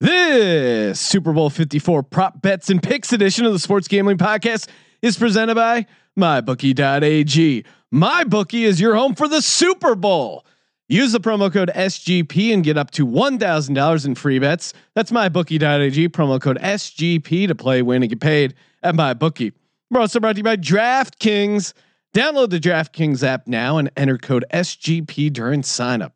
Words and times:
This 0.00 0.98
Super 0.98 1.34
Bowl 1.34 1.50
54 1.50 2.04
prop 2.04 2.40
bets 2.40 2.70
and 2.70 2.82
picks 2.82 3.12
edition 3.12 3.44
of 3.44 3.52
the 3.52 3.58
Sports 3.58 3.86
Gambling 3.86 4.16
Podcast 4.16 4.66
is 5.02 5.18
presented 5.18 5.56
by 5.56 5.84
mybookie.ag. 6.18 7.64
MyBookie 7.92 8.62
is 8.62 8.80
your 8.80 8.94
home 8.94 9.14
for 9.14 9.28
the 9.28 9.42
Super 9.42 9.94
Bowl. 9.94 10.46
Use 10.88 11.12
the 11.12 11.20
promo 11.20 11.52
code 11.52 11.70
SGP 11.74 12.54
and 12.54 12.64
get 12.64 12.78
up 12.78 12.92
to 12.92 13.06
$1,000 13.06 14.06
in 14.06 14.14
free 14.14 14.38
bets. 14.38 14.72
That's 14.94 15.10
mybookie.ag, 15.10 16.08
promo 16.08 16.40
code 16.40 16.58
SGP 16.60 17.48
to 17.48 17.54
play, 17.54 17.82
win, 17.82 18.02
and 18.02 18.08
get 18.08 18.20
paid 18.20 18.54
at 18.82 18.94
MyBookie. 18.94 19.52
We're 19.90 20.00
also 20.00 20.18
brought 20.18 20.32
to 20.32 20.38
you 20.38 20.44
by 20.44 20.56
DraftKings. 20.56 21.74
Download 22.14 22.48
the 22.48 22.58
DraftKings 22.58 23.22
app 23.22 23.46
now 23.46 23.76
and 23.76 23.90
enter 23.98 24.16
code 24.16 24.46
SGP 24.50 25.30
during 25.30 25.60
signup. 25.60 26.12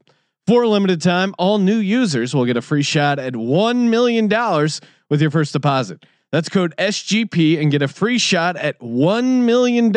For 0.47 0.63
a 0.63 0.69
limited 0.69 1.01
time, 1.01 1.35
all 1.39 1.57
new 1.57 1.79
users 1.79 2.35
will 2.35 2.45
get 2.45 2.59
a 2.59 2.63
free 2.63 2.83
shot 2.83 3.19
at 3.19 3.33
$1 3.33 3.89
million 3.89 4.29
with 5.09 5.23
your 5.23 5.31
first 5.31 5.55
deposit. 5.55 6.05
That's 6.32 6.51
code 6.51 6.75
SGP 6.77 7.61
and 7.61 7.71
get 7.71 7.81
a 7.81 7.89
free 7.89 8.18
shot 8.18 8.57
at 8.57 8.79
$1 8.81 9.43
million 9.45 9.91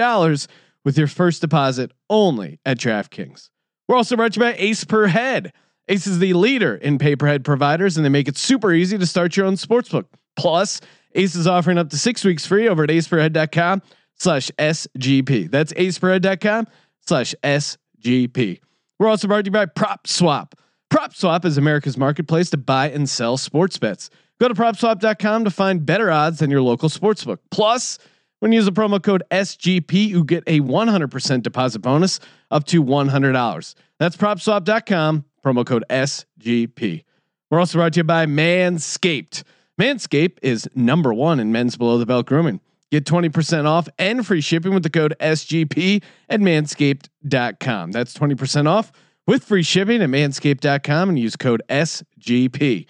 with 0.85 0.97
your 0.97 1.07
first 1.07 1.41
deposit 1.41 1.91
only 2.09 2.59
at 2.65 2.77
DraftKings. 2.77 3.49
We're 3.87 3.97
also 3.97 4.15
brought 4.15 4.33
to 4.33 4.39
you 4.39 4.45
by 4.45 4.55
Ace 4.57 4.85
Per 4.85 5.07
Head. 5.07 5.51
Ace 5.89 6.07
is 6.07 6.19
the 6.19 6.33
leader 6.33 6.75
in 6.75 6.97
pay 6.97 7.15
per 7.15 7.27
head 7.27 7.43
providers 7.43 7.97
and 7.97 8.05
they 8.05 8.09
make 8.09 8.27
it 8.27 8.37
super 8.37 8.71
easy 8.71 8.97
to 8.97 9.05
start 9.05 9.35
your 9.35 9.45
own 9.45 9.55
sportsbook. 9.55 10.05
Plus, 10.37 10.79
Ace 11.15 11.35
is 11.35 11.47
offering 11.47 11.77
up 11.77 11.89
to 11.89 11.97
six 11.97 12.23
weeks 12.23 12.45
free 12.45 12.69
over 12.69 12.83
at 12.83 12.89
aceperhead.com 12.89 13.81
slash 14.15 14.49
SGP. 14.57 15.51
That's 15.51 15.73
aceperhead.com 15.73 16.67
slash 17.01 17.35
SGP. 17.43 18.59
We're 18.99 19.07
also 19.07 19.27
brought 19.27 19.45
to 19.45 19.49
you 19.49 19.51
by 19.51 19.65
Prop 19.65 20.07
Swap. 20.07 20.55
Prop 20.89 21.13
Swap 21.13 21.45
is 21.45 21.57
America's 21.57 21.97
marketplace 21.97 22.49
to 22.51 22.57
buy 22.57 22.89
and 22.89 23.09
sell 23.09 23.37
sports 23.37 23.77
bets. 23.77 24.09
Go 24.39 24.47
to 24.47 24.53
propswap.com 24.53 25.43
to 25.45 25.51
find 25.51 25.85
better 25.85 26.11
odds 26.11 26.39
than 26.39 26.49
your 26.49 26.61
local 26.61 26.89
sportsbook. 26.89 27.39
Plus, 27.51 27.97
when 28.39 28.51
you 28.51 28.57
use 28.57 28.65
the 28.65 28.71
promo 28.71 29.01
code 29.01 29.23
SGP, 29.31 30.07
you 30.07 30.23
get 30.23 30.43
a 30.47 30.59
100% 30.61 31.41
deposit 31.43 31.79
bonus 31.79 32.19
up 32.51 32.65
to 32.65 32.83
$100. 32.83 33.75
That's 33.99 34.15
propswap.com, 34.15 35.25
promo 35.43 35.65
code 35.65 35.83
SGP. 35.89 37.03
We're 37.49 37.59
also 37.59 37.79
brought 37.79 37.93
to 37.93 37.99
you 37.99 38.03
by 38.03 38.25
Manscaped. 38.25 39.43
Manscaped 39.79 40.37
is 40.41 40.69
number 40.75 41.13
one 41.13 41.39
in 41.39 41.51
men's 41.51 41.77
below 41.77 41.97
the 41.97 42.05
belt 42.05 42.25
grooming. 42.25 42.61
Get 42.91 43.05
20% 43.05 43.65
off 43.65 43.89
and 43.99 44.25
free 44.25 44.41
shipping 44.41 44.73
with 44.73 44.83
the 44.83 44.89
code 44.89 45.15
SGP 45.19 46.01
at 46.29 46.39
manscaped.com. 46.39 47.91
That's 47.91 48.13
20% 48.13 48.67
off 48.67 48.91
with 49.25 49.43
free 49.43 49.63
shipping 49.63 50.01
at 50.01 50.09
manscaped.com 50.09 51.09
and 51.09 51.19
use 51.19 51.35
code 51.35 51.61
SGP. 51.69 52.87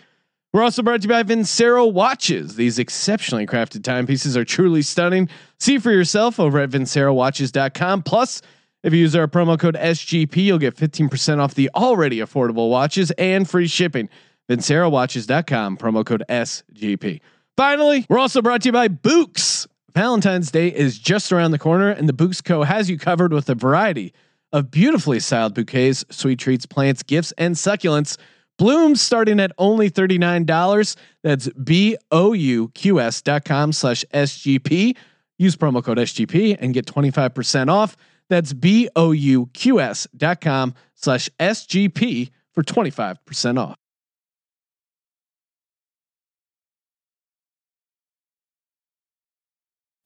We're 0.54 0.64
also 0.64 0.82
brought 0.82 1.02
to 1.02 1.08
you 1.08 1.10
by 1.10 1.24
Vincero 1.24 1.92
watches. 1.92 2.56
These 2.56 2.80
exceptionally 2.80 3.46
crafted 3.46 3.84
timepieces 3.84 4.38
are 4.38 4.46
truly 4.46 4.82
stunning. 4.82 5.30
See 5.60 5.78
for 5.78 5.92
yourself 5.92 6.40
over 6.40 6.60
at 6.60 6.70
vincerowatches.com. 6.70 8.04
Plus, 8.04 8.42
if 8.84 8.94
you 8.94 9.00
use 9.00 9.16
our 9.16 9.28
promo 9.28 9.60
code 9.60 9.76
SGP, 9.76 10.36
you'll 10.38 10.58
get 10.60 10.76
15% 10.76 11.40
off 11.40 11.56
the 11.56 11.70
already 11.76 12.20
affordable 12.20 12.70
watches 12.70 13.12
and 13.12 13.50
free 13.50 13.68
shipping. 13.68 14.10
VinceroWatches.com, 14.50 15.78
promo 15.78 16.06
code 16.06 16.24
SGP. 16.30 17.20
Finally, 17.58 18.06
we're 18.08 18.20
also 18.20 18.42
brought 18.42 18.62
to 18.62 18.70
you 18.70 18.74
by 18.74 18.88
Bouqs. 18.88 19.68
Valentine's 19.98 20.52
Day 20.52 20.68
is 20.68 21.00
just 21.00 21.32
around 21.32 21.50
the 21.50 21.58
corner, 21.58 21.90
and 21.90 22.08
the 22.08 22.14
Bouqs 22.14 22.44
Co. 22.44 22.62
has 22.62 22.88
you 22.88 23.00
covered 23.00 23.34
with 23.34 23.50
a 23.50 23.56
variety 23.56 24.14
of 24.54 24.70
beautifully 24.70 25.20
styled 25.20 25.56
bouquets, 25.56 26.06
sweet 26.12 26.38
treats, 26.38 26.68
plants, 26.68 27.02
gifts, 27.02 27.32
and 27.40 27.56
succulents. 27.56 28.16
Blooms 28.60 29.02
starting 29.02 29.40
at 29.40 29.52
only 29.58 29.90
$39. 29.90 30.96
That's 31.24 31.50
B-O-U-Q-S 31.50 33.22
dot 33.24 33.44
com 33.44 33.74
slash 33.74 34.06
SGP. 34.14 34.96
Use 35.40 35.56
promo 35.56 35.84
code 35.84 35.98
SGP 35.98 36.58
and 36.60 36.76
get 36.76 36.86
25% 36.86 37.72
off. 37.72 37.98
That's 38.30 38.54
B-O-U-Q-S 38.54 40.08
dot 40.16 40.42
com 40.42 40.76
slash 40.94 41.28
SGP 41.40 42.30
for 42.54 42.62
25% 42.62 43.60
off. 43.60 43.80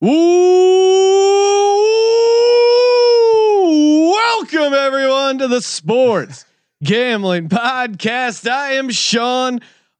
Welcome 0.03 0.17
everyone 4.73 5.37
to 5.37 5.47
the 5.47 5.61
Sports 5.61 6.43
Gambling 6.83 7.49
Podcast. 7.49 8.49
I 8.49 8.71
am 8.73 8.89
Sean. 8.89 9.59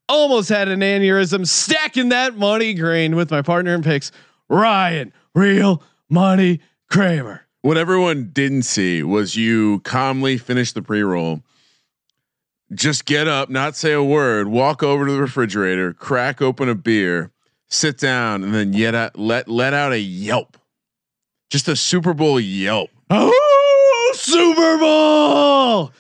Almost 0.09 0.49
had 0.49 0.69
an 0.69 0.79
aneurysm 0.79 1.45
stacking 1.45 2.09
that 2.09 2.35
money 2.35 2.73
green 2.73 3.15
with 3.15 3.29
my 3.29 3.43
partner 3.43 3.75
in 3.75 3.83
picks, 3.83 4.11
Ryan, 4.49 5.13
real 5.35 5.83
money 6.09 6.61
Kramer. 6.89 7.45
What 7.61 7.77
everyone 7.77 8.31
didn't 8.33 8.63
see 8.63 9.03
was 9.03 9.35
you 9.35 9.81
calmly 9.81 10.39
finish 10.39 10.71
the 10.71 10.81
pre 10.81 11.03
roll, 11.03 11.43
just 12.73 13.05
get 13.05 13.27
up, 13.27 13.51
not 13.51 13.75
say 13.75 13.93
a 13.93 14.01
word, 14.01 14.47
walk 14.47 14.81
over 14.81 15.05
to 15.05 15.11
the 15.11 15.21
refrigerator, 15.21 15.93
crack 15.93 16.41
open 16.41 16.69
a 16.69 16.75
beer, 16.75 17.29
sit 17.71 17.97
down, 17.97 18.43
and 18.43 18.53
then 18.53 18.73
yet 18.73 19.17
let 19.17 19.47
let 19.47 19.73
out 19.73 19.91
a 19.93 19.99
yelp, 19.99 20.57
just 21.49 21.67
a 21.67 21.75
Super 21.75 22.13
Bowl 22.13 22.39
yelp. 22.39 22.91
Oh, 23.09 24.13
Super 24.15 24.77
Bowl! 24.77 25.91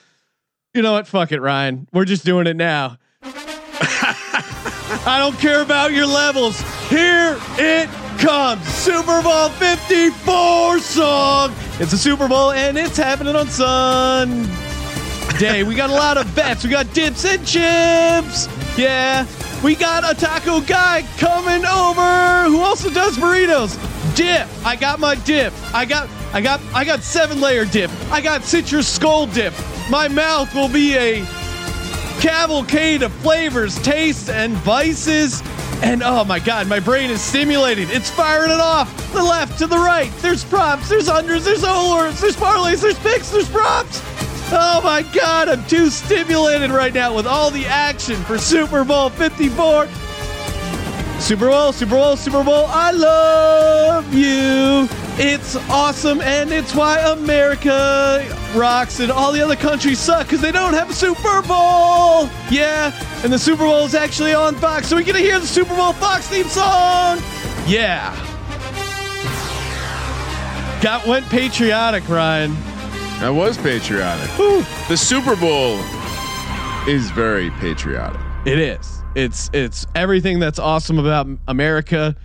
You 0.73 0.81
know 0.81 0.93
what? 0.93 1.07
Fuck 1.07 1.31
it, 1.31 1.41
Ryan. 1.41 1.87
We're 1.91 2.05
just 2.05 2.23
doing 2.23 2.47
it 2.47 2.55
now. 2.55 2.97
I 5.03 5.17
don't 5.17 5.37
care 5.39 5.61
about 5.61 5.91
your 5.91 6.05
levels. 6.05 6.61
Here 6.89 7.37
it 7.57 7.89
comes. 8.19 8.63
Super 8.67 9.21
Bowl 9.21 9.49
54 9.49 10.79
song. 10.79 11.53
It's 11.79 11.91
a 11.93 11.97
Super 11.97 12.27
Bowl 12.27 12.51
and 12.51 12.77
it's 12.77 12.97
happening 12.97 13.35
on 13.35 13.47
Sunday. 13.47 14.60
We 15.41 15.73
got 15.73 15.89
a 15.89 15.93
lot 15.93 16.17
of 16.17 16.35
bets. 16.35 16.63
We 16.63 16.69
got 16.69 16.93
dips 16.93 17.25
and 17.25 17.39
chips. 17.47 18.47
Yeah. 18.77 19.25
We 19.63 19.75
got 19.75 20.03
a 20.03 20.13
taco 20.13 20.61
guy 20.61 21.03
coming 21.17 21.65
over 21.65 22.43
who 22.47 22.59
also 22.59 22.91
does 22.91 23.17
burritos. 23.17 23.75
Dip. 24.15 24.47
I 24.63 24.75
got 24.75 24.99
my 24.99 25.15
dip. 25.15 25.51
I 25.73 25.85
got 25.85 26.09
I 26.31 26.41
got 26.41 26.61
I 26.75 26.85
got 26.85 27.01
seven 27.01 27.41
layer 27.41 27.65
dip. 27.65 27.89
I 28.11 28.21
got 28.21 28.43
citrus 28.43 28.87
skull 28.87 29.25
dip. 29.25 29.53
My 29.89 30.07
mouth 30.07 30.53
will 30.53 30.69
be 30.69 30.95
a 30.95 31.25
cavalcade 32.19 33.01
of 33.01 33.11
flavors, 33.13 33.81
tastes, 33.81 34.29
and 34.29 34.53
vices. 34.57 35.41
And 35.81 36.03
oh 36.03 36.23
my 36.23 36.37
god, 36.37 36.67
my 36.67 36.79
brain 36.79 37.09
is 37.09 37.19
stimulated. 37.19 37.89
It's 37.89 38.11
firing 38.11 38.51
it 38.51 38.59
off. 38.59 38.95
The 39.11 39.23
left 39.23 39.57
to 39.57 39.65
the 39.65 39.77
right. 39.77 40.11
There's 40.17 40.43
props, 40.43 40.87
there's 40.87 41.07
unders, 41.07 41.45
there's 41.45 41.63
overs, 41.63 42.21
there's 42.21 42.35
parlays, 42.35 42.81
there's 42.81 42.99
picks, 42.99 43.31
there's 43.31 43.49
props. 43.49 44.03
Oh 44.53 44.81
my 44.83 45.01
god, 45.13 45.47
I'm 45.47 45.65
too 45.65 45.89
stimulated 45.89 46.71
right 46.71 46.93
now 46.93 47.15
with 47.15 47.25
all 47.25 47.51
the 47.51 47.65
action 47.65 48.17
for 48.23 48.37
Super 48.37 48.83
Bowl 48.83 49.09
54. 49.09 49.87
Super 51.19 51.49
Bowl, 51.49 51.71
Super 51.71 51.95
Bowl, 51.95 52.17
Super 52.17 52.43
Bowl. 52.43 52.65
I 52.67 52.91
love 52.91 54.13
you. 54.13 54.89
It's 55.23 55.55
awesome, 55.69 56.19
and 56.19 56.51
it's 56.51 56.73
why 56.73 56.99
America 56.99 58.25
rocks 58.55 58.99
and 58.99 59.11
all 59.11 59.31
the 59.31 59.41
other 59.41 59.55
countries 59.55 59.99
suck 59.99 60.25
because 60.25 60.41
they 60.41 60.51
don't 60.51 60.73
have 60.73 60.89
a 60.89 60.93
Super 60.93 61.41
Bowl. 61.43 62.27
Yeah, 62.49 62.91
and 63.23 63.31
the 63.31 63.39
Super 63.39 63.63
Bowl 63.63 63.85
is 63.85 63.95
actually 63.95 64.33
on 64.33 64.55
Fox, 64.55 64.87
so 64.87 64.95
we 64.95 65.03
get 65.03 65.13
to 65.13 65.19
hear 65.19 65.39
the 65.39 65.47
Super 65.47 65.75
Bowl 65.75 65.93
Fox 65.93 66.27
theme 66.27 66.47
song. 66.47 67.19
Yeah. 67.67 68.11
Got 70.81 71.05
went 71.05 71.25
patriotic, 71.29 72.09
Ryan. 72.09 72.57
That 73.21 73.35
was 73.35 73.55
patriotic. 73.57 74.27
Whew. 74.31 74.65
The 74.89 74.97
Super 74.97 75.35
Bowl 75.35 75.77
is 76.89 77.11
very 77.11 77.51
patriotic. 77.51 78.19
It 78.47 78.57
is. 78.57 79.03
It's 79.15 79.49
it's 79.53 79.85
everything 79.93 80.39
that's 80.39 80.57
awesome 80.57 80.97
about 80.97 81.27
America. 81.47 82.15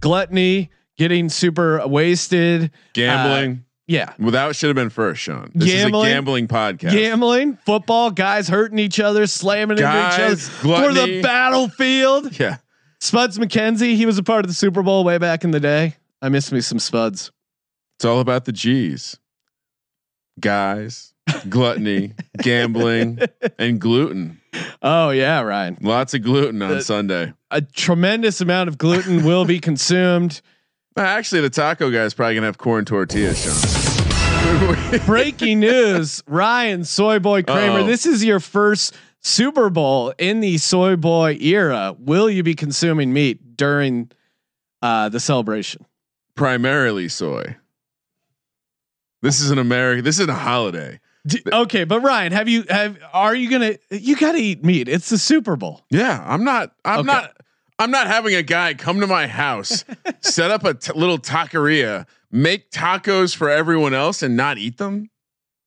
Gluttony, 0.00 0.68
getting 0.98 1.30
super 1.30 1.86
wasted, 1.86 2.70
Gambling. 2.92 3.50
Uh, 3.52 3.62
yeah. 3.86 4.12
well, 4.18 4.32
that 4.32 4.54
should 4.54 4.66
have 4.68 4.76
been 4.76 4.90
first, 4.90 5.22
Sean. 5.22 5.50
This 5.54 5.70
Gambling. 5.72 6.06
is 6.06 6.12
a 6.12 6.14
gambling 6.16 6.48
podcast. 6.48 6.90
Gambling, 6.92 7.56
football, 7.64 8.10
guys 8.10 8.46
hurting 8.48 8.78
each 8.78 9.00
other, 9.00 9.26
slamming 9.26 9.78
into 9.78 9.88
each 9.88 10.18
other 10.18 10.34
Guys, 10.34 10.48
for 10.48 10.92
the 10.92 11.22
battlefield. 11.22 12.38
yeah. 12.38 12.58
Spuds 13.00 13.38
MacKenzie, 13.38 13.96
he 13.96 14.04
was 14.04 14.18
a 14.18 14.22
part 14.22 14.44
of 14.44 14.48
the 14.48 14.54
Super 14.54 14.82
Bowl 14.82 15.02
way 15.02 15.16
back 15.16 15.44
in 15.44 15.50
the 15.50 15.60
day. 15.60 15.96
I 16.20 16.28
miss 16.28 16.52
me 16.52 16.60
some 16.60 16.78
Spuds. 16.78 17.32
It's 17.96 18.04
all 18.04 18.20
about 18.20 18.44
the 18.44 18.52
G's. 18.52 19.18
Guys, 20.40 21.12
gluttony, 21.48 22.14
gambling, 22.38 23.20
and 23.58 23.80
gluten. 23.80 24.40
Oh 24.82 25.10
yeah, 25.10 25.40
Ryan. 25.40 25.78
Lots 25.80 26.14
of 26.14 26.22
gluten 26.22 26.62
on 26.62 26.70
The- 26.70 26.82
Sunday. 26.82 27.32
A 27.50 27.60
tremendous 27.60 28.40
amount 28.40 28.68
of 28.68 28.78
gluten 28.78 29.24
will 29.24 29.44
be 29.44 29.60
consumed. 29.60 30.40
Actually, 30.96 31.42
the 31.42 31.50
taco 31.50 31.90
guy 31.90 32.04
is 32.04 32.14
probably 32.14 32.34
gonna 32.34 32.46
have 32.46 32.58
corn 32.58 32.84
tortillas, 32.84 33.42
Sean. 33.42 35.00
Breaking 35.06 35.60
news: 35.60 36.22
Ryan 36.26 36.84
Soy 36.84 37.18
Boy 37.18 37.42
Kramer. 37.42 37.80
Uh-oh. 37.80 37.86
This 37.86 38.06
is 38.06 38.24
your 38.24 38.40
first 38.40 38.94
Super 39.22 39.70
Bowl 39.70 40.12
in 40.18 40.40
the 40.40 40.58
soy 40.58 40.96
boy 40.96 41.38
era, 41.40 41.94
will 41.98 42.28
you 42.28 42.42
be 42.42 42.54
consuming 42.54 43.12
meat 43.12 43.56
during 43.56 44.10
uh, 44.82 45.08
the 45.08 45.20
celebration? 45.20 45.86
Primarily 46.34 47.08
soy. 47.08 47.56
This 49.22 49.40
is 49.40 49.50
an 49.50 49.58
American. 49.58 50.04
This 50.04 50.18
is 50.18 50.28
a 50.28 50.34
holiday. 50.34 51.00
D- 51.26 51.40
okay, 51.52 51.84
but 51.84 52.00
Ryan, 52.02 52.32
have 52.32 52.48
you 52.48 52.64
have 52.68 52.98
are 53.12 53.34
you 53.34 53.48
gonna? 53.48 53.76
You 53.90 54.16
got 54.16 54.32
to 54.32 54.38
eat 54.38 54.64
meat. 54.64 54.88
It's 54.88 55.08
the 55.08 55.18
Super 55.18 55.54
Bowl. 55.56 55.80
Yeah, 55.90 56.22
I'm 56.26 56.42
not. 56.44 56.72
I'm 56.84 57.00
Okay. 57.00 57.06
not. 57.06 57.36
I'm 57.78 57.90
not 57.90 58.06
having 58.08 58.34
a 58.34 58.42
guy 58.42 58.74
come 58.74 59.00
to 59.00 59.06
my 59.06 59.26
house, 59.26 59.84
set 60.20 60.50
up 60.50 60.64
a 60.64 60.74
t- 60.74 60.92
little 60.94 61.18
taqueria, 61.18 62.06
make 62.30 62.70
tacos 62.70 63.34
for 63.34 63.48
everyone 63.48 63.94
else, 63.94 64.22
and 64.22 64.36
not 64.36 64.58
eat 64.58 64.78
them. 64.78 65.10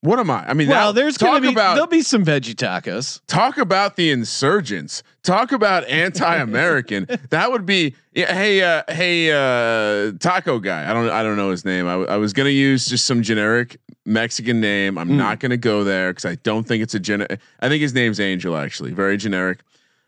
What 0.02 0.20
am 0.20 0.30
I? 0.30 0.48
I 0.50 0.54
mean, 0.54 0.68
Well, 0.70 0.94
there's 0.94 1.18
gonna 1.18 1.42
be 1.42 1.50
about 1.52 1.74
there'll 1.74 1.88
be 1.88 2.04
some 2.04 2.24
veggie 2.24 2.54
tacos. 2.54 3.22
talk 3.26 3.58
about 3.58 3.96
the 3.96 4.12
insurgents. 4.12 5.02
Talk 5.24 5.52
about 5.52 5.84
anti-American. 5.88 7.08
that 7.32 7.52
would 7.52 7.66
be. 7.66 7.96
Yeah, 8.14 8.32
hey, 8.34 8.62
uh, 8.62 8.84
hey, 8.88 9.32
uh, 9.32 10.12
taco 10.20 10.60
guy. 10.60 10.90
I 10.90 10.94
don't. 10.94 11.10
I 11.10 11.24
don't 11.24 11.38
know 11.38 11.50
his 11.50 11.66
name. 11.66 11.88
I, 11.88 11.92
w- 11.92 12.08
I 12.10 12.18
was 12.18 12.34
gonna 12.34 12.50
use 12.50 12.86
just 12.86 13.06
some 13.06 13.24
generic 13.24 13.78
Mexican 14.06 14.62
name. 14.62 14.98
I'm 15.00 15.10
Mm. 15.10 15.16
not 15.16 15.40
gonna 15.40 15.58
go 15.58 15.84
there 15.84 16.12
because 16.12 16.26
I 16.26 16.36
don't 16.36 16.66
think 16.68 16.84
it's 16.84 16.94
a 16.94 17.00
gen. 17.00 17.26
I 17.60 17.70
think 17.70 17.82
his 17.82 17.94
name's 17.96 18.20
Angel. 18.20 18.56
Actually, 18.56 18.92
very 18.92 19.18
generic. 19.18 19.62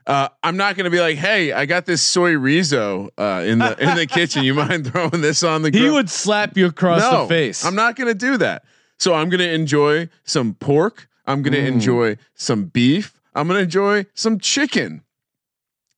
Uh, 0.06 0.30
I'm 0.44 0.56
not 0.56 0.78
gonna 0.78 0.90
be 0.92 1.02
like, 1.02 1.18
hey, 1.18 1.52
I 1.52 1.66
got 1.66 1.86
this 1.86 2.02
soy 2.04 2.34
rizo 2.34 3.10
uh, 3.18 3.44
in 3.46 3.60
the 3.60 3.76
in 3.84 3.96
the 3.96 4.06
kitchen. 4.06 4.44
You 4.44 4.54
mind 4.64 4.88
throwing 4.92 5.22
this 5.22 5.42
on 5.44 5.64
the? 5.64 5.72
He 5.72 5.90
would 5.90 6.10
slap 6.10 6.56
you 6.56 6.68
across 6.68 7.02
no, 7.02 7.24
the 7.24 7.28
face. 7.28 7.66
I'm 7.66 7.76
not 7.76 7.96
going 7.96 8.08
to 8.08 8.14
do 8.14 8.38
that. 8.38 8.64
So 9.00 9.14
I'm 9.14 9.30
going 9.30 9.40
to 9.40 9.52
enjoy 9.52 10.10
some 10.24 10.54
pork. 10.56 11.08
I'm 11.26 11.42
going 11.42 11.54
to 11.54 11.62
Mm. 11.62 11.68
enjoy 11.74 12.18
some 12.36 12.66
beef. 12.66 13.20
I'm 13.36 13.48
going 13.48 13.58
to 13.60 13.64
enjoy 13.64 14.06
some 14.14 14.40
chicken. 14.40 15.04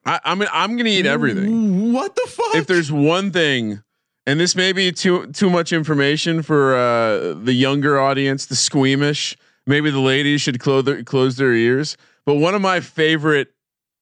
I, 0.06 0.20
I'm 0.26 0.42
I'm 0.52 0.72
going 0.72 0.86
to 0.86 0.92
eat 0.92 1.06
everything. 1.06 1.94
What 1.94 2.16
the 2.16 2.28
fuck? 2.28 2.56
If 2.56 2.68
there's 2.68 2.92
one 2.92 3.32
thing, 3.32 3.84
and 4.26 4.40
this 4.40 4.56
may 4.56 4.72
be 4.74 4.92
too 4.92 5.28
too 5.28 5.50
much 5.50 5.72
information 5.74 6.42
for 6.42 6.76
uh, 6.76 7.34
the 7.34 7.54
younger 7.54 8.00
audience, 8.00 8.46
the 8.46 8.56
squeamish. 8.56 9.38
Maybe 9.68 9.92
the 9.92 10.00
ladies 10.00 10.42
should 10.42 10.60
close 10.60 10.86
their, 10.86 11.04
close 11.04 11.36
their 11.36 11.54
ears. 11.54 11.96
But 12.26 12.36
one 12.36 12.56
of 12.56 12.62
my 12.62 12.80
favorite 12.80 13.50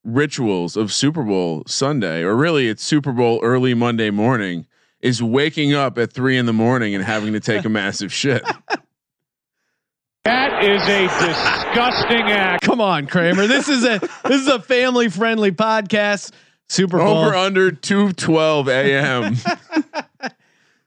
rituals 0.05 0.77
of 0.77 0.93
Super 0.93 1.23
Bowl 1.23 1.63
Sunday, 1.67 2.21
or 2.23 2.35
really 2.35 2.69
it's 2.69 2.83
Super 2.83 3.11
Bowl 3.11 3.39
early 3.43 3.73
Monday 3.73 4.09
morning, 4.09 4.65
is 5.01 5.21
waking 5.21 5.73
up 5.73 5.97
at 5.97 6.13
three 6.13 6.37
in 6.37 6.45
the 6.45 6.53
morning 6.53 6.95
and 6.95 7.03
having 7.03 7.33
to 7.33 7.39
take 7.41 7.65
a 7.65 7.69
massive 7.81 8.13
shit. 8.13 8.43
That 10.27 10.61
is 10.61 10.81
a 10.83 11.03
disgusting 11.25 12.29
act. 12.31 12.61
Come 12.63 12.81
on, 12.81 13.07
Kramer. 13.07 13.47
This 13.47 13.69
is 13.69 13.85
a 13.85 13.99
this 14.25 14.41
is 14.41 14.47
a 14.49 14.59
family 14.59 15.07
friendly 15.07 15.53
podcast. 15.53 16.33
Super 16.67 16.97
Bowl. 16.97 17.19
Over 17.19 17.33
under 17.33 17.71
two 17.71 18.11
twelve 18.11 18.67
a.m. 18.67 19.35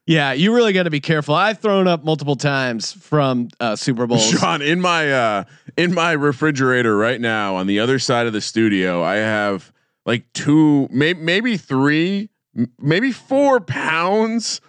Yeah, 0.06 0.32
you 0.32 0.52
really 0.54 0.72
got 0.72 0.84
to 0.84 0.90
be 0.90 0.98
careful. 0.98 1.36
I've 1.36 1.60
thrown 1.60 1.86
up 1.86 2.02
multiple 2.04 2.34
times 2.34 2.92
from 2.92 3.48
uh, 3.60 3.76
Super 3.76 4.08
Bowls. 4.08 4.28
Sean, 4.28 4.60
in 4.60 4.80
my 4.80 5.12
uh 5.12 5.44
in 5.76 5.94
my 5.94 6.12
refrigerator 6.12 6.96
right 6.96 7.20
now 7.20 7.54
on 7.54 7.68
the 7.68 7.78
other 7.78 8.00
side 8.00 8.26
of 8.26 8.32
the 8.32 8.40
studio, 8.40 9.04
I 9.04 9.16
have 9.16 9.72
like 10.04 10.24
two, 10.32 10.88
may- 10.90 11.14
maybe 11.14 11.56
three, 11.56 12.28
m- 12.56 12.72
maybe 12.80 13.12
four 13.12 13.60
pounds 13.60 14.60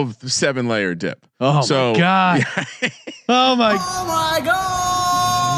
of 0.00 0.16
seven 0.32 0.68
layer 0.68 0.94
dip. 0.94 1.24
Oh 1.40 1.60
So- 1.62 1.90
oh 1.94 1.94
my 1.94 1.98
god! 1.98 2.44
oh 3.28 3.56
my! 3.56 4.91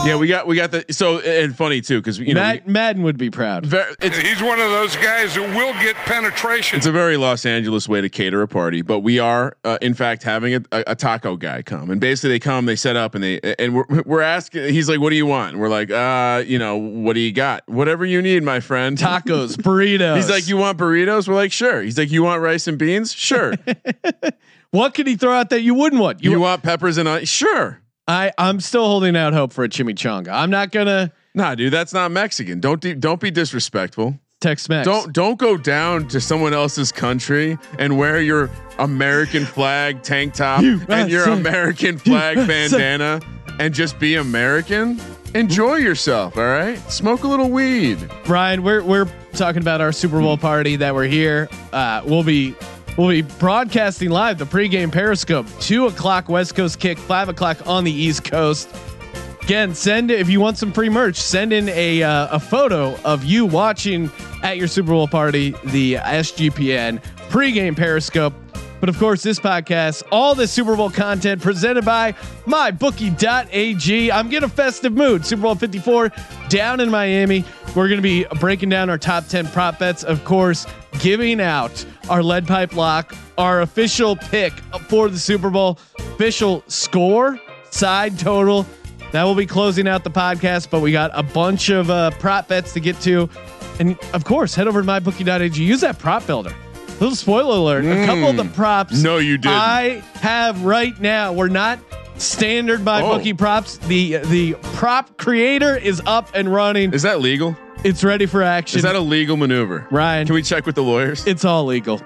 Yeah, 0.05 0.17
we 0.17 0.27
got 0.29 0.47
we 0.47 0.55
got 0.57 0.71
the 0.71 0.85
so 0.91 1.19
and 1.21 1.57
funny 1.57 1.81
too 1.81 1.99
because 2.01 2.19
you 2.19 2.35
know 2.35 2.41
Matt, 2.41 2.69
Madden 2.69 3.03
would 3.05 3.17
be 3.17 3.31
proud. 3.31 3.65
ve- 3.65 3.83
it's 4.03 4.19
He's 4.19 4.43
one 4.43 4.61
of 4.61 4.71
those 4.71 4.97
guys 4.97 5.35
who 5.35 5.43
will 5.43 5.73
get 5.75 5.97
penetration. 5.97 6.77
It's 6.77 6.87
a 6.87 6.93
very 6.93 7.17
Los 7.17 7.47
Angeles 7.47 7.89
way 7.89 8.01
to 8.03 8.09
cater 8.11 8.43
a 8.43 8.49
party, 8.49 8.83
but 8.83 9.01
we 9.01 9.19
are, 9.19 9.57
uh, 9.65 9.79
in 9.81 9.95
fact, 9.95 10.23
having 10.23 10.57
a, 10.57 10.61
a, 10.73 10.85
a 10.89 10.95
taco 10.95 11.37
guy 11.37 11.63
come, 11.63 11.91
and 11.91 12.01
basically 12.01 12.31
they 12.31 12.39
come, 12.39 12.67
they 12.67 12.77
set 12.77 12.97
up, 12.97 13.15
and 13.15 13.25
they 13.25 13.41
and 13.59 13.75
we're 13.75 14.03
we're 14.05 14.21
asking. 14.21 14.73
He's 14.75 14.89
like, 14.91 15.01
"What 15.01 15.11
do 15.11 15.17
you 15.17 15.27
want?" 15.27 15.53
And 15.53 15.61
we're 15.61 15.69
like, 15.71 15.91
"Uh, 15.91 16.43
you 16.47 16.59
know, 16.59 16.77
what 16.77 17.15
do 17.15 17.21
you 17.21 17.33
got? 17.33 17.63
Whatever 17.67 18.05
you 18.05 18.21
need, 18.21 18.43
my 18.43 18.61
friend." 18.61 18.99
Tacos, 18.99 19.57
burritos. 19.57 20.17
He's 20.17 20.31
like, 20.31 20.47
"You 20.49 20.59
want 20.59 20.77
burritos?" 20.79 21.27
We're 21.29 21.35
like, 21.35 21.53
"Sure." 21.53 21.81
He's 21.83 21.97
like, 21.97 22.11
"You 22.11 22.25
want 22.25 22.43
rice 22.43 22.67
and 22.67 22.79
beans?" 22.79 23.13
Sure. 23.15 23.55
what 24.71 24.93
could 24.93 25.07
he 25.07 25.17
throw 25.17 25.33
out 25.33 25.51
that 25.51 25.63
you 25.63 25.75
wouldn't 25.75 26.03
want? 26.03 26.23
you 26.23 26.39
want 26.39 26.63
peppers 26.63 26.99
and 26.99 27.09
onions? 27.09 27.29
Sure. 27.31 27.81
I 28.07 28.33
I'm 28.39 28.61
still 28.61 28.87
holding 28.87 29.17
out 29.17 29.33
hope 29.33 29.53
for 29.53 29.65
a 29.65 29.69
chimichanga. 29.69 30.29
I'm 30.29 30.51
not 30.51 30.71
gonna 30.73 31.13
Nah, 31.35 31.55
dude, 31.57 31.73
that's 31.73 31.93
not 31.93 32.11
Mexican. 32.13 32.61
Don't 32.61 32.81
de- 32.81 32.95
don't 32.95 33.21
be 33.21 33.31
disrespectful. 33.31 34.19
Tex 34.41 34.69
Mex. 34.69 34.85
Don't 34.85 35.13
don't 35.13 35.39
go 35.39 35.57
down 35.57 36.07
to 36.09 36.21
someone 36.21 36.53
else's 36.53 36.93
country 36.93 37.59
and 37.79 37.99
wear 37.99 38.21
your 38.21 38.51
American 38.79 39.45
flag 39.45 40.03
tank 40.03 40.35
top 40.35 40.63
and 40.63 41.11
your. 41.11 41.29
American 41.29 41.99
flag 41.99 42.37
bandana 42.47 43.21
and 43.59 43.75
just 43.75 43.99
be 43.99 44.17
American. 44.17 45.01
Enjoy 45.35 45.77
yourself, 45.77 46.37
all 46.37 46.45
right? 46.45 46.79
Smoke 46.93 47.25
a 47.25 47.27
little 47.27 47.51
weed. 47.51 47.99
Brian, 48.25 48.63
we're 48.63 48.83
we're 48.85 49.09
talking 49.33 49.63
about 49.63 49.81
our 49.81 49.91
Super 49.93 50.21
Bowl 50.21 50.37
party 50.37 50.77
that 50.77 50.95
we're 50.95 51.09
here. 51.09 51.49
Uh, 51.73 52.03
we'll 52.05 52.23
be 52.23 52.55
we'll 52.97 53.09
be 53.09 53.23
broadcasting 53.23 54.11
live 54.11 54.39
the 54.39 54.45
pregame 54.45 54.91
Periscope, 54.91 55.47
two 55.61 55.87
o'clock 55.87 56.29
West 56.29 56.55
Coast 56.55 56.81
kick, 56.81 56.99
five 56.99 57.29
o'clock 57.29 57.67
on 57.67 57.85
the 57.85 57.93
East 57.93 58.25
Coast. 58.25 58.69
Again, 59.43 59.75
send 59.75 60.11
if 60.11 60.31
you 60.31 60.41
want 60.41 60.57
some 60.57 60.73
free 60.73 60.89
merch. 60.89 61.17
Send 61.17 61.53
in 61.53 61.69
a 61.69 62.03
uh, 62.03 62.37
a 62.37 62.41
photo 62.41 62.99
of 63.05 63.25
you 63.25 63.45
watching 63.45 64.11
at 64.43 64.57
your 64.57 64.67
Super 64.67 64.93
Bowl 64.93 65.07
party, 65.07 65.51
the 65.65 65.95
SGPN 65.97 67.03
pregame 67.29 67.77
Periscope. 67.77 68.33
But 68.81 68.89
of 68.89 68.99
course, 68.99 69.23
this 69.23 69.39
podcast, 69.39 70.03
all 70.13 70.35
the 70.35 70.47
Super 70.47 70.77
Bowl 70.77 70.91
content 70.91 71.41
presented 71.41 71.85
by 71.85 72.13
mybookie.ag. 72.47 74.13
I'm 74.13 74.29
getting 74.29 74.47
a 74.47 74.53
festive 74.53 74.93
mood. 74.93 75.25
Super 75.25 75.43
Bowl 75.43 75.55
54 75.55 76.11
down 76.49 76.81
in 76.81 76.91
Miami. 76.91 77.45
We're 77.75 77.89
going 77.89 77.97
to 77.99 78.03
be 78.03 78.25
breaking 78.41 78.69
down 78.69 78.91
our 78.91 78.99
top 78.99 79.27
10 79.27 79.47
prop 79.49 79.79
bets. 79.79 80.05
Of 80.05 80.25
course, 80.25 80.67
giving 81.01 81.41
out 81.41 81.85
our 82.09 82.23
lead 82.23 82.47
pipe 82.47 82.75
lock, 82.75 83.15
our 83.39 83.63
official 83.63 84.17
pick 84.17 84.53
for 84.89 85.09
the 85.09 85.19
Super 85.19 85.51
Bowl, 85.51 85.79
official 85.99 86.63
score, 86.69 87.41
side 87.71 88.19
total. 88.19 88.67
That 89.13 89.25
will 89.25 89.35
be 89.35 89.47
closing 89.47 89.87
out 89.87 90.03
the 90.03 90.11
podcast, 90.11 90.71
but 90.71 90.81
we 90.81 90.91
got 90.91 91.11
a 91.15 91.23
bunch 91.23 91.69
of 91.69 91.89
uh, 91.91 92.11
prop 92.13 92.49
bets 92.49 92.73
to 92.73 92.81
get 92.81 93.01
to. 93.03 93.29
And 93.79 93.99
of 94.13 94.25
course, 94.25 94.55
head 94.55 94.67
over 94.69 94.83
to 94.83 94.87
mybookie.ag. 94.87 95.63
Use 95.63 95.81
that 95.83 95.99
prop 95.99 96.27
builder. 96.27 96.55
Little 97.01 97.17
spoiler 97.17 97.57
alert: 97.57 97.85
a 97.85 98.07
couple 98.07 98.31
of 98.31 98.37
the 98.37 98.45
props. 98.55 99.03
No, 99.03 99.19
you 99.19 99.37
didn't. 99.37 99.57
I 99.57 100.03
have 100.21 100.65
right 100.65 100.99
now. 101.01 101.33
We're 101.33 101.49
not 101.49 101.79
standard 102.17 102.85
by 102.85 103.03
Oh. 103.03 103.17
bookie 103.17 103.35
props. 103.35 103.79
The 103.79 104.19
the 104.19 104.55
prop 104.75 105.17
creator 105.19 105.77
is 105.77 106.01
up 106.07 106.31
and 106.35 106.53
running. 106.53 106.93
Is 106.93 107.03
that 107.03 107.21
legal? 107.21 107.57
It's 107.85 108.03
ready 108.03 108.27
for 108.27 108.43
action. 108.43 108.79
Is 108.79 108.83
that 108.85 108.97
a 108.97 109.01
legal 109.01 109.37
maneuver? 109.37 109.87
Ryan? 109.91 110.27
Can 110.27 110.35
we 110.35 110.43
check 110.43 110.65
with 110.67 110.75
the 110.75 110.83
lawyers? 110.83 111.27
it's 111.27 111.45
all 111.45 111.65
legal. 111.65 112.01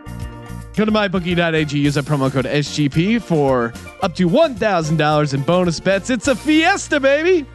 Go 0.75 0.85
to 0.85 0.93
mybookie.ag. 0.93 1.77
Use 1.77 1.95
that 1.95 2.05
promo 2.05 2.31
code 2.33 2.45
SGP 2.45 3.21
for 3.21 3.73
up 4.00 4.15
to 4.15 4.27
one 4.27 4.55
thousand 4.55 4.97
dollars 4.97 5.35
in 5.35 5.43
bonus 5.43 5.81
bets. 5.81 6.09
It's 6.11 6.29
a 6.29 6.37
fiesta, 6.37 7.00
baby. 7.00 7.47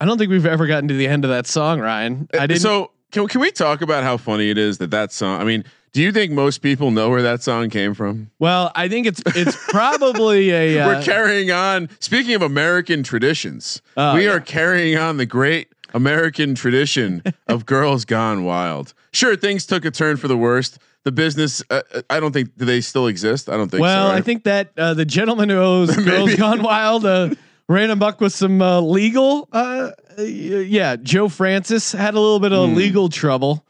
I 0.00 0.06
don't 0.06 0.18
think 0.18 0.30
we've 0.30 0.44
ever 0.44 0.66
gotten 0.66 0.88
to 0.88 0.94
the 0.94 1.06
end 1.06 1.24
of 1.24 1.30
that 1.30 1.46
song, 1.46 1.80
Ryan. 1.80 2.28
I 2.34 2.38
uh, 2.38 2.46
didn't. 2.46 2.60
So 2.60 2.90
can, 3.12 3.26
can 3.28 3.40
we 3.40 3.50
talk 3.50 3.80
about 3.80 4.02
how 4.02 4.16
funny 4.16 4.50
it 4.50 4.58
is 4.58 4.78
that 4.78 4.90
that 4.90 5.12
song? 5.12 5.40
I 5.40 5.44
mean, 5.44 5.64
do 5.94 6.02
you 6.02 6.12
think 6.12 6.30
most 6.32 6.58
people 6.58 6.90
know 6.90 7.08
where 7.08 7.22
that 7.22 7.42
song 7.42 7.70
came 7.70 7.94
from? 7.94 8.30
well, 8.38 8.70
I 8.74 8.88
think 8.88 9.06
it's 9.06 9.22
it's 9.34 9.56
probably 9.70 10.50
a. 10.50 10.78
Uh, 10.80 10.86
We're 10.88 11.02
carrying 11.02 11.50
on. 11.50 11.88
Speaking 12.00 12.34
of 12.34 12.42
American 12.42 13.02
traditions, 13.02 13.80
Oh, 13.96 14.14
we 14.14 14.26
yeah. 14.26 14.32
are 14.32 14.40
carrying 14.40 14.98
on 14.98 15.16
the 15.16 15.24
great 15.26 15.68
American 15.94 16.54
tradition 16.54 17.22
of 17.48 17.64
Girls 17.64 18.04
Gone 18.04 18.44
Wild. 18.44 18.92
Sure, 19.12 19.36
things 19.36 19.64
took 19.64 19.84
a 19.84 19.90
turn 19.90 20.16
for 20.18 20.28
the 20.28 20.36
worst. 20.36 20.78
The 21.04 21.12
business, 21.12 21.62
uh, 21.70 21.82
uh, 21.94 22.00
I 22.10 22.18
don't 22.18 22.32
think 22.32 22.56
do 22.56 22.64
they 22.64 22.80
still 22.80 23.06
exist. 23.06 23.48
I 23.48 23.56
don't 23.56 23.70
think. 23.70 23.80
Well, 23.82 24.08
so, 24.08 24.10
right? 24.12 24.18
I 24.18 24.20
think 24.22 24.44
that 24.44 24.72
uh, 24.76 24.94
the 24.94 25.04
gentleman 25.04 25.48
who 25.50 25.56
owes 25.58 25.94
Girls 26.04 26.34
Gone 26.34 26.62
Wild 26.62 27.04
uh, 27.06 27.30
ran 27.68 27.90
him 27.90 27.98
buck 27.98 28.20
with 28.20 28.32
some 28.32 28.60
uh, 28.62 28.80
legal. 28.80 29.48
Uh, 29.52 29.90
uh, 30.18 30.22
yeah, 30.22 30.96
Joe 30.96 31.28
Francis 31.28 31.92
had 31.92 32.14
a 32.14 32.20
little 32.20 32.40
bit 32.40 32.52
of 32.52 32.70
Hmm. 32.70 32.74
legal 32.74 33.08
trouble. 33.10 33.64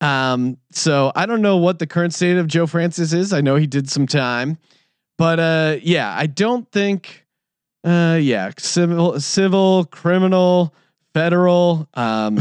Um, 0.00 0.58
so 0.70 1.10
I 1.16 1.26
don't 1.26 1.42
know 1.42 1.56
what 1.56 1.78
the 1.78 1.86
current 1.86 2.14
state 2.14 2.36
of 2.36 2.46
Joe 2.46 2.66
Francis 2.66 3.12
is. 3.12 3.32
I 3.32 3.40
know 3.40 3.56
he 3.56 3.66
did 3.66 3.90
some 3.90 4.06
time, 4.06 4.58
but 5.16 5.40
uh, 5.40 5.76
yeah, 5.82 6.14
I 6.16 6.26
don't 6.26 6.70
think. 6.70 7.24
Uh, 7.84 8.18
yeah, 8.20 8.50
civil, 8.58 9.18
civil, 9.20 9.84
criminal, 9.86 10.74
federal. 11.14 11.88
Um, 11.94 12.38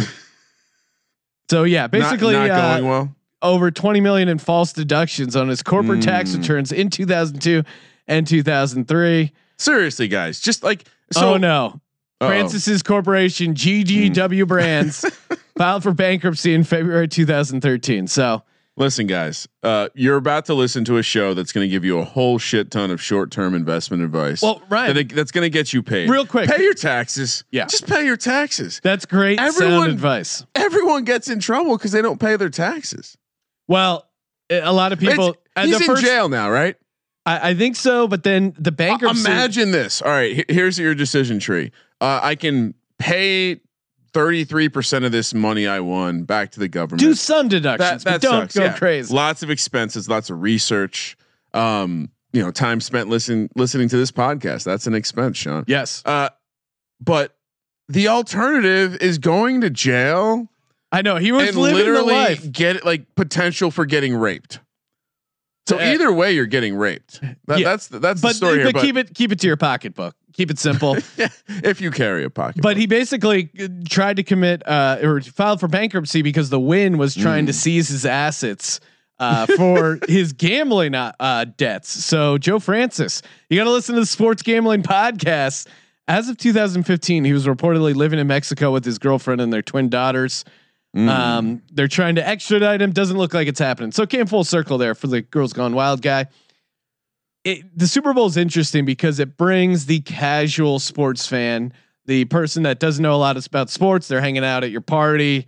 so 1.50 1.64
yeah, 1.64 1.88
basically, 1.88 2.34
not, 2.34 2.50
uh, 2.50 2.78
going 2.80 2.90
well. 2.90 3.16
over 3.42 3.72
20 3.72 4.02
million 4.02 4.30
in 4.30 4.38
false 4.40 4.74
deductions 4.74 5.36
on 5.36 5.48
his 5.48 5.62
corporate 5.64 6.02
tax 6.02 6.32
Mm. 6.32 6.38
returns 6.40 6.72
in 6.72 6.90
2002 6.90 7.64
and 8.08 8.28
2003. 8.28 9.32
Seriously, 9.58 10.08
guys, 10.08 10.40
just 10.40 10.64
like 10.64 10.86
so. 11.12 11.34
oh 11.34 11.38
no. 11.38 11.82
Uh-oh. 12.20 12.30
Francis's 12.30 12.82
corporation, 12.82 13.54
GGW 13.54 14.48
Brands, 14.48 15.06
filed 15.58 15.84
for 15.84 15.94
bankruptcy 15.94 16.54
in 16.54 16.64
February 16.64 17.08
2013. 17.08 18.08
So 18.08 18.44
Listen, 18.80 19.08
guys, 19.08 19.48
uh, 19.64 19.90
you're 19.96 20.18
about 20.18 20.46
to 20.46 20.54
listen 20.54 20.86
to 20.86 20.98
a 20.98 21.02
show 21.04 21.34
that's 21.34 21.52
going 21.52 21.66
to 21.66 21.68
give 21.68 21.84
you 21.84 21.98
a 21.98 22.04
whole 22.04 22.38
shit 22.38 22.70
ton 22.70 22.92
of 22.92 23.02
short 23.02 23.32
term 23.32 23.56
investment 23.56 24.04
advice. 24.04 24.44
Well, 24.44 24.62
right, 24.70 24.94
that- 24.94 25.10
that's 25.10 25.32
going 25.32 25.46
to 25.46 25.50
get 25.50 25.74
you 25.74 25.82
paid 25.82 26.08
Real 26.12 26.28
quick. 26.28 26.48
Pay 26.48 26.62
your 26.62 26.76
taxes. 26.76 27.44
Yeah. 27.50 27.66
just 27.66 27.88
pay 27.88 28.06
your 28.06 28.18
taxes. 28.18 28.80
that's 28.84 29.08
great 29.08 29.40
Everyone- 29.40 29.80
sound 29.80 29.92
advice. 29.94 30.46
Everyone 30.54 31.06
gets 31.06 31.28
in 31.28 31.40
trouble 31.40 31.76
because 31.76 31.92
they 31.92 32.04
don't 32.04 32.20
pay 32.20 32.36
their 32.36 32.50
taxes. 32.52 33.18
Well, 33.68 34.08
a 34.52 34.72
lot 34.72 34.92
of 34.94 35.00
people. 35.00 35.36
He's 35.60 35.82
in 35.82 35.88
first- 35.88 36.04
jail 36.04 36.30
now, 36.30 36.52
right? 36.52 36.76
I, 37.26 37.50
I 37.50 37.54
think 37.56 37.76
so, 37.78 38.08
but 38.08 38.22
then 38.22 38.54
the 38.60 38.72
bankruptcy. 38.72 39.22
Imagine 39.22 39.72
this. 39.72 40.04
All 40.04 40.12
right, 40.12 40.46
here's 40.52 40.78
your 40.78 40.94
decision 40.94 41.40
tree. 41.40 41.72
Uh, 42.00 42.20
I 42.22 42.36
can 42.36 42.76
pay 43.00 43.60
33% 44.14 45.06
of 45.06 45.12
this 45.12 45.34
money 45.34 45.68
I 45.68 45.80
won 45.80 46.24
back 46.24 46.52
to 46.52 46.60
the 46.60 46.68
government. 46.68 47.02
do 47.02 47.14
some 47.14 47.48
deductions, 47.48 48.04
that, 48.04 48.12
but 48.12 48.22
that 48.22 48.22
don't 48.22 48.42
sucks, 48.44 48.56
go 48.56 48.64
yeah. 48.66 48.78
crazy. 48.78 49.14
Lots 49.14 49.44
of 49.44 49.50
expenses, 49.50 50.10
lots 50.10 50.30
of 50.30 50.42
research. 50.42 51.18
Um, 51.54 52.10
you 52.34 52.42
know, 52.42 52.52
time 52.52 52.82
spent 52.82 53.10
listening 53.10 53.50
listening 53.56 53.90
to 53.90 53.98
this 53.98 54.12
podcast. 54.12 54.64
That's 54.64 54.86
an 54.88 54.94
expense, 54.94 55.38
Sean. 55.38 55.64
yes, 55.68 56.04
Uh, 56.06 56.30
but 57.00 57.36
the 57.88 58.10
alternative 58.10 58.98
is 58.98 59.18
going 59.18 59.62
to 59.62 59.70
jail 59.70 60.50
I 60.92 61.02
know 61.02 61.18
he 61.18 61.32
was 61.32 61.50
and 61.50 61.58
living 61.58 61.78
the 61.78 62.02
literally 62.02 62.50
get 62.50 62.86
like 62.86 63.16
potential 63.16 63.72
for 63.72 63.86
getting 63.86 64.16
raped. 64.16 64.60
So 65.68 65.78
Uh, 65.78 65.84
either 65.84 66.12
way, 66.14 66.32
you're 66.32 66.46
getting 66.46 66.76
raped. 66.76 67.20
That, 67.48 67.60
Yeah. 67.60 67.66
That's 67.70 67.88
the, 67.88 68.00
that's 68.00 68.22
But, 68.22 68.30
the 68.30 68.34
story 68.36 68.58
but 68.58 68.64
here. 68.64 68.72
But 68.74 68.82
keep 68.82 68.98
it 68.98 69.14
keep 69.14 69.32
it 69.32 69.40
to 69.40 69.48
your 69.48 69.58
pocketbook. 69.58 70.16
Keep 70.38 70.52
it 70.52 70.60
simple. 70.60 70.96
if 71.48 71.82
you 71.82 71.90
carry 71.92 72.24
a 72.24 72.30
pocket, 72.30 72.62
but 72.62 72.78
he 72.78 72.86
basically 72.86 73.50
uh, 73.60 73.68
tried 73.90 74.18
to 74.18 74.24
commit 74.24 74.66
uh, 74.68 75.00
or 75.02 75.20
filed 75.22 75.60
for 75.60 75.68
bankruptcy 75.68 76.22
because 76.22 76.50
the 76.50 76.60
Wynn 76.60 76.98
was 76.98 77.16
trying 77.16 77.44
Mm. 77.46 77.48
to 77.48 77.54
seize 77.54 77.88
his 77.90 78.06
assets 78.06 78.80
uh, 79.20 79.46
for 79.58 80.00
his 80.08 80.34
gambling 80.34 80.94
uh, 80.94 81.12
uh, 81.20 81.46
debts. 81.58 81.90
So 81.90 82.38
Joe 82.38 82.60
Francis, 82.60 83.22
you 83.50 83.58
got 83.58 83.64
to 83.64 83.72
listen 83.72 83.96
to 83.96 84.02
the 84.02 84.06
sports 84.08 84.44
gambling 84.44 84.84
podcast. 84.84 85.68
As 86.08 86.30
of 86.30 86.38
2015, 86.38 87.26
he 87.26 87.34
was 87.34 87.48
reportedly 87.48 87.96
living 87.96 88.20
in 88.20 88.28
Mexico 88.28 88.72
with 88.72 88.86
his 88.86 88.98
girlfriend 89.00 89.42
and 89.42 89.52
their 89.52 89.62
twin 89.64 89.90
daughters. 89.90 90.46
Mm. 90.96 91.10
Um, 91.10 91.62
they're 91.74 91.88
trying 91.90 92.16
to 92.16 92.26
extradite 92.28 92.82
him. 92.82 92.92
Doesn't 92.92 93.18
look 93.18 93.34
like 93.34 93.48
it's 93.48 93.60
happening. 93.60 93.92
So 93.92 94.04
it 94.04 94.10
came 94.10 94.26
full 94.28 94.44
circle 94.44 94.78
there 94.78 94.96
for 94.96 95.08
the 95.08 95.22
Girls 95.22 95.52
Gone 95.52 95.74
Wild 95.76 96.02
guy. 96.02 96.28
It, 97.48 97.78
the 97.78 97.88
Super 97.88 98.14
Bowl 98.14 98.26
is 98.28 98.36
interesting 98.36 98.84
because 98.84 99.20
it 99.20 99.38
brings 99.38 99.86
the 99.86 100.02
casual 100.02 100.80
sports 100.80 101.26
fan, 101.28 101.72
the 102.06 102.26
person 102.26 102.64
that 102.64 102.80
doesn't 102.80 103.02
know 103.02 103.14
a 103.14 103.18
lot 103.18 103.46
about 103.48 103.70
sports. 103.70 104.10
They're 104.10 104.20
hanging 104.20 104.44
out 104.44 104.66
at 104.66 104.72
your 104.72 104.82
party, 104.82 105.48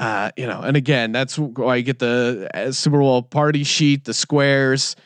uh, 0.00 0.32
you 0.36 0.46
know. 0.48 0.60
And 0.60 0.76
again, 0.76 1.12
that's 1.12 1.38
why 1.38 1.76
you 1.76 1.84
get 1.84 2.00
the 2.00 2.50
uh, 2.52 2.72
Super 2.72 2.98
Bowl 2.98 3.22
party 3.22 3.62
sheet, 3.62 4.04
the 4.04 4.14
squares. 4.14 4.96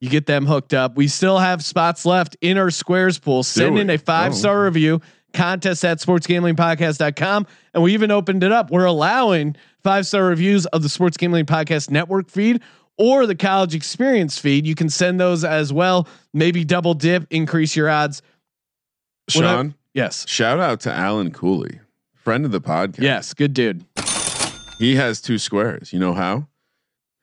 You 0.00 0.08
get 0.08 0.24
them 0.24 0.46
hooked 0.46 0.72
up. 0.72 0.96
We 0.96 1.08
still 1.08 1.38
have 1.38 1.62
spots 1.62 2.06
left 2.06 2.36
in 2.40 2.56
our 2.56 2.70
squares 2.70 3.18
pool. 3.18 3.42
Send 3.42 3.78
in 3.78 3.90
a 3.90 3.98
five 3.98 4.34
star 4.34 4.62
Oh. 4.62 4.64
review 4.64 5.00
contest 5.34 5.84
at 5.84 5.98
sportsgamblingpodcast.com. 5.98 7.46
And 7.74 7.82
we 7.82 7.92
even 7.92 8.10
opened 8.10 8.42
it 8.44 8.52
up. 8.52 8.70
We're 8.70 8.84
allowing 8.86 9.56
five 9.82 10.06
star 10.06 10.24
reviews 10.24 10.64
of 10.66 10.82
the 10.82 10.88
Sports 10.88 11.16
Gambling 11.18 11.46
Podcast 11.46 11.90
Network 11.90 12.30
feed 12.30 12.62
or 12.98 13.26
the 13.26 13.34
college 13.34 13.74
experience 13.74 14.38
feed. 14.38 14.66
You 14.66 14.74
can 14.74 14.88
send 14.88 15.20
those 15.20 15.44
as 15.44 15.72
well. 15.72 16.08
Maybe 16.32 16.64
double 16.64 16.94
dip, 16.94 17.26
increase 17.30 17.76
your 17.76 17.88
odds. 17.90 18.22
What 19.34 19.44
I- 19.44 19.54
Sean, 19.54 19.74
Yes. 19.94 20.28
shout 20.28 20.60
out 20.60 20.80
to 20.80 20.92
Alan 20.92 21.30
Cooley, 21.30 21.80
friend 22.14 22.44
of 22.44 22.52
the 22.52 22.60
podcast. 22.60 23.00
Yes. 23.02 23.34
Good 23.34 23.54
dude. 23.54 23.84
He 24.78 24.96
has 24.96 25.20
two 25.20 25.38
squares. 25.38 25.92
You 25.92 25.98
know 25.98 26.12
how? 26.14 26.48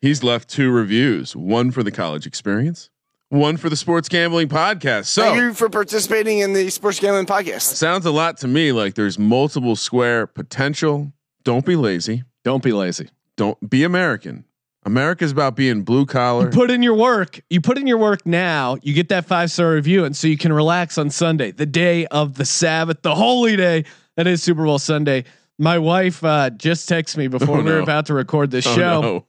He's 0.01 0.23
left 0.23 0.49
two 0.49 0.71
reviews, 0.71 1.35
one 1.35 1.71
for 1.71 1.83
the 1.83 1.91
college 1.91 2.25
experience, 2.25 2.89
one 3.29 3.57
for 3.57 3.69
the 3.69 3.75
sports 3.75 4.09
gambling 4.09 4.49
podcast. 4.49 5.13
Thank 5.15 5.35
So 5.35 5.35
you 5.35 5.53
for 5.53 5.69
participating 5.69 6.39
in 6.39 6.53
the 6.53 6.69
Sports 6.71 6.99
Gambling 6.99 7.25
Podcast. 7.27 7.61
sounds 7.75 8.05
a 8.05 8.11
lot 8.11 8.37
to 8.39 8.47
me 8.47 8.71
like 8.71 8.95
there's 8.95 9.17
multiple 9.17 9.75
square 9.75 10.27
potential. 10.27 11.13
Don't 11.43 11.65
be 11.65 11.75
lazy. 11.75 12.23
Don't 12.43 12.63
be 12.63 12.73
lazy. 12.73 13.09
Don't 13.37 13.69
be 13.69 13.83
American. 13.83 14.45
America's 14.85 15.31
about 15.31 15.55
being 15.55 15.83
blue 15.83 16.05
collar. 16.05 16.45
You 16.45 16.49
Put 16.51 16.71
in 16.71 16.83
your 16.83 16.95
work. 16.95 17.39
You 17.49 17.61
put 17.61 17.77
in 17.77 17.87
your 17.87 17.97
work 17.97 18.25
now. 18.25 18.77
You 18.81 18.93
get 18.93 19.09
that 19.09 19.25
five 19.25 19.49
star 19.51 19.71
review, 19.73 20.03
and 20.05 20.15
so 20.15 20.27
you 20.27 20.37
can 20.37 20.51
relax 20.53 20.97
on 20.97 21.09
Sunday, 21.09 21.51
the 21.51 21.65
day 21.65 22.05
of 22.07 22.35
the 22.35 22.45
Sabbath, 22.45 23.01
the 23.01 23.15
holy 23.15 23.55
day 23.55 23.85
that 24.17 24.27
is 24.27 24.43
Super 24.43 24.63
Bowl 24.65 24.79
Sunday. 24.79 25.23
My 25.59 25.77
wife 25.79 26.23
uh, 26.23 26.49
just 26.49 26.89
texted 26.89 27.17
me 27.17 27.27
before 27.27 27.57
Oh, 27.59 27.61
we 27.63 27.71
were 27.71 27.77
no. 27.77 27.83
about 27.83 28.07
to 28.07 28.13
record 28.13 28.51
this 28.51 28.65
Oh, 28.67 28.75
show. 28.75 29.01
no. 29.01 29.25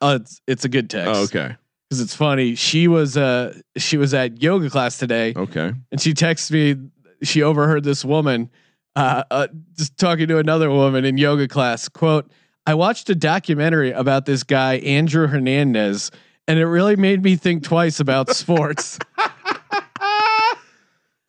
Uh, 0.00 0.18
it's, 0.20 0.40
it's 0.46 0.64
a 0.64 0.68
good 0.68 0.88
text. 0.88 1.10
Oh, 1.14 1.22
okay. 1.24 1.56
because 1.88 2.00
it's 2.00 2.14
funny. 2.14 2.54
She 2.54 2.88
was 2.88 3.16
uh 3.16 3.58
she 3.76 3.96
was 3.98 4.14
at 4.14 4.40
yoga 4.42 4.70
class 4.70 4.96
today, 4.98 5.34
Okay. 5.36 5.72
and 5.92 6.00
she 6.00 6.14
texted 6.14 6.52
me. 6.52 6.88
She 7.22 7.42
overheard 7.42 7.84
this 7.84 8.02
woman 8.04 8.48
uh, 8.96 9.24
uh 9.30 9.48
just 9.76 9.98
talking 9.98 10.26
to 10.28 10.38
another 10.38 10.70
woman 10.70 11.04
in 11.04 11.18
yoga 11.18 11.46
class. 11.48 11.86
Quote: 11.88 12.30
I 12.66 12.74
watched 12.74 13.08
a 13.10 13.14
documentary 13.14 13.90
about 13.92 14.26
this 14.26 14.42
guy 14.42 14.74
Andrew 14.78 15.26
Hernandez, 15.26 16.10
and 16.46 16.58
it 16.58 16.66
really 16.66 16.96
made 16.96 17.22
me 17.22 17.36
think 17.36 17.62
twice 17.62 18.00
about 18.00 18.30
sports. 18.34 18.98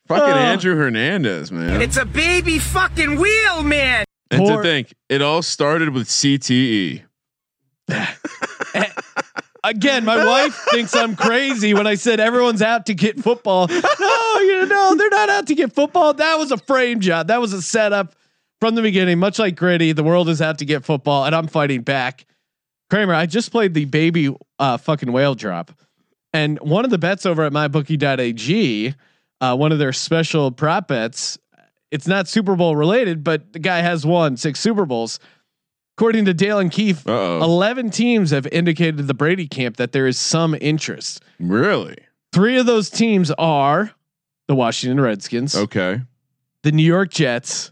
Fucking 0.08 0.34
Oh. 0.34 0.38
Andrew 0.38 0.76
Hernandez, 0.76 1.52
man. 1.54 1.82
It's 1.82 1.96
a 1.98 2.06
baby 2.06 2.60
fucking 2.60 3.16
wheel, 3.18 3.64
man. 3.64 4.04
and 4.30 4.42
poor- 4.42 4.58
to 4.58 4.64
think, 4.64 4.94
it 5.10 5.22
all 5.22 5.42
started 5.42 5.90
with. 5.94 6.08
CTE. 6.08 7.04
Again, 9.64 10.04
my 10.06 10.26
wife 10.26 10.56
thinks 10.72 10.96
I'm 10.96 11.16
crazy 11.16 11.74
when 11.76 11.86
I 11.86 11.94
said 11.94 12.20
everyone's 12.20 12.64
out 12.64 12.88
to 12.88 12.96
get 12.96 13.20
football. 13.20 13.68
No, 13.68 13.80
oh, 14.00 14.44
you 14.44 14.66
know, 14.66 14.96
they're 14.96 15.10
not 15.10 15.30
out 15.30 15.48
to 15.48 15.56
get 15.56 15.72
football. 15.72 16.14
That 16.16 16.40
was 16.40 16.52
a 16.52 16.58
frame 16.58 17.00
job. 17.00 17.28
That 17.28 17.40
was 17.40 17.54
a 17.54 17.62
setup 17.62 18.16
from 18.62 18.76
the 18.76 18.82
beginning, 18.82 19.20
much 19.20 19.38
like 19.40 19.56
Gritty. 19.58 19.92
The 19.92 20.04
world 20.04 20.30
is 20.30 20.42
out 20.42 20.60
to 20.60 20.66
get 20.66 20.86
football, 20.86 21.26
and 21.26 21.36
I'm 21.36 21.48
fighting 21.48 21.82
back. 21.82 22.26
Kramer, 22.90 23.14
I 23.14 23.26
just 23.26 23.52
played 23.52 23.74
the 23.74 23.86
baby 23.86 24.34
uh, 24.60 24.78
fucking 24.78 25.12
whale 25.12 25.36
drop. 25.36 25.72
And 26.34 26.58
one 26.60 26.86
of 26.86 26.92
the 26.92 26.98
bets 26.98 27.26
over 27.26 27.44
at 27.44 27.52
mybookie.ag, 27.52 28.96
uh, 29.42 29.56
one 29.58 29.72
of 29.74 29.80
their 29.80 29.92
special 29.92 30.52
prop 30.52 30.88
bets, 30.88 31.38
it's 31.90 32.08
not 32.08 32.28
Super 32.28 32.56
Bowl 32.56 32.76
related, 32.78 33.24
but 33.24 33.52
the 33.52 33.60
guy 33.60 33.80
has 33.82 34.06
won 34.06 34.38
six 34.38 34.60
Super 34.60 34.86
Bowls. 34.86 35.20
According 35.98 36.26
to 36.26 36.34
Dale 36.34 36.60
and 36.60 36.72
Keefe, 36.72 37.06
Uh-oh. 37.08 37.42
11 37.44 37.90
teams 37.90 38.32
have 38.32 38.48
indicated 38.48 38.98
to 38.98 39.04
the 39.04 39.14
Brady 39.14 39.48
camp 39.48 39.76
that 39.78 39.92
there 39.92 40.08
is 40.08 40.18
some 40.18 40.56
interest. 40.62 41.22
Really? 41.40 41.98
Three 42.32 42.58
of 42.58 42.66
those 42.66 42.90
teams 42.90 43.30
are 43.32 43.92
the 44.48 44.56
Washington 44.56 45.00
Redskins, 45.02 45.56
Okay. 45.56 46.02
the 46.64 46.72
New 46.72 46.84
York 46.84 47.10
Jets, 47.12 47.72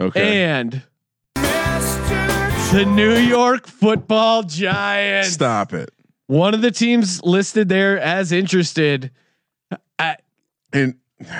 Okay. 0.00 0.42
and 0.44 0.82
the 2.72 2.84
New 2.86 3.14
York 3.16 3.66
football 3.68 4.42
Giants. 4.42 5.30
Stop 5.30 5.72
it. 5.72 5.90
One 6.26 6.54
of 6.54 6.62
the 6.62 6.70
teams 6.70 7.22
listed 7.22 7.68
there 7.68 7.98
as 8.00 8.32
interested. 8.32 9.10
uh, 9.98 10.14
And 10.72 10.96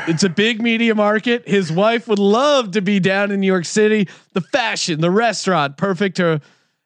It's 0.06 0.23
a 0.23 0.28
big 0.28 0.62
media 0.62 0.94
market. 0.94 1.49
His 1.49 1.73
wife 1.73 2.06
would 2.06 2.18
love 2.20 2.70
to 2.73 2.80
be 2.82 3.00
down 3.00 3.30
in 3.32 3.40
New 3.40 3.46
York 3.46 3.64
City. 3.64 4.08
The 4.34 4.40
fashion, 4.42 5.00
the 5.00 5.11
restaurant, 5.11 5.76
perfect. 5.76 6.16
To, 6.18 6.40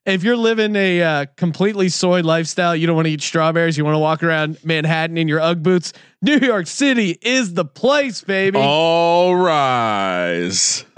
if 0.06 0.22
you're 0.22 0.36
living 0.36 0.74
a 0.76 1.02
uh, 1.02 1.26
completely 1.36 1.90
soy 1.90 2.22
lifestyle, 2.22 2.74
you 2.74 2.86
don't 2.86 2.96
want 2.96 3.06
to 3.06 3.12
eat 3.12 3.20
strawberries. 3.20 3.76
You 3.76 3.84
want 3.84 3.96
to 3.96 4.00
walk 4.00 4.22
around 4.22 4.56
Manhattan 4.64 5.18
in 5.18 5.28
your 5.28 5.40
UGG 5.40 5.62
boots. 5.62 5.92
New 6.22 6.38
York 6.38 6.66
City 6.66 7.18
is 7.20 7.52
the 7.52 7.64
place, 7.66 8.22
baby. 8.22 8.58
all 8.58 9.36
rise. 9.36 10.86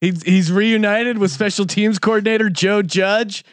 He's 0.00 0.22
he's 0.22 0.50
reunited 0.50 1.18
with 1.18 1.30
special 1.30 1.66
teams 1.66 1.98
coordinator 1.98 2.48
Joe 2.48 2.82
Judge. 2.82 3.44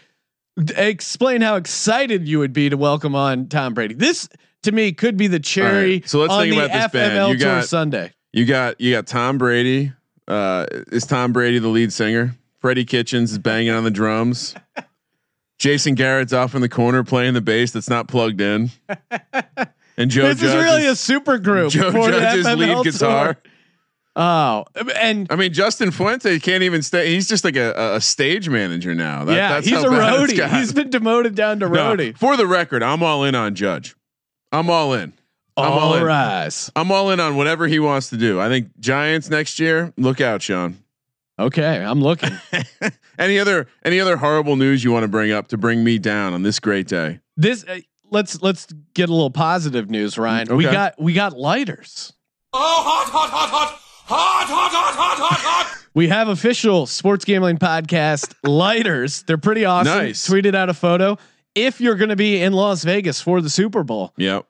Explain 0.76 1.42
how 1.42 1.56
excited 1.56 2.28
you 2.28 2.40
would 2.40 2.54
be 2.54 2.70
to 2.70 2.78
welcome 2.78 3.16
on 3.16 3.48
Tom 3.48 3.74
Brady. 3.74 3.94
This 3.94 4.30
to 4.64 4.72
me 4.72 4.92
could 4.94 5.18
be 5.18 5.28
the 5.28 5.40
cherry 5.40 5.94
right, 5.96 6.10
so 6.10 6.20
let's 6.20 6.36
think 6.36 6.56
the 6.56 6.66
about 6.66 6.92
this 6.92 6.92
band. 6.92 7.32
You 7.32 7.38
got- 7.38 7.66
Sunday. 7.66 8.12
You 8.34 8.46
got 8.46 8.80
you 8.80 8.92
got 8.94 9.08
Tom 9.08 9.38
Brady. 9.38 9.94
Uh, 10.28 10.66
is 10.92 11.06
Tom 11.06 11.32
Brady 11.32 11.60
the 11.60 11.70
lead 11.70 11.94
singer? 11.94 12.36
Freddie 12.60 12.86
Kitchens 12.86 13.32
is 13.32 13.40
banging 13.40 13.72
on 13.72 13.84
the 13.84 13.92
drums. 13.92 14.56
Jason 15.60 15.96
Garrett's 15.96 16.34
off 16.34 16.54
in 16.54 16.62
the 16.62 16.70
corner 16.70 17.04
playing 17.04 17.34
the 17.34 17.42
bass 17.42 17.72
that's 17.72 17.90
not 17.90 18.08
plugged 18.08 18.42
in. 18.42 18.70
And 19.98 20.12
Joe 20.12 20.28
This 20.28 20.42
Judge 20.42 20.44
is 20.44 20.56
really 20.56 20.86
a 20.86 20.96
super 20.96 21.40
group. 21.40 21.72
Joe 21.72 21.92
Judge's 21.92 22.46
lead 22.46 22.94
Tour. 22.94 23.38
Guitar. 24.18 24.66
Oh, 24.76 24.82
and 24.96 25.28
I 25.30 25.36
mean, 25.36 25.54
Justin 25.54 25.92
Fuente 25.92 26.40
can't 26.40 26.64
even 26.64 26.82
stay. 26.82 27.10
He's 27.14 27.28
just 27.28 27.44
like 27.44 27.56
a, 27.56 27.96
a 27.96 28.02
stage 28.02 28.50
manager 28.50 28.94
now. 28.96 29.24
That- 29.26 29.36
yeah, 29.36 29.50
that's 29.50 29.68
he's 29.68 29.76
how 29.78 29.88
a 29.88 29.90
bad 29.92 30.30
roadie. 30.30 30.58
He's 30.58 30.74
been 30.74 30.90
demoted 30.90 31.36
down 31.36 31.60
to 31.60 31.70
No, 31.70 31.96
roadie. 31.96 32.18
for 32.18 32.36
the 32.38 32.48
record, 32.48 32.84
I'm 32.84 33.04
all 33.04 33.24
in 33.24 33.36
on 33.36 33.56
Judge. 33.56 33.96
I'm 34.52 34.70
all 34.70 34.94
in. 34.94 35.14
I'm 35.56 35.72
all 35.72 35.80
All 35.80 35.96
in. 35.96 36.04
rise. 36.04 36.72
I'm 36.76 36.92
all 36.92 37.10
in 37.10 37.20
on 37.20 37.36
whatever 37.36 37.66
he 37.68 37.80
wants 37.80 38.12
to 38.12 38.18
do. 38.18 38.40
I 38.40 38.48
think 38.48 38.80
Giants 38.80 39.28
next 39.30 39.60
year. 39.60 39.92
Look 39.98 40.22
out, 40.22 40.42
Sean. 40.44 40.78
Okay, 41.40 41.84
I'm 41.84 42.00
looking. 42.02 42.30
any 43.20 43.40
other 43.40 43.68
any 43.84 44.00
other 44.00 44.18
horrible 44.18 44.56
news 44.56 44.84
you 44.84 44.92
want 44.92 45.04
to 45.04 45.08
bring 45.08 45.32
up 45.32 45.48
to 45.50 45.58
bring 45.58 45.84
me 45.84 45.98
down 46.00 46.34
on 46.34 46.44
this 46.44 46.60
great 46.60 46.88
day? 46.88 47.20
this 47.38 47.64
uh, 47.68 47.80
let's 48.12 48.42
let's 48.42 48.68
get 48.94 49.10
a 49.10 49.12
little 49.12 49.30
positive 49.32 49.90
news, 49.90 50.18
Ryan. 50.18 50.56
We 50.56 50.64
got 50.64 51.00
we 51.02 51.14
got 51.14 51.34
lighters. 51.34 52.14
We 55.94 56.08
have 56.10 56.28
official 56.28 56.86
sports 56.86 57.26
gambling 57.26 57.58
podcast 57.58 58.34
lighters. 58.44 59.24
They're 59.24 59.38
pretty 59.38 59.66
awesome. 59.66 59.98
Nice. 59.98 60.28
Tweeted 60.30 60.54
out 60.56 60.70
a 60.70 60.74
photo. 60.74 61.18
If 61.56 61.82
you're 61.82 61.96
going 61.96 62.10
to 62.10 62.16
be 62.16 62.42
in 62.42 62.54
Las 62.54 62.84
Vegas 62.84 63.20
for 63.20 63.42
the 63.42 63.50
Super 63.50 63.84
Bowl, 63.84 64.14
Yep. 64.18 64.46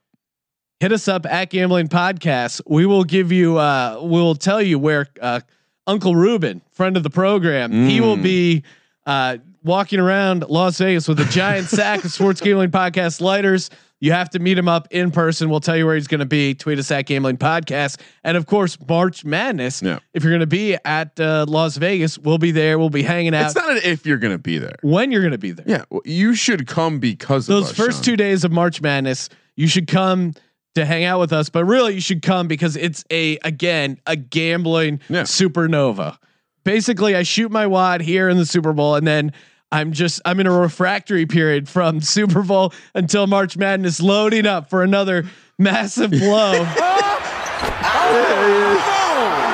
hit 0.82 0.92
us 0.92 1.08
up 1.08 1.26
at 1.26 1.50
Gambling 1.50 1.88
Podcast. 1.88 2.62
We 2.68 2.86
will 2.86 3.06
give 3.06 3.32
you. 3.32 3.58
Uh, 3.58 4.00
we'll 4.02 4.36
tell 4.36 4.62
you 4.62 4.78
where 4.78 5.08
uh, 5.22 5.40
Uncle 5.88 6.16
Ruben, 6.16 6.62
friend 6.72 6.98
of 6.98 7.04
the 7.04 7.10
program, 7.10 7.72
he 7.88 8.02
will 8.02 8.18
be 8.18 8.64
uh, 9.06 9.38
walking 9.68 10.00
around 10.00 10.46
Las 10.50 10.78
Vegas 10.80 11.08
with 11.08 11.20
a 11.20 11.26
giant 11.26 11.68
sack 11.68 12.04
of 12.04 12.12
Sports 12.12 12.42
Gambling 12.42 12.72
Podcast 12.72 13.22
lighters. 13.22 13.70
You 14.00 14.12
have 14.12 14.30
to 14.32 14.40
meet 14.40 14.58
him 14.60 14.68
up 14.68 14.88
in 14.92 15.10
person. 15.10 15.50
We'll 15.50 15.60
tell 15.60 15.76
you 15.76 15.86
where 15.88 15.96
he's 15.96 16.06
going 16.08 16.20
to 16.20 16.26
be. 16.28 16.54
Tweet 16.54 16.78
us 16.78 16.92
at 16.92 17.08
Gambling 17.08 17.38
Podcast, 17.38 18.00
and 18.24 18.38
of 18.38 18.46
course 18.46 18.78
March 18.88 19.26
Madness. 19.26 19.82
Yeah. 19.82 20.00
If 20.14 20.24
you're 20.24 20.32
going 20.32 20.42
to 20.42 20.46
be 20.48 20.78
at 20.86 21.20
uh, 21.20 21.46
Las 21.48 21.78
Vegas, 21.78 22.18
we'll 22.20 22.38
be 22.38 22.52
there. 22.52 22.78
We'll 22.78 22.92
be 22.92 23.02
hanging 23.02 23.34
out 23.34 23.48
It's 23.48 23.56
not 23.56 23.72
an 23.72 23.80
if 23.84 24.06
you're 24.06 24.18
going 24.20 24.34
to 24.36 24.38
be 24.42 24.60
there. 24.60 24.76
when 24.84 25.12
you're 25.12 25.22
going 25.22 25.32
to 25.32 25.38
be 25.40 25.52
there 25.52 25.66
Yeah, 25.68 25.86
well, 25.90 26.02
you 26.06 26.36
should 26.36 26.68
come 26.68 27.00
because 27.00 27.48
those 27.48 27.72
us, 27.72 27.76
first 27.76 27.98
Sean. 27.98 28.04
two 28.06 28.16
days 28.18 28.44
of 28.44 28.52
March 28.52 28.82
Madness, 28.84 29.30
you 29.56 29.68
should 29.68 29.88
come 29.88 30.34
to 30.76 30.86
hang 30.86 31.04
out 31.04 31.20
with 31.20 31.34
us. 31.34 31.50
But 31.50 31.66
really, 31.66 31.96
you 31.96 32.02
should 32.02 32.22
come 32.22 32.48
because 32.48 32.76
it's 32.76 33.04
a 33.12 33.40
again 33.44 34.00
a 34.06 34.16
gambling 34.16 35.00
Yeah. 35.10 35.24
supernova. 35.24 36.20
Basically, 36.64 37.16
I 37.16 37.24
shoot 37.24 37.50
my 37.52 37.66
wad 37.66 38.02
here 38.02 38.30
in 38.30 38.38
the 38.38 38.46
Super 38.46 38.74
Bowl, 38.74 38.94
and 38.96 39.08
then 39.08 39.32
I'm 39.72 39.92
just 39.92 40.22
I'm 40.26 40.40
in 40.40 40.48
a 40.48 40.52
refractory 40.52 41.26
period 41.26 41.68
from 41.68 42.02
Super 42.02 42.42
Bowl 42.44 42.74
until 42.94 43.28
March 43.28 43.58
Madness, 43.58 44.00
loading 44.00 44.46
up 44.46 44.70
for 44.70 44.84
another 44.84 45.26
massive 45.60 46.12
blow. 46.18 46.64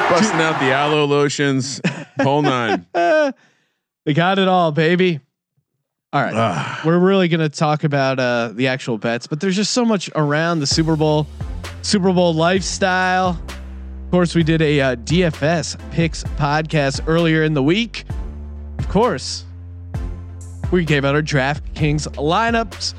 busting 0.09 0.39
out 0.39 0.59
the 0.59 0.71
aloe 0.71 1.05
lotions, 1.05 1.81
whole 2.21 2.41
nine. 2.41 2.85
they 2.93 4.13
got 4.13 4.37
it 4.39 4.47
all, 4.47 4.71
baby. 4.71 5.19
All 6.11 6.21
right. 6.21 6.85
We're 6.85 6.99
really 6.99 7.27
going 7.27 7.39
to 7.39 7.49
talk 7.49 7.83
about 7.83 8.19
uh, 8.19 8.51
the 8.53 8.67
actual 8.67 8.99
bets, 8.99 9.25
but 9.25 9.39
there's 9.39 9.55
just 9.55 9.71
so 9.71 9.83
much 9.83 10.11
around 10.15 10.59
the 10.59 10.67
Super 10.67 10.95
Bowl, 10.95 11.25
Super 11.81 12.13
Bowl 12.13 12.35
lifestyle. 12.35 13.29
Of 13.29 14.11
course, 14.11 14.35
we 14.35 14.43
did 14.43 14.61
a 14.61 14.79
uh, 14.79 14.95
DFS 14.97 15.75
picks 15.91 16.23
podcast 16.23 17.01
earlier 17.07 17.43
in 17.43 17.55
the 17.55 17.63
week. 17.63 18.05
Of 18.77 18.87
course, 18.89 19.45
we 20.73 20.83
gave 20.83 21.05
out 21.05 21.13
our 21.13 21.21
DraftKings 21.21 22.07
lineups. 22.15 22.95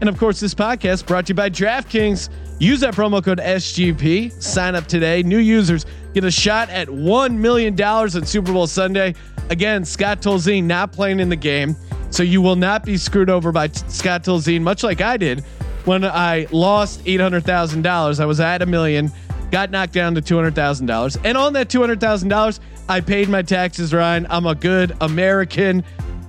And 0.00 0.08
of 0.10 0.18
course, 0.18 0.40
this 0.40 0.54
podcast 0.54 1.06
brought 1.06 1.26
to 1.26 1.30
you 1.30 1.34
by 1.34 1.48
DraftKings. 1.48 2.28
Use 2.58 2.80
that 2.80 2.94
promo 2.94 3.24
code 3.24 3.38
SGP. 3.38 4.42
Sign 4.42 4.74
up 4.74 4.86
today. 4.86 5.22
New 5.22 5.38
users 5.38 5.86
get 6.12 6.24
a 6.24 6.30
shot 6.30 6.68
at 6.68 6.86
$1 6.88 7.34
million 7.34 7.80
at 7.80 8.28
Super 8.28 8.52
Bowl 8.52 8.66
Sunday. 8.66 9.14
Again, 9.48 9.84
Scott 9.86 10.20
Tolzien 10.20 10.64
not 10.64 10.92
playing 10.92 11.18
in 11.18 11.30
the 11.30 11.36
game. 11.36 11.74
So 12.10 12.22
you 12.22 12.42
will 12.42 12.56
not 12.56 12.84
be 12.84 12.98
screwed 12.98 13.30
over 13.30 13.50
by 13.50 13.68
t- 13.68 13.82
Scott 13.88 14.22
Tolzien, 14.22 14.60
much 14.60 14.82
like 14.82 15.00
I 15.00 15.16
did 15.16 15.40
when 15.86 16.04
I 16.04 16.46
lost 16.52 17.02
$800,000. 17.04 18.20
I 18.20 18.26
was 18.26 18.38
at 18.38 18.60
a 18.60 18.66
million, 18.66 19.10
got 19.50 19.70
knocked 19.70 19.94
down 19.94 20.14
to 20.14 20.20
$200,000. 20.20 21.20
And 21.24 21.38
on 21.38 21.54
that 21.54 21.68
$200,000, 21.68 22.60
I 22.88 23.00
paid 23.00 23.30
my 23.30 23.40
taxes, 23.40 23.94
Ryan. 23.94 24.26
I'm 24.28 24.46
a 24.46 24.54
good 24.54 24.94
American. 25.00 25.84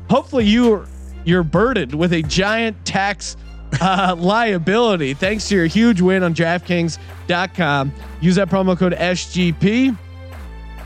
Hopefully 0.09 0.45
you 0.45 0.85
you're 1.23 1.43
burdened 1.43 1.93
with 1.93 2.13
a 2.13 2.21
giant 2.21 2.85
tax 2.85 3.35
uh, 3.81 4.15
liability 4.19 5.13
thanks 5.13 5.47
to 5.49 5.55
your 5.55 5.65
huge 5.65 5.99
win 6.01 6.23
on 6.23 6.33
DraftKings.com. 6.33 7.93
Use 8.21 8.35
that 8.35 8.49
promo 8.49 8.77
code 8.77 8.93
SGP 8.93 9.97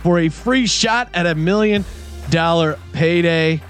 for 0.01 0.19
a 0.19 0.29
free 0.29 0.65
shot 0.65 1.09
at 1.13 1.25
a 1.25 1.35
million 1.35 1.83
dollar 2.29 2.79
payday. 2.93 3.61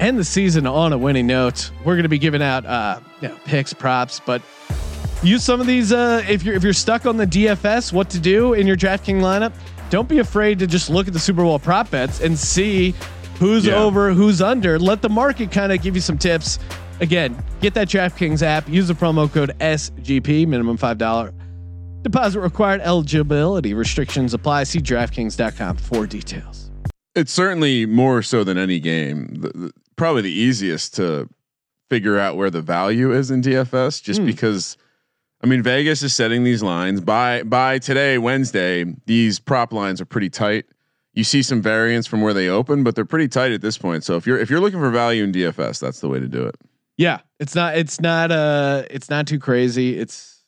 End 0.00 0.18
the 0.18 0.24
season 0.24 0.66
on 0.66 0.92
a 0.92 0.98
winning 0.98 1.26
note. 1.26 1.70
We're 1.84 1.94
going 1.94 2.02
to 2.02 2.08
be 2.08 2.18
giving 2.18 2.42
out 2.42 2.66
uh, 2.66 2.98
you 3.20 3.28
know, 3.28 3.38
picks, 3.44 3.72
props, 3.72 4.20
but 4.26 4.42
use 5.22 5.44
some 5.44 5.60
of 5.60 5.68
these. 5.68 5.92
Uh, 5.92 6.24
if 6.28 6.42
you're 6.42 6.56
if 6.56 6.64
you're 6.64 6.72
stuck 6.72 7.06
on 7.06 7.16
the 7.16 7.26
DFS, 7.26 7.92
what 7.92 8.10
to 8.10 8.18
do 8.18 8.54
in 8.54 8.66
your 8.66 8.76
DraftKings 8.76 9.20
lineup? 9.20 9.52
Don't 9.90 10.08
be 10.08 10.18
afraid 10.18 10.58
to 10.58 10.66
just 10.66 10.90
look 10.90 11.06
at 11.06 11.12
the 11.12 11.20
Super 11.20 11.42
Bowl 11.42 11.58
prop 11.60 11.90
bets 11.90 12.20
and 12.20 12.36
see 12.36 12.94
who's 13.38 13.66
Yeah. 13.66 13.74
over, 13.76 14.12
who's 14.12 14.40
under. 14.40 14.78
Let 14.78 15.02
the 15.02 15.08
market 15.08 15.50
kind 15.50 15.72
of 15.72 15.82
give 15.82 15.94
you 15.94 16.00
some 16.00 16.18
tips. 16.18 16.58
Again, 17.00 17.36
get 17.60 17.74
that 17.74 17.88
DraftKings 17.88 18.42
app. 18.42 18.68
Use 18.68 18.88
the 18.88 18.94
promo 18.94 19.30
code 19.32 19.52
SGP. 19.60 20.46
Minimum 20.46 20.76
five 20.76 20.98
dollar 20.98 21.32
deposit 22.02 22.40
required. 22.40 22.80
Eligibility 22.82 23.74
restrictions 23.74 24.34
apply. 24.34 24.64
See 24.64 24.78
DraftKings.com 24.80 25.76
for 25.78 26.06
details. 26.06 26.70
It's 27.14 27.32
certainly 27.32 27.86
more 27.86 28.22
so 28.22 28.42
than 28.44 28.58
any 28.58 28.80
game. 28.80 29.34
The, 29.34 29.48
the, 29.48 29.72
probably 29.96 30.22
the 30.22 30.32
easiest 30.32 30.94
to 30.96 31.28
figure 31.90 32.18
out 32.18 32.36
where 32.36 32.50
the 32.50 32.62
value 32.62 33.12
is 33.12 33.30
in 33.30 33.40
DFS, 33.42 34.02
just 34.02 34.20
Hmm. 34.20 34.26
because. 34.26 34.76
I 35.42 35.46
mean, 35.46 35.62
Vegas 35.62 36.02
is 36.02 36.14
setting 36.14 36.42
these 36.42 36.62
lines 36.62 37.02
by 37.02 37.42
by 37.42 37.78
today, 37.78 38.16
Wednesday. 38.16 38.86
These 39.04 39.40
prop 39.40 39.74
lines 39.74 40.00
are 40.00 40.06
pretty 40.06 40.30
tight. 40.30 40.64
You 41.14 41.24
see 41.24 41.42
some 41.42 41.62
variance 41.62 42.06
from 42.06 42.20
where 42.20 42.34
they 42.34 42.48
open, 42.48 42.82
but 42.82 42.94
they're 42.94 43.04
pretty 43.04 43.28
tight 43.28 43.52
at 43.52 43.62
this 43.62 43.78
point. 43.78 44.04
So 44.04 44.16
if 44.16 44.26
you're 44.26 44.38
if 44.38 44.50
you're 44.50 44.60
looking 44.60 44.80
for 44.80 44.90
value 44.90 45.24
in 45.24 45.32
DFS, 45.32 45.80
that's 45.80 46.00
the 46.00 46.08
way 46.08 46.20
to 46.20 46.28
do 46.28 46.44
it. 46.44 46.56
Yeah, 46.96 47.20
it's 47.40 47.54
not. 47.54 47.76
It's 47.76 48.00
not. 48.00 48.30
Uh, 48.30 48.84
it's 48.90 49.10
not 49.10 49.26
too 49.26 49.38
crazy. 49.38 49.98
It's. 49.98 50.44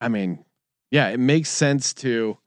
I 0.00 0.08
mean, 0.08 0.44
yeah, 0.90 1.08
it 1.08 1.20
makes 1.20 1.48
sense 1.48 1.92
to. 1.94 2.38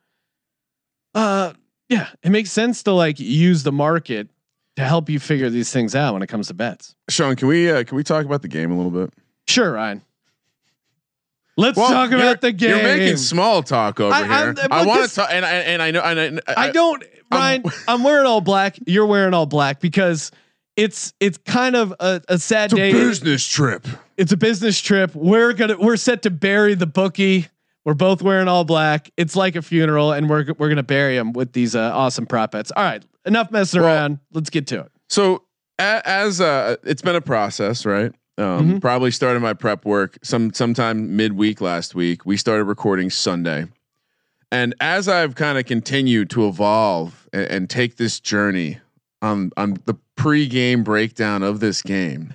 Uh, 1.13 1.53
yeah, 1.89 2.09
it 2.23 2.29
makes 2.29 2.51
sense 2.51 2.83
to 2.83 2.91
like 2.91 3.19
use 3.19 3.63
the 3.63 3.71
market 3.71 4.29
to 4.75 4.83
help 4.83 5.09
you 5.09 5.19
figure 5.19 5.49
these 5.49 5.71
things 5.71 5.95
out 5.95 6.13
when 6.13 6.23
it 6.23 6.27
comes 6.27 6.47
to 6.47 6.53
bets. 6.53 6.95
Sean, 7.09 7.35
can 7.35 7.47
we 7.47 7.69
uh, 7.71 7.83
can 7.83 7.95
we 7.95 8.03
talk 8.03 8.25
about 8.25 8.41
the 8.41 8.47
game 8.47 8.71
a 8.71 8.75
little 8.75 8.91
bit? 8.91 9.13
Sure, 9.47 9.73
Ryan. 9.73 10.01
Let's 11.55 11.77
Well, 11.77 11.89
talk 11.89 12.11
about 12.11 12.41
the 12.41 12.51
game. 12.51 12.69
You're 12.71 12.83
making 12.83 13.17
small 13.17 13.61
talk 13.61 13.99
over 13.99 14.13
I- 14.13 14.23
here. 14.23 14.31
I'm- 14.33 14.55
I 14.71 14.85
want 14.85 15.07
to 15.09 15.15
talk, 15.15 15.29
and 15.31 15.45
I 15.45 15.51
and 15.51 15.81
I 15.81 15.91
know, 15.91 16.01
and 16.01 16.41
I, 16.47 16.67
I 16.67 16.71
don't, 16.71 17.03
Ryan. 17.31 17.63
I'm 17.87 18.03
wearing 18.03 18.25
all 18.25 18.41
black. 18.41 18.77
You're 18.87 19.05
wearing 19.05 19.33
all 19.35 19.45
black 19.45 19.79
because 19.79 20.31
it's 20.75 21.13
it's 21.19 21.37
kind 21.45 21.75
of 21.75 21.93
a, 21.99 22.21
a 22.27 22.39
sad 22.39 22.65
It's 22.65 22.73
a 22.73 22.77
day. 22.77 22.91
business 22.93 23.45
trip. 23.45 23.85
it's 24.17 24.31
a 24.31 24.37
business 24.37 24.81
trip. 24.81 25.13
We're 25.13 25.53
gonna 25.53 25.77
we're 25.77 25.97
set 25.97 26.23
to 26.23 26.31
bury 26.31 26.73
the 26.73 26.87
bookie. 26.87 27.47
We're 27.85 27.93
both 27.93 28.21
wearing 28.23 28.47
all 28.47 28.63
black. 28.63 29.11
It's 29.17 29.35
like 29.35 29.55
a 29.55 29.61
funeral, 29.61 30.11
and 30.11 30.27
we're 30.29 30.45
we're 30.57 30.69
gonna 30.69 30.81
bury 30.81 31.17
him 31.17 31.33
with 31.33 31.53
these 31.53 31.75
uh, 31.75 31.91
awesome 31.93 32.25
prop 32.25 32.51
bets. 32.53 32.71
All 32.75 32.83
right, 32.83 33.03
enough 33.25 33.51
messing 33.51 33.81
Well- 33.81 33.93
around. 33.93 34.19
Let's 34.31 34.49
get 34.49 34.65
to 34.67 34.79
it. 34.79 34.91
So 35.09 35.43
a, 35.77 36.01
as 36.03 36.41
uh, 36.41 36.77
it's 36.83 37.03
been 37.03 37.15
a 37.15 37.21
process, 37.21 37.85
right? 37.85 38.11
Um, 38.37 38.73
Mhm. 38.75 38.81
Probably 38.81 39.11
started 39.11 39.41
my 39.41 39.53
prep 39.53 39.85
work 39.85 40.17
some 40.23 40.53
sometime 40.53 41.15
midweek 41.15 41.61
last 41.61 41.93
week. 41.93 42.25
We 42.25 42.35
started 42.37 42.63
recording 42.63 43.09
Sunday, 43.11 43.67
and 44.51 44.73
as 44.79 45.07
I've 45.07 45.35
kind 45.35 45.57
of 45.59 45.65
continued 45.65 46.29
to 46.31 46.47
evolve 46.47 47.27
and, 47.31 47.45
and 47.45 47.69
take 47.69 47.97
this 47.97 48.19
journey 48.19 48.79
on 49.21 49.51
on 49.55 49.77
the 49.85 49.93
pre-game 50.15 50.83
breakdown 50.83 51.43
of 51.43 51.59
this 51.59 51.83
game, 51.83 52.33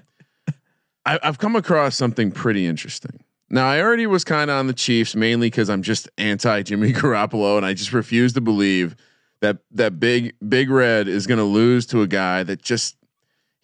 I, 1.05 1.19
I've 1.23 1.39
come 1.39 1.57
across 1.57 1.97
something 1.97 2.31
pretty 2.31 2.65
interesting. 2.67 3.19
Now, 3.51 3.67
I 3.67 3.81
already 3.81 4.07
was 4.07 4.25
kind 4.25 4.51
of 4.51 4.57
on 4.57 4.67
the 4.67 4.75
Chiefs 4.75 5.17
mainly 5.17 5.47
because 5.49 5.69
I'm 5.71 5.83
just 5.83 6.09
anti 6.17 6.63
Jimmy 6.63 6.93
Garoppolo, 6.95 7.57
and 7.57 7.67
I 7.67 7.75
just 7.75 7.93
refuse 7.93 8.35
to 8.35 8.41
believe 8.41 8.95
that 9.41 9.59
that 9.73 9.99
big 9.99 10.35
big 10.49 10.71
red 10.71 11.09
is 11.09 11.27
going 11.27 11.39
to 11.39 11.45
lose 11.45 11.87
to 11.87 12.03
a 12.03 12.07
guy 12.07 12.45
that 12.45 12.63
just 12.63 12.95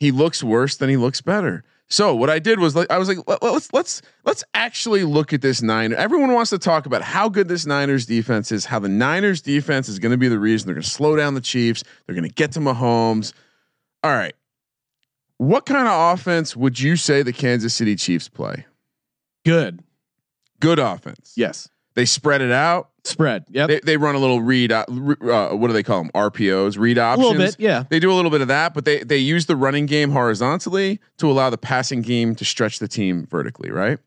he 0.00 0.10
looks 0.10 0.42
worse 0.42 0.76
than 0.76 0.90
he 0.90 0.96
looks 0.96 1.20
better. 1.20 1.62
So 1.88 2.14
what 2.14 2.30
I 2.30 2.38
did 2.38 2.58
was 2.58 2.74
like 2.74 2.90
I 2.90 2.98
was 2.98 3.08
like 3.08 3.18
let, 3.26 3.42
let's 3.42 3.72
let's 3.72 4.02
let's 4.24 4.42
actually 4.54 5.04
look 5.04 5.32
at 5.32 5.42
this 5.42 5.62
Niner. 5.62 5.96
Everyone 5.96 6.32
wants 6.32 6.50
to 6.50 6.58
talk 6.58 6.86
about 6.86 7.02
how 7.02 7.28
good 7.28 7.48
this 7.48 7.66
Niners 7.66 8.06
defense 8.06 8.50
is, 8.50 8.64
how 8.64 8.78
the 8.78 8.88
Niners 8.88 9.42
defense 9.42 9.88
is 9.88 9.98
going 9.98 10.12
to 10.12 10.18
be 10.18 10.28
the 10.28 10.38
reason 10.38 10.66
they're 10.66 10.74
going 10.74 10.82
to 10.82 10.90
slow 10.90 11.14
down 11.16 11.34
the 11.34 11.40
Chiefs. 11.40 11.84
They're 12.06 12.14
going 12.14 12.28
to 12.28 12.34
get 12.34 12.52
to 12.52 12.60
Mahomes. 12.60 13.32
All 14.02 14.12
right. 14.12 14.34
What 15.38 15.66
kind 15.66 15.86
of 15.86 16.18
offense 16.18 16.56
would 16.56 16.78
you 16.78 16.96
say 16.96 17.22
the 17.22 17.32
Kansas 17.32 17.74
City 17.74 17.96
Chiefs 17.96 18.28
play? 18.28 18.66
Good. 19.44 19.82
Good 20.60 20.78
offense. 20.78 21.34
Yes. 21.36 21.68
They 21.96 22.04
spread 22.04 22.40
it 22.40 22.50
out. 22.50 22.90
Spread. 23.04 23.44
Yep. 23.50 23.68
They, 23.68 23.80
they 23.80 23.96
run 23.96 24.14
a 24.14 24.18
little 24.18 24.40
read. 24.40 24.72
Uh, 24.72 24.84
what 24.86 25.66
do 25.68 25.72
they 25.72 25.82
call 25.82 26.02
them? 26.02 26.10
RPOs, 26.14 26.78
read 26.78 26.98
a 26.98 27.02
options. 27.02 27.28
little 27.28 27.46
bit. 27.46 27.56
Yeah. 27.58 27.84
They 27.88 28.00
do 28.00 28.10
a 28.10 28.14
little 28.14 28.30
bit 28.30 28.40
of 28.40 28.48
that, 28.48 28.72
but 28.74 28.84
they 28.84 29.02
they 29.04 29.18
use 29.18 29.46
the 29.46 29.56
running 29.56 29.86
game 29.86 30.10
horizontally 30.10 31.00
to 31.18 31.30
allow 31.30 31.50
the 31.50 31.58
passing 31.58 32.02
game 32.02 32.34
to 32.36 32.44
stretch 32.44 32.78
the 32.78 32.88
team 32.88 33.26
vertically, 33.26 33.70
right? 33.70 33.98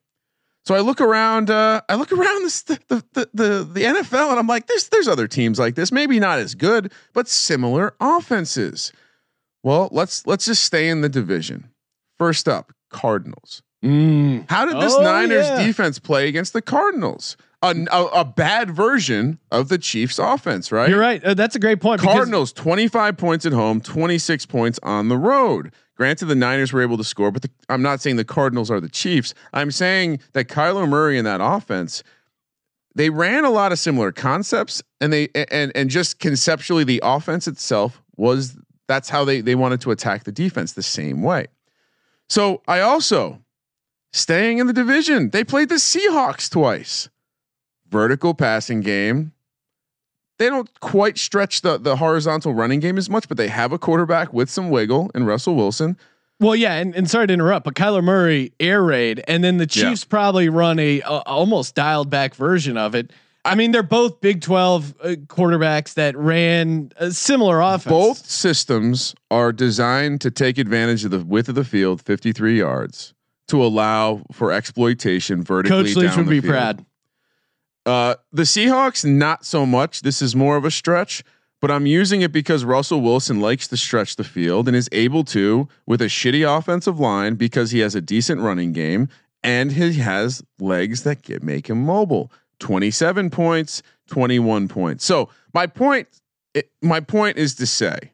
So 0.65 0.75
I 0.75 0.79
look 0.81 0.99
around. 0.99 1.49
Uh, 1.49 1.79
I 1.87 1.95
look 1.95 2.11
around 2.11 2.43
this, 2.43 2.63
the, 2.63 2.79
the 2.89 3.29
the 3.33 3.63
the 3.71 3.81
NFL, 3.83 4.31
and 4.31 4.39
I'm 4.39 4.47
like, 4.47 4.67
there's 4.67 4.89
there's 4.89 5.07
other 5.07 5.27
teams 5.27 5.59
like 5.59 5.75
this. 5.75 5.91
Maybe 5.93 6.19
not 6.19 6.39
as 6.39 6.55
good, 6.55 6.91
but 7.13 7.27
similar 7.29 7.93
offenses. 8.01 8.91
Well, 9.63 9.87
let's 9.91 10.25
let's 10.27 10.45
just 10.45 10.63
stay 10.63 10.89
in 10.89 11.01
the 11.01 11.09
division. 11.09 11.69
First 12.17 12.49
up, 12.49 12.73
Cardinals. 12.89 13.61
Mm. 13.85 14.49
How 14.49 14.65
did 14.65 14.75
this 14.81 14.93
Oh, 14.93 15.03
Niners 15.03 15.45
yeah. 15.47 15.63
defense 15.65 15.99
play 15.99 16.27
against 16.27 16.51
the 16.51 16.61
Cardinals? 16.63 17.37
A, 17.63 17.75
a, 17.91 18.05
a 18.05 18.25
bad 18.25 18.69
version 18.69 19.39
of 19.51 19.69
the 19.69 19.79
Chiefs 19.79 20.19
offense, 20.19 20.71
right? 20.71 20.89
You're 20.89 20.99
right. 20.99 21.23
Uh, 21.23 21.33
that's 21.33 21.55
a 21.55 21.59
great 21.59 21.81
point. 21.81 22.01
Cardinals 22.01 22.53
25 22.53 23.17
points 23.17 23.45
at 23.47 23.53
home, 23.53 23.81
26 23.81 24.45
points 24.45 24.79
on 24.83 25.07
the 25.09 25.17
road. 25.17 25.73
Granted, 25.95 26.25
the 26.25 26.35
Niners 26.35 26.71
were 26.71 26.83
able 26.83 26.97
to 26.97 27.03
score, 27.03 27.31
but 27.31 27.41
the, 27.41 27.49
I'm 27.69 27.81
not 27.81 28.01
saying 28.01 28.17
the 28.17 28.23
Cardinals 28.23 28.69
are 28.69 28.79
the 28.79 28.89
Chiefs. 28.89 29.33
I'm 29.53 29.71
saying 29.71 30.19
that 30.33 30.47
Kyler 30.47 30.87
Murray 30.87 31.17
in 31.17 31.25
that 31.25 31.41
offense, 31.41 32.03
they 32.93 33.09
ran 33.09 33.43
a 33.43 33.49
lot 33.49 33.71
of 33.71 33.79
similar 33.79 34.11
concepts, 34.11 34.83
and 35.01 35.11
they 35.11 35.29
and 35.33 35.71
and 35.75 35.89
just 35.89 36.19
conceptually, 36.19 36.83
the 36.83 36.99
offense 37.03 37.47
itself 37.47 38.01
was 38.15 38.55
that's 38.87 39.09
how 39.09 39.25
they 39.25 39.41
they 39.41 39.55
wanted 39.55 39.81
to 39.81 39.91
attack 39.91 40.23
the 40.25 40.31
defense 40.31 40.73
the 40.73 40.83
same 40.83 41.23
way. 41.23 41.47
So 42.29 42.61
I 42.67 42.81
also 42.81 43.41
staying 44.13 44.59
in 44.59 44.67
the 44.67 44.73
division. 44.73 45.31
They 45.31 45.43
played 45.43 45.69
the 45.69 45.75
Seahawks 45.75 46.49
twice. 46.49 47.09
Vertical 47.89 48.33
passing 48.33 48.81
game, 48.81 49.31
they 50.37 50.49
don't 50.49 50.79
quite 50.79 51.17
stretch 51.17 51.61
the 51.61 51.77
the 51.77 51.95
horizontal 51.95 52.53
running 52.53 52.79
game 52.79 52.97
as 52.97 53.09
much, 53.09 53.27
but 53.27 53.37
they 53.37 53.47
have 53.47 53.71
a 53.71 53.79
quarterback 53.79 54.33
with 54.33 54.49
some 54.49 54.69
wiggle 54.69 55.11
in 55.15 55.25
Russell 55.25 55.55
Wilson. 55.55 55.97
Well, 56.39 56.55
yeah, 56.55 56.73
and, 56.75 56.95
and 56.95 57.09
sorry 57.09 57.25
to 57.27 57.33
interrupt, 57.33 57.65
but 57.65 57.73
Kyler 57.73 58.03
Murray 58.03 58.53
air 58.59 58.83
raid, 58.83 59.23
and 59.27 59.43
then 59.43 59.57
the 59.57 59.65
Chiefs 59.65 60.03
probably 60.03 60.49
run 60.49 60.77
a, 60.77 61.01
a 61.01 61.23
almost 61.25 61.73
dialed 61.73 62.11
back 62.11 62.35
version 62.35 62.77
of 62.77 62.93
it. 62.93 63.11
I 63.43 63.55
mean, 63.55 63.71
they're 63.71 63.81
both 63.81 64.21
Big 64.21 64.41
Twelve 64.41 64.93
uh, 65.01 65.07
quarterbacks 65.27 65.95
that 65.95 66.15
ran 66.15 66.91
a 66.97 67.11
similar 67.11 67.59
offense. 67.61 67.85
Both 67.85 68.29
systems 68.29 69.15
are 69.31 69.51
designed 69.51 70.21
to 70.21 70.31
take 70.31 70.59
advantage 70.59 71.05
of 71.05 71.11
the 71.11 71.19
width 71.23 71.49
of 71.49 71.55
the 71.55 71.63
field, 71.63 72.01
53 72.01 72.59
yards, 72.59 73.13
to 73.47 73.63
allow 73.63 74.21
for 74.31 74.51
exploitation 74.51 75.41
vertically. 75.41 75.85
Coach 75.85 75.95
Leach 75.95 76.17
would 76.17 76.29
be 76.29 76.41
field. 76.41 76.51
proud. 76.51 76.85
Uh, 77.87 78.15
the 78.33 78.43
Seahawks, 78.43 79.05
not 79.05 79.45
so 79.45 79.65
much. 79.65 80.01
This 80.01 80.21
is 80.21 80.35
more 80.35 80.57
of 80.57 80.65
a 80.65 80.71
stretch, 80.71 81.23
but 81.61 81.71
I'm 81.71 81.85
using 81.85 82.21
it 82.21 82.33
because 82.33 82.65
Russell 82.65 82.99
Wilson 82.99 83.39
likes 83.39 83.65
to 83.69 83.77
stretch 83.77 84.17
the 84.17 84.25
field 84.25 84.67
and 84.67 84.75
is 84.75 84.89
able 84.91 85.23
to 85.25 85.69
with 85.85 86.01
a 86.01 86.07
shitty 86.07 86.45
offensive 86.45 86.99
line 86.99 87.35
because 87.35 87.71
he 87.71 87.79
has 87.79 87.95
a 87.95 88.01
decent 88.01 88.41
running 88.41 88.73
game 88.73 89.07
and 89.41 89.71
he 89.71 89.93
has 89.93 90.43
legs 90.59 91.03
that 91.03 91.21
get 91.21 91.41
make 91.41 91.69
him 91.69 91.85
mobile. 91.85 92.29
27 92.59 93.29
points, 93.29 93.81
21 94.07 94.67
points. 94.67 95.05
So 95.05 95.29
my 95.53 95.65
point, 95.65 96.09
it, 96.53 96.69
my 96.81 96.99
point 96.99 97.37
is 97.37 97.55
to 97.55 97.65
say 97.65 98.11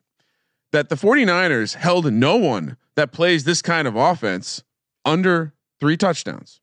that 0.71 0.89
the 0.89 0.95
49ers 0.95 1.73
held 1.73 2.13
no 2.13 2.35
one 2.35 2.77
that 2.95 3.11
plays 3.11 3.43
this 3.43 3.63
kind 3.63 3.87
of 3.87 3.95
offense 3.95 4.63
under 5.03 5.51
three 5.79 5.97
touchdowns. 5.97 6.61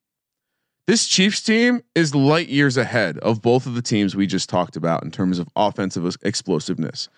This 0.90 1.06
Chiefs 1.06 1.40
team 1.40 1.84
is 1.94 2.16
light 2.16 2.48
years 2.48 2.76
ahead 2.76 3.16
of 3.18 3.40
both 3.40 3.64
of 3.64 3.76
the 3.76 3.80
teams 3.80 4.16
we 4.16 4.26
just 4.26 4.48
talked 4.48 4.74
about 4.74 5.04
in 5.04 5.12
terms 5.12 5.38
of 5.38 5.48
offensive 5.54 6.16
explosiveness. 6.24 7.08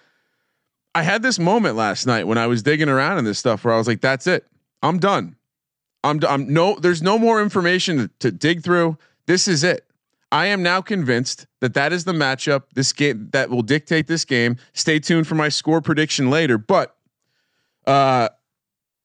I 0.95 1.03
had 1.03 1.23
this 1.23 1.39
moment 1.39 1.75
last 1.75 2.07
night 2.07 2.27
when 2.27 2.37
I 2.37 2.47
was 2.47 2.63
digging 2.63 2.91
around 2.91 3.17
in 3.17 3.25
this 3.25 3.39
stuff 3.39 3.65
where 3.65 3.73
I 3.73 3.79
was 3.79 3.89
like, 3.89 4.03
"That's 4.03 4.27
it, 4.27 4.47
I'm 4.83 4.99
done. 4.99 5.37
I'm, 6.05 6.19
d- 6.19 6.27
I'm 6.27 6.53
no. 6.53 6.79
There's 6.79 7.01
no 7.01 7.19
more 7.19 7.41
information 7.41 7.97
to, 7.97 8.11
to 8.19 8.31
dig 8.31 8.63
through. 8.63 8.99
This 9.25 9.49
is 9.49 9.65
it. 9.65 9.87
I 10.31 10.49
am 10.49 10.63
now 10.63 10.83
convinced 10.83 11.47
that 11.63 11.73
that 11.73 11.95
is 11.95 12.05
the 12.05 12.13
matchup. 12.13 12.65
This 12.75 12.93
game 12.93 13.31
that 13.33 13.49
will 13.49 13.63
dictate 13.63 14.07
this 14.07 14.27
game. 14.27 14.59
Stay 14.75 14.99
tuned 14.99 15.27
for 15.27 15.35
my 15.35 15.49
score 15.49 15.81
prediction 15.81 16.29
later, 16.29 16.59
but 16.59 16.95
uh, 17.87 18.29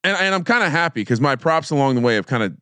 and, 0.04 0.18
and 0.18 0.36
I'm 0.36 0.44
kind 0.44 0.66
of 0.66 0.74
happy 0.74 1.00
because 1.00 1.22
my 1.22 1.38
props 1.38 1.70
along 1.70 1.96
the 1.96 2.02
way 2.02 2.16
have 2.16 2.28
kind 2.28 2.44
of 2.44 2.58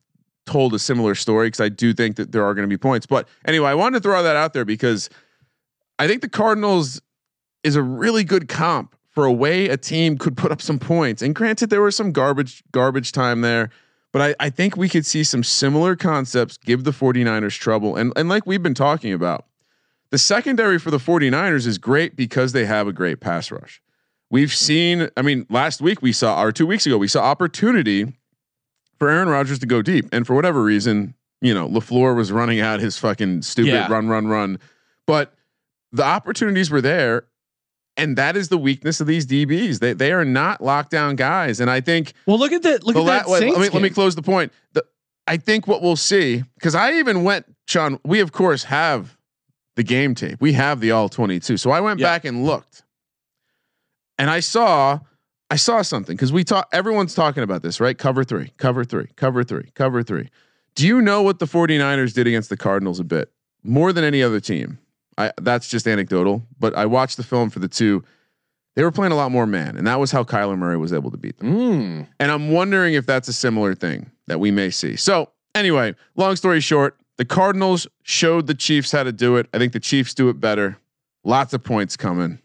told 0.46 0.74
a 0.74 0.80
similar 0.80 1.16
story 1.16 1.48
because 1.48 1.62
I 1.62 1.70
do 1.70 1.94
think 1.94 2.16
that 2.18 2.32
there 2.32 2.46
are 2.46 2.54
going 2.54 2.68
to 2.68 2.74
be 2.74 2.78
points. 2.78 3.06
But 3.06 3.28
anyway, 3.46 3.70
I 3.70 3.74
wanted 3.74 4.00
to 4.00 4.04
throw 4.04 4.22
that 4.22 4.36
out 4.36 4.54
there 4.54 4.66
because 4.66 5.10
I 6.00 6.08
think 6.08 6.22
the 6.22 6.30
Cardinals 6.30 7.02
is 7.64 7.76
a 7.76 7.82
really 7.82 8.24
good 8.24 8.48
comp 8.48 8.96
for 9.10 9.26
a 9.26 9.32
way 9.32 9.70
a 9.70 9.78
team 9.78 10.18
could 10.18 10.38
put 10.38 10.52
up 10.52 10.62
some 10.62 10.78
points. 10.78 11.22
And 11.22 11.34
granted, 11.34 11.70
there 11.70 11.82
was 11.82 11.96
some 11.96 12.12
garbage 12.12 12.64
garbage 12.72 13.12
time 13.12 13.42
there, 13.42 13.70
but 14.12 14.22
I, 14.22 14.46
I 14.46 14.50
think 14.50 14.78
we 14.78 14.90
could 14.90 15.06
see 15.06 15.24
some 15.24 15.44
similar 15.44 15.96
concepts 15.96 16.58
give 16.58 16.84
the 16.84 16.92
49ers 16.92 17.58
trouble. 17.58 17.96
And 17.96 18.12
and 18.16 18.30
like 18.30 18.46
we've 18.46 18.64
been 18.64 18.74
talking 18.74 19.14
about, 19.14 19.46
the 20.12 20.18
secondary 20.18 20.80
for 20.80 20.92
the 20.92 20.98
49ers 20.98 21.66
is 21.66 21.78
great 21.78 22.16
because 22.16 22.52
they 22.52 22.66
have 22.66 22.88
a 22.88 22.94
great 22.94 23.20
pass 23.20 23.52
rush. 23.52 23.82
We've 24.30 24.54
seen, 24.54 25.10
I 25.16 25.22
mean, 25.22 25.46
last 25.50 25.82
week 25.82 26.02
we 26.02 26.12
saw, 26.12 26.42
or 26.42 26.52
two 26.52 26.66
weeks 26.66 26.86
ago, 26.86 26.98
we 26.98 27.08
saw 27.08 27.24
opportunity 27.24 28.14
for 29.06 29.12
Aaron 29.12 29.30
Rodgers 29.30 29.60
to 29.60 29.66
go 29.68 29.82
deep. 29.82 30.06
And 30.12 30.26
for 30.26 30.34
whatever 30.34 30.64
reason, 30.64 31.14
you 31.42 31.54
know, 31.54 31.68
LaFleur 31.70 32.16
was 32.16 32.32
running 32.32 32.60
out 32.60 32.80
his 32.80 32.98
fucking 32.98 33.44
stupid 33.44 33.70
Yeah. 33.70 33.88
run, 33.92 34.08
run, 34.08 34.28
run. 34.28 34.60
But 35.06 35.34
the 35.92 36.04
opportunities 36.04 36.72
were 36.72 36.82
there. 36.82 37.26
And 37.98 38.18
that 38.18 38.36
is 38.36 38.50
the 38.50 38.58
weakness 38.58 39.00
of 39.00 39.08
these 39.08 39.26
DBs. 39.26 39.80
They 39.80 39.94
they 39.94 40.12
are 40.12 40.26
not 40.26 40.60
lockdown 40.60 41.16
guys. 41.16 41.60
And 41.62 41.70
I 41.72 41.80
think 41.82 42.12
Well, 42.26 42.38
look 42.38 42.52
at 42.52 42.62
that. 42.64 42.84
Look 42.84 42.96
the 42.96 43.02
at 43.02 43.06
la- 43.06 43.18
that. 43.20 43.28
wait, 43.30 43.40
Saints 43.40 43.58
let 43.58 43.64
me 43.64 43.70
let 43.74 43.82
me 43.84 43.90
close 43.90 44.16
the 44.16 44.22
point. 44.22 44.52
The, 44.74 44.84
I 45.28 45.38
think 45.38 45.66
what 45.68 45.82
we'll 45.82 45.96
see 45.96 46.44
because 46.56 46.76
I 46.76 46.94
even 46.96 47.24
went, 47.24 47.46
Sean. 47.68 48.00
We 48.04 48.20
of 48.20 48.32
course 48.34 48.64
have 48.66 49.18
the 49.78 49.84
game 49.84 50.14
tape. 50.14 50.42
We 50.42 50.52
have 50.54 50.82
the 50.82 50.92
all 50.92 51.08
twenty 51.08 51.40
two. 51.40 51.56
So 51.58 51.72
I 51.72 51.80
went 51.80 52.00
Yeah. 52.02 52.08
back 52.08 52.26
and 52.26 52.46
looked, 52.46 52.84
and 54.18 54.30
I 54.30 54.42
saw 54.42 55.00
I 55.50 55.58
saw 55.58 55.82
something 55.82 56.16
because 56.16 56.34
we 56.34 56.44
talk. 56.44 56.68
Everyone's 56.72 57.14
talking 57.14 57.44
about 57.44 57.62
this, 57.62 57.80
right? 57.80 57.98
Cover 57.98 58.24
three, 58.24 58.52
cover 58.58 58.84
three, 58.84 59.10
cover 59.16 59.44
three, 59.44 59.70
cover 59.76 60.02
three. 60.02 60.30
Do 60.74 60.88
you 60.88 61.02
know 61.02 61.22
what 61.22 61.40
the 61.40 61.46
49ers 61.46 62.14
did 62.14 62.28
against 62.28 62.50
the 62.50 62.58
Cardinals 62.58 63.00
a 63.00 63.04
bit 63.04 63.32
more 63.64 63.94
than 63.94 64.04
any 64.04 64.24
other 64.24 64.40
team? 64.40 64.80
I 65.18 65.32
that's 65.40 65.68
just 65.68 65.88
anecdotal, 65.88 66.44
but 66.60 66.76
I 66.76 66.86
watched 66.86 67.18
the 67.18 67.24
film 67.24 67.50
for 67.50 67.60
the 67.60 67.68
two. 67.68 68.04
They 68.76 68.84
were 68.84 68.92
playing 68.92 69.14
a 69.14 69.16
lot 69.16 69.32
more 69.32 69.46
man, 69.46 69.78
and 69.78 69.88
that 69.88 70.00
was 70.00 70.12
how 70.12 70.26
Kyler 70.26 70.58
Murray 70.58 70.78
was 70.78 70.92
able 70.92 71.10
to 71.12 71.18
beat 71.18 71.38
them. 71.38 71.56
Mm. 71.56 72.08
And 72.20 72.32
I'm 72.32 72.52
wondering 72.52 72.94
if 72.94 73.06
that's 73.06 73.30
a 73.30 73.34
similar 73.34 73.74
thing 73.74 74.12
that 74.28 74.40
we 74.40 74.52
may 74.52 74.70
see. 74.70 74.98
So, 74.98 75.30
anyway, 75.54 75.96
long 76.18 76.36
story 76.36 76.60
short, 76.60 76.98
the 77.18 77.24
Cardinals 77.24 77.88
showed 78.04 78.48
the 78.48 78.54
Chiefs 78.54 78.92
how 78.92 79.04
to 79.04 79.14
do 79.14 79.38
it. 79.38 79.48
I 79.54 79.60
think 79.60 79.72
the 79.72 79.80
Chiefs 79.80 80.14
do 80.14 80.28
it 80.28 80.42
better. 80.42 80.78
Lots 81.24 81.54
of 81.54 81.64
points 81.64 81.96
coming. 81.96 82.40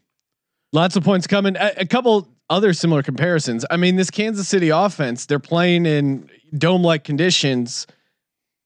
Lots 0.73 0.95
of 0.95 1.03
points 1.03 1.27
coming. 1.27 1.57
A, 1.57 1.73
a 1.79 1.87
couple 1.87 2.29
other 2.51 2.75
similar 2.75 3.03
comparisons. 3.03 3.65
I 3.71 3.79
mean, 3.79 3.97
this 3.97 4.11
Kansas 4.11 4.49
City 4.49 4.69
offense, 4.69 5.25
they're 5.25 5.39
playing 5.39 5.87
in 5.87 6.29
dome 6.57 6.83
like 6.83 7.05
conditions. 7.05 7.87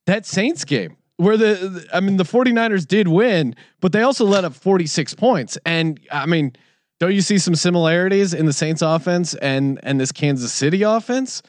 That 0.07 0.27
Saints 0.27 0.65
game 0.65 0.97
where 1.17 1.37
the, 1.37 1.87
I 1.93 2.01
mean, 2.01 2.17
the 2.17 2.25
49ers 2.25 2.87
did 2.87 3.09
win, 3.09 3.55
but 3.81 3.93
they 3.93 4.03
also 4.03 4.25
let 4.25 4.45
up 4.45 4.55
46 4.55 5.15
points. 5.15 5.57
And 5.65 6.01
I 6.11 6.27
mean, 6.27 6.55
don't 6.99 7.15
you 7.15 7.21
see 7.21 7.39
some 7.39 7.55
similarities 7.55 8.35
in 8.35 8.47
the 8.47 8.53
Saints 8.53 8.83
offense 8.83 9.35
and, 9.35 9.79
and 9.83 10.01
this 10.01 10.13
Kansas 10.13 10.53
City 10.53 10.83
offense? 10.83 11.43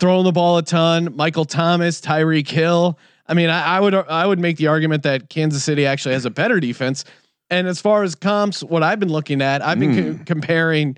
Throwing 0.00 0.24
the 0.24 0.32
ball 0.32 0.56
a 0.56 0.62
ton, 0.62 1.14
Michael 1.14 1.44
Thomas, 1.44 2.00
Tyreek 2.00 2.48
Hill. 2.48 2.98
I 3.26 3.34
mean, 3.34 3.50
I, 3.50 3.76
I 3.76 3.80
would 3.80 3.94
I 3.94 4.26
would 4.26 4.38
make 4.38 4.56
the 4.56 4.68
argument 4.68 5.02
that 5.02 5.28
Kansas 5.28 5.62
City 5.62 5.86
actually 5.86 6.14
has 6.14 6.24
a 6.24 6.30
better 6.30 6.58
defense. 6.58 7.04
And 7.50 7.66
as 7.66 7.80
far 7.80 8.02
as 8.02 8.14
comps, 8.14 8.62
what 8.62 8.82
I've 8.82 8.98
been 8.98 9.10
looking 9.10 9.42
at, 9.42 9.60
I've 9.62 9.78
been 9.78 9.92
hmm. 9.92 10.18
co- 10.18 10.24
comparing 10.24 10.96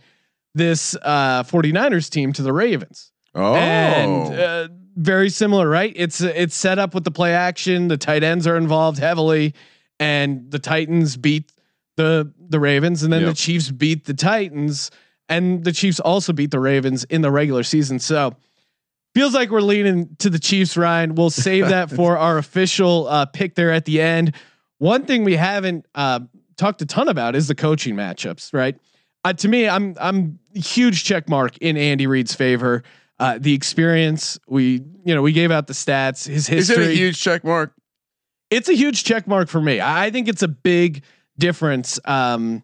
this 0.57 0.97
uh, 1.03 1.43
49ers 1.45 2.11
team 2.11 2.33
to 2.33 2.43
the 2.43 2.53
Ravens. 2.53 3.13
Oh, 3.35 3.55
And 3.55 4.35
uh, 4.35 4.69
very 4.97 5.29
similar, 5.29 5.69
right? 5.69 5.93
It's 5.95 6.23
it's 6.23 6.55
set 6.55 6.79
up 6.79 6.95
with 6.95 7.05
the 7.05 7.11
play 7.11 7.35
action. 7.35 7.89
The 7.89 7.99
tight 7.99 8.23
ends 8.23 8.47
are 8.47 8.57
involved 8.57 8.99
heavily, 8.99 9.55
and 10.01 10.51
the 10.51 10.59
Titans 10.59 11.19
beat 11.19 11.53
the 11.97 12.33
the 12.49 12.59
Ravens, 12.59 13.03
and 13.03 13.13
then 13.13 13.21
Yep. 13.23 13.31
the 13.31 13.37
Chiefs 13.37 13.71
beat 13.71 14.07
the 14.07 14.15
Titans, 14.15 14.91
and 15.29 15.63
the 15.65 15.73
Chiefs 15.73 16.01
also 16.01 16.33
beat 16.33 16.51
the 16.51 16.61
Ravens 16.61 17.05
in 17.05 17.21
the 17.21 17.31
regular 17.31 17.63
season. 17.63 17.99
So 17.99 18.35
feels 19.15 19.35
like 19.35 19.51
we're 19.51 19.61
leaning 19.61 20.17
to 20.21 20.31
the 20.31 20.39
Chiefs. 20.39 20.75
Ryan, 20.79 21.15
we'll 21.15 21.29
save 21.31 21.69
that 21.69 21.91
for 21.97 22.17
our 22.17 22.39
official 22.39 23.07
uh, 23.09 23.27
pick 23.27 23.55
there 23.55 23.71
at 23.73 23.85
the 23.85 24.01
end. 24.01 24.35
One 24.79 25.05
thing 25.05 25.25
we 25.25 25.37
haven't 25.37 25.85
uh, 25.95 26.21
talked 26.57 26.81
a 26.81 26.87
ton 26.87 27.09
about 27.09 27.37
is 27.37 27.49
the 27.49 27.55
coaching 27.55 27.95
matchups, 27.97 28.55
right? 28.55 28.77
Uh, 29.27 29.33
to 29.33 29.49
me, 29.49 29.69
I'm 29.69 29.97
I'm 30.01 30.39
huge 30.55 31.03
check 31.03 31.29
mark 31.29 31.59
in 31.59 31.77
Andy 31.77 32.07
Reid's 32.07 32.33
favor. 32.33 32.85
Uh, 33.19 33.39
the 33.41 33.55
experience 33.55 34.39
we 34.47 34.83
you 35.05 35.15
know 35.17 35.23
we 35.23 35.33
gave 35.33 35.51
out 35.51 35.67
the 35.67 35.73
stats, 35.73 36.29
his 36.29 36.47
history. 36.47 36.77
is 36.77 36.89
it 36.89 36.93
a 36.93 36.95
huge 36.95 37.21
check 37.21 37.43
mark? 37.43 37.73
it's 38.51 38.69
a 38.69 38.73
huge 38.75 39.03
check 39.03 39.27
mark 39.27 39.49
for 39.49 39.61
me. 39.61 39.81
I 39.81 40.13
think 40.13 40.29
it's 40.29 40.45
a 40.45 40.49
big 40.49 41.03
difference. 41.37 41.99
Um, 42.05 42.63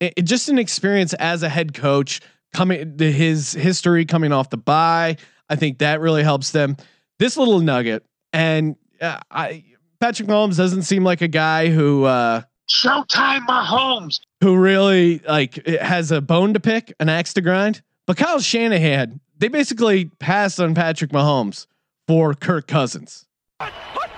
it, 0.00 0.14
it- 0.16 0.22
just 0.22 0.48
an 0.48 0.58
experience 0.58 1.12
as 1.12 1.42
a 1.42 1.48
head 1.50 1.74
coach 1.74 2.22
coming 2.54 2.96
the, 2.96 3.10
his 3.10 3.52
history 3.52 4.06
coming 4.06 4.32
off 4.32 4.48
the 4.48 4.56
bye. 4.56 5.18
I 5.50 5.56
think 5.56 5.80
that 5.80 6.00
really 6.00 6.22
helps 6.22 6.52
them. 6.52 6.78
This 7.18 7.36
little 7.36 7.60
nugget, 7.60 8.06
and 8.32 8.76
uh, 9.02 9.18
I 9.30 9.64
Patrick 10.00 10.26
Mahomes 10.26 10.56
doesn't 10.56 10.84
seem 10.84 11.04
like 11.04 11.20
a 11.20 11.28
guy 11.28 11.68
who 11.68 12.04
uh, 12.04 12.40
Showtime 12.70 13.46
Mahomes. 13.46 14.20
who 14.40 14.56
really 14.56 15.18
like 15.28 15.66
has 15.66 16.10
a 16.12 16.20
bone 16.20 16.54
to 16.54 16.60
pick, 16.60 16.92
an 17.00 17.08
axe 17.08 17.34
to 17.34 17.40
grind. 17.40 17.82
But 18.06 18.16
Kyle 18.16 18.40
Shanahan, 18.40 19.20
they 19.38 19.48
basically 19.48 20.06
passed 20.18 20.60
on 20.60 20.74
Patrick 20.74 21.10
Mahomes 21.10 21.66
for 22.06 22.32
Kirk 22.34 22.66
Cousins. 22.66 23.26
What? 23.58 23.72
What? 23.94 24.10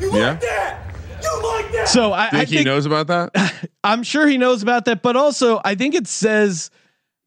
You 0.00 0.12
yeah. 0.12 0.30
Like 0.30 0.40
that? 0.40 0.80
You 1.22 1.42
like 1.42 1.72
that? 1.72 1.88
So 1.88 2.12
I, 2.12 2.28
Think 2.30 2.42
I 2.42 2.44
think 2.44 2.58
he 2.58 2.64
knows 2.64 2.86
about 2.86 3.06
that? 3.08 3.70
I'm 3.84 4.02
sure 4.02 4.26
he 4.26 4.38
knows 4.38 4.62
about 4.62 4.84
that, 4.86 5.02
but 5.02 5.16
also 5.16 5.60
I 5.64 5.74
think 5.74 5.94
it 5.94 6.06
says 6.06 6.70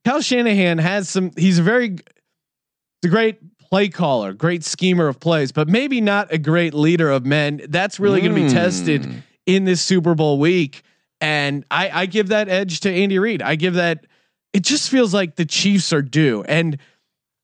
Kyle 0.06 0.21
Shanahan 0.21 0.78
has 0.78 1.10
some. 1.10 1.32
He's 1.36 1.60
a 1.60 1.63
very, 1.63 1.89
he's 1.89 3.06
a 3.06 3.10
great 3.10 3.39
play 3.60 3.89
caller, 3.89 4.34
great 4.34 4.63
schemer 4.63 5.08
of 5.08 5.19
plays, 5.19 5.52
but 5.52 5.67
maybe 5.67 6.00
not 6.00 6.32
a 6.32 6.38
great 6.38 6.73
leader 6.73 7.10
of 7.10 7.26
men. 7.26 7.62
That's 7.69 8.00
really 8.00 8.21
going 8.21 8.34
to 8.36 8.41
be 8.41 8.50
tested 8.50 9.02
Mm. 9.04 9.23
In 9.48 9.64
this 9.66 9.82
Super 9.82 10.14
Bowl 10.14 10.38
week, 10.38 10.84
and 11.20 11.66
I, 11.72 11.90
I 12.02 12.06
give 12.06 12.28
that 12.28 12.50
edge 12.50 12.82
to 12.82 12.92
Andy 12.92 13.18
Reid. 13.18 13.42
I 13.42 13.56
give 13.56 13.74
that. 13.74 14.06
It 14.54 14.64
just 14.64 14.92
feels 14.92 15.14
like 15.14 15.36
the 15.36 15.46
Chiefs 15.46 15.92
are 15.92 16.04
due, 16.04 16.44
and 16.44 16.78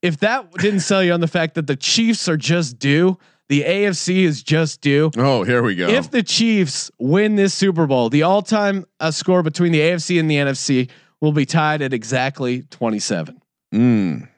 if 0.02 0.18
that 0.18 0.52
didn't 0.52 0.80
sell 0.80 1.02
you 1.02 1.12
on 1.12 1.20
the 1.20 1.26
fact 1.26 1.54
that 1.54 1.66
the 1.66 1.76
Chiefs 1.76 2.28
are 2.28 2.36
just 2.36 2.78
due, 2.78 3.18
the 3.48 3.62
AFC 3.62 4.18
is 4.24 4.42
just 4.42 4.80
due. 4.80 5.10
Oh, 5.16 5.42
here 5.42 5.62
we 5.62 5.74
go. 5.74 5.88
If 5.88 6.10
the 6.10 6.22
Chiefs 6.22 6.90
win 6.98 7.36
this 7.36 7.54
Super 7.54 7.86
Bowl, 7.86 8.10
the 8.10 8.22
all-time 8.22 8.84
uh, 9.00 9.10
score 9.10 9.42
between 9.42 9.72
the 9.72 9.80
AFC 9.80 10.20
and 10.20 10.30
the 10.30 10.36
NFC 10.36 10.90
will 11.20 11.32
be 11.32 11.46
tied 11.46 11.82
at 11.82 11.92
exactly 11.92 12.62
27. 12.70 13.40
mm, 13.74 14.28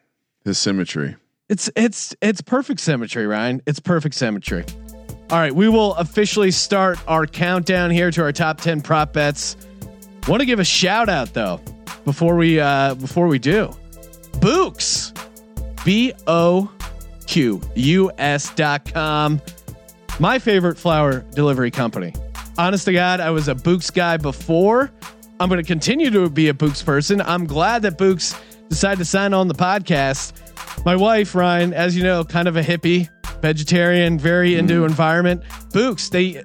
the 0.44 0.54
symmetry. 0.54 1.16
It's 1.48 1.70
it's 1.76 2.14
it's 2.20 2.40
perfect 2.40 2.80
symmetry, 2.80 3.26
Ryan. 3.26 3.62
It's 3.66 3.78
perfect 3.78 4.16
symmetry. 4.16 4.64
All 5.28 5.38
right, 5.38 5.54
we 5.54 5.68
will 5.68 5.94
officially 5.96 6.52
start 6.52 6.98
our 7.08 7.26
countdown 7.26 7.90
here 7.90 8.10
to 8.12 8.22
our 8.22 8.32
top 8.32 8.60
10 8.60 8.80
prop 8.82 9.12
bets. 9.12 9.56
Want 10.28 10.40
to 10.40 10.46
give 10.46 10.60
a 10.60 10.64
shout 10.64 11.08
out 11.08 11.34
though 11.34 11.60
before 12.04 12.36
we 12.36 12.60
uh 12.60 12.94
before 12.94 13.26
we 13.26 13.38
do. 13.38 13.70
Bouqs. 14.38 15.12
B 15.84 16.12
O 16.26 16.70
Q 17.26 17.60
U 17.74 18.10
S 18.18 18.54
dot 18.54 18.92
com. 18.92 19.40
My 20.18 20.38
favorite 20.38 20.78
flower 20.78 21.20
delivery 21.32 21.70
company. 21.70 22.12
Honest 22.58 22.86
to 22.86 22.92
God, 22.92 23.20
I 23.20 23.30
was 23.30 23.48
a 23.48 23.54
Bouqs 23.54 23.92
guy 23.92 24.16
before. 24.16 24.90
I'm 25.38 25.48
going 25.48 25.60
to 25.62 25.66
continue 25.66 26.10
to 26.10 26.30
be 26.30 26.48
a 26.48 26.54
Bouqs 26.54 26.84
person. 26.84 27.20
I'm 27.20 27.46
glad 27.46 27.82
that 27.82 27.98
Bouqs 27.98 28.40
decided 28.68 28.98
to 28.98 29.04
sign 29.04 29.34
on 29.34 29.48
the 29.48 29.54
podcast. 29.54 30.32
My 30.84 30.96
wife, 30.96 31.34
Ryan, 31.34 31.74
as 31.74 31.96
you 31.96 32.02
know, 32.02 32.24
kind 32.24 32.48
of 32.48 32.56
a 32.56 32.62
hippie, 32.62 33.08
vegetarian, 33.46 34.18
very 34.18 34.56
into 34.56 34.84
environment. 34.84 35.40
Bouqs, 35.70 36.10
they 36.10 36.42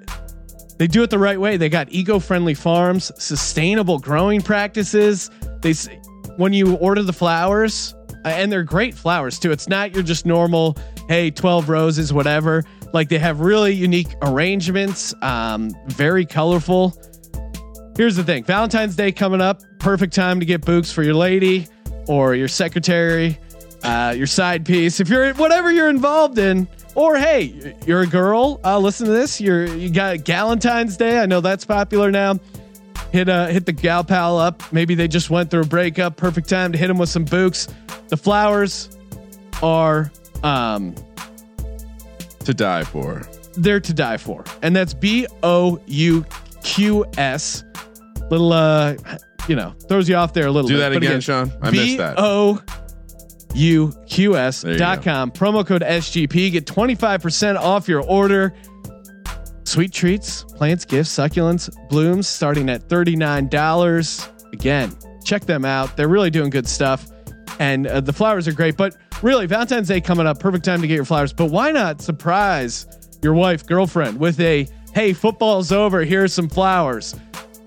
they 0.78 0.86
do 0.86 1.02
it 1.02 1.10
the 1.10 1.18
right 1.18 1.40
way. 1.40 1.58
They 1.58 1.68
got 1.68 1.92
eco-friendly 1.92 2.54
farms, 2.54 3.12
sustainable 3.18 3.98
growing 3.98 4.42
practices. 4.42 5.32
They 5.62 5.74
when 6.38 6.54
you 6.54 6.76
order 6.76 7.02
the 7.02 7.14
flowers, 7.14 7.96
and 8.24 8.52
they're 8.52 8.64
great 8.64 8.94
flowers 8.94 9.40
too. 9.40 9.52
It's 9.52 9.68
not 9.68 9.96
your 9.96 10.04
just 10.04 10.28
normal, 10.28 10.78
hey, 11.08 11.32
12 11.32 11.70
roses, 11.70 12.14
whatever. 12.14 12.64
Like 12.94 13.10
they 13.10 13.18
have 13.18 13.40
really 13.40 13.74
unique 13.74 14.14
arrangements, 14.22 15.16
um, 15.24 15.72
very 15.88 16.26
colorful. 16.26 16.94
Here's 17.98 18.16
the 18.16 18.24
thing: 18.24 18.44
Valentine's 18.44 18.96
Day 18.96 19.12
coming 19.12 19.42
up, 19.42 19.60
perfect 19.80 20.14
time 20.14 20.40
to 20.40 20.46
get 20.46 20.62
Bouqs 20.62 20.94
for 20.94 21.02
your 21.02 21.16
lady 21.16 21.68
or 22.08 22.36
your 22.36 22.48
secretary, 22.48 23.40
uh, 23.84 24.14
your 24.16 24.28
side 24.28 24.66
piece. 24.66 25.00
If 25.00 25.10
you're 25.10 25.34
whatever 25.36 25.72
you're 25.72 25.90
involved 25.90 26.38
in, 26.38 26.68
or 26.96 27.18
hey, 27.18 27.76
you're 27.86 28.02
a 28.02 28.08
girl, 28.08 28.60
uh, 28.64 28.78
listen 28.80 29.06
to 29.08 29.12
this. 29.14 29.40
You're 29.42 29.66
you 29.66 29.90
got 29.90 30.18
Galentine's 30.20 30.98
Day. 30.98 31.20
I 31.20 31.26
know 31.26 31.42
that's 31.42 31.66
popular 31.66 32.12
now. 32.12 32.40
Hit 33.12 33.28
uh 33.28 33.48
hit 33.48 33.66
the 33.66 33.74
gal 33.74 34.04
pal 34.04 34.38
up. 34.38 34.62
Maybe 34.72 34.96
they 34.96 35.08
just 35.08 35.30
went 35.30 35.52
through 35.52 35.64
a 35.64 35.66
breakup. 35.66 36.16
Perfect 36.16 36.48
time 36.48 36.72
to 36.72 36.78
hit 36.78 36.88
them 36.88 36.98
with 36.98 37.10
some 37.10 37.26
Bouqs. 37.26 37.74
The 38.08 38.18
flowers 38.18 38.98
are 39.62 40.12
um 40.44 40.96
To 42.46 42.54
die 42.54 42.84
for. 42.84 43.22
they're 43.58 43.80
to 43.82 43.94
die 43.94 44.18
for. 44.18 44.44
And 44.62 44.74
that's 44.76 44.94
B 44.94 45.28
O 45.44 45.80
U 45.88 46.26
Q 46.64 47.06
S. 47.18 47.64
Little 48.30 48.54
uh 48.54 48.96
you 49.48 49.56
know, 49.56 49.74
throws 49.90 50.08
you 50.08 50.16
off 50.16 50.34
there 50.34 50.46
a 50.48 50.52
little 50.52 50.68
Do 50.70 50.76
bit. 50.76 50.80
that 50.80 50.94
but 50.94 51.04
again, 51.04 51.20
Sean. 51.20 51.52
I 51.62 51.72
missed 51.72 51.98
that. 51.98 52.16
B 52.16 52.22
O 52.24 52.62
U 53.54 53.94
Q 54.08 54.38
S 54.38 54.62
There 54.62 54.78
dot 54.78 55.04
com. 55.04 55.32
Promo 55.32 55.66
code 55.66 55.82
SGP. 55.82 56.52
Get 56.52 56.66
25% 56.66 57.58
off 57.58 57.88
your 57.88 58.02
order. 58.02 58.54
Sweet 59.64 59.94
treats, 59.94 60.44
plants, 60.44 60.84
gifts, 60.86 61.16
succulents, 61.16 61.70
blooms 61.88 62.28
starting 62.28 62.70
at 62.70 62.90
$39. 62.90 64.54
Again, 64.54 64.92
check 65.24 65.46
them 65.46 65.64
out. 65.64 65.96
They're 65.96 66.10
really 66.10 66.30
doing 66.30 66.50
good 66.50 66.68
stuff. 66.68 67.08
And 67.60 67.88
uh, 67.88 68.02
the 68.02 68.12
flowers 68.12 68.48
are 68.48 68.54
great. 68.54 68.76
But 68.76 68.98
really, 69.22 69.46
Valentine's 69.46 69.88
Day 69.88 70.02
coming 70.02 70.28
up, 70.28 70.40
perfect 70.40 70.66
time 70.66 70.82
to 70.82 70.88
get 70.88 70.96
your 70.96 71.06
flowers. 71.06 71.32
But 71.32 71.52
why 71.52 71.72
not 71.72 72.02
surprise 72.02 72.86
your 73.22 73.34
wife, 73.34 73.66
girlfriend 73.66 74.20
with 74.20 74.40
a 74.40 74.68
hey, 74.94 75.14
football's 75.14 75.72
over. 75.72 76.04
Here's 76.04 76.34
some 76.34 76.50
flowers. 76.50 77.16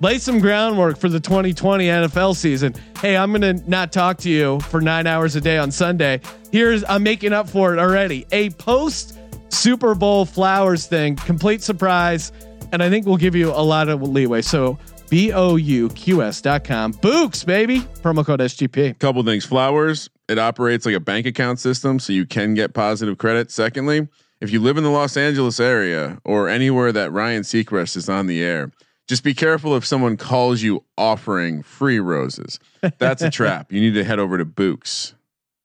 Lay 0.05 0.19
some 0.19 0.39
groundwork 0.39 0.99
for 0.99 1.09
the 1.09 1.19
2020 1.19 1.87
NFL 1.87 2.37
season. 2.37 2.75
Hey, 3.01 3.17
I'm 3.17 3.33
going 3.33 3.41
to 3.41 3.71
not 3.71 3.91
talk 3.91 4.19
to 4.19 4.29
you 4.29 4.61
for 4.61 4.83
nine 4.83 5.07
hours 5.07 5.35
a 5.35 5.41
day 5.41 5.57
on 5.57 5.71
Sunday. 5.71 6.21
Here's, 6.53 6.85
I'm 6.85 7.03
making 7.03 7.33
up 7.33 7.49
for 7.49 7.73
it 7.73 7.79
already. 7.79 8.27
A 8.31 8.51
post 8.51 9.19
Super 9.49 9.95
Bowl 9.95 10.27
flowers 10.27 10.87
thing, 10.87 11.17
complete 11.17 11.63
surprise. 11.63 12.33
And 12.71 12.83
I 12.83 12.91
think 12.91 13.07
we'll 13.07 13.17
give 13.17 13.35
you 13.35 13.51
a 13.51 13.65
lot 13.65 13.89
of 13.89 14.03
leeway. 14.03 14.43
So, 14.43 14.79
B 15.09 15.33
O 15.33 15.57
U 15.57 15.89
Q 15.89 16.23
S 16.23 16.43
dot 16.43 16.65
com. 16.65 16.93
Bouqs, 16.93 17.47
baby. 17.47 17.81
Promo 18.03 18.27
code 18.27 18.41
SGP. 18.41 18.99
Couple 18.99 19.23
things. 19.23 19.47
Flowers, 19.47 20.11
it 20.29 20.39
operates 20.39 20.85
like 20.85 20.97
a 20.97 21.01
bank 21.01 21.25
account 21.25 21.61
system, 21.61 21.99
so 21.99 22.13
you 22.13 22.27
can 22.27 22.53
get 22.53 22.75
positive 22.75 23.17
credit. 23.17 23.51
Secondly, 23.51 24.07
if 24.43 24.51
you 24.51 24.61
live 24.61 24.77
in 24.77 24.85
the 24.85 24.91
Los 24.91 25.17
Angeles 25.17 25.59
area 25.59 26.19
or 26.27 26.51
anywhere 26.51 26.93
that 26.93 27.11
Ryan 27.11 27.41
Seacrest 27.41 27.97
is 27.97 28.11
on 28.11 28.27
the 28.27 28.43
air, 28.43 28.71
just 29.09 29.23
be 29.25 29.35
careful 29.35 29.77
if 29.77 29.85
someone 29.85 30.17
calls 30.17 30.63
you 30.63 30.85
offering 30.97 31.63
free 31.63 31.99
roses. 32.01 32.59
That's 32.99 33.23
a 33.23 33.31
trap. 33.39 33.73
You 33.73 33.81
need 33.81 33.95
to 33.95 34.05
head 34.05 34.19
over 34.19 34.39
to 34.39 34.45
Bouqs. 34.45 35.15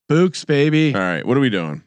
Bouqs, 0.10 0.46
baby. 0.46 0.94
All 0.94 1.02
right, 1.02 1.26
what 1.26 1.38
are 1.38 1.40
we 1.42 1.50
doing? 1.50 1.84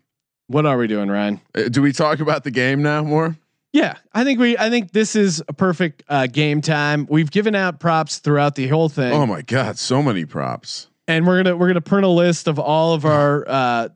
What 0.46 0.66
are 0.66 0.76
we 0.76 0.86
doing, 0.86 1.08
Ryan? 1.10 1.40
Uh, 1.54 1.68
do 1.68 1.82
we 1.82 1.92
talk 1.92 2.20
about 2.20 2.44
the 2.44 2.50
game 2.50 2.82
now 2.82 3.02
more? 3.02 3.36
Yeah, 3.72 3.96
I 4.12 4.22
think 4.24 4.38
we. 4.38 4.56
I 4.58 4.68
think 4.68 4.92
this 4.92 5.16
is 5.16 5.42
a 5.48 5.52
perfect 5.54 6.02
uh, 6.08 6.26
game 6.26 6.60
time. 6.60 7.06
We've 7.08 7.30
given 7.30 7.54
out 7.54 7.80
props 7.80 8.18
throughout 8.18 8.54
the 8.54 8.68
whole 8.68 8.90
thing, 8.90 9.12
Oh 9.12 9.24
my 9.24 9.40
god, 9.40 9.78
so 9.78 10.02
many 10.02 10.26
props. 10.26 10.88
and 11.08 11.26
we're 11.26 11.42
gonna 11.42 11.56
we're 11.56 11.68
gonna 11.68 11.80
print 11.80 12.04
a 12.04 12.08
list 12.08 12.48
of 12.48 12.58
all 12.58 12.92
of 12.92 13.06
our. 13.06 13.48
Uh, 13.48 13.88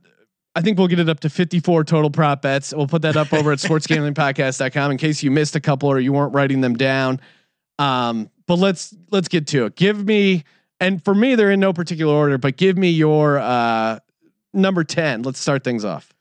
I 0.55 0.63
think 0.63 0.79
we'll 0.79 0.89
get 0.89 0.99
it 0.99 1.11
up 1.11 1.21
to 1.21 1.29
54 1.29 1.85
total 1.85 2.09
prop 2.11 2.41
bets. 2.41 2.73
We'll 2.75 2.87
put 2.87 3.03
that 3.03 3.17
up 3.19 3.35
over 3.35 3.53
at 3.53 3.59
sportsgamblingpodcast.com 4.15 4.91
in 4.93 4.97
case 4.97 5.23
you 5.23 5.31
missed 5.31 5.55
a 5.57 5.61
couple 5.61 5.91
or 5.91 6.01
you 6.01 6.15
weren't 6.15 6.33
writing 6.33 6.63
them 6.63 6.75
down. 6.75 7.21
Um, 7.79 8.31
but 8.47 8.59
let's 8.59 8.95
let's 9.11 9.29
get 9.29 9.47
to 9.49 9.67
it. 9.67 9.77
Give 9.77 10.05
me 10.05 10.45
and 10.81 11.05
for 11.05 11.15
me 11.15 11.35
they're 11.35 11.51
in 11.51 11.61
no 11.61 11.73
particular 11.73 12.15
order, 12.15 12.39
but 12.39 12.57
give 12.57 12.77
me 12.79 12.91
your 12.91 13.39
uh, 13.39 13.99
number 14.53 14.85
10. 14.85 15.23
Let's 15.23 15.39
start 15.39 15.65
things 15.65 15.85
off. 15.85 16.13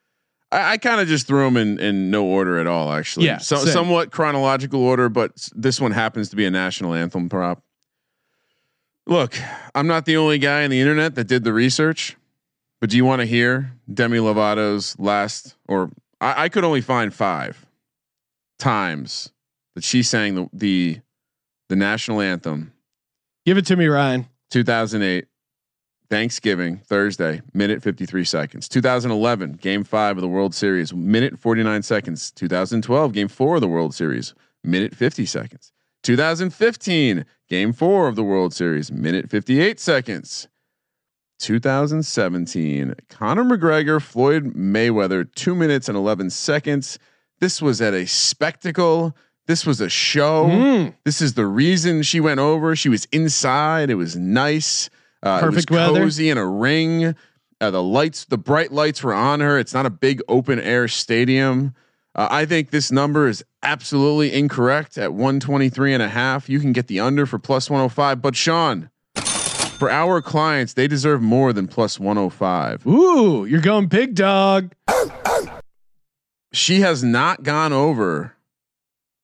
I, 0.51 0.73
I 0.73 0.77
kind 0.77 1.01
of 1.01 1.07
just 1.07 1.27
threw 1.27 1.43
them 1.45 1.57
in 1.57 1.79
in 1.79 2.11
no 2.11 2.25
order 2.25 2.57
at 2.59 2.67
all. 2.67 2.91
Actually, 2.91 3.27
Yeah, 3.27 3.37
so, 3.37 3.57
same. 3.57 3.73
somewhat 3.73 4.11
chronological 4.11 4.81
order, 4.81 5.09
but 5.09 5.49
this 5.55 5.79
one 5.79 5.91
happens 5.91 6.29
to 6.29 6.35
be 6.35 6.45
a 6.45 6.51
national 6.51 6.93
anthem 6.93 7.29
prop. 7.29 7.63
Look, 9.07 9.37
I'm 9.75 9.85
not 9.87 10.05
the 10.05 10.17
only 10.17 10.39
guy 10.39 10.63
on 10.63 10.71
the 10.71 10.81
internet 10.81 11.13
that 11.15 11.27
did 11.27 11.43
the 11.43 11.53
research, 11.53 12.17
but 12.81 12.89
do 12.89 12.97
you 12.97 13.05
want 13.05 13.21
to 13.21 13.25
hear 13.27 13.71
Demi 13.93 14.17
Lovato's 14.17 14.97
last? 14.97 15.55
Or 15.67 15.91
I, 16.19 16.45
I 16.45 16.49
could 16.49 16.63
only 16.63 16.81
find 16.81 17.13
five 17.13 17.65
times 18.57 19.31
that 19.75 19.83
she 19.83 20.01
sang 20.01 20.35
the 20.35 20.49
the, 20.53 20.99
the 21.69 21.75
national 21.75 22.21
anthem. 22.21 22.73
Give 23.45 23.57
it 23.57 23.65
to 23.67 23.75
me, 23.75 23.87
Ryan. 23.87 24.27
2008 24.51 25.27
Thanksgiving 26.09 26.77
Thursday, 26.77 27.41
minute 27.53 27.81
53 27.81 28.23
seconds. 28.23 28.69
2011 28.69 29.53
Game 29.53 29.83
5 29.83 30.17
of 30.17 30.21
the 30.21 30.27
World 30.27 30.53
Series, 30.53 30.93
minute 30.93 31.39
49 31.39 31.81
seconds. 31.83 32.31
2012 32.31 33.11
Game 33.11 33.27
4 33.27 33.55
of 33.55 33.61
the 33.61 33.67
World 33.67 33.93
Series, 33.95 34.33
minute 34.63 34.95
50 34.95 35.25
seconds. 35.25 35.71
2015 36.03 37.25
Game 37.49 37.73
4 37.73 38.07
of 38.07 38.15
the 38.15 38.23
World 38.23 38.53
Series, 38.53 38.91
minute 38.91 39.29
58 39.29 39.79
seconds. 39.79 40.47
2017 41.39 42.95
Conor 43.09 43.43
McGregor, 43.43 44.01
Floyd 44.01 44.53
Mayweather, 44.55 45.27
2 45.35 45.55
minutes 45.55 45.89
and 45.89 45.97
11 45.97 46.29
seconds. 46.29 46.99
This 47.39 47.61
was 47.61 47.81
at 47.81 47.93
a 47.93 48.05
spectacle. 48.05 49.15
This 49.47 49.65
was 49.65 49.79
a 49.79 49.89
show. 49.89 50.47
Mm. 50.47 50.93
This 51.03 51.21
is 51.21 51.35
the 51.35 51.45
reason 51.45 52.01
she 52.01 52.19
went 52.19 52.39
over. 52.39 52.75
She 52.75 52.89
was 52.89 53.05
inside. 53.11 53.89
It 53.89 53.95
was 53.95 54.15
nice. 54.15 54.89
Uh, 55.21 55.39
Perfect 55.39 55.69
it 55.69 55.73
was 55.73 55.79
weather. 55.79 55.99
cozy 56.01 56.29
in 56.29 56.37
a 56.37 56.45
ring. 56.45 57.15
Uh, 57.61 57.71
the 57.71 57.83
lights, 57.83 58.25
the 58.25 58.37
bright 58.37 58.71
lights 58.71 59.03
were 59.03 59.13
on 59.13 59.39
her. 59.39 59.57
It's 59.59 59.73
not 59.73 59.85
a 59.85 59.89
big 59.89 60.21
open 60.27 60.59
air 60.59 60.87
stadium. 60.87 61.73
Uh, 62.15 62.27
I 62.31 62.45
think 62.45 62.71
this 62.71 62.91
number 62.91 63.27
is 63.27 63.43
absolutely 63.61 64.33
incorrect 64.33 64.97
at 64.97 65.13
123 65.13 65.93
and 65.93 66.01
a 66.03 66.07
half. 66.09 66.49
You 66.49 66.59
can 66.59 66.73
get 66.73 66.87
the 66.87 66.99
under 66.99 67.25
for 67.25 67.39
plus 67.39 67.69
105, 67.69 68.21
but 68.21 68.35
Sean, 68.35 68.89
for 69.77 69.89
our 69.89 70.21
clients, 70.21 70.73
they 70.73 70.87
deserve 70.87 71.21
more 71.21 71.53
than 71.53 71.67
plus 71.67 71.99
105. 71.99 72.85
Ooh, 72.87 73.45
you're 73.45 73.61
going 73.61 73.87
big 73.87 74.15
dog. 74.15 74.73
She 76.53 76.81
has 76.81 77.03
not 77.03 77.43
gone 77.43 77.73
over 77.73 78.34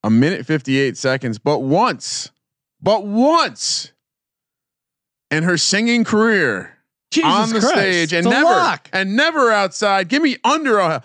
a 0.03 0.09
minute 0.09 0.45
58 0.45 0.97
seconds, 0.97 1.37
but 1.37 1.59
once, 1.59 2.31
but 2.81 3.05
once 3.05 3.91
in 5.29 5.43
her 5.43 5.57
singing 5.57 6.03
career 6.03 6.77
Jesus 7.11 7.31
on 7.31 7.49
the 7.49 7.59
Christ, 7.59 7.75
stage 7.75 8.13
and 8.13 8.25
never 8.27 8.49
lock. 8.49 8.89
and 8.93 9.15
never 9.15 9.51
outside. 9.51 10.07
Give 10.07 10.23
me 10.23 10.37
under 10.43 10.79
a 10.79 11.03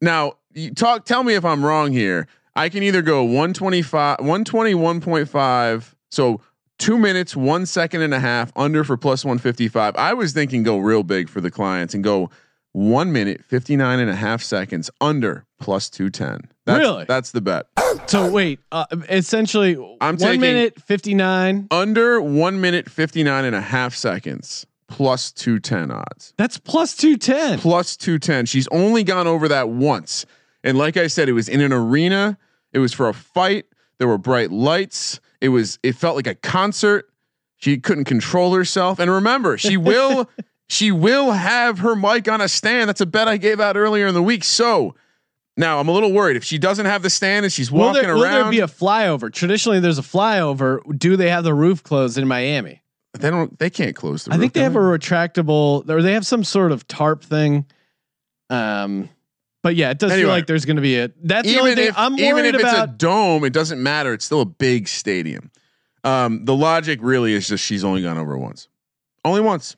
now 0.00 0.34
you 0.52 0.74
talk 0.74 1.04
tell 1.04 1.22
me 1.22 1.34
if 1.34 1.44
I'm 1.44 1.64
wrong 1.64 1.92
here. 1.92 2.26
I 2.54 2.68
can 2.68 2.82
either 2.82 3.02
go 3.02 3.22
125 3.24 4.18
121.5 4.18 5.94
so 6.10 6.40
2 6.78 6.98
minutes 6.98 7.36
1 7.36 7.66
second 7.66 8.02
and 8.02 8.12
a 8.12 8.20
half 8.20 8.52
under 8.56 8.84
for 8.84 8.96
plus 8.96 9.24
155. 9.24 9.96
I 9.96 10.12
was 10.12 10.32
thinking 10.32 10.62
go 10.62 10.78
real 10.78 11.02
big 11.02 11.28
for 11.28 11.40
the 11.40 11.50
clients 11.50 11.94
and 11.94 12.02
go 12.04 12.28
1 12.72 13.12
minute 13.12 13.44
59 13.44 13.98
and 14.00 14.10
a 14.10 14.14
half 14.14 14.42
seconds 14.42 14.90
under 15.00 15.44
plus 15.60 15.90
210. 15.90 16.50
That's, 16.64 16.78
Really? 16.78 17.04
That's 17.04 17.32
the 17.32 17.40
bet. 17.40 17.66
So 18.06 18.30
wait, 18.30 18.60
uh, 18.70 18.86
essentially, 19.10 19.76
I'm 20.00 20.16
one 20.16 20.40
minute 20.40 20.80
fifty 20.80 21.14
nine. 21.14 21.66
Under 21.70 22.20
1 22.20 22.60
minute 22.60 22.88
59 22.88 23.44
and 23.44 23.54
a 23.54 23.60
half 23.60 23.94
seconds 23.94 24.66
plus 24.88 25.32
210 25.32 25.90
odds. 25.90 26.34
That's 26.36 26.58
plus 26.58 26.96
two 26.96 27.16
ten. 27.16 27.58
plus 27.58 27.96
210. 27.96 28.46
She's 28.46 28.68
only 28.68 29.04
gone 29.04 29.26
over 29.26 29.48
that 29.48 29.68
once. 29.70 30.24
And 30.64 30.78
like 30.78 30.96
I 30.96 31.06
said, 31.08 31.28
it 31.28 31.32
was 31.32 31.48
in 31.48 31.60
an 31.60 31.72
arena. 31.72 32.38
It 32.72 32.78
was 32.78 32.92
for 32.92 33.08
a 33.08 33.14
fight. 33.14 33.66
There 33.98 34.08
were 34.08 34.18
bright 34.18 34.50
lights. 34.50 35.20
It 35.40 35.48
was 35.50 35.78
it 35.82 35.94
felt 35.96 36.16
like 36.16 36.26
a 36.26 36.34
concert. 36.34 37.08
She 37.56 37.78
couldn't 37.78 38.04
control 38.04 38.54
herself. 38.54 38.98
And 38.98 39.10
remember, 39.10 39.56
she 39.58 39.76
will 39.90 40.28
she 40.68 40.90
will 40.92 41.32
have 41.32 41.80
her 41.80 41.94
mic 41.94 42.28
on 42.28 42.40
a 42.40 42.48
stand. 42.48 42.88
That's 42.88 43.00
a 43.00 43.06
bet 43.06 43.28
I 43.28 43.36
gave 43.36 43.60
out 43.60 43.76
earlier 43.76 44.06
in 44.06 44.14
the 44.14 44.22
week. 44.22 44.44
So 44.44 44.94
now 45.56 45.78
I'm 45.80 45.88
a 45.88 45.92
little 45.92 46.12
worried 46.12 46.36
if 46.36 46.44
she 46.44 46.56
doesn't 46.58 46.86
have 46.86 47.02
the 47.02 47.10
stand 47.10 47.44
and 47.44 47.52
she's 47.52 47.70
Will 47.70 47.80
walking 47.80 48.02
there, 48.02 48.14
will 48.14 48.22
there 48.22 48.40
around. 48.42 48.50
be 48.50 48.60
a 48.60 48.66
flyover? 48.66 49.30
Traditionally, 49.32 49.80
there's 49.80 49.98
a 49.98 50.02
flyover. 50.02 50.80
Do 50.98 51.16
they 51.16 51.28
have 51.28 51.44
the 51.44 51.54
roof 51.54 51.82
closed 51.82 52.16
in 52.18 52.26
Miami? 52.26 52.80
they 53.18 53.28
don't 53.28 53.58
they 53.58 53.68
can't 53.68 53.94
close 53.94 54.24
the 54.24 54.32
I 54.32 54.38
think 54.38 54.54
they 54.54 54.62
have 54.62 54.74
a 54.74 54.78
retractable, 54.78 55.86
or 55.90 56.00
they 56.00 56.14
have 56.14 56.26
some 56.26 56.42
sort 56.44 56.72
of 56.72 56.88
tarp 56.88 57.22
thing. 57.22 57.66
Um, 58.48 59.10
but 59.62 59.76
yeah, 59.76 59.90
it 59.90 59.98
does 59.98 60.10
Anyway. 60.12 60.24
feel 60.24 60.30
like 60.34 60.46
there's 60.46 60.64
going 60.64 60.76
to 60.76 60.82
be 60.82 60.98
a. 60.98 61.10
That's 61.22 61.46
the 61.46 61.58
only 61.58 61.74
thing 61.74 61.88
if 61.88 61.98
I'm 61.98 62.12
worried 62.16 62.22
about. 62.24 62.38
even 62.38 62.54
if 62.54 62.60
it's 62.62 62.78
a 62.80 62.86
dome, 62.86 63.44
it 63.44 63.52
doesn't 63.52 63.82
matter. 63.82 64.14
It's 64.14 64.24
still 64.24 64.40
a 64.40 64.46
big 64.46 64.88
stadium. 64.88 65.50
Um, 66.04 66.46
the 66.46 66.56
logic 66.56 66.98
really 67.02 67.34
is 67.34 67.46
just 67.46 67.62
she's 67.62 67.84
only 67.84 68.02
gone 68.02 68.16
over 68.16 68.36
once, 68.38 68.68
only 69.26 69.40
once. 69.42 69.76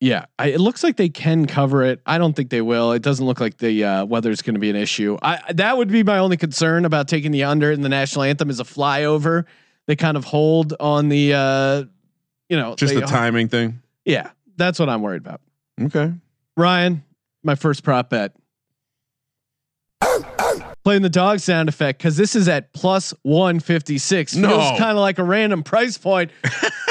Yeah, 0.00 0.24
I, 0.38 0.48
it 0.48 0.60
looks 0.60 0.82
like 0.82 0.96
they 0.96 1.10
can 1.10 1.44
cover 1.44 1.82
it. 1.82 2.00
I 2.06 2.16
don't 2.16 2.34
think 2.34 2.48
they 2.48 2.62
will. 2.62 2.92
It 2.92 3.02
doesn't 3.02 3.24
look 3.24 3.38
like 3.38 3.58
the 3.58 3.84
uh, 3.84 4.06
is 4.06 4.40
going 4.40 4.54
to 4.54 4.60
be 4.60 4.70
an 4.70 4.76
issue. 4.76 5.18
I 5.22 5.52
that 5.52 5.76
would 5.76 5.88
be 5.88 6.02
my 6.02 6.18
only 6.18 6.38
concern 6.38 6.86
about 6.86 7.06
taking 7.06 7.32
the 7.32 7.44
under 7.44 7.70
in 7.70 7.82
the 7.82 7.90
national 7.90 8.24
anthem 8.24 8.48
is 8.48 8.60
a 8.60 8.64
flyover. 8.64 9.44
They 9.86 9.96
kind 9.96 10.16
of 10.16 10.24
hold 10.24 10.72
on 10.80 11.10
the, 11.10 11.34
uh, 11.34 11.84
you 12.48 12.56
know, 12.56 12.76
Just 12.76 12.94
the 12.94 13.02
timing 13.02 13.48
thing. 13.48 13.82
Yeah, 14.06 14.30
that's 14.56 14.78
what 14.78 14.88
I'm 14.88 15.02
worried 15.02 15.20
about. 15.20 15.42
Okay. 15.80 16.12
Ryan, 16.56 17.04
my 17.42 17.54
first 17.54 17.82
prop 17.82 18.10
bet. 18.10 18.34
Playing 20.82 21.02
the 21.02 21.10
dog 21.10 21.40
sound 21.40 21.68
effect 21.68 21.98
because 21.98 22.16
this 22.16 22.34
is 22.34 22.48
at 22.48 22.72
plus 22.72 23.12
156. 23.22 24.36
No. 24.36 24.48
Feels 24.48 24.78
kind 24.78 24.92
of 24.92 24.98
like 24.98 25.18
a 25.18 25.24
random 25.24 25.62
price 25.62 25.98
point 25.98 26.30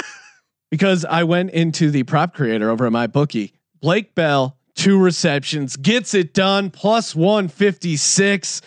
because 0.69 1.05
I 1.05 1.23
went 1.23 1.51
into 1.51 1.91
the 1.91 2.03
prop 2.03 2.33
creator 2.33 2.69
over 2.69 2.85
at 2.85 2.91
my 2.91 3.07
bookie. 3.07 3.53
Blake 3.81 4.13
Bell, 4.15 4.57
two 4.75 4.99
receptions, 4.99 5.75
gets 5.75 6.13
it 6.13 6.33
done, 6.33 6.69
plus 6.71 7.15
156. 7.15 8.61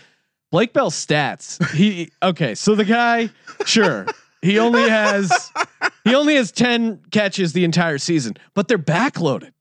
Blake 0.51 0.73
Bell 0.73 0.91
stats. 0.91 1.65
He 1.73 2.11
okay, 2.23 2.55
so 2.55 2.75
the 2.75 2.85
guy, 2.85 3.31
sure, 3.65 4.07
he 4.43 4.59
only 4.59 4.89
has 4.89 5.51
he 6.05 6.15
only 6.15 6.35
has 6.35 6.53
10 6.53 7.01
catches 7.11 7.53
the 7.53 7.65
entire 7.65 7.99
season, 7.99 8.35
but 8.55 8.69
they're 8.69 8.79
backloaded. 8.79 9.53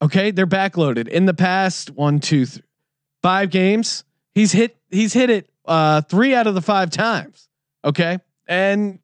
Okay, 0.00 0.30
they're 0.30 0.46
backloaded. 0.46 1.08
In 1.08 1.26
the 1.26 1.34
past 1.34 1.90
one, 1.90 2.20
two, 2.20 2.46
th- 2.46 2.64
five 3.22 3.50
games, 3.50 4.04
he's 4.34 4.52
hit 4.52 4.76
he's 4.90 5.12
hit 5.12 5.28
it 5.28 5.50
uh, 5.66 6.00
three 6.02 6.34
out 6.34 6.46
of 6.46 6.54
the 6.54 6.62
five 6.62 6.90
times. 6.90 7.48
Okay, 7.84 8.18
and 8.46 9.00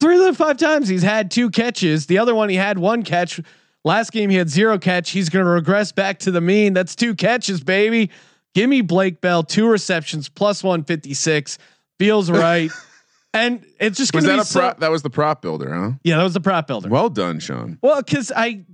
three 0.00 0.16
of 0.18 0.24
the 0.24 0.34
five 0.34 0.56
times 0.56 0.88
he's 0.88 1.02
had 1.02 1.30
two 1.30 1.50
catches. 1.50 2.06
The 2.06 2.18
other 2.18 2.34
one 2.34 2.48
he 2.48 2.56
had 2.56 2.78
one 2.78 3.02
catch. 3.02 3.40
Last 3.84 4.12
game 4.12 4.28
he 4.30 4.36
had 4.36 4.48
zero 4.50 4.78
catch. 4.78 5.10
He's 5.10 5.28
going 5.28 5.44
to 5.44 5.50
regress 5.50 5.92
back 5.92 6.18
to 6.20 6.30
the 6.30 6.40
mean. 6.40 6.72
That's 6.74 6.94
two 6.96 7.14
catches, 7.14 7.62
baby. 7.62 8.10
Give 8.54 8.68
me 8.68 8.80
Blake 8.80 9.20
Bell, 9.20 9.42
two 9.42 9.68
receptions, 9.68 10.28
plus 10.28 10.62
one 10.64 10.84
fifty 10.84 11.14
six. 11.14 11.58
Feels 11.98 12.30
right. 12.30 12.70
and 13.34 13.64
it's 13.80 13.96
just 13.98 14.14
Was 14.14 14.24
that 14.24 14.34
be 14.34 14.40
a 14.40 14.44
so- 14.44 14.60
prop? 14.60 14.80
That 14.80 14.90
was 14.90 15.02
the 15.02 15.10
prop 15.10 15.42
builder, 15.42 15.72
huh? 15.74 15.90
Yeah, 16.02 16.16
that 16.18 16.24
was 16.24 16.34
the 16.34 16.40
prop 16.40 16.66
builder. 16.66 16.88
Well 16.88 17.08
done, 17.10 17.38
Sean. 17.40 17.78
Well, 17.82 18.02
because 18.02 18.32
I, 18.34 18.64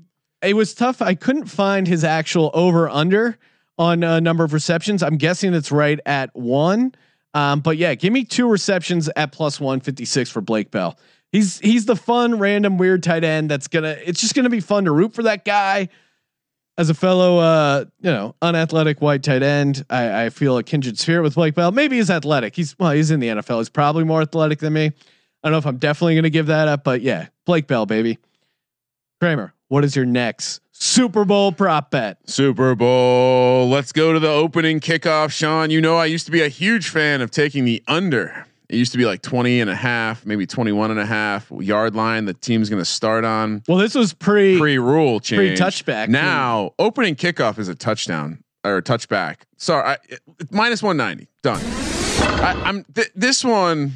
it 0.43 0.55
was 0.55 0.75
tough. 0.75 1.03
I 1.03 1.15
couldn't 1.15 1.47
find 1.47 1.87
his 1.87 2.03
actual 2.05 2.51
over 2.55 2.89
under 2.89 3.39
on 3.79 4.03
a 4.03 4.21
number 4.21 4.45
of 4.45 4.53
receptions. 4.53 5.03
I'm 5.03 5.17
guessing 5.17 5.53
it's 5.55 5.73
right 5.73 5.99
at 6.07 6.35
one. 6.35 6.95
Um, 7.35 7.61
but 7.61 7.77
yeah, 7.77 7.95
give 7.97 8.13
me 8.13 8.25
two 8.25 8.49
receptions 8.49 9.11
at 9.17 9.33
plus 9.33 9.59
one 9.61 9.81
fifty 9.81 10.05
six 10.05 10.31
for 10.31 10.41
Blake 10.41 10.71
Bell. 10.71 10.99
He's 11.35 11.59
he's 11.59 11.85
the 11.85 11.97
fun, 11.97 12.39
random, 12.39 12.79
weird 12.79 13.03
tight 13.03 13.25
end. 13.25 13.51
That's 13.51 13.67
gonna. 13.67 13.97
It's 14.05 14.21
just 14.21 14.37
gonna 14.37 14.51
be 14.51 14.61
fun 14.61 14.85
to 14.85 14.93
root 14.93 15.15
for 15.15 15.25
that 15.25 15.45
guy. 15.45 15.89
As 16.79 16.91
a 16.91 16.95
fellow, 16.95 17.39
uh, 17.39 17.87
you 18.01 18.11
know, 18.13 18.37
unathletic 18.41 19.01
white 19.01 19.25
tight 19.25 19.43
end, 19.43 19.85
I, 19.91 20.27
I 20.27 20.31
feel 20.31 20.57
a 20.59 20.63
kindred 20.63 20.97
spirit 20.97 21.23
with 21.23 21.35
Blake 21.35 21.57
Bell. 21.57 21.73
Maybe 21.73 21.97
he's 21.97 22.09
athletic. 22.09 22.55
He's 22.55 22.79
well, 22.79 22.93
he's 22.93 23.11
in 23.11 23.19
the 23.19 23.27
NFL. 23.27 23.59
He's 23.59 23.69
probably 23.69 24.05
more 24.05 24.23
athletic 24.23 24.61
than 24.61 24.75
me. 24.75 24.87
I 24.87 24.93
don't 25.43 25.51
know 25.51 25.59
if 25.59 25.67
I'm 25.67 25.79
definitely 25.79 26.15
going 26.15 26.23
to 26.23 26.31
give 26.31 26.47
that 26.47 26.69
up, 26.69 26.85
but 26.85 27.03
yeah, 27.03 27.27
Blake 27.47 27.67
Bell, 27.67 27.85
baby. 27.85 28.19
Kramer, 29.21 29.55
what 29.67 29.85
is 29.85 29.97
your 29.97 30.07
next 30.07 30.61
Super 30.71 31.25
Bowl 31.25 31.51
prop 31.51 31.91
bet? 31.91 32.19
Super 32.31 32.77
Bowl. 32.77 33.69
Let's 33.69 33.91
go 33.91 34.13
to 34.13 34.21
the 34.21 34.31
opening 34.31 34.79
kickoff, 34.79 35.33
Sean. 35.33 35.71
You 35.71 35.81
know, 35.81 35.97
I 35.97 36.07
used 36.07 36.27
to 36.27 36.33
be 36.33 36.43
a 36.43 36.49
huge 36.49 36.91
fan 36.91 37.21
of 37.21 37.33
taking 37.33 37.65
the 37.65 37.83
under. 37.89 38.47
It 38.69 38.77
used 38.77 38.93
to 38.93 38.99
be 38.99 39.05
like 39.05 39.21
20 39.23 39.61
and 39.61 39.69
a 39.69 39.75
half, 39.75 40.25
maybe 40.25 40.47
21 40.47 40.91
and 40.91 40.99
a 40.99 41.05
half 41.05 41.51
yard 41.51 41.95
line 41.95 42.25
the 42.25 42.35
team's 42.35 42.71
going 42.71 42.81
to 42.81 42.85
start 42.85 43.25
on. 43.25 43.63
Well, 43.69 43.79
this 43.79 43.95
was 43.95 44.15
pre. 44.15 44.59
Pre 44.59 44.79
rule 44.79 45.21
change. 45.21 45.59
Pre 45.59 45.67
touchback. 45.67 46.09
Now, 46.09 46.73
opening 46.79 47.15
kickoff 47.15 47.59
is 47.59 47.69
a 47.69 47.75
touchdown 47.75 48.43
or 48.65 48.79
a 48.79 48.83
touchback. 48.83 49.43
Sorry, 49.59 49.85
I, 49.87 49.97
minus 50.51 50.83
190. 50.83 51.29
Done. 51.43 51.61
I, 52.43 52.63
I'm 52.65 52.85
th- 52.85 53.13
this 53.15 53.45
one 53.45 53.93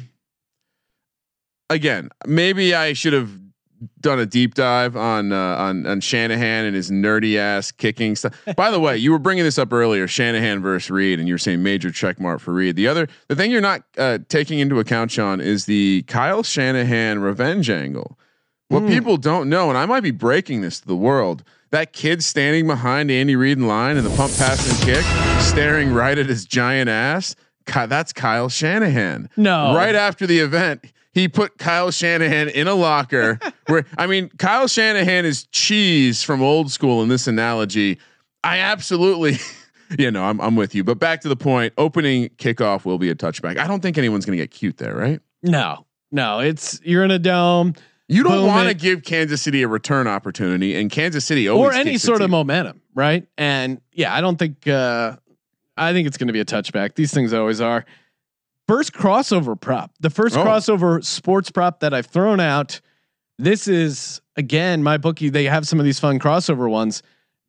again. 1.69 2.09
Maybe 2.27 2.75
I 2.75 2.93
should 2.93 3.13
have 3.13 3.31
done 3.99 4.19
a 4.19 4.25
deep 4.25 4.55
dive 4.55 4.95
on 4.95 5.31
uh, 5.31 5.37
on 5.37 5.85
on 5.85 6.01
Shanahan 6.01 6.65
and 6.65 6.75
his 6.75 6.91
nerdy 6.91 7.37
ass 7.37 7.71
kicking 7.71 8.15
stuff. 8.15 8.33
By 8.55 8.71
the 8.71 8.79
way, 8.79 8.97
you 8.97 9.11
were 9.11 9.19
bringing 9.19 9.43
this 9.43 9.57
up 9.57 9.71
earlier, 9.73 10.07
Shanahan 10.07 10.61
versus 10.61 10.89
Reid, 10.89 11.19
and 11.19 11.27
you 11.27 11.33
were 11.33 11.39
saying 11.39 11.63
major 11.63 11.91
check 11.91 12.19
mark 12.19 12.39
for 12.39 12.53
Reid. 12.53 12.75
The 12.75 12.87
other, 12.87 13.07
the 13.27 13.35
thing 13.35 13.51
you're 13.51 13.61
not 13.61 13.83
uh, 13.97 14.19
taking 14.29 14.59
into 14.59 14.79
account, 14.79 15.11
Sean, 15.11 15.41
is 15.41 15.65
the 15.65 16.03
Kyle 16.07 16.43
Shanahan 16.43 17.19
revenge 17.19 17.69
angle. 17.69 18.17
What 18.69 18.87
people 18.87 19.17
don't 19.17 19.49
know, 19.49 19.69
and 19.69 19.77
I 19.79 19.87
might 19.87 20.03
be 20.03 20.11
breaking 20.11 20.61
this 20.61 20.79
to 20.81 20.87
the 20.87 20.95
world, 20.95 21.43
that 21.71 21.91
kid 21.91 22.23
standing 22.23 22.67
behind 22.67 23.09
Andy 23.09 23.35
Reid 23.35 23.57
in 23.57 23.67
line 23.67 23.97
in 23.97 24.03
the 24.03 24.11
punt, 24.11 24.35
pass, 24.37 24.69
and 24.69 24.79
kick, 24.87 25.03
staring 25.41 25.91
right 25.91 26.17
at 26.17 26.27
his 26.27 26.45
giant 26.45 26.87
ass. 26.87 27.35
That's 27.65 28.13
Kyle 28.13 28.49
Shanahan. 28.49 29.29
No. 29.37 29.75
Right 29.75 29.95
after 29.95 30.27
the 30.27 30.39
event, 30.39 30.85
he 31.13 31.27
put 31.27 31.57
Kyle 31.57 31.91
Shanahan 31.91 32.49
in 32.49 32.67
a 32.67 32.73
locker 32.73 33.39
where, 33.67 33.85
I 33.97 34.07
mean, 34.07 34.29
Kyle 34.37 34.67
Shanahan 34.67 35.25
is 35.25 35.45
cheese 35.45 36.23
from 36.23 36.41
old 36.41 36.71
school 36.71 37.01
in 37.01 37.09
this 37.09 37.27
analogy. 37.27 37.99
I 38.43 38.59
absolutely, 38.59 39.37
you 39.97 40.11
know, 40.11 40.23
I'm, 40.23 40.39
I'm 40.39 40.55
with 40.55 40.75
you. 40.75 40.83
But 40.83 40.99
back 40.99 41.21
to 41.21 41.29
the 41.29 41.35
point 41.35 41.73
opening 41.77 42.29
kickoff 42.37 42.85
will 42.85 42.97
be 42.99 43.09
a 43.09 43.15
touchback. 43.15 43.57
I 43.57 43.67
don't 43.67 43.81
think 43.81 43.97
anyone's 43.97 44.25
going 44.25 44.37
to 44.37 44.43
get 44.43 44.51
cute 44.51 44.77
there, 44.77 44.95
right? 44.95 45.19
No, 45.41 45.85
no, 46.11 46.39
it's 46.39 46.79
you're 46.83 47.03
in 47.03 47.11
a 47.11 47.19
dome 47.19 47.73
You 48.07 48.23
don't 48.23 48.45
want 48.45 48.67
to 48.67 48.73
give 48.73 49.03
Kansas 49.03 49.41
City 49.41 49.63
a 49.63 49.67
return 49.67 50.07
opportunity, 50.07 50.75
and 50.75 50.91
Kansas 50.91 51.25
City 51.25 51.47
always 51.47 51.75
or 51.75 51.79
any 51.79 51.97
sort 51.97 52.21
of 52.21 52.29
momentum, 52.29 52.81
right? 52.93 53.25
And 53.37 53.81
yeah, 53.93 54.13
I 54.13 54.21
don't 54.21 54.37
think. 54.37 54.67
uh 54.67 55.15
I 55.77 55.93
think 55.93 56.07
it's 56.07 56.17
going 56.17 56.27
to 56.27 56.33
be 56.33 56.41
a 56.41 56.45
touchback. 56.45 56.95
These 56.95 57.13
things 57.13 57.31
always 57.31 57.61
are. 57.61 57.85
First 58.69 58.93
crossover 58.93 59.59
prop, 59.59 59.89
the 59.99 60.11
first 60.11 60.37
Oh. 60.37 60.45
crossover 60.45 61.03
sports 61.03 61.49
prop 61.49 61.79
that 61.79 61.91
I've 61.91 62.05
thrown 62.05 62.39
out. 62.39 62.81
This 63.39 63.67
is 63.67 64.21
again 64.35 64.83
my 64.83 64.97
bookie. 64.97 65.29
They 65.29 65.45
have 65.45 65.67
some 65.67 65.79
of 65.79 65.85
these 65.85 65.99
fun 65.99 66.19
crossover 66.19 66.69
ones. 66.69 67.01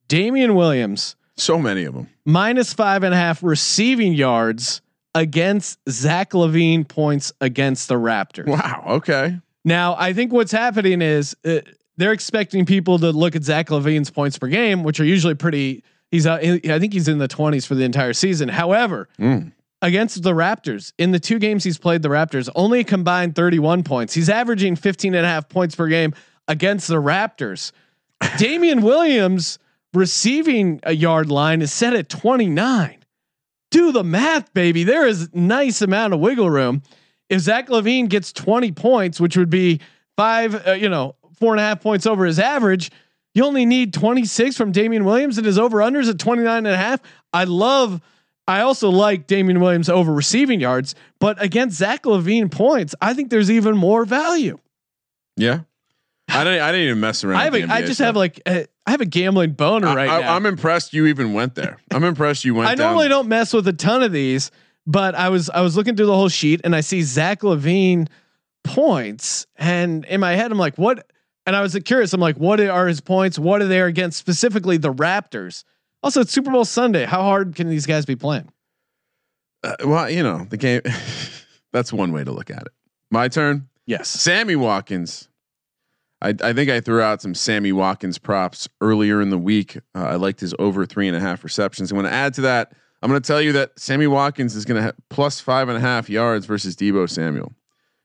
Damien 0.08 0.54
Williams 0.54 1.16
So 1.36 1.58
many 1.58 1.84
of 1.84 1.92
them. 1.92 2.08
Minus 2.24 2.72
five 2.72 3.02
and 3.02 3.12
a 3.12 3.18
half 3.18 3.42
receiving 3.42 4.14
yards 4.14 4.80
against 5.14 5.78
Zach 5.90 6.30
LaVine 6.30 6.88
points 6.88 7.34
against 7.42 7.88
the 7.88 7.96
Raptors. 7.96 8.46
Wow. 8.46 8.84
Okay. 8.88 9.38
Now, 9.62 9.96
I 9.98 10.14
think 10.14 10.32
what's 10.32 10.52
happening 10.52 11.02
is 11.02 11.36
uh, 11.44 11.58
they're 11.98 12.12
expecting 12.12 12.64
people 12.64 12.98
to 12.98 13.10
look 13.10 13.36
at 13.36 13.44
Zach 13.44 13.68
LaVine's 13.68 14.08
points 14.10 14.38
per 14.38 14.46
game, 14.48 14.84
which 14.84 14.98
are 15.00 15.04
usually 15.04 15.34
pretty. 15.34 15.84
He's, 16.10 16.26
uh, 16.26 16.36
I 16.42 16.78
think 16.78 16.94
he's 16.94 17.08
in 17.08 17.18
the 17.18 17.28
20s 17.28 17.66
for 17.66 17.74
the 17.74 17.84
entire 17.84 18.14
season. 18.14 18.48
However, 18.48 19.08
Mm. 19.20 19.52
Against 19.82 20.22
the 20.22 20.32
Raptors, 20.32 20.92
in 20.98 21.10
the 21.10 21.18
two 21.18 21.38
games 21.38 21.64
he's 21.64 21.78
played 21.78 22.02
the 22.02 22.10
Raptors, 22.10 22.50
only 22.54 22.84
combined 22.84 23.34
31 23.34 23.82
points. 23.82 24.12
He's 24.12 24.28
averaging 24.28 24.76
15 24.76 25.14
and 25.14 25.24
a 25.24 25.28
half 25.28 25.48
points 25.48 25.74
per 25.74 25.88
game 25.88 26.14
against 26.48 26.88
the 26.88 26.96
Raptors. 26.96 27.72
Damien 28.38 28.82
Williams 28.82 29.58
receiving 29.94 30.80
a 30.82 30.92
yard 30.92 31.30
line 31.30 31.62
is 31.62 31.72
set 31.72 31.94
at 31.94 32.08
29. 32.08 32.98
Do 33.70 33.92
the 33.92 34.04
math, 34.04 34.52
baby. 34.52 34.84
There 34.84 35.06
is 35.06 35.30
nice 35.32 35.80
amount 35.80 36.12
of 36.12 36.20
wiggle 36.20 36.50
room. 36.50 36.82
If 37.28 37.40
Zach 37.40 37.68
LaVine 37.68 38.08
gets 38.08 38.32
20 38.32 38.72
points, 38.72 39.20
which 39.20 39.36
would 39.36 39.50
be 39.50 39.80
five, 40.16 40.66
uh, 40.66 40.72
you 40.72 40.88
know, 40.88 41.14
four 41.38 41.52
and 41.52 41.60
a 41.60 41.62
half 41.62 41.80
points 41.80 42.04
over 42.04 42.26
his 42.26 42.38
average, 42.38 42.90
you 43.34 43.44
only 43.44 43.64
need 43.64 43.94
26 43.94 44.56
from 44.56 44.72
Damien 44.72 45.04
Williams 45.04 45.38
and 45.38 45.46
his 45.46 45.58
over 45.58 45.78
unders 45.78 46.10
at 46.10 46.18
29 46.18 46.56
and 46.58 46.66
a 46.66 46.76
half. 46.76 47.00
I 47.32 47.44
love, 47.44 48.02
I 48.50 48.62
also 48.62 48.90
like 48.90 49.28
Damien 49.28 49.60
Williams 49.60 49.88
over 49.88 50.12
receiving 50.12 50.60
yards, 50.60 50.96
but 51.20 51.40
against 51.40 51.76
Zach 51.76 52.02
LaVine 52.02 52.50
points, 52.50 52.96
I 53.00 53.14
think 53.14 53.30
there's 53.30 53.48
even 53.48 53.76
more 53.76 54.04
value. 54.04 54.58
Yeah. 55.36 55.60
I 56.28 56.42
didn't. 56.42 56.60
I 56.60 56.72
didn't 56.72 56.86
even 56.88 57.00
mess 57.00 57.22
around. 57.22 57.40
I 57.40 57.44
have, 57.44 57.52
with 57.52 57.70
a, 57.70 57.72
I 57.72 57.80
just 57.82 57.94
stuff. 57.94 58.06
have 58.06 58.16
like, 58.16 58.40
a, 58.46 58.66
I 58.86 58.90
have 58.90 59.00
a 59.00 59.06
gambling 59.06 59.52
boner 59.52 59.86
I, 59.86 59.94
right 59.94 60.10
I, 60.10 60.20
now. 60.20 60.34
I'm 60.34 60.46
impressed 60.46 60.92
you 60.92 61.06
even 61.06 61.32
went 61.32 61.54
there. 61.54 61.78
I'm 61.92 62.02
impressed 62.02 62.44
you 62.44 62.54
went. 62.54 62.68
I 62.68 62.74
down. 62.74 62.88
normally 62.88 63.08
don't 63.08 63.28
mess 63.28 63.52
with 63.52 63.68
a 63.68 63.72
ton 63.72 64.02
of 64.02 64.10
these, 64.10 64.50
but 64.86 65.14
I 65.14 65.28
was 65.28 65.48
I 65.50 65.60
was 65.60 65.76
looking 65.76 65.96
through 65.96 66.06
the 66.06 66.16
whole 66.16 66.28
sheet 66.28 66.60
and 66.64 66.74
I 66.74 66.80
see 66.80 67.02
Zach 67.02 67.42
LaVine 67.42 68.08
points, 68.64 69.46
and 69.56 70.04
in 70.06 70.20
my 70.20 70.32
head 70.32 70.50
I'm 70.50 70.58
like, 70.58 70.76
what? 70.76 71.08
And 71.46 71.54
I 71.54 71.62
was 71.62 71.78
curious. 71.84 72.12
I'm 72.12 72.20
like, 72.20 72.36
what 72.36 72.60
are 72.60 72.86
his 72.88 73.00
points? 73.00 73.38
What 73.38 73.62
are 73.62 73.66
they 73.66 73.80
against 73.80 74.18
specifically 74.18 74.76
the 74.76 74.92
Raptors? 74.92 75.64
Also, 76.02 76.20
it's 76.20 76.32
Super 76.32 76.50
Bowl 76.50 76.64
Sunday. 76.64 77.04
How 77.04 77.22
hard 77.22 77.54
can 77.54 77.68
these 77.68 77.86
guys 77.86 78.06
be 78.06 78.16
playing? 78.16 78.50
Uh, 79.62 79.74
well, 79.84 80.08
you 80.08 80.22
know 80.22 80.46
the 80.48 80.56
game. 80.56 80.80
that's 81.72 81.92
one 81.92 82.12
way 82.12 82.24
to 82.24 82.32
look 82.32 82.50
at 82.50 82.62
it. 82.62 82.72
My 83.10 83.28
turn. 83.28 83.68
Yes. 83.86 84.08
Sammy 84.08 84.56
Watkins. 84.56 85.28
I, 86.22 86.34
I 86.42 86.52
think 86.52 86.70
I 86.70 86.80
threw 86.80 87.00
out 87.00 87.22
some 87.22 87.34
Sammy 87.34 87.72
Watkins 87.72 88.18
props 88.18 88.68
earlier 88.80 89.20
in 89.20 89.30
the 89.30 89.38
week. 89.38 89.78
Uh, 89.94 90.04
I 90.04 90.14
liked 90.16 90.40
his 90.40 90.54
over 90.58 90.84
three 90.86 91.08
and 91.08 91.16
a 91.16 91.20
half 91.20 91.42
receptions. 91.44 91.90
I'm 91.90 91.96
going 91.96 92.10
to 92.10 92.14
add 92.14 92.34
to 92.34 92.42
that. 92.42 92.72
I'm 93.02 93.10
going 93.10 93.20
to 93.20 93.26
tell 93.26 93.40
you 93.40 93.52
that 93.52 93.78
Sammy 93.78 94.06
Watkins 94.06 94.54
is 94.54 94.66
going 94.66 94.76
to 94.76 94.82
have 94.82 94.94
plus 95.08 95.40
five 95.40 95.68
and 95.68 95.78
a 95.78 95.80
half 95.80 96.10
yards 96.10 96.44
versus 96.44 96.76
Deebo 96.76 97.08
Samuel 97.08 97.52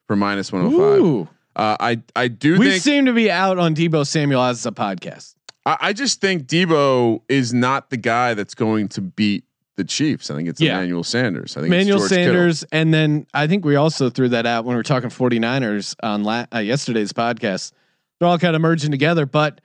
for 0.08 0.16
minus 0.16 0.52
105. 0.52 1.02
Ooh. 1.02 1.28
Uh, 1.58 1.78
I 1.80 2.02
I 2.16 2.28
do 2.28 2.58
We 2.58 2.70
think 2.70 2.84
seem 2.84 3.06
to 3.06 3.14
be 3.14 3.32
out 3.32 3.58
on 3.58 3.76
Deebo 3.76 4.06
Samuel 4.06 4.42
as 4.42 4.66
a 4.66 4.72
podcast. 4.72 5.35
I, 5.66 5.78
I 5.82 5.94
just 5.94 6.22
think 6.22 6.48
Deebo 6.48 7.22
is 7.30 7.54
not 7.54 7.90
the 7.90 7.98
guy 7.98 8.34
that's 8.34 8.56
going 8.56 8.88
to 8.90 9.02
beat 9.02 9.44
the 9.78 9.84
Chiefs. 9.84 10.30
I 10.32 10.36
think 10.36 10.48
it's 10.48 10.62
Yeah. 10.62 10.78
Emmanuel 10.78 11.04
Sanders. 11.04 11.58
I 11.58 11.62
think 11.62 11.74
Emmanuel 11.74 11.98
it's 12.02 12.10
George 12.10 12.20
Kittle. 12.20 12.34
Sanders, 12.36 12.64
and 12.72 12.94
then 12.94 13.28
I 13.34 13.48
think 13.48 13.66
we 13.66 13.76
also 13.76 14.10
threw 14.10 14.30
that 14.30 14.46
out 14.46 14.64
when 14.66 14.76
we 14.76 14.80
were 14.80 14.84
talking 14.84 15.10
49ers 15.10 15.96
on 16.02 16.24
la- 16.24 16.46
uh, 16.54 16.60
yesterday's 16.60 17.12
podcast. 17.12 17.72
They're 18.20 18.30
all 18.30 18.38
kind 18.40 18.56
of 18.56 18.62
merging 18.62 18.92
together, 18.92 19.26
but 19.26 19.60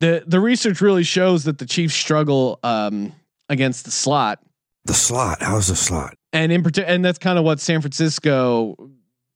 the 0.00 0.22
the 0.26 0.40
research 0.40 0.82
really 0.82 1.04
shows 1.04 1.44
that 1.44 1.56
the 1.56 1.64
Chiefs 1.64 1.94
struggle 1.94 2.58
um, 2.62 3.14
against 3.48 3.86
the 3.86 3.90
slot, 3.90 4.40
The 4.84 4.92
slot. 4.94 5.38
How's 5.40 5.68
the 5.68 5.76
slot? 5.76 6.14
and 6.34 6.52
in 6.52 6.62
particular, 6.62 6.92
and 6.94 7.02
that's 7.02 7.18
kind 7.18 7.38
of 7.38 7.44
what 7.46 7.58
San 7.60 7.80
Francisco 7.80 8.76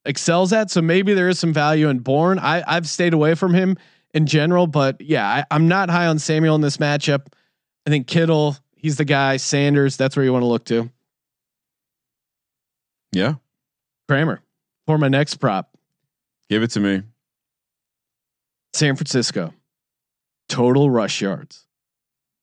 excels 0.04 0.52
at. 0.52 0.70
So 0.70 0.82
maybe 0.82 1.14
there 1.14 1.30
is 1.30 1.38
some 1.38 1.54
value 1.54 1.88
in 1.88 2.00
Bourne. 2.00 2.38
I 2.38 2.62
I've 2.66 2.86
stayed 2.88 3.14
away 3.14 3.34
from 3.34 3.54
him 3.54 3.76
in 4.14 4.26
general, 4.26 4.66
but 4.66 5.00
yeah, 5.00 5.26
I, 5.26 5.44
I'm 5.50 5.68
not 5.68 5.90
high 5.90 6.06
on 6.06 6.18
Samuel 6.18 6.54
in 6.54 6.60
this 6.60 6.78
matchup. 6.78 7.26
I 7.86 7.90
think 7.90 8.06
Kittle, 8.06 8.56
he's 8.76 8.96
the 8.96 9.04
guy. 9.04 9.36
Sanders, 9.36 9.96
that's 9.96 10.16
where 10.16 10.24
you 10.24 10.32
want 10.32 10.42
to 10.42 10.48
look 10.48 10.64
to. 10.66 10.90
Yeah, 13.12 13.34
Kramer 14.08 14.40
for 14.86 14.98
my 14.98 15.08
next 15.08 15.36
prop. 15.36 15.76
give 16.48 16.62
it 16.62 16.70
to 16.72 16.80
me. 16.80 17.02
San 18.72 18.96
Francisco 18.96 19.52
total 20.48 20.90
rush 20.90 21.20
yards 21.20 21.66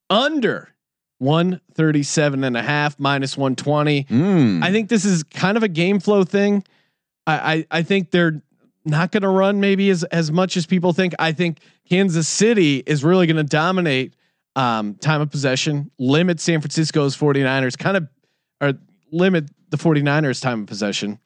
under 0.10 0.74
137 1.20 2.44
and 2.44 2.56
a 2.56 2.62
half 2.62 3.00
minus 3.00 3.38
120. 3.38 4.06
Mm. 4.06 4.64
I 4.64 4.72
think 4.72 4.90
this 4.90 5.04
is 5.04 5.24
kind 5.24 5.58
of 5.58 5.64
a 5.64 5.68
game 5.68 6.00
flow 6.00 6.24
thing. 6.24 6.64
I 7.26 7.34
I, 7.54 7.66
I 7.72 7.82
think 7.84 8.12
they're 8.12 8.42
not 8.88 9.12
going 9.12 9.24
to 9.24 9.30
run 9.30 9.60
maybe 9.60 9.90
as 9.90 10.04
as 10.06 10.32
much 10.32 10.58
as 10.58 10.66
people 10.66 10.94
think. 10.94 11.14
I 11.20 11.32
think 11.32 11.60
Kansas 11.90 12.28
City 12.28 12.84
is 12.86 13.04
really 13.04 13.28
going 13.28 13.38
to 13.38 13.44
dominate 13.44 14.16
um, 14.56 14.96
time 14.96 15.22
of 15.22 15.30
possession, 15.30 15.92
limit 16.00 16.40
San 16.40 16.62
Francisco's 16.62 17.16
49ers, 17.16 17.78
kind 17.78 17.98
of 17.98 18.08
or 18.62 18.74
limit 19.12 19.50
the 19.70 19.78
49ers 19.78 20.42
time 20.42 20.62
of 20.62 20.68
possession, 20.68 21.20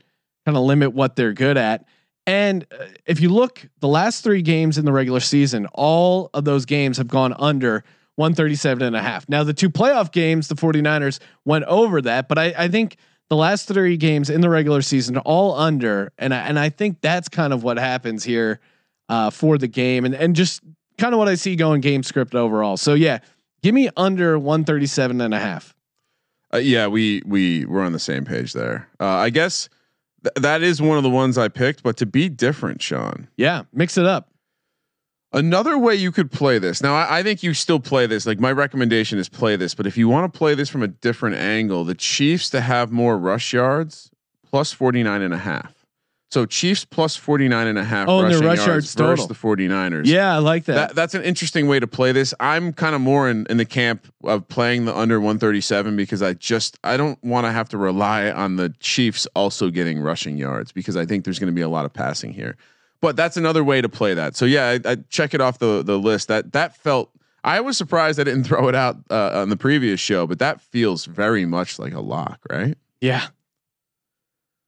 kind 0.46 0.58
of 0.58 0.64
limit 0.64 0.94
what 0.94 1.16
they're 1.16 1.34
good 1.34 1.58
at. 1.58 1.86
And 2.28 2.66
uh, 2.72 2.86
if 3.06 3.20
you 3.20 3.30
look, 3.30 3.68
the 3.80 3.88
last 3.88 4.24
three 4.24 4.42
games 4.42 4.78
in 4.78 4.86
the 4.86 4.92
regular 4.92 5.20
season, 5.20 5.68
all 5.74 6.30
of 6.34 6.46
those 6.46 6.66
games 6.66 6.98
have 6.98 7.08
gone 7.08 7.34
under 7.38 7.84
137 8.16 8.84
and 8.84 8.96
a 8.96 9.02
half. 9.02 9.28
Now, 9.28 9.44
the 9.44 9.54
two 9.54 9.70
playoff 9.70 10.12
games, 10.12 10.48
the 10.48 10.56
49ers 10.56 11.20
went 11.46 11.66
over 11.66 12.02
that, 12.02 12.28
but 12.28 12.38
I, 12.38 12.54
I 12.58 12.68
think 12.68 12.98
the 13.32 13.38
last 13.38 13.66
three 13.66 13.96
games 13.96 14.30
in 14.30 14.42
the 14.42 14.50
regular 14.50 14.82
season 14.82 15.18
all 15.20 15.56
under. 15.56 16.12
And 16.18 16.34
I, 16.34 16.40
and 16.40 16.60
I 16.60 16.68
think 16.68 17.00
that's 17.00 17.30
kind 17.30 17.54
of 17.54 17.64
what 17.64 17.78
happens 17.78 18.26
here 18.26 18.60
uh, 19.08 19.30
for 19.30 19.58
the 19.58 19.70
game 19.70 20.04
and, 20.04 20.14
and 20.14 20.36
just 20.36 20.62
kind 20.98 21.14
of 21.14 21.18
what 21.18 21.30
I 21.30 21.36
see 21.36 21.56
going 21.56 21.80
game 21.80 22.04
script 22.04 22.36
overall. 22.36 22.76
So, 22.76 22.94
yeah, 22.94 23.20
give 23.64 23.74
me 23.74 23.90
under 23.96 24.38
137 24.38 25.22
and 25.22 25.34
a 25.34 25.40
half. 25.40 25.74
Uh, 26.54 26.58
yeah, 26.58 26.88
we 26.88 27.22
we 27.26 27.64
were 27.64 27.82
on 27.82 27.94
the 27.94 28.00
same 28.00 28.26
page 28.26 28.52
there. 28.52 28.90
Uh, 29.00 29.06
I 29.06 29.30
guess 29.30 29.70
th- 30.26 30.34
that 30.36 30.62
is 30.62 30.82
one 30.82 30.98
of 30.98 31.04
the 31.04 31.10
ones 31.10 31.38
I 31.38 31.48
picked, 31.48 31.84
but 31.84 31.96
to 31.98 32.06
be 32.06 32.28
different, 32.28 32.82
Sean. 32.82 33.30
Yeah, 33.38 33.64
mix 33.72 33.98
it 33.98 34.06
up. 34.06 34.30
Another 35.34 35.78
way 35.78 35.96
you 35.96 36.12
could 36.12 36.30
play 36.32 36.60
this. 36.60 36.82
Now, 36.84 36.94
I, 36.94 37.20
I 37.20 37.24
think 37.24 37.42
you 37.42 37.54
still 37.54 37.80
play 37.80 38.06
this. 38.06 38.26
Like 38.26 38.40
my 38.40 38.52
recommendation 38.52 39.18
is 39.18 39.30
play 39.30 39.56
this, 39.56 39.74
but 39.74 39.88
if 39.88 39.98
you 39.98 40.10
want 40.10 40.32
to 40.32 40.38
play 40.38 40.56
this 40.56 40.68
from 40.70 40.84
a 40.84 40.88
different 40.90 41.38
angle, 41.38 41.86
the 41.86 41.96
Chiefs 41.96 42.50
to 42.50 42.60
have 42.62 42.92
more 42.92 43.18
rush 43.18 43.54
yards 43.54 44.12
plus 44.44 44.74
49 44.74 45.22
and 45.22 45.34
a 45.34 45.38
half. 45.38 45.74
So 46.32 46.46
Chiefs 46.46 46.84
plus 46.86 47.16
49 47.18 47.68
and 47.68 47.78
a 47.78 47.84
half 47.84 48.08
Oh, 48.08 48.20
and 48.20 48.28
rushing 48.34 48.46
rush 48.48 48.58
yards, 48.60 48.68
yards 48.68 48.94
versus 48.96 49.28
total. 49.28 49.58
the 49.58 49.64
49ers. 49.68 50.06
Yeah, 50.06 50.34
I 50.34 50.38
like 50.40 50.64
that. 50.66 50.74
That, 50.76 50.96
that's 50.96 51.14
an 51.14 51.24
interesting 51.24 51.68
way 51.68 51.80
to 51.80 51.88
play 51.88 52.12
this. 52.14 52.34
I'm 52.40 52.72
kind 52.74 52.96
of 52.96 53.02
more 53.02 53.30
in, 53.30 53.46
in 53.50 53.58
the 53.58 53.66
camp 53.66 54.08
of 54.24 54.48
playing 54.48 54.86
the 54.86 54.98
under 54.98 55.20
137 55.20 55.96
because 55.98 56.22
I 56.22 56.34
just 56.34 56.78
I 56.86 56.96
don't 56.98 57.22
want 57.24 57.46
to 57.48 57.52
have 57.52 57.68
to 57.70 57.78
rely 57.78 58.32
on 58.32 58.56
the 58.58 58.74
Chiefs 58.80 59.28
also 59.36 59.70
getting 59.70 60.00
rushing 60.00 60.38
yards 60.38 60.72
because 60.72 60.96
I 60.96 61.06
think 61.06 61.26
there's 61.26 61.40
going 61.40 61.52
to 61.52 61.56
be 61.56 61.62
a 61.62 61.70
lot 61.70 61.84
of 61.86 61.92
passing 61.94 62.32
here. 62.34 62.56
But 63.02 63.16
that's 63.16 63.36
another 63.36 63.64
way 63.64 63.82
to 63.82 63.90
play 63.90 64.14
that. 64.14 64.36
So 64.36 64.46
yeah, 64.46 64.78
I, 64.86 64.92
I 64.92 64.96
check 65.10 65.34
it 65.34 65.42
off 65.42 65.58
the 65.60 65.84
the 65.84 65.98
list. 65.98 66.28
That 66.28 66.52
that 66.54 66.78
felt 66.78 67.10
I 67.44 67.60
was 67.60 67.78
surprised 67.78 68.20
I 68.20 68.24
didn't 68.24 68.44
throw 68.48 68.68
it 68.68 68.76
out 68.76 68.98
uh, 69.10 69.42
on 69.42 69.50
the 69.50 69.58
previous 69.58 70.00
show, 70.00 70.28
but 70.28 70.40
that 70.40 70.62
feels 70.62 71.06
very 71.06 71.46
much 71.46 71.80
like 71.80 71.94
a 71.94 72.00
lock, 72.02 72.40
right? 72.50 72.78
yeah. 73.02 73.28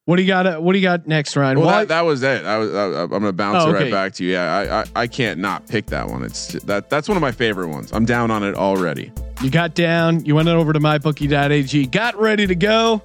What 0.05 0.17
do 0.17 0.21
you 0.21 0.27
got? 0.27 0.45
uh, 0.45 0.59
What 0.59 0.73
do 0.73 0.79
you 0.79 0.83
got 0.83 1.07
next, 1.07 1.33
Ryan? 1.37 1.57
Well, 1.61 1.69
that, 1.69 1.87
that 1.87 2.01
was 2.01 2.23
it. 2.23 2.43
I 2.43 2.57
was, 2.57 2.73
I, 2.75 3.03
I'm 3.03 3.07
going 3.09 3.21
to 3.23 3.31
bounce 3.31 3.63
Oh, 3.63 3.69
it 3.69 3.71
right 3.73 3.89
back 3.89 4.11
to 4.15 4.25
you. 4.25 4.33
Yeah, 4.33 4.53
I, 4.53 4.81
I, 4.81 4.85
I 5.03 5.07
can't 5.07 5.39
not 5.39 5.65
pick 5.69 5.85
that 5.85 6.09
one. 6.09 6.23
It's 6.25 6.51
that 6.63 6.89
that's 6.89 7.07
one 7.07 7.15
of 7.15 7.21
my 7.21 7.31
favorite 7.31 7.69
ones. 7.69 7.89
I'm 7.93 8.03
down 8.03 8.29
on 8.29 8.43
it 8.43 8.53
already. 8.53 9.13
You 9.41 9.49
got 9.49 9.75
down, 9.75 10.25
you 10.25 10.35
went 10.35 10.49
over 10.49 10.73
to 10.73 10.79
mybookie.ag, 10.81 11.85
got 11.85 12.19
ready 12.19 12.45
to 12.47 12.55
go. 12.55 13.01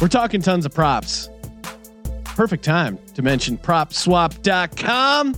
We're 0.00 0.08
talking 0.08 0.42
tons 0.42 0.66
of 0.66 0.74
props. 0.74 1.28
Perfect 2.34 2.64
time 2.64 2.98
to 3.14 3.22
mention 3.22 3.56
propswap.com, 3.56 5.36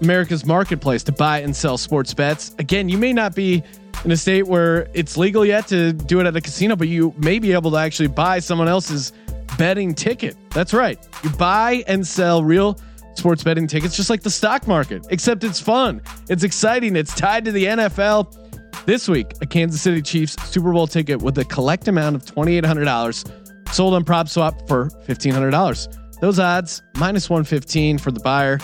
America's 0.00 0.44
marketplace 0.44 1.04
to 1.04 1.12
buy 1.12 1.40
and 1.40 1.54
sell 1.54 1.78
sports 1.78 2.12
bets. 2.12 2.52
Again, 2.58 2.88
you 2.88 2.98
may 2.98 3.12
not 3.12 3.36
be 3.36 3.62
in 4.04 4.10
a 4.10 4.16
state 4.16 4.48
where 4.48 4.88
it's 4.92 5.16
legal 5.16 5.44
yet 5.44 5.68
to 5.68 5.92
do 5.92 6.18
it 6.18 6.26
at 6.26 6.34
a 6.34 6.40
casino, 6.40 6.74
but 6.74 6.88
you 6.88 7.14
may 7.16 7.38
be 7.38 7.52
able 7.52 7.70
to 7.70 7.76
actually 7.76 8.08
buy 8.08 8.40
someone 8.40 8.66
else's 8.66 9.12
betting 9.56 9.94
ticket. 9.94 10.36
That's 10.50 10.74
right. 10.74 10.98
You 11.22 11.30
buy 11.30 11.84
and 11.86 12.04
sell 12.04 12.42
real 12.42 12.80
sports 13.14 13.44
betting 13.44 13.68
tickets 13.68 13.94
just 13.96 14.10
like 14.10 14.22
the 14.22 14.30
stock 14.30 14.66
market, 14.66 15.06
except 15.10 15.44
it's 15.44 15.60
fun. 15.60 16.02
It's 16.28 16.42
exciting. 16.42 16.96
It's 16.96 17.14
tied 17.14 17.44
to 17.44 17.52
the 17.52 17.66
NFL. 17.66 18.36
This 18.84 19.08
week, 19.08 19.34
a 19.40 19.46
Kansas 19.46 19.80
City 19.80 20.02
Chiefs 20.02 20.34
Super 20.48 20.72
Bowl 20.72 20.88
ticket 20.88 21.22
with 21.22 21.38
a 21.38 21.44
collect 21.44 21.86
amount 21.86 22.16
of 22.16 22.24
$2,800 22.24 23.72
sold 23.72 23.94
on 23.94 24.04
PropSwap 24.04 24.66
for 24.66 24.86
$1,500. 25.06 26.01
Those 26.22 26.38
odds, 26.38 26.84
minus 26.98 27.28
115 27.28 27.98
for 27.98 28.12
the 28.12 28.20
buyer. 28.20 28.60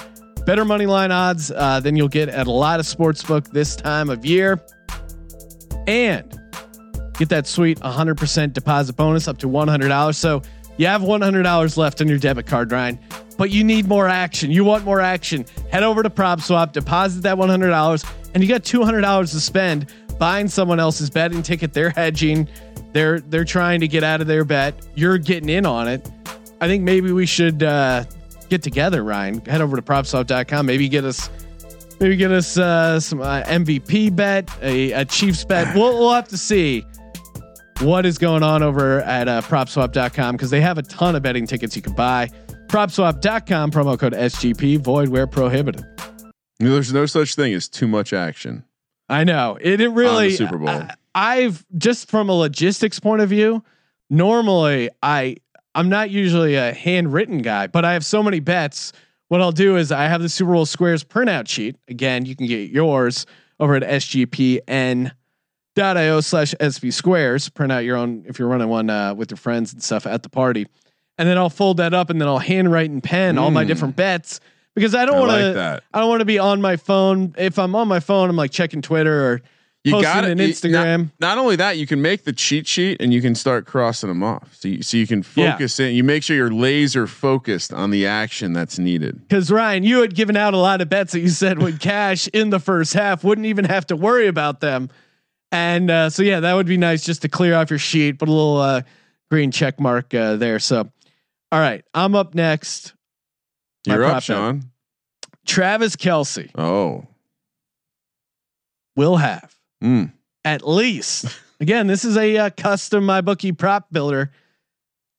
Better 0.46 0.64
money 0.64 0.86
line 0.86 1.10
odds 1.10 1.50
uh, 1.50 1.80
than 1.80 1.96
you'll 1.96 2.06
get 2.06 2.28
at 2.28 2.46
a 2.46 2.52
lot 2.52 2.78
of 2.78 2.86
sportsbook 2.86 3.50
this 3.50 3.74
time 3.74 4.10
of 4.10 4.24
year. 4.24 4.64
And 5.88 6.40
get 7.18 7.30
that 7.30 7.48
sweet 7.48 7.80
100% 7.80 8.52
deposit 8.52 8.94
bonus 8.94 9.26
up 9.26 9.38
to 9.38 9.48
$100. 9.48 10.14
So 10.14 10.40
you 10.76 10.86
have 10.86 11.02
$100 11.02 11.76
left 11.76 12.00
on 12.00 12.06
your 12.06 12.18
debit 12.18 12.46
card, 12.46 12.70
Ryan, 12.70 12.96
but 13.36 13.50
you 13.50 13.64
need 13.64 13.88
more 13.88 14.06
action. 14.06 14.52
You 14.52 14.62
want 14.62 14.84
more 14.84 15.00
action. 15.00 15.44
Head 15.72 15.82
over 15.82 16.04
to 16.04 16.10
PropSwap, 16.10 16.70
deposit 16.70 17.22
that 17.22 17.36
$100, 17.36 18.12
and 18.34 18.44
you 18.44 18.48
got 18.48 18.62
$200 18.62 19.32
to 19.32 19.40
spend 19.40 19.92
buying 20.16 20.46
someone 20.46 20.78
else's 20.78 21.10
betting 21.10 21.42
ticket. 21.42 21.72
They're 21.72 21.90
hedging. 21.90 22.48
They're 22.92 23.18
they're 23.18 23.44
trying 23.44 23.80
to 23.80 23.88
get 23.88 24.04
out 24.04 24.20
of 24.20 24.28
their 24.28 24.44
bet. 24.44 24.86
You're 24.94 25.18
getting 25.18 25.48
in 25.48 25.66
on 25.66 25.88
it. 25.88 26.08
I 26.60 26.66
think 26.66 26.82
maybe 26.82 27.12
we 27.12 27.26
should 27.26 27.62
uh, 27.62 28.04
get 28.48 28.62
together, 28.62 29.04
Ryan. 29.04 29.44
Head 29.44 29.60
over 29.60 29.76
to 29.76 29.82
propswap.com. 29.82 30.66
Maybe 30.66 30.88
get 30.88 31.04
us 31.04 31.30
maybe 32.00 32.16
get 32.16 32.30
us 32.30 32.56
uh, 32.56 33.00
some 33.00 33.20
uh, 33.20 33.42
MVP 33.44 34.14
bet, 34.14 34.50
a, 34.62 34.92
a 34.92 35.04
Chiefs 35.04 35.44
bet. 35.44 35.74
We'll, 35.76 35.98
we'll 35.98 36.12
have 36.12 36.28
to 36.28 36.38
see 36.38 36.84
what 37.80 38.06
is 38.06 38.18
going 38.18 38.42
on 38.42 38.62
over 38.62 39.00
at 39.02 39.28
uh, 39.28 39.40
propswap.com 39.42 40.36
because 40.36 40.50
they 40.50 40.60
have 40.60 40.78
a 40.78 40.82
ton 40.82 41.14
of 41.14 41.22
betting 41.22 41.46
tickets 41.46 41.76
you 41.76 41.82
can 41.82 41.92
buy. 41.92 42.30
Propswap.com 42.66 43.70
promo 43.70 43.98
code 43.98 44.12
SGP 44.12 44.78
void 44.78 45.08
where 45.08 45.26
prohibited. 45.26 45.84
There's 46.58 46.92
no 46.92 47.06
such 47.06 47.34
thing 47.34 47.54
as 47.54 47.68
too 47.68 47.86
much 47.86 48.12
action. 48.12 48.64
I 49.08 49.24
know 49.24 49.56
it. 49.60 49.80
It 49.80 49.88
really 49.88 50.32
Super 50.32 50.58
Bowl. 50.58 50.68
I, 50.68 50.94
I've 51.14 51.64
just 51.76 52.10
from 52.10 52.28
a 52.28 52.34
logistics 52.34 53.00
point 53.00 53.22
of 53.22 53.28
view. 53.28 53.62
Normally, 54.10 54.90
I 55.02 55.36
I'm 55.74 55.88
not 55.88 56.10
usually 56.10 56.54
a 56.56 56.72
handwritten 56.72 57.38
guy, 57.38 57.66
but 57.68 57.84
I 57.84 57.92
have 57.92 58.04
so 58.04 58.22
many 58.22 58.40
bets. 58.40 58.92
What 59.28 59.40
I'll 59.40 59.52
do 59.52 59.76
is 59.76 59.92
I 59.92 60.04
have 60.06 60.22
the 60.22 60.28
Super 60.28 60.52
Bowl 60.52 60.66
squares 60.66 61.04
printout 61.04 61.48
sheet. 61.48 61.76
Again, 61.88 62.24
you 62.24 62.34
can 62.34 62.46
get 62.46 62.70
yours 62.70 63.26
over 63.60 63.74
at 63.74 63.82
sgpn.io 63.82 65.12
slash 66.20 66.54
sv 66.60 66.92
squares. 66.92 67.48
Print 67.48 67.72
out 67.72 67.84
your 67.84 67.96
own 67.96 68.24
if 68.26 68.38
you're 68.38 68.48
running 68.48 68.68
one 68.68 68.90
uh, 68.90 69.14
with 69.14 69.30
your 69.30 69.36
friends 69.38 69.72
and 69.72 69.82
stuff 69.82 70.06
at 70.06 70.22
the 70.22 70.28
party, 70.28 70.66
and 71.18 71.28
then 71.28 71.36
I'll 71.38 71.50
fold 71.50 71.76
that 71.78 71.94
up 71.94 72.10
and 72.10 72.20
then 72.20 72.28
I'll 72.28 72.38
handwrite 72.38 72.90
and 72.90 73.02
pen 73.02 73.38
all 73.38 73.50
my 73.50 73.64
Mm. 73.64 73.68
different 73.68 73.96
bets 73.96 74.40
because 74.74 74.94
I 74.94 75.04
don't 75.04 75.18
want 75.18 75.30
like 75.30 75.54
to. 75.54 75.82
I 75.92 75.98
don't 76.00 76.08
want 76.08 76.20
to 76.20 76.24
be 76.26 76.38
on 76.38 76.60
my 76.60 76.76
phone. 76.76 77.34
If 77.36 77.58
I'm 77.58 77.74
on 77.74 77.88
my 77.88 78.00
phone, 78.00 78.30
I'm 78.30 78.36
like 78.36 78.50
checking 78.50 78.82
Twitter 78.82 79.32
or 79.32 79.42
You 79.84 80.02
got 80.02 80.24
an. 80.24 80.38
Instagram. 80.38 81.10
Not, 81.20 81.36
not 81.36 81.38
only 81.38 81.56
that, 81.56 81.78
you 81.78 81.86
can 81.86 82.02
make 82.02 82.24
the 82.24 82.32
cheat 82.32 82.66
sheet 82.66 83.00
and 83.00 83.14
you 83.14 83.22
can 83.22 83.34
start 83.34 83.64
crossing 83.66 84.08
them 84.08 84.22
off. 84.22 84.54
So 84.56 84.68
you, 84.68 84.82
so 84.82 84.96
you 84.96 85.06
can 85.06 85.24
Yeah. 85.34 85.52
focus 85.52 85.78
in. 85.80 85.94
You 85.94 86.04
make 86.04 86.22
sure 86.22 86.36
you're 86.36 86.50
laser 86.52 87.06
focused 87.06 87.72
on 87.72 87.90
the 87.90 88.06
action 88.06 88.52
that's 88.52 88.78
needed. 88.78 89.20
Because 89.28 89.50
Ryan, 89.50 89.84
you 89.84 90.00
had 90.00 90.14
given 90.14 90.36
out 90.36 90.52
a 90.52 90.58
lot 90.58 90.80
of 90.82 90.88
bets 90.88 91.12
that 91.12 91.20
you 91.20 91.28
said 91.28 91.62
would 91.62 91.80
cash 91.80 92.28
in 92.28 92.50
the 92.50 92.58
first 92.60 92.92
half, 92.92 93.24
wouldn't 93.24 93.46
even 93.46 93.64
have 93.64 93.86
to 93.86 93.96
worry 93.96 94.26
about 94.26 94.60
them. 94.60 94.90
And 95.52 95.90
uh, 95.90 96.10
so 96.10 96.22
yeah, 96.22 96.40
that 96.40 96.54
would 96.54 96.66
be 96.66 96.76
nice 96.76 97.04
just 97.04 97.22
to 97.22 97.28
clear 97.28 97.54
off 97.54 97.70
your 97.70 97.78
sheet, 97.78 98.18
put 98.18 98.28
a 98.28 98.32
little 98.32 98.58
uh, 98.58 98.82
green 99.30 99.50
check 99.50 99.80
mark 99.80 100.12
uh, 100.12 100.36
there. 100.36 100.58
So, 100.58 100.90
all 101.52 101.60
right, 101.60 101.82
I'm 101.94 102.14
up 102.14 102.34
next. 102.34 102.92
My 103.86 103.94
You're 103.94 104.04
up. 104.04 104.22
Sean. 104.22 104.64
Travis 105.46 105.96
Kelce 105.96 106.50
Oh, 106.58 107.06
will 108.96 109.16
have 109.16 109.54
Mm. 109.82 110.12
at 110.44 110.66
least 110.66 111.26
again. 111.60 111.86
This 111.86 112.04
is 112.04 112.16
a 112.16 112.36
uh, 112.36 112.50
custom 112.50 113.06
my 113.06 113.20
bookie 113.20 113.52
prop 113.52 113.92
builder. 113.92 114.32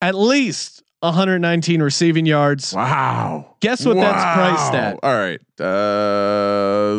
At 0.02 0.14
least 0.14 0.82
119 1.00 1.82
receiving 1.82 2.26
yards. 2.26 2.74
wow. 2.74 3.56
Guess 3.60 3.84
what 3.86 3.96
that's 3.96 4.36
priced 4.36 4.74
at? 4.74 4.98
All 5.02 5.14
right. 5.14 5.40
Uh, 5.58 6.96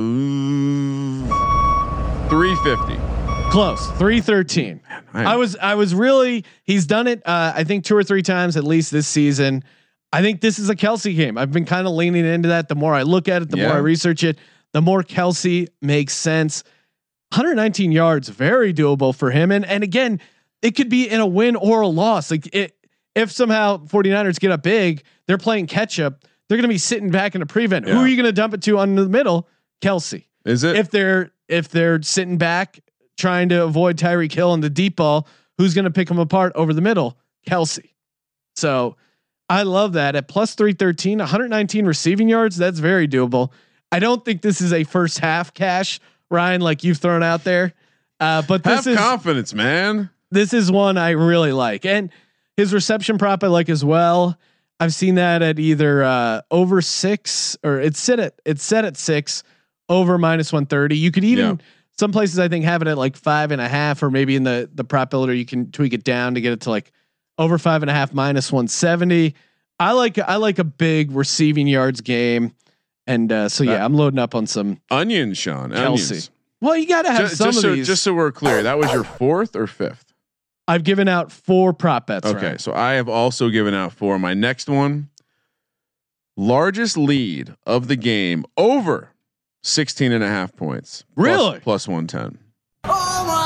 350. 2.29 2.97
Close, 3.51 3.85
313. 3.87 4.79
I 5.13 5.35
was 5.35 5.57
I 5.57 5.75
was 5.75 5.93
really 5.93 6.45
he's 6.63 6.85
done 6.85 7.05
it 7.07 7.21
uh, 7.27 7.51
I 7.53 7.65
think 7.65 7.83
two 7.83 7.95
or 7.97 8.03
three 8.03 8.21
times 8.21 8.55
at 8.55 8.63
least 8.63 8.91
this 8.91 9.07
season. 9.07 9.63
I 10.13 10.21
think 10.21 10.41
this 10.41 10.57
is 10.57 10.69
a 10.69 10.75
Kelce 10.75 11.15
game. 11.15 11.37
I've 11.37 11.51
been 11.51 11.65
kind 11.65 11.85
of 11.85 11.93
leaning 11.93 12.25
into 12.25 12.49
that. 12.49 12.69
The 12.69 12.75
more 12.75 12.93
I 12.93 13.03
look 13.03 13.27
at 13.27 13.41
it, 13.41 13.49
the 13.49 13.57
more 13.57 13.73
I 13.75 13.79
research 13.79 14.23
it, 14.23 14.37
the 14.73 14.81
more 14.81 15.03
Kelce 15.03 15.67
makes 15.81 16.13
sense. 16.13 16.63
119 17.31 17.91
yards, 17.91 18.29
very 18.29 18.73
doable 18.73 19.15
for 19.15 19.31
him. 19.31 19.51
And 19.51 19.65
and 19.65 19.83
again, 19.83 20.19
it 20.61 20.71
could 20.71 20.89
be 20.89 21.07
in 21.07 21.19
a 21.19 21.27
win 21.27 21.55
or 21.55 21.81
a 21.81 21.87
loss. 21.87 22.31
Like 22.31 22.53
it, 22.53 22.75
if 23.15 23.31
somehow 23.31 23.77
49ers 23.77 24.39
get 24.39 24.51
up 24.51 24.63
big, 24.63 25.03
they're 25.27 25.37
playing 25.37 25.67
catch 25.67 25.99
up. 25.99 26.25
They're 26.47 26.57
going 26.57 26.67
to 26.67 26.73
be 26.73 26.77
sitting 26.77 27.11
back 27.11 27.33
in 27.33 27.41
a 27.41 27.45
prevent. 27.45 27.87
Who 27.87 27.97
are 27.97 28.07
you 28.07 28.17
going 28.17 28.25
to 28.25 28.33
dump 28.33 28.53
it 28.53 28.61
to 28.63 28.77
on 28.77 28.95
the 28.95 29.07
middle? 29.07 29.47
Kelce 29.81 30.25
Is 30.45 30.63
it? 30.63 30.75
if 30.75 30.91
they're 30.91 31.31
if 31.47 31.69
they're 31.69 32.01
sitting 32.01 32.37
back 32.37 32.79
trying 33.17 33.49
to 33.49 33.63
avoid 33.63 33.97
Tyreek 33.97 34.33
Hill 34.33 34.53
and 34.53 34.63
the 34.63 34.69
deep 34.69 34.97
ball, 34.97 35.27
who's 35.57 35.73
going 35.73 35.85
to 35.85 35.91
pick 35.91 36.07
them 36.07 36.19
apart 36.19 36.51
over 36.55 36.73
the 36.73 36.81
middle? 36.81 37.17
Kelce. 37.47 37.89
So 38.55 38.95
I 39.49 39.63
love 39.63 39.93
that 39.93 40.15
at 40.15 40.27
plus 40.27 40.55
313, 40.55 41.19
119 41.19 41.85
receiving 41.85 42.29
yards. 42.29 42.57
That's 42.57 42.79
very 42.79 43.07
doable. 43.07 43.51
I 43.91 43.99
don't 43.99 44.23
think 44.23 44.41
this 44.41 44.61
is 44.61 44.71
a 44.71 44.83
first 44.85 45.19
half 45.19 45.53
cash, 45.53 45.99
Ryan, 46.31 46.61
like 46.61 46.83
you've 46.83 46.97
thrown 46.97 47.21
out 47.23 47.43
there. 47.43 47.73
Uh, 48.19 48.41
but 48.41 48.63
this 48.63 48.85
Have 48.85 48.87
is 48.87 48.97
confidence, 48.97 49.53
man. 49.53 50.09
this 50.31 50.53
is 50.53 50.71
one 50.71 50.97
I 50.97 51.11
really 51.11 51.51
like. 51.51 51.85
And 51.85 52.09
his 52.57 52.73
reception 52.73 53.17
prop 53.17 53.43
I 53.43 53.47
like 53.47 53.69
as 53.69 53.83
well. 53.83 54.37
I've 54.79 54.93
seen 54.93 55.15
that 55.15 55.41
at 55.41 55.59
either 55.59 56.03
uh, 56.03 56.41
over 56.49 56.81
six 56.81 57.57
or 57.63 57.79
it's 57.79 57.99
set 57.99 58.19
at 58.19 58.39
it's 58.45 58.63
set 58.63 58.85
at 58.85 58.97
six 58.97 59.43
over 59.89 60.17
minus 60.17 60.51
one 60.53 60.65
thirty. 60.65 60.97
You 60.97 61.11
could 61.11 61.23
even 61.23 61.45
Yeah. 61.45 61.65
some 61.99 62.11
places 62.11 62.39
I 62.39 62.47
think 62.47 62.65
have 62.65 62.81
it 62.81 62.87
at 62.87 62.97
like 62.97 63.15
five 63.15 63.51
and 63.51 63.61
a 63.61 63.67
half, 63.67 64.01
or 64.01 64.09
maybe 64.09 64.35
in 64.35 64.43
the 64.43 64.69
the 64.73 64.83
prop 64.83 65.09
builder 65.11 65.33
you 65.33 65.45
can 65.45 65.71
tweak 65.71 65.93
it 65.93 66.03
down 66.03 66.33
to 66.35 66.41
get 66.41 66.53
it 66.53 66.61
to 66.61 66.69
like 66.71 66.91
over 67.37 67.57
five 67.57 67.83
and 67.83 67.89
a 67.91 67.93
half 67.93 68.13
minus 68.13 68.51
one 68.51 68.67
seventy. 68.67 69.35
I 69.79 69.91
like 69.93 70.17
I 70.19 70.35
like 70.37 70.57
a 70.59 70.63
big 70.63 71.11
receiving 71.11 71.67
yards 71.67 72.01
game. 72.01 72.53
And 73.07 73.31
uh, 73.31 73.49
so 73.49 73.63
yeah, 73.63 73.73
That- 73.77 73.81
I'm 73.85 73.93
loading 73.93 74.19
up 74.19 74.35
on 74.35 74.47
some 74.47 74.79
Onions, 74.89 75.37
Sean. 75.37 75.71
Kelce. 75.71 75.85
Onions. 76.11 76.31
Well, 76.61 76.75
you 76.77 76.87
got 76.87 77.03
to 77.03 77.11
have 77.11 77.29
Ju- 77.29 77.35
some 77.35 77.47
just, 77.47 77.57
of 77.57 77.61
so, 77.63 77.75
these. 77.75 77.87
just 77.87 78.03
so 78.03 78.13
we're 78.13 78.31
clear, 78.31 78.61
that 78.63 78.77
was 78.77 78.91
your 78.93 79.03
fourth 79.03 79.55
or 79.55 79.65
fifth. 79.65 80.13
I've 80.67 80.83
given 80.83 81.07
out 81.07 81.31
four 81.31 81.73
prop 81.73 82.07
bets. 82.07 82.25
Okay, 82.27 82.45
Ryan. 82.45 82.59
so 82.59 82.73
I 82.73 82.93
have 82.93 83.09
also 83.09 83.49
given 83.49 83.73
out 83.73 83.93
four. 83.93 84.19
My 84.19 84.33
next 84.35 84.69
one, 84.69 85.09
largest 86.37 86.97
lead 86.97 87.55
of 87.65 87.87
the 87.87 87.95
game 87.95 88.45
over 88.57 89.09
16 89.63 90.11
and 90.11 90.23
a 90.23 90.27
half 90.27 90.55
points. 90.55 91.03
Really? 91.15 91.59
Plus 91.59 91.87
110. 91.87 92.37
Oh 92.83 93.25
my 93.27 93.41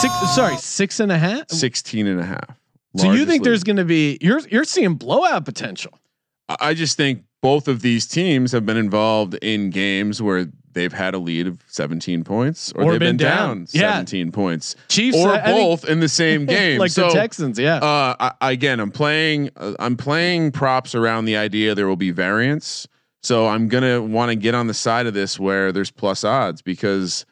Six, 0.00 0.34
sorry, 0.34 0.56
six 0.56 0.98
and 1.00 1.12
a 1.12 1.18
half. 1.18 1.48
16 1.50 2.06
and 2.08 2.18
a 2.18 2.24
half. 2.24 2.58
So 2.96 3.04
you 3.04 3.08
Largest 3.10 3.28
think 3.28 3.44
there's 3.44 3.64
going 3.64 3.76
to 3.76 3.84
be 3.84 4.18
you're 4.20 4.40
you're 4.48 4.64
seeing 4.64 4.94
blowout 4.94 5.44
potential? 5.44 5.98
I 6.48 6.56
I 6.60 6.74
just 6.74 6.96
think 6.96 7.22
both 7.42 7.68
of 7.68 7.82
these 7.82 8.06
teams 8.06 8.52
have 8.52 8.64
been 8.64 8.76
involved 8.76 9.34
in 9.42 9.68
games 9.70 10.22
where 10.22 10.46
they've 10.74 10.92
had 10.92 11.12
a 11.12 11.18
lead 11.18 11.46
of 11.46 11.58
17 11.66 12.24
points 12.24 12.72
or, 12.72 12.84
Or 12.84 12.90
they've 12.92 13.00
been 13.00 13.16
been, 13.18 13.26
down. 13.28 13.48
down, 13.58 13.66
Yeah. 13.72 13.92
17 13.96 14.32
points 14.32 14.74
Chiefs 14.88 15.18
or 15.18 15.30
I- 15.30 15.38
I 15.38 15.42
think- 15.44 15.58
both 15.58 15.84
in 15.84 16.00
the 16.00 16.08
same 16.22 16.46
game. 16.46 16.78
like 16.78 16.90
so, 16.90 17.08
the 17.08 17.14
Texans, 17.14 17.58
yeah. 17.58 17.76
Uh, 17.76 18.30
I, 18.40 18.52
again, 18.52 18.80
I'm 18.80 18.90
playing. 18.92 19.50
Uh, 19.56 19.74
I'm 19.78 19.96
playing 19.98 20.52
props 20.52 20.94
around 20.94 21.26
the 21.26 21.36
idea 21.36 21.74
there 21.74 21.86
will 21.88 21.96
be 21.96 22.10
variance. 22.12 22.86
So 23.22 23.46
I'm 23.48 23.68
gonna 23.68 24.00
want 24.00 24.30
to 24.30 24.34
get 24.36 24.54
on 24.54 24.66
the 24.66 24.74
side 24.74 25.06
of 25.06 25.12
this 25.14 25.38
where 25.38 25.72
there's 25.72 25.90
plus 25.90 26.24
odds 26.24 26.62
because 26.62 27.24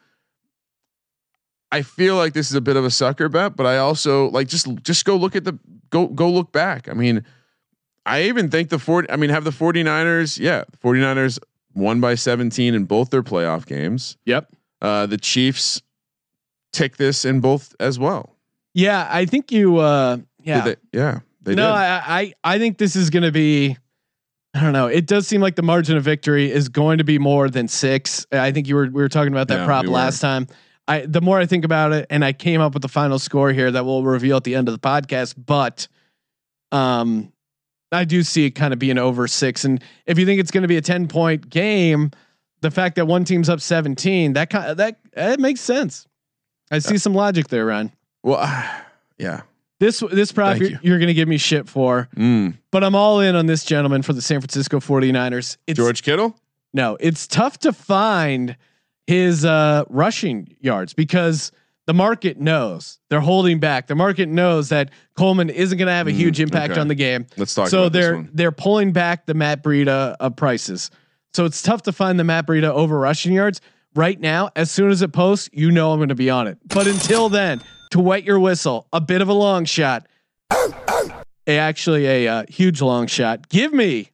I 1.73 1.83
feel 1.83 2.17
like 2.17 2.33
this 2.33 2.51
is 2.51 2.57
a 2.57 2.61
bit 2.61 2.77
of 2.77 2.85
a 2.85 2.91
sucker 2.91 3.29
bet, 3.29 3.57
but 3.57 3.65
I 3.67 3.79
also 3.79 4.29
like 4.31 4.49
just 4.49 4.67
just 4.83 5.05
go 5.05 5.17
look 5.17 5.35
at 5.37 5.45
the 5.45 5.59
go 5.91 6.07
go 6.09 6.29
look 6.31 6.53
back. 6.53 6.89
I 6.89 6.93
mean, 6.95 7.25
I 8.07 8.23
even 8.25 8.51
think 8.51 8.69
the 8.71 8.79
40 8.79 9.11
I 9.11 9.17
mean, 9.17 9.31
have 9.31 9.45
the 9.45 9.51
49ers, 9.51 10.39
yeah, 10.39 10.65
the 10.71 10.77
49ers 10.79 11.39
won 11.75 12.01
by 12.01 12.15
17 12.15 12.75
in 12.75 12.85
both 12.85 13.11
their 13.11 13.23
playoff 13.23 13.67
games. 13.67 14.17
yep. 14.25 14.51
Uh, 14.83 15.05
the 15.07 15.19
Chiefs 15.19 15.83
tick 16.73 16.97
this 16.97 17.25
in 17.27 17.41
both 17.41 17.75
as 17.79 17.99
well. 17.99 18.35
Yeah, 18.73 19.07
I 19.11 19.27
think 19.27 19.53
you. 19.53 19.77
uh 19.79 20.19
Yeah. 20.43 20.65
Did 20.65 20.79
they- 20.93 20.99
yeah, 20.99 21.21
they 21.43 21.55
no, 21.55 21.67
did. 21.67 21.75
I, 21.75 22.03
I 22.21 22.33
I 22.55 22.59
think 22.59 22.79
this 22.79 22.97
is 22.97 23.11
going 23.11 23.25
to 23.25 23.33
be. 23.33 23.77
I 24.55 24.61
don't 24.63 24.73
know. 24.73 24.87
It 24.87 25.07
does 25.07 25.29
seem 25.29 25.41
like 25.41 25.55
the 25.57 25.63
margin 25.63 25.97
of 25.97 26.03
victory 26.03 26.51
is 26.51 26.69
going 26.69 26.99
to 26.99 27.05
be 27.05 27.19
more 27.19 27.49
than 27.51 27.69
six. 27.69 28.27
I 28.33 28.51
think 28.53 28.67
you 28.67 28.75
were 28.75 28.85
we 28.87 29.03
were 29.03 29.09
talking 29.09 29.33
about 29.33 29.49
that 29.49 29.59
Yeah, 29.61 29.65
prop 29.67 29.85
we 29.85 29.91
last 29.91 30.21
time. 30.21 30.47
I 30.89 31.01
the 31.07 31.21
more 31.21 31.39
I 31.39 31.47
think 31.47 31.65
about 31.65 31.93
it, 31.93 32.07
and 32.11 32.25
I 32.25 32.33
came 32.33 32.61
up 32.61 32.73
with 32.75 32.83
the 32.83 32.89
final 32.89 33.19
score 33.19 33.53
here 33.53 33.71
that 33.71 33.85
we'll 33.85 34.03
reveal 34.03 34.37
at 34.39 34.45
the 34.45 34.55
end 34.57 34.67
of 34.69 34.73
the 34.75 34.81
podcast. 34.81 35.35
But, 35.37 35.87
um, 36.73 37.33
I 37.93 38.05
do 38.05 38.23
see 38.23 38.47
it 38.47 38.53
kind 38.53 38.73
of 38.73 38.79
being 38.79 38.99
over 38.99 39.27
six. 39.27 39.65
And 39.65 39.83
if 40.07 40.19
you 40.19 40.25
think 40.27 40.41
it's 40.41 40.51
going 40.51 40.63
to 40.63 40.69
be 40.69 40.77
a 40.77 40.81
ten 40.83 41.09
point 41.09 41.51
game, 41.51 42.11
the 42.61 42.71
fact 42.71 42.97
that 42.97 43.07
one 43.07 43.25
team's 43.25 43.49
up 43.49 43.61
seventeen 43.61 44.35
that 44.35 44.51
kind 44.51 44.77
that 44.79 44.99
it 45.17 45.41
makes 45.41 45.61
sense. 45.61 46.07
I 46.71 46.79
see 46.79 46.99
some 46.99 47.15
logic 47.15 47.49
there, 47.49 47.67
Ryan. 47.67 47.93
well, 48.23 48.41
yeah. 49.19 49.43
This 49.81 50.01
this 50.13 50.31
prop 50.31 50.51
Thank 50.51 50.61
you're, 50.61 50.71
you. 50.71 50.79
you're 50.83 50.99
going 50.99 51.09
to 51.09 51.15
give 51.15 51.27
me 51.27 51.39
shit 51.39 51.69
for 51.69 52.09
Mm. 52.17 52.55
but 52.71 52.85
I'm 52.85 52.95
all 52.95 53.21
in 53.21 53.35
on 53.35 53.47
this 53.47 53.65
gentleman 53.65 54.03
for 54.03 54.13
the 54.13 54.21
San 54.23 54.41
Francisco 54.41 54.79
49ers. 54.79 55.57
It's 55.67 55.79
George 55.79 56.03
Kittle. 56.03 56.37
no, 56.75 56.97
it's 57.01 57.27
tough 57.27 57.59
to 57.61 57.73
find 57.73 58.57
his 59.07 59.45
uh 59.45 59.85
rushing 59.89 60.55
yards 60.61 60.93
because 60.93 61.51
the 61.91 61.95
market 61.95 62.39
knows 62.39 63.01
they're 63.09 63.19
holding 63.19 63.59
back. 63.59 63.89
The 63.89 63.97
market 63.97 64.29
knows 64.29 64.69
that 64.69 64.91
Coleman 65.17 65.51
isn't 65.51 65.77
going 65.77 65.89
to 65.89 65.93
have 65.93 66.07
a 66.07 66.13
huge 66.13 66.39
impact 66.39 66.71
okay. 66.71 66.81
on 66.81 66.87
the 66.87 66.95
game. 66.95 67.27
Let's 67.37 67.53
talk 67.53 67.67
So 67.67 67.81
about 67.81 67.93
this 67.95 68.05
they're 68.05 68.29
they're 68.33 68.53
pulling 68.53 68.93
back 68.93 69.27
the 69.27 69.35
Matt 69.35 69.65
Breida 69.65 70.15
uh, 70.21 70.31
prices. 70.31 70.93
So 71.35 71.47
it's 71.47 71.61
tough 71.63 71.83
to 71.83 71.93
find 71.93 72.17
the 72.17 72.23
Matt 72.23 72.47
Breida 72.47 72.69
over 72.69 72.97
rushing 72.97 73.33
yards 73.33 73.61
right 73.97 74.21
now. 74.21 74.51
As 74.55 74.71
soon 74.71 74.93
as 74.93 75.03
it 75.03 75.13
posts, 75.13 75.51
you 75.53 75.73
know 75.73 75.91
I'm 75.91 75.99
going 75.99 76.11
to 76.11 76.15
be 76.15 76.31
on 76.31 76.47
it. 76.47 76.59
But 76.65 76.87
until 76.87 77.29
then, 77.29 77.61
to 77.91 77.99
wet 77.99 78.23
your 78.23 78.39
whistle, 78.39 78.87
a 78.93 79.01
bit 79.01 79.21
of 79.21 79.29
a 79.29 79.33
long 79.33 79.65
shot, 79.65 80.07
a 81.49 81.59
actually 81.59 82.07
a 82.07 82.29
uh, 82.29 82.45
huge 82.49 82.81
long 82.81 83.09
shot. 83.09 83.49
Give 83.49 83.73
me 83.73 84.13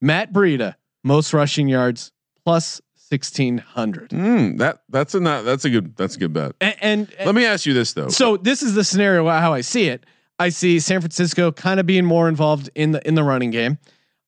Matt 0.00 0.32
Breida 0.32 0.76
most 1.02 1.34
rushing 1.34 1.66
yards 1.66 2.12
plus 2.44 2.80
sixteen 3.08 3.58
hundred. 3.58 4.10
Mm, 4.10 4.58
that 4.58 4.82
that's 4.88 5.14
a 5.14 5.20
not 5.20 5.44
that's 5.44 5.64
a 5.64 5.70
good 5.70 5.96
that's 5.96 6.16
a 6.16 6.18
good 6.18 6.32
bet. 6.32 6.52
And, 6.60 6.76
and 7.18 7.26
Let 7.26 7.34
me 7.34 7.44
ask 7.44 7.66
you 7.66 7.74
this 7.74 7.92
though. 7.92 8.08
so 8.08 8.36
this 8.36 8.62
is 8.62 8.74
the 8.74 8.84
scenario 8.84 9.28
how 9.28 9.52
I 9.52 9.60
see 9.60 9.88
it. 9.88 10.04
I 10.38 10.50
see 10.50 10.80
San 10.80 11.00
Francisco 11.00 11.50
kind 11.52 11.80
of 11.80 11.86
being 11.86 12.04
more 12.04 12.28
involved 12.28 12.68
in 12.74 12.92
the 12.92 13.06
in 13.06 13.14
the 13.14 13.24
running 13.24 13.50
game. 13.50 13.78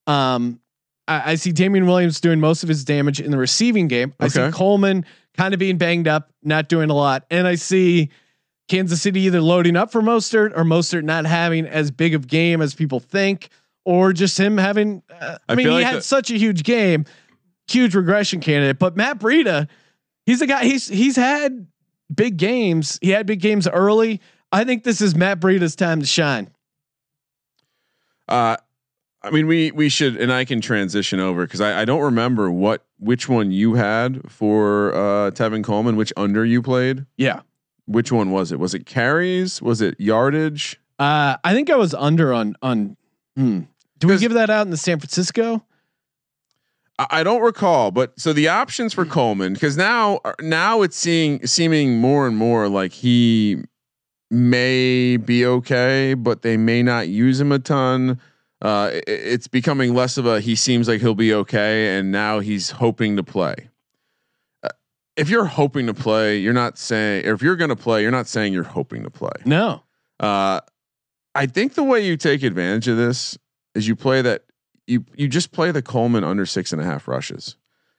Um, 0.07 0.61
I, 1.07 1.33
I 1.33 1.35
see 1.35 1.53
Damien 1.53 1.87
Williams 1.87 2.21
doing 2.21 2.41
most 2.41 2.63
of 2.63 2.69
his 2.69 2.85
damage 2.85 3.21
in 3.21 3.31
the 3.31 3.39
receiving 3.39 3.89
game. 3.89 4.15
I 4.21 4.29
see 4.29 4.51
Coleman 4.51 5.05
kind 5.37 5.53
of 5.55 5.61
being 5.61 5.77
banged 5.79 6.09
up, 6.09 6.31
not 6.43 6.69
doing 6.69 6.91
a 6.91 6.95
lot, 6.95 7.25
and 7.31 7.47
I 7.47 7.57
see 7.57 8.11
Kansas 8.69 9.03
City 9.03 9.21
either 9.23 9.41
loading 9.41 9.77
up 9.77 9.91
for 9.93 10.01
Mostert 10.03 10.53
or 10.57 10.65
Mostert 10.65 11.03
not 11.05 11.27
having 11.27 11.67
as 11.67 11.91
big 11.91 12.15
of 12.15 12.27
game 12.27 12.61
as 12.63 12.75
people 12.75 13.01
think, 13.01 13.49
or 13.85 14.13
just 14.13 14.39
him 14.39 14.57
having. 14.57 15.03
Uh, 15.11 15.37
I, 15.49 15.53
I 15.53 15.57
mean, 15.57 15.67
he 15.67 15.73
like 15.73 15.85
had 15.85 15.97
the- 15.97 16.03
such 16.03 16.31
a 16.31 16.39
huge 16.39 16.63
game, 16.63 17.05
huge 17.69 17.95
regression 17.95 18.41
candidate. 18.41 18.79
But 18.79 18.97
Matt 18.97 19.19
Breida, 19.19 19.69
he's 20.27 20.41
a 20.41 20.47
guy. 20.47 20.65
He's 20.65 20.89
he's 20.89 21.17
had 21.17 21.67
big 22.15 22.37
games. 22.37 22.99
He 23.03 23.11
had 23.11 23.27
big 23.27 23.41
games 23.41 23.69
early. 23.69 24.21
I 24.51 24.65
think 24.65 24.85
this 24.85 25.01
is 25.01 25.15
Matt 25.15 25.41
Breida's 25.41 25.77
time 25.77 26.01
to 26.01 26.07
shine. 26.07 26.51
Uh, 28.29 28.57
I 29.23 29.31
mean, 29.31 29.47
we 29.47 29.71
we 29.73 29.89
should, 29.89 30.17
and 30.17 30.33
I 30.33 30.45
can 30.45 30.61
transition 30.61 31.21
over 31.21 31.45
because 31.45 31.61
I, 31.61 31.83
I 31.83 31.85
don't 31.85 32.03
remember 32.03 32.51
what 32.51 32.85
which 32.99 33.29
one 33.29 33.51
you 33.51 33.75
had 33.75 34.31
for 34.31 34.95
uh, 34.95 35.31
Tevin 35.33 35.65
Coleman, 35.65 35.97
which 35.97 36.13
under 36.17 36.45
you 36.45 36.63
played. 36.63 37.07
Yeah. 37.17 37.41
Which 37.87 38.13
one 38.13 38.31
was 38.31 38.53
it? 38.53 38.59
Was 38.59 38.75
it 38.75 38.87
carries? 38.87 39.63
Was 39.63 39.81
it 39.81 39.99
yardage? 39.99 40.79
Uh, 40.99 41.37
I 41.43 41.55
think 41.55 41.71
I 41.71 41.77
was 41.77 41.95
under 41.95 42.33
on 42.33 42.55
on. 42.63 42.97
Hmm. 43.37 43.63
Do 43.99 44.09
we 44.09 44.19
give 44.19 44.35
that 44.35 44.51
out 44.51 44.65
in 44.67 44.71
the 44.71 44.77
San 44.77 45.01
Francisco? 45.01 45.65
I, 46.99 47.23
don't 47.23 47.43
recall, 47.43 47.91
but 47.91 48.19
so 48.19 48.33
the 48.33 48.49
options 48.49 48.93
for 48.93 49.05
Coleman 49.05 49.53
because 49.53 49.77
now 49.77 50.21
now 50.41 50.83
it's 50.83 50.97
seeing 50.97 51.47
seeming 51.47 51.99
more 52.01 52.27
and 52.27 52.37
more 52.37 52.69
like 52.69 52.93
he 52.93 53.63
may 54.31 55.17
be 55.17 55.47
okay, 55.47 56.15
but 56.15 56.43
they 56.43 56.57
may 56.57 56.83
not 56.83 57.09
use 57.09 57.41
him 57.41 57.53
a 57.53 57.59
ton. 57.59 58.21
Uh, 58.61 58.91
it- 58.93 59.05
it's 59.07 59.47
becoming 59.49 59.95
less 59.95 60.19
of 60.19 60.27
a 60.27 60.41
he 60.41 60.57
seems 60.57 60.89
like 60.89 61.01
he'll 61.01 61.15
be 61.15 61.33
okay, 61.33 61.97
and 61.97 62.11
now 62.11 62.41
he's 62.41 62.71
hoping 62.73 63.17
to 63.17 63.23
play. 63.23 63.55
Uh, 64.65 64.69
If 65.17 65.29
you're 65.29 65.45
hoping 65.47 65.87
to 65.87 65.95
play, 65.95 66.39
you're 66.39 66.53
not 66.53 66.79
saying, 66.79 67.27
or 67.27 67.33
if 67.33 67.43
you're 67.43 67.57
going 67.57 67.71
to 67.71 67.77
play, 67.77 68.03
you're 68.03 68.11
not 68.11 68.27
saying 68.27 68.53
you're 68.53 68.65
hoping 68.65 69.05
to 69.05 69.11
play. 69.11 69.31
No. 69.45 69.83
Uh, 70.21 70.61
I 71.35 71.47
think 71.47 71.75
the 71.75 71.85
way 71.85 72.05
you 72.05 72.17
take 72.17 72.43
advantage 72.43 72.89
of 72.89 72.97
this 72.97 73.39
is 73.77 73.87
you 73.87 73.95
play 73.95 74.21
that 74.23 74.43
you 74.89 75.05
you 75.15 75.29
just 75.29 75.53
play 75.53 75.71
the 75.71 75.83
Coleman 75.83 76.25
under 76.25 76.47
six 76.47 76.73
and 76.73 76.81
a 76.83 76.85
half 76.85 77.07
rushes 77.07 77.57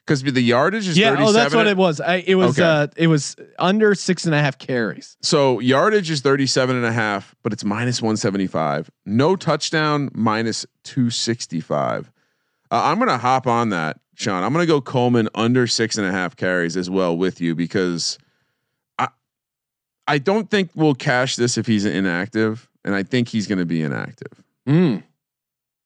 because 0.09 0.23
the 0.23 0.41
yardage 0.41 0.87
is 0.87 0.97
Yeah. 0.97 1.11
37 1.11 1.27
Oh, 1.27 1.31
that's 1.31 1.53
what 1.53 1.67
it 1.67 1.77
was. 1.77 2.01
I, 2.01 2.23
it 2.25 2.33
was. 2.35 2.59
Okay. 2.59 2.67
Uh, 2.67 2.87
it 2.97 3.07
was 3.07 3.35
under 3.59 3.93
six 3.93 4.25
and 4.25 4.33
a 4.33 4.39
half 4.39 4.57
carries. 4.57 5.15
So 5.21 5.59
yardage 5.59 6.09
is 6.09 6.21
37 6.21 6.75
and 6.75 6.85
a 6.85 6.91
half, 6.91 7.35
but 7.43 7.53
it's 7.53 7.63
minus 7.63 8.01
175. 8.01 8.89
No 9.05 9.35
touchdown, 9.35 10.09
minus 10.13 10.65
265. 10.83 12.11
Uh, 12.71 12.81
I'm 12.85 12.97
going 12.97 13.09
to 13.09 13.19
hop 13.19 13.45
on 13.45 13.69
that, 13.69 13.99
Sean. 14.15 14.43
I'm 14.43 14.51
going 14.51 14.63
to 14.63 14.71
go 14.71 14.81
Coleman 14.81 15.29
under 15.35 15.67
six 15.67 15.97
and 15.97 16.07
a 16.07 16.11
half 16.11 16.35
carries 16.35 16.75
as 16.75 16.89
well 16.89 17.15
with 17.15 17.39
you 17.39 17.53
because 17.53 18.17
I 18.97 19.09
I 20.07 20.17
don't 20.17 20.49
think 20.49 20.71
we'll 20.73 20.95
cash 20.95 21.35
this 21.35 21.55
if 21.55 21.67
he's 21.67 21.85
inactive, 21.85 22.67
and 22.83 22.95
I 22.95 23.03
think 23.03 23.27
he's 23.27 23.45
going 23.45 23.59
to 23.59 23.65
be 23.65 23.83
inactive. 23.83 24.43
Mm. 24.67 25.03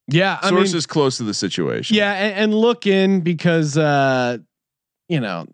Yeah. 0.08 0.40
I 0.42 0.52
mean, 0.52 0.60
Sources 0.60 0.86
close 0.86 1.18
to 1.18 1.24
the 1.24 1.34
situation. 1.34 1.96
Yeah, 1.96 2.14
and, 2.14 2.36
and 2.36 2.54
look 2.54 2.86
in 2.88 3.22
because 3.22 3.78
uh, 3.78 4.38
you 5.08 5.20
know 5.20 5.48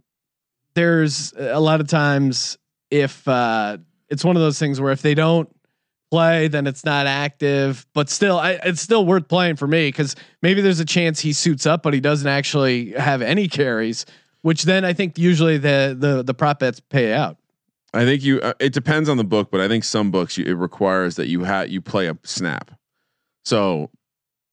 there's 0.73 1.33
a 1.37 1.59
lot 1.59 1.81
of 1.81 1.87
times 1.87 2.57
if 2.91 3.27
uh, 3.27 3.77
it's 4.09 4.23
one 4.23 4.35
of 4.35 4.41
those 4.41 4.59
things 4.59 4.81
where 4.81 4.91
if 4.91 5.01
they 5.01 5.13
don't 5.13 5.49
play, 6.11 6.47
then 6.47 6.67
it's 6.67 6.83
not 6.83 7.07
active. 7.07 7.85
But 7.93 8.09
still, 8.09 8.39
I, 8.39 8.59
it's 8.63 8.81
still 8.81 9.05
worth 9.05 9.27
playing 9.27 9.57
for 9.57 9.67
me 9.67 9.89
because 9.89 10.15
maybe 10.41 10.61
there's 10.61 10.79
a 10.79 10.85
chance 10.85 11.19
he 11.19 11.33
suits 11.33 11.65
up, 11.65 11.83
but 11.83 11.93
he 11.93 11.99
doesn't 11.99 12.27
actually 12.27 12.91
have 12.91 13.21
any 13.21 13.47
carries. 13.47 14.05
Which 14.41 14.63
then 14.63 14.85
I 14.85 14.93
think 14.93 15.17
usually 15.17 15.57
the 15.57 15.95
the 15.97 16.23
the 16.23 16.33
prop 16.33 16.59
bets 16.59 16.79
pay 16.79 17.13
out. 17.13 17.37
I 17.93 18.05
think 18.05 18.23
you. 18.23 18.39
Uh, 18.39 18.53
it 18.59 18.71
depends 18.73 19.09
on 19.09 19.17
the 19.17 19.23
book, 19.23 19.51
but 19.51 19.59
I 19.59 19.67
think 19.67 19.83
some 19.83 20.11
books 20.11 20.37
you, 20.37 20.45
it 20.45 20.53
requires 20.53 21.15
that 21.15 21.27
you 21.27 21.43
have 21.43 21.69
you 21.69 21.81
play 21.81 22.07
a 22.07 22.17
snap. 22.23 22.71
So, 23.43 23.89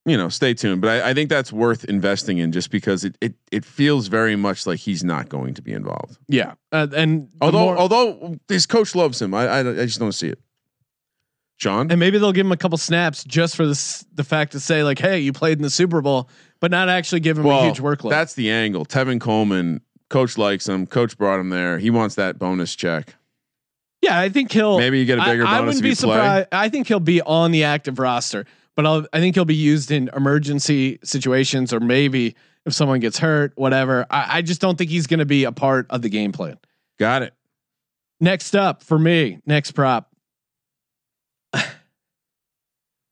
you 0.07 0.17
know, 0.17 0.29
stay 0.29 0.55
tuned. 0.55 0.81
But 0.81 0.89
I, 1.03 1.11
I 1.11 1.15
think 1.15 1.29
that's 1.29 1.53
worth 1.53 1.85
investing 1.85 2.39
in 2.39 2.53
just 2.53 2.71
because 2.71 3.05
it 3.05 3.19
it 3.21 3.35
it 3.53 3.65
feels 3.65 4.07
very 4.07 4.37
much 4.37 4.67
like 4.67 4.79
he's 4.79 5.05
not 5.05 5.29
going 5.29 5.55
to 5.55 5.63
be 5.63 5.73
involved. 5.73 6.17
Yeah, 6.29 6.55
uh, 6.73 6.87
and 6.97 7.29
Although 7.41 7.59
more- 7.59 7.77
although 7.77 8.37
his 8.49 8.67
coach 8.67 8.95
loves 8.95 9.21
him, 9.21 9.35
I, 9.35 9.47
I 9.47 9.59
I 9.61 9.85
just 9.87 9.99
don't 9.99 10.13
see 10.13 10.29
it. 10.29 10.39
John, 11.59 11.91
and 11.91 11.99
maybe 11.99 12.19
they'll 12.19 12.33
give 12.33 12.45
him 12.45 12.53
a 12.53 12.57
couple 12.57 12.77
snaps 12.79 13.25
just 13.25 13.57
for 13.57 13.67
the 13.67 14.05
the 14.15 14.25
fact 14.25 14.53
to 14.53 14.61
say 14.61 14.85
like, 14.85 14.99
hey, 14.99 15.19
you 15.21 15.33
played 15.33 15.59
in 15.59 15.63
the 15.63 15.71
Super 15.71 16.03
Bowl, 16.03 16.29
but 16.61 16.71
not 16.71 16.89
actually 16.89 17.21
give 17.21 17.39
him 17.39 17.47
a 17.47 17.65
huge 17.65 17.81
workload. 17.81 18.11
That's 18.11 18.35
the 18.35 18.51
angle. 18.51 18.85
Tevin 18.85 19.21
Coleman, 19.21 19.81
coach 20.11 20.37
likes 20.37 20.69
him. 20.69 20.87
Coach 20.87 21.17
brought 21.17 21.41
him 21.41 21.49
there. 21.49 21.79
He 21.79 21.89
wants 21.89 22.15
that 22.17 22.39
bonus 22.39 22.77
check. 22.77 23.15
Yeah, 24.03 24.21
I 24.21 24.29
think 24.29 24.53
he'll. 24.53 24.79
Maybe 24.79 24.99
you 24.99 25.07
get 25.07 25.19
a 25.19 25.25
bigger 25.25 25.47
I, 25.47 25.59
I 25.59 25.61
wouldn't 25.63 25.83
be 25.83 25.95
surprised. 25.95 26.49
I 26.53 26.69
think 26.69 26.89
he'll 26.89 27.01
be 27.01 27.23
on 27.23 27.51
the 27.53 27.65
active 27.65 27.99
roster, 27.99 28.45
but 28.77 28.87
I'll, 28.87 29.07
I 29.13 29.19
think 29.19 29.35
he'll 29.35 29.45
be 29.45 29.55
used 29.55 29.91
in 29.91 30.09
emergency 30.15 31.01
situations 31.03 31.73
or 31.73 31.81
maybe 31.81 32.37
if 32.67 32.75
someone 32.75 33.01
gets 33.01 33.19
hurt, 33.19 33.53
whatever. 33.57 34.07
I, 34.11 34.39
I 34.39 34.43
just 34.43 34.61
don't 34.61 34.77
think 34.77 34.91
he's 34.91 35.07
going 35.07 35.19
to 35.19 35.27
be 35.27 35.45
a 35.45 35.53
part 35.53 35.87
of 35.91 36.03
the 36.03 36.09
game 36.09 36.33
plan. 36.33 36.59
Got 36.99 37.23
it. 37.23 37.35
Next 38.21 38.55
up 38.55 38.83
for 38.83 38.99
me, 38.99 39.41
next 39.45 39.73
prop, 39.73 40.11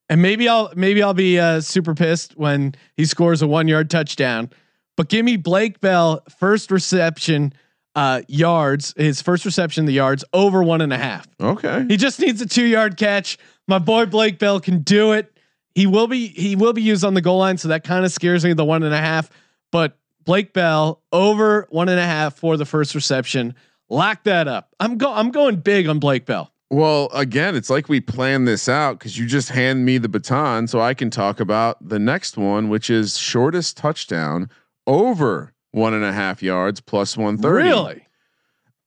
and 0.09 0.23
maybe 0.23 0.49
I'll 0.49 0.73
maybe 0.75 1.03
I'll 1.03 1.13
be 1.13 1.39
uh, 1.39 1.61
super 1.61 1.95
pissed 1.95 2.39
when 2.39 2.75
he 2.97 3.05
scores 3.05 3.43
a 3.43 3.47
one 3.47 3.69
yard 3.69 3.91
touchdown. 3.91 4.51
But 4.97 5.09
give 5.09 5.25
me 5.25 5.37
Blake 5.37 5.81
Bell 5.81 6.23
first 6.39 6.71
reception 6.71 7.53
uh, 7.95 8.23
yards, 8.29 8.95
his 8.97 9.21
first 9.21 9.45
reception 9.45 9.85
the 9.85 9.93
yards 9.93 10.25
over 10.33 10.63
one 10.63 10.81
and 10.81 10.93
a 10.93 10.99
half. 10.99 11.29
Okay. 11.39 11.85
He 11.87 11.99
just 11.99 12.19
needs 12.19 12.41
a 12.41 12.47
two 12.47 12.65
yard 12.65 12.97
catch. 12.97 13.37
My 13.69 13.79
boy 13.79 14.07
Blake 14.07 14.39
Bell 14.39 14.59
can 14.59 14.81
do 14.81 15.13
it. 15.13 15.34
He 15.75 15.87
will 15.87 16.07
be 16.07 16.29
he 16.29 16.57
will 16.57 16.73
be 16.73 16.83
used 16.83 17.05
on 17.05 17.15
the 17.15 17.21
goal 17.21 17.39
line, 17.39 17.59
so 17.59 17.69
that 17.69 17.85
kind 17.85 18.05
of 18.05 18.13
scares 18.13 18.45
me. 18.45 18.53
The 18.53 18.65
one 18.65 18.83
and 18.83 18.95
a 18.95 18.99
half, 18.99 19.31
but 19.73 19.99
Blake 20.25 20.53
Bell 20.53 21.03
over 21.13 21.67
one 21.71 21.89
and 21.89 21.99
a 21.99 22.05
half 22.05 22.37
for 22.37 22.57
the 22.57 22.65
first 22.65 22.95
reception. 22.95 23.55
Lock 23.89 24.25
that 24.25 24.49
up. 24.49 24.75
I'm 24.81 24.99
go 24.99 25.13
I'm 25.13 25.31
going 25.31 25.57
big 25.57 25.89
on 25.89 25.99
Blake 25.99 26.27
Bell. 26.27 26.53
Well, 26.71 27.09
again, 27.13 27.55
it's 27.55 27.71
like 27.71 27.89
we 27.89 28.01
planned 28.01 28.49
this 28.49 28.69
out 28.69 28.99
because 28.99 29.19
you 29.19 29.27
just 29.27 29.51
hand 29.51 29.85
me 29.85 29.99
the 29.99 30.09
baton 30.09 30.67
so 30.67 30.81
I 30.81 30.95
can 30.95 31.11
talk 31.11 31.39
about 31.39 31.77
the 31.87 31.99
next 31.99 32.37
one, 32.37 32.69
which 32.69 32.89
is 32.91 33.19
shortest 33.19 33.77
touchdown 33.77 34.51
over 34.87 35.53
one 35.73 35.95
and 35.95 36.05
a 36.05 36.13
half 36.13 36.43
yards 36.43 36.81
plus 36.81 37.17
130. 37.17 37.65
Really? 37.65 38.07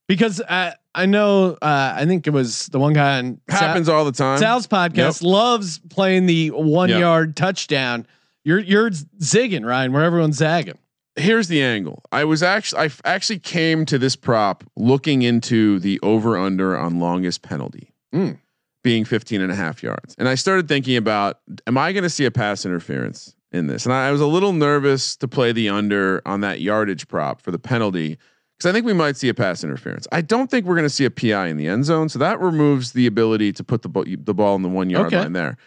Because 0.07 0.39
uh, 0.41 0.71
I 0.95 1.05
know 1.05 1.57
uh, 1.61 1.93
I 1.95 2.05
think 2.05 2.27
it 2.27 2.29
was 2.31 2.67
the 2.67 2.79
one 2.79 2.93
guy 2.93 3.17
on 3.17 3.41
Happens 3.49 3.89
all 3.89 4.05
the 4.05 4.11
time. 4.11 4.37
Sal's 4.37 4.67
podcast 4.67 5.21
loves 5.21 5.79
playing 5.89 6.25
the 6.27 6.51
one 6.51 6.89
Yep. 6.89 6.99
yard 6.99 7.35
touchdown. 7.35 8.07
You're 8.43 8.59
you're 8.59 8.89
zigging 8.89 9.65
Ryan 9.65 9.91
where 9.91 10.03
everyone's 10.03 10.37
zagging. 10.37 10.77
Here's 11.17 11.47
the 11.47 11.61
angle. 11.63 12.03
I 12.11 12.23
was 12.25 12.43
actually, 12.43 12.81
I 12.83 12.89
actually 13.03 13.39
came 13.39 13.85
to 13.87 13.97
this 13.97 14.15
prop 14.15 14.63
looking 14.75 15.23
into 15.23 15.79
the 15.79 15.99
over 16.01 16.37
under 16.37 16.77
on 16.77 16.99
longest 16.99 17.41
penalty 17.41 17.91
Mm. 18.13 18.37
being 18.83 19.03
15 19.03 19.41
and 19.41 19.51
a 19.51 19.55
half 19.55 19.81
yards. 19.83 20.15
And 20.17 20.29
I 20.29 20.35
started 20.35 20.67
thinking 20.69 20.95
about, 20.95 21.39
am 21.65 21.77
I 21.77 21.91
going 21.91 22.03
to 22.03 22.09
see 22.09 22.23
a 22.25 22.31
pass 22.31 22.65
interference 22.65 23.35
in 23.51 23.65
this? 23.67 23.85
And 23.85 23.93
I 23.93 24.11
was 24.11 24.21
a 24.21 24.27
little 24.27 24.53
nervous 24.53 25.15
to 25.17 25.27
play 25.27 25.51
the 25.51 25.67
under 25.69 26.21
on 26.25 26.41
that 26.41 26.61
yardage 26.61 27.07
prop 27.09 27.41
for 27.41 27.51
the 27.51 27.59
penalty 27.59 28.17
because 28.57 28.69
I 28.69 28.73
think 28.73 28.85
we 28.85 28.93
might 28.93 29.15
see 29.17 29.29
a 29.29 29.33
pass 29.33 29.63
interference. 29.63 30.07
I 30.11 30.21
don't 30.21 30.49
think 30.49 30.65
we're 30.65 30.75
going 30.75 30.85
to 30.85 30.89
see 30.89 31.05
a 31.05 31.11
PI 31.11 31.47
in 31.47 31.57
the 31.57 31.67
end 31.67 31.85
zone. 31.85 32.09
So 32.09 32.17
that 32.19 32.39
removes 32.39 32.93
the 32.93 33.05
ability 33.05 33.53
to 33.53 33.63
put 33.63 33.83
the, 33.83 33.89
ball 33.89 34.05
the 34.07 34.33
ball 34.33 34.55
in 34.55 34.63
the 34.63 34.69
one 34.69 34.89
yard 34.89 35.07
Okay. 35.07 35.19
line 35.19 35.33
there. 35.33 35.57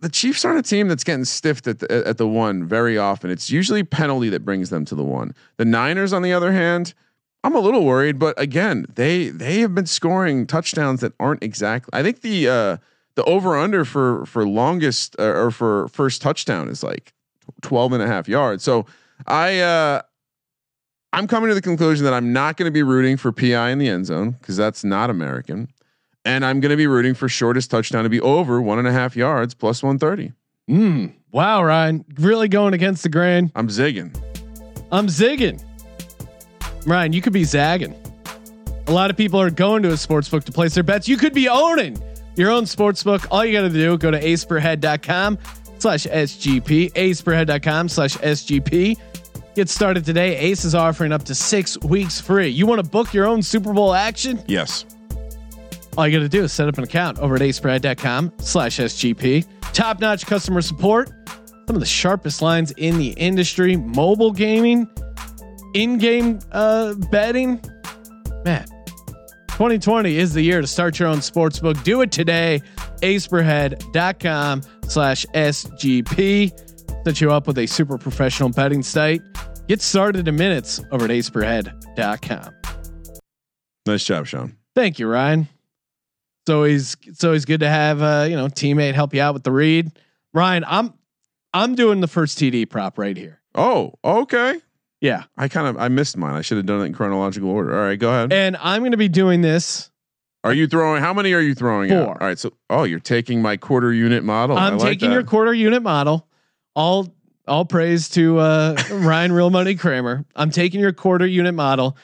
The 0.00 0.08
Chiefs 0.08 0.44
aren't 0.44 0.58
a 0.58 0.62
team 0.62 0.88
that's 0.88 1.02
getting 1.02 1.24
stiffed 1.24 1.66
at 1.66 1.78
the, 1.80 2.06
at 2.06 2.18
the 2.18 2.28
one 2.28 2.64
very 2.64 2.98
often. 2.98 3.30
It's 3.30 3.50
usually 3.50 3.82
penalty 3.82 4.28
that 4.28 4.44
brings 4.44 4.70
them 4.70 4.84
to 4.84 4.94
the 4.94 5.02
one. 5.04 5.34
The 5.56 5.64
Niners, 5.64 6.12
on 6.12 6.22
the 6.22 6.32
other 6.32 6.52
hand, 6.52 6.94
I'm 7.42 7.54
a 7.54 7.60
little 7.60 7.84
worried, 7.84 8.18
but 8.18 8.38
again, 8.40 8.86
they 8.94 9.28
they 9.28 9.60
have 9.60 9.74
been 9.74 9.86
scoring 9.86 10.46
touchdowns 10.46 11.00
that 11.00 11.12
aren't 11.20 11.42
exactly. 11.42 11.90
I 11.92 12.02
think 12.02 12.20
the 12.20 12.48
uh, 12.48 12.76
the 13.16 13.24
over 13.24 13.56
under 13.56 13.84
for 13.84 14.24
for 14.26 14.46
longest 14.46 15.16
uh, 15.18 15.24
or 15.24 15.50
for 15.50 15.88
first 15.88 16.22
touchdown 16.22 16.68
is 16.68 16.82
like 16.82 17.12
12 17.62 17.92
and 17.94 18.02
a 18.02 18.06
half 18.06 18.28
yards. 18.28 18.62
So 18.64 18.86
I 19.26 19.60
uh, 19.60 20.02
I'm 21.14 21.28
coming 21.28 21.48
to 21.48 21.54
the 21.54 21.62
conclusion 21.62 22.04
that 22.04 22.12
I'm 22.12 22.32
not 22.32 22.56
going 22.56 22.66
to 22.66 22.72
be 22.72 22.82
rooting 22.82 23.16
for 23.16 23.30
PI 23.30 23.70
in 23.70 23.78
the 23.78 23.88
end 23.88 24.06
zone 24.06 24.32
because 24.32 24.56
that's 24.56 24.82
not 24.82 25.10
American, 25.10 25.68
and 26.24 26.44
I'm 26.44 26.58
going 26.58 26.70
to 26.70 26.76
be 26.76 26.88
rooting 26.88 27.14
for 27.14 27.28
shortest 27.28 27.70
touchdown 27.70 28.02
to 28.02 28.10
be 28.10 28.20
over 28.20 28.60
one 28.60 28.78
and 28.80 28.88
a 28.88 28.92
half 28.92 29.16
yards 29.16 29.54
plus 29.54 29.82
130. 29.82 30.32
Mm, 30.68 31.12
wow, 31.30 31.62
Ryan, 31.62 32.04
really 32.18 32.48
going 32.48 32.74
against 32.74 33.04
the 33.04 33.08
grain. 33.08 33.52
I'm 33.54 33.68
zigging. 33.68 34.12
I'm 34.90 35.06
zigging. 35.06 35.62
Ryan, 36.86 37.12
you 37.12 37.22
could 37.22 37.32
be 37.32 37.44
zagging. 37.44 37.94
A 38.86 38.92
lot 38.92 39.10
of 39.10 39.16
people 39.16 39.40
are 39.40 39.50
going 39.50 39.82
to 39.84 39.92
a 39.92 39.96
sports 39.96 40.28
book 40.28 40.44
to 40.44 40.52
place 40.52 40.74
their 40.74 40.82
bets. 40.82 41.08
You 41.08 41.16
could 41.16 41.32
be 41.32 41.48
owning 41.48 41.96
your 42.36 42.50
own 42.50 42.66
sports 42.66 43.02
book. 43.02 43.26
All 43.30 43.44
you 43.44 43.52
got 43.52 43.62
to 43.62 43.70
do, 43.70 43.96
go 43.98 44.10
to 44.10 44.20
aceperhead.com 44.20 45.38
slash 45.78 46.06
SGP, 46.06 46.92
aceperhead.com 46.92 47.88
slash 47.88 48.16
SGP. 48.16 48.98
Get 49.54 49.68
started 49.68 50.04
today. 50.04 50.36
Ace 50.36 50.64
is 50.64 50.74
offering 50.74 51.12
up 51.12 51.22
to 51.24 51.34
six 51.34 51.78
weeks 51.80 52.20
free. 52.20 52.48
You 52.48 52.66
want 52.66 52.82
to 52.82 52.90
book 52.90 53.14
your 53.14 53.26
own 53.26 53.40
Super 53.42 53.72
Bowl 53.72 53.94
action? 53.94 54.42
Yes. 54.48 54.84
All 55.96 56.08
you 56.08 56.18
got 56.18 56.24
to 56.24 56.28
do 56.28 56.42
is 56.42 56.52
set 56.52 56.68
up 56.68 56.76
an 56.76 56.84
account 56.84 57.18
over 57.20 57.36
at 57.36 57.40
aceperhead.com 57.40 58.32
slash 58.38 58.78
SGP. 58.78 59.46
Top 59.72 60.00
notch 60.00 60.26
customer 60.26 60.60
support. 60.60 61.10
Some 61.66 61.76
of 61.76 61.80
the 61.80 61.86
sharpest 61.86 62.42
lines 62.42 62.72
in 62.72 62.98
the 62.98 63.10
industry. 63.10 63.76
Mobile 63.76 64.32
gaming 64.32 64.88
in-game 65.74 66.38
uh, 66.52 66.94
betting, 67.10 67.60
man, 68.44 68.66
2020 69.48 70.16
is 70.16 70.34
the 70.34 70.42
year 70.42 70.60
to 70.60 70.66
start 70.66 70.98
your 70.98 71.08
own 71.08 71.22
sports 71.22 71.58
book. 71.60 71.80
Do 71.82 72.00
it 72.00 72.10
today. 72.10 72.60
aceperhead.com 73.02 74.62
slash 74.88 75.26
SGP. 75.34 77.04
Set 77.04 77.20
you 77.20 77.32
up 77.32 77.46
with 77.46 77.58
a 77.58 77.66
super 77.66 77.98
professional 77.98 78.48
betting 78.48 78.82
site. 78.82 79.22
Get 79.66 79.80
started 79.80 80.28
in 80.28 80.36
minutes 80.36 80.80
over 80.90 81.04
at 81.04 81.10
aceperhead.com. 81.10 82.54
Nice 83.86 84.04
job, 84.04 84.26
Sean. 84.26 84.56
Thank 84.74 84.98
you, 84.98 85.06
Ryan. 85.06 85.48
It's 86.42 86.50
always 86.50 86.96
it's 87.04 87.24
always 87.24 87.44
good 87.44 87.60
to 87.60 87.68
have 87.68 88.02
uh, 88.02 88.26
you 88.28 88.36
know 88.36 88.48
teammate 88.48 88.94
help 88.94 89.14
you 89.14 89.22
out 89.22 89.32
with 89.32 89.44
the 89.44 89.52
read. 89.52 89.90
Ryan, 90.34 90.64
I'm 90.66 90.92
I'm 91.54 91.74
doing 91.74 92.00
the 92.00 92.08
first 92.08 92.38
TD 92.38 92.68
prop 92.68 92.98
right 92.98 93.16
here. 93.16 93.40
Oh, 93.54 93.94
okay. 94.04 94.60
Yeah. 95.00 95.24
I 95.36 95.48
kind 95.48 95.68
of 95.68 95.78
I 95.78 95.88
missed 95.88 96.16
mine. 96.16 96.34
I 96.34 96.42
should 96.42 96.56
have 96.56 96.66
done 96.66 96.80
it 96.80 96.84
in 96.84 96.92
chronological 96.92 97.48
order. 97.48 97.74
All 97.74 97.86
right, 97.86 97.98
go 97.98 98.10
ahead. 98.10 98.32
And 98.32 98.56
I'm 98.58 98.82
going 98.82 98.90
to 98.90 98.98
be 98.98 99.08
doing 99.08 99.40
this. 99.40 99.90
Are 100.42 100.52
you 100.52 100.66
throwing? 100.66 101.00
How 101.02 101.14
many 101.14 101.32
are 101.32 101.40
you 101.40 101.54
throwing? 101.54 101.88
Four. 101.88 102.00
Out? 102.00 102.20
All 102.20 102.26
right. 102.26 102.38
So, 102.38 102.52
oh, 102.68 102.84
you're 102.84 103.00
taking 103.00 103.40
my 103.40 103.56
quarter 103.56 103.92
unit 103.92 104.24
model. 104.24 104.58
I'm 104.58 104.76
like 104.76 104.88
taking 104.88 105.08
that. 105.08 105.14
your 105.14 105.22
quarter 105.22 105.54
unit 105.54 105.82
model. 105.82 106.28
All 106.74 107.13
all 107.46 107.64
praise 107.64 108.08
to 108.10 108.38
uh, 108.38 108.76
Ryan 108.90 109.32
Real 109.32 109.50
Money 109.50 109.74
Kramer. 109.74 110.24
I'm 110.34 110.50
taking 110.50 110.80
your 110.80 110.92
quarter 110.92 111.26
unit 111.26 111.54
model. 111.54 111.96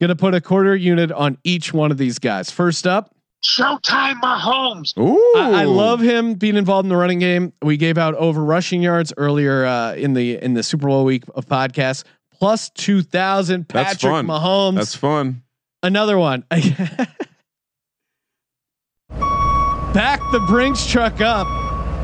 Going 0.00 0.08
to 0.08 0.16
put 0.16 0.34
a 0.34 0.40
quarter 0.40 0.76
unit 0.76 1.10
on 1.10 1.38
each 1.42 1.72
one 1.72 1.90
of 1.90 1.98
these 1.98 2.18
guys. 2.20 2.50
First 2.50 2.86
up, 2.86 3.14
Showtime 3.42 4.20
Mahomes. 4.20 4.96
Ooh, 4.98 5.34
I, 5.36 5.62
I 5.62 5.64
love 5.64 6.00
him 6.00 6.34
being 6.34 6.56
involved 6.56 6.86
in 6.86 6.90
the 6.90 6.96
running 6.96 7.18
game. 7.18 7.52
We 7.62 7.76
gave 7.76 7.98
out 7.98 8.14
over 8.14 8.42
rushing 8.42 8.82
yards 8.82 9.12
earlier 9.16 9.64
uh, 9.64 9.94
in 9.94 10.14
the 10.14 10.42
in 10.42 10.54
the 10.54 10.62
Super 10.62 10.86
Bowl 10.88 11.04
week 11.04 11.24
of 11.34 11.46
podcasts. 11.46 12.04
Plus 12.32 12.70
two 12.70 13.02
thousand. 13.02 13.66
That's 13.68 13.94
Patrick 13.94 14.10
fun. 14.12 14.26
Mahomes. 14.26 14.76
That's 14.76 14.94
fun. 14.94 15.42
Another 15.82 16.18
one. 16.18 16.44
Back 19.92 20.20
the 20.32 20.44
Brinks 20.48 20.86
truck 20.86 21.20
up 21.20 21.46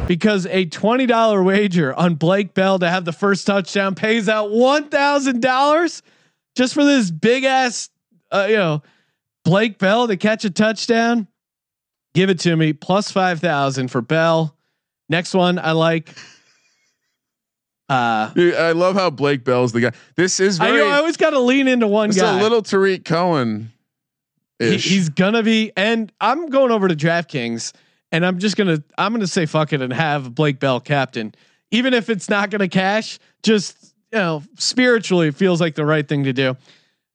because 0.06 0.46
a 0.46 0.66
twenty 0.66 1.06
dollar 1.06 1.42
wager 1.42 1.94
on 1.94 2.14
Blake 2.14 2.54
Bell 2.54 2.78
to 2.78 2.88
have 2.88 3.04
the 3.04 3.12
first 3.12 3.46
touchdown 3.46 3.94
pays 3.94 4.28
out 4.28 4.50
one 4.50 4.88
thousand 4.88 5.40
dollars 5.40 6.02
just 6.54 6.74
for 6.74 6.84
this 6.84 7.10
big 7.10 7.44
ass, 7.44 7.90
uh, 8.30 8.46
you 8.48 8.56
know, 8.56 8.82
Blake 9.44 9.78
Bell 9.78 10.06
to 10.08 10.16
catch 10.16 10.44
a 10.44 10.50
touchdown. 10.50 11.26
Give 12.14 12.30
it 12.30 12.38
to 12.40 12.54
me 12.56 12.72
plus 12.72 13.10
five 13.10 13.40
thousand 13.40 13.88
for 13.88 14.00
Bell. 14.00 14.56
Next 15.08 15.34
one 15.34 15.58
I 15.58 15.72
like. 15.72 16.14
Uh, 17.88 18.32
Dude, 18.32 18.54
I 18.54 18.72
love 18.72 18.94
how 18.94 19.10
Blake 19.10 19.44
Bell's 19.44 19.72
the 19.72 19.80
guy. 19.80 19.92
This 20.16 20.40
is 20.40 20.58
I 20.58 20.70
know 20.70 20.88
I 20.88 20.98
always 20.98 21.18
got 21.18 21.30
to 21.30 21.38
lean 21.38 21.68
into 21.68 21.86
one 21.86 22.08
it's 22.10 22.20
guy. 22.20 22.38
a 22.38 22.42
little 22.42 22.62
Tarik 22.62 23.04
Cohen. 23.04 23.72
He, 24.58 24.76
he's 24.78 25.08
gonna 25.10 25.42
be, 25.42 25.72
and 25.76 26.10
I'm 26.20 26.46
going 26.48 26.70
over 26.70 26.88
to 26.88 26.94
DraftKings, 26.94 27.72
and 28.14 28.24
I'm 28.24 28.38
just 28.38 28.56
gonna, 28.56 28.82
I'm 28.96 29.12
gonna 29.12 29.26
say 29.26 29.44
fuck 29.44 29.72
it 29.72 29.82
and 29.82 29.92
have 29.92 30.34
Blake 30.34 30.60
Bell 30.60 30.78
captain, 30.78 31.34
even 31.72 31.92
if 31.94 32.08
it's 32.08 32.28
not 32.28 32.50
gonna 32.50 32.68
cash. 32.68 33.18
Just 33.42 33.94
you 34.12 34.18
know, 34.20 34.42
spiritually, 34.56 35.28
it 35.28 35.34
feels 35.34 35.60
like 35.60 35.74
the 35.74 35.84
right 35.84 36.06
thing 36.06 36.24
to 36.24 36.32
do. 36.32 36.56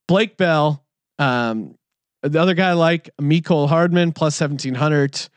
Blake 0.09 0.35
Bell, 0.35 0.83
um, 1.17 1.75
the 2.21 2.41
other 2.41 2.53
guy 2.53 2.71
I 2.71 2.73
like 2.73 3.09
Mecole 3.21 3.69
Hardman 3.69 4.11
plus 4.11 4.35
seventeen 4.35 4.75
hundred 4.75 5.29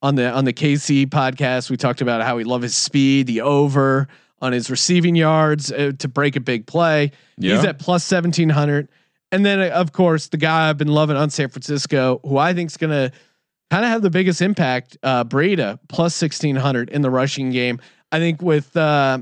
on 0.00 0.14
the 0.14 0.30
on 0.30 0.46
the 0.46 0.54
KC 0.54 1.06
podcast. 1.06 1.68
We 1.68 1.76
talked 1.76 2.00
about 2.00 2.22
how 2.22 2.36
we 2.36 2.44
love 2.44 2.62
his 2.62 2.74
speed, 2.74 3.26
the 3.26 3.42
over 3.42 4.08
on 4.40 4.52
his 4.52 4.70
receiving 4.70 5.16
yards 5.16 5.70
uh, 5.70 5.92
to 5.98 6.08
break 6.08 6.36
a 6.36 6.40
big 6.40 6.66
play. 6.66 7.12
Yeah. 7.36 7.56
He's 7.56 7.64
at 7.66 7.78
plus 7.78 8.04
seventeen 8.04 8.48
hundred. 8.48 8.88
And 9.32 9.46
then, 9.46 9.60
uh, 9.60 9.74
of 9.74 9.92
course, 9.92 10.28
the 10.28 10.38
guy 10.38 10.68
I've 10.68 10.78
been 10.78 10.88
loving 10.88 11.16
on 11.16 11.30
San 11.30 11.50
Francisco, 11.50 12.20
who 12.24 12.38
I 12.38 12.52
think 12.52 12.70
is 12.70 12.76
going 12.76 12.90
to 12.90 13.12
kind 13.70 13.84
of 13.84 13.90
have 13.90 14.02
the 14.02 14.10
biggest 14.10 14.42
impact, 14.42 14.96
uh, 15.02 15.24
Breida 15.24 15.78
plus 15.88 16.20
1600 16.20 16.90
in 16.90 17.02
the 17.02 17.10
rushing 17.10 17.50
game. 17.50 17.80
I 18.12 18.18
think 18.18 18.42
with 18.42 18.76
uh. 18.76 19.20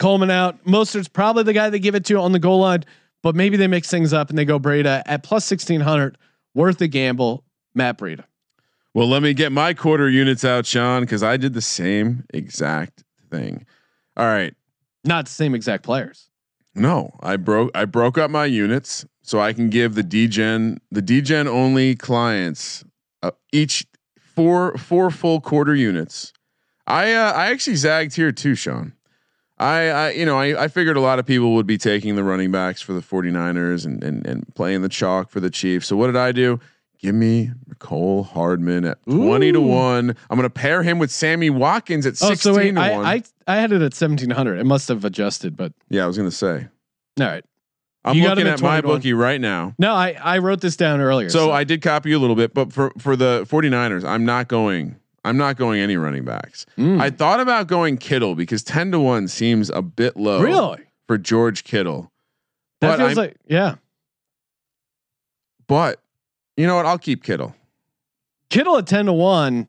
Coleman 0.00 0.30
out, 0.30 0.64
Mostert's 0.64 1.08
probably 1.08 1.42
the 1.42 1.52
guy 1.52 1.68
they 1.68 1.78
give 1.78 1.94
it 1.94 2.06
to 2.06 2.18
on 2.18 2.32
the 2.32 2.38
goal 2.38 2.60
line, 2.60 2.84
but 3.22 3.36
maybe 3.36 3.58
they 3.58 3.66
mix 3.66 3.90
things 3.90 4.14
up 4.14 4.30
and 4.30 4.38
they 4.38 4.46
go 4.46 4.58
Breida 4.58 5.02
at 5.04 5.22
plus 5.22 5.48
1600, 5.50 6.16
worth 6.54 6.80
a 6.80 6.88
gamble. 6.88 7.44
Matt 7.74 7.98
Breida. 7.98 8.24
Well, 8.94 9.06
let 9.06 9.22
me 9.22 9.34
get 9.34 9.52
my 9.52 9.74
quarter 9.74 10.08
units 10.08 10.44
out, 10.44 10.66
Sean, 10.66 11.02
because 11.02 11.22
I 11.22 11.36
did 11.36 11.54
the 11.54 11.62
same 11.62 12.24
exact 12.34 13.04
thing. 13.30 13.64
All 14.16 14.26
right. 14.26 14.54
Not 15.04 15.26
the 15.26 15.32
same 15.32 15.54
exact 15.54 15.84
players. 15.84 16.30
No, 16.74 17.10
I 17.20 17.36
broke 17.36 17.70
I 17.74 17.84
broke 17.84 18.16
up 18.16 18.30
my 18.30 18.46
units 18.46 19.04
so 19.22 19.38
I 19.38 19.52
can 19.52 19.70
give 19.70 19.94
the 19.94 20.02
DGen 20.02 20.78
the 20.90 21.02
DGen 21.02 21.46
only 21.46 21.94
clients 21.94 22.84
uh, 23.22 23.30
each 23.52 23.86
four 24.18 24.76
four 24.78 25.10
full 25.10 25.40
quarter 25.40 25.74
units. 25.74 26.32
I 26.86 27.12
uh, 27.12 27.32
I 27.32 27.50
actually 27.50 27.76
zagged 27.76 28.14
here 28.16 28.32
too, 28.32 28.54
Sean. 28.54 28.94
I, 29.58 29.88
I 29.88 30.10
you 30.12 30.24
know 30.24 30.38
I, 30.38 30.64
I 30.64 30.68
figured 30.68 30.96
a 30.96 31.00
lot 31.00 31.18
of 31.18 31.26
people 31.26 31.54
would 31.54 31.66
be 31.66 31.76
taking 31.78 32.16
the 32.16 32.24
running 32.24 32.50
backs 32.50 32.80
for 32.80 32.92
the 32.94 33.00
49ers 33.00 33.84
and 33.84 34.02
and 34.02 34.26
and 34.26 34.54
playing 34.54 34.82
the 34.82 34.88
chalk 34.88 35.30
for 35.30 35.40
the 35.40 35.50
Chiefs. 35.50 35.86
So 35.86 35.96
what 35.96 36.06
did 36.06 36.16
I 36.16 36.32
do? 36.32 36.58
Give 36.98 37.14
me 37.14 37.50
Cole 37.78 38.24
Hardman 38.24 38.84
at 38.84 39.02
20 39.04 39.52
to 39.52 39.60
1. 39.62 40.10
I'm 40.28 40.36
going 40.36 40.42
to 40.42 40.50
pair 40.50 40.82
him 40.82 40.98
with 40.98 41.10
Sammy 41.10 41.48
Watkins 41.48 42.04
at 42.04 42.18
16 42.18 42.30
Oh, 42.30 42.34
so 42.34 42.54
wait, 42.54 42.72
to 42.74 42.80
I, 42.80 42.90
1. 42.90 43.06
I 43.06 43.22
I 43.46 43.56
had 43.56 43.72
it 43.72 43.76
at 43.76 43.94
1700. 43.94 44.58
It 44.58 44.64
must 44.64 44.88
have 44.88 45.04
adjusted, 45.06 45.56
but 45.56 45.72
yeah, 45.88 46.04
I 46.04 46.06
was 46.06 46.18
going 46.18 46.28
to 46.28 46.36
say. 46.36 46.68
all 47.18 47.26
right. 47.26 47.44
I'm 48.04 48.16
You 48.16 48.28
looking 48.28 48.46
at 48.46 48.62
my 48.62 48.80
bookie 48.80 49.12
right 49.12 49.40
now. 49.40 49.74
No, 49.78 49.92
I 49.92 50.16
I 50.22 50.38
wrote 50.38 50.60
this 50.62 50.76
down 50.76 51.00
earlier. 51.00 51.28
So 51.28 51.50
I 51.52 51.64
did 51.64 51.82
copy 51.82 52.10
you 52.10 52.18
a 52.18 52.20
little 52.20 52.36
bit, 52.36 52.54
but 52.54 52.72
for 52.72 52.92
for 52.98 53.14
the 53.16 53.46
49ers, 53.50 54.04
I'm 54.04 54.24
not 54.24 54.48
going 54.48 54.96
I'm 55.24 55.36
not 55.36 55.56
going 55.56 55.80
any 55.80 55.96
running 55.98 56.24
backs. 56.24 56.64
Mm. 56.78 56.98
I 57.00 57.10
thought 57.10 57.40
about 57.40 57.66
going 57.66 57.98
Kittle 57.98 58.34
because 58.34 58.62
10 58.62 58.92
to 58.92 59.00
1 59.00 59.28
seems 59.28 59.68
a 59.68 59.82
bit 59.82 60.16
low 60.16 60.40
really 60.42 60.78
for 61.06 61.18
George 61.18 61.62
Kittle. 61.64 62.10
that 62.80 62.88
But 62.92 62.98
feels 62.98 63.08
I'm- 63.10 63.16
like 63.16 63.36
yeah. 63.46 63.74
But 65.66 66.00
you 66.56 66.66
know 66.66 66.76
what? 66.76 66.86
I'll 66.86 66.98
keep 66.98 67.22
Kittle. 67.22 67.54
Kittle 68.48 68.76
at 68.78 68.86
ten 68.86 69.06
to 69.06 69.12
one. 69.12 69.68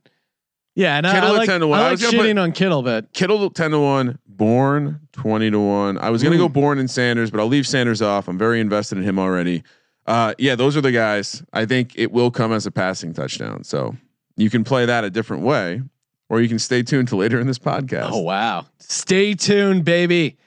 Yeah, 0.76 0.97
and 0.97 1.05
I- 1.05 1.13
Kittle 1.13 1.30
I, 1.30 1.34
at 1.34 1.38
like, 1.38 1.49
10 1.49 1.59
to 1.61 1.67
1. 1.67 1.80
I 1.80 1.82
I 1.82 1.84
like 1.86 1.91
was 1.91 2.01
gonna 2.01 2.17
put- 2.24 2.38
on 2.38 2.51
Kittle, 2.53 2.82
but 2.82 3.11
Kittle 3.13 3.49
10 3.49 3.72
to 3.72 3.80
1, 3.80 4.19
Bourne 4.28 5.01
20 5.11 5.51
to 5.51 5.59
1. 5.59 5.97
I 5.97 6.09
was 6.09 6.24
going 6.24 6.32
to 6.32 6.38
go 6.38 6.49
Bourne 6.49 6.80
and 6.80 6.89
Sanders, 6.89 7.30
but 7.30 7.39
I'll 7.39 7.47
leave 7.47 7.67
Sanders 7.67 8.01
off. 8.01 8.28
I'm 8.28 8.38
very 8.38 8.59
invested 8.59 8.97
in 8.97 9.03
him 9.03 9.19
already. 9.19 9.63
Uh, 10.07 10.34
yeah, 10.39 10.55
those 10.55 10.76
are 10.76 10.82
the 10.82 10.91
guys. 10.91 11.43
I 11.53 11.65
think 11.65 11.91
it 11.95 12.11
will 12.11 12.32
come 12.32 12.51
as 12.51 12.65
a 12.65 12.72
passing 12.72 13.13
touchdown. 13.13 13.63
So 13.63 13.95
you 14.38 14.49
can 14.49 14.63
play 14.63 14.86
that 14.86 15.03
a 15.03 15.09
different 15.11 15.43
way, 15.43 15.82
or 16.30 16.41
you 16.41 16.47
can 16.49 16.57
stay 16.57 16.82
tuned 16.82 17.09
to 17.09 17.15
later 17.17 17.39
in 17.39 17.45
this 17.45 17.59
podcast. 17.59 18.09
oh 18.11 18.22
wow, 18.22 18.65
stay 18.80 19.36
tuned, 19.36 19.86
baby. 19.86 20.38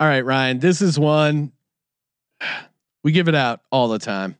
All 0.00 0.08
right, 0.08 0.24
Ryan, 0.24 0.58
this 0.58 0.82
is 0.82 0.98
one 0.98 1.52
we 3.04 3.12
give 3.12 3.28
it 3.28 3.34
out 3.36 3.60
all 3.70 3.86
the 3.88 3.98
time. 4.00 4.36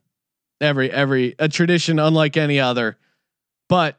Every 0.59 0.91
every 0.91 1.35
a 1.39 1.47
tradition 1.47 1.97
unlike 1.99 2.35
any 2.35 2.59
other, 2.59 2.97
but 3.69 3.97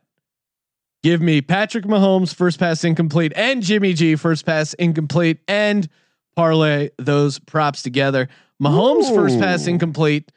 give 1.06 1.22
me 1.22 1.40
Patrick 1.40 1.84
Mahomes 1.84 2.34
first 2.34 2.58
pass 2.58 2.82
incomplete 2.82 3.32
and 3.36 3.62
Jimmy 3.62 3.92
G 3.92 4.16
first 4.16 4.44
pass 4.44 4.74
incomplete 4.74 5.38
and 5.46 5.88
parlay 6.34 6.90
those 6.98 7.38
props 7.38 7.82
together 7.82 8.28
Mahomes 8.62 9.14
first 9.14 9.38
pass 9.38 9.66
incomplete, 9.66 10.32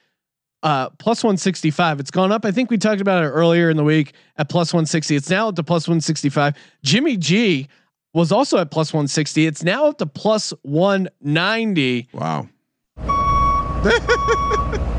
uh, 0.64 0.90
plus 0.92 1.24
165. 1.24 2.00
It's 2.00 2.12
gone 2.12 2.32
up. 2.32 2.46
I 2.46 2.52
think 2.52 2.70
we 2.70 2.78
talked 2.78 3.02
about 3.02 3.24
it 3.24 3.28
earlier 3.28 3.70
in 3.70 3.78
the 3.78 3.84
week 3.84 4.14
at 4.38 4.50
plus 4.50 4.74
160. 4.74 5.16
It's 5.16 5.30
now 5.30 5.50
up 5.50 5.56
to 5.56 5.64
plus 5.64 5.88
165. 5.88 6.56
Jimmy 6.84 7.16
G 7.18 7.68
was 8.14 8.32
also 8.32 8.58
at 8.58 8.72
plus 8.72 8.92
160. 8.92 9.46
It's 9.46 9.64
now 9.64 9.86
up 9.88 10.00
to 10.00 10.06
plus 10.06 10.54
190. 10.64 12.10
Wow. 12.12 12.50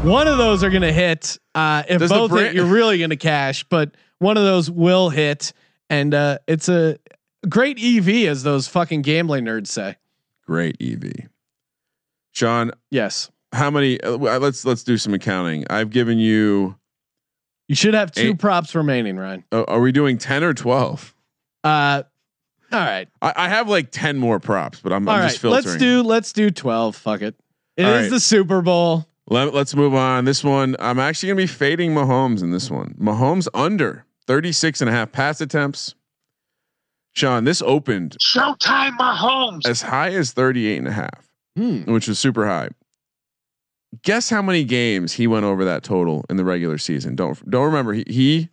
One 0.02 0.26
of 0.26 0.38
those 0.38 0.64
are 0.64 0.70
going 0.70 0.80
to 0.80 0.92
hit. 0.92 1.36
Uh, 1.54 1.82
if 1.86 1.98
Does 1.98 2.08
the 2.08 2.16
both 2.16 2.30
hit, 2.30 2.54
you're 2.54 2.64
really 2.64 2.96
going 2.96 3.10
to 3.10 3.16
cash, 3.16 3.64
but 3.64 3.94
one 4.18 4.38
of 4.38 4.44
those 4.44 4.70
will 4.70 5.10
hit. 5.10 5.52
And 5.90 6.14
uh, 6.14 6.38
it's 6.46 6.68
a 6.68 6.96
great 7.48 7.78
EV, 7.82 8.28
as 8.28 8.42
those 8.44 8.66
fucking 8.68 9.02
gambling 9.02 9.44
nerds 9.44 9.66
say. 9.66 9.96
Great 10.46 10.76
EV. 10.80 11.28
Sean, 12.32 12.70
Yes. 12.90 13.30
how 13.52 13.70
many? 13.70 14.00
Uh, 14.00 14.16
let's 14.38 14.64
let's 14.64 14.84
do 14.84 14.96
some 14.96 15.12
accounting. 15.14 15.64
I've 15.68 15.90
given 15.90 16.18
you. 16.18 16.76
You 17.68 17.74
should 17.74 17.94
have 17.94 18.10
two 18.12 18.30
Eight. 18.30 18.38
props 18.38 18.74
remaining, 18.74 19.16
Ryan. 19.16 19.44
Uh, 19.52 19.64
are 19.64 19.80
we 19.80 19.92
doing 19.92 20.16
ten 20.18 20.42
or 20.44 20.54
twelve? 20.54 21.14
Uh, 21.64 22.02
all 22.72 22.78
right. 22.78 23.08
I, 23.20 23.32
I 23.36 23.48
have 23.48 23.68
like 23.68 23.90
ten 23.90 24.16
more 24.18 24.38
props, 24.40 24.80
but 24.80 24.92
I'm, 24.92 25.08
I'm 25.08 25.20
right, 25.20 25.28
just 25.28 25.40
filtering. 25.40 25.64
let's 25.64 25.76
do 25.76 26.02
let's 26.02 26.32
do 26.32 26.50
twelve. 26.50 26.94
Fuck 26.96 27.22
it. 27.22 27.34
It 27.76 27.82
is 27.82 27.86
All 27.88 28.00
right. 28.02 28.10
the 28.10 28.20
Super 28.20 28.62
Bowl. 28.62 29.06
Let, 29.28 29.54
let's 29.54 29.74
move 29.76 29.94
on. 29.94 30.24
This 30.24 30.42
one, 30.42 30.74
I'm 30.80 30.98
actually 30.98 31.28
going 31.28 31.36
to 31.38 31.42
be 31.44 31.46
fading 31.46 31.94
Mahomes 31.94 32.42
in 32.42 32.50
this 32.50 32.68
one. 32.70 32.94
Mahomes 33.00 33.46
under 33.54 34.04
36 34.34 34.80
and 34.80 34.88
a 34.88 34.92
half 34.92 35.10
pass 35.10 35.40
attempts. 35.40 35.96
Sean, 37.16 37.42
this 37.42 37.60
opened 37.62 38.16
Showtime 38.20 38.96
Mahomes. 38.96 39.66
as 39.68 39.82
high 39.82 40.10
as 40.10 40.30
38 40.30 40.78
and 40.78 40.86
a 40.86 40.92
half, 40.92 41.28
Hmm. 41.56 41.78
which 41.92 42.06
was 42.06 42.20
super 42.20 42.46
high. 42.46 42.68
Guess 44.04 44.30
how 44.30 44.40
many 44.40 44.62
games 44.62 45.14
he 45.14 45.26
went 45.26 45.44
over 45.44 45.64
that 45.64 45.82
total 45.82 46.24
in 46.30 46.36
the 46.36 46.44
regular 46.44 46.78
season? 46.78 47.16
Don't 47.16 47.50
don't 47.50 47.64
remember 47.66 47.92
he 47.92 48.04
he, 48.06 48.48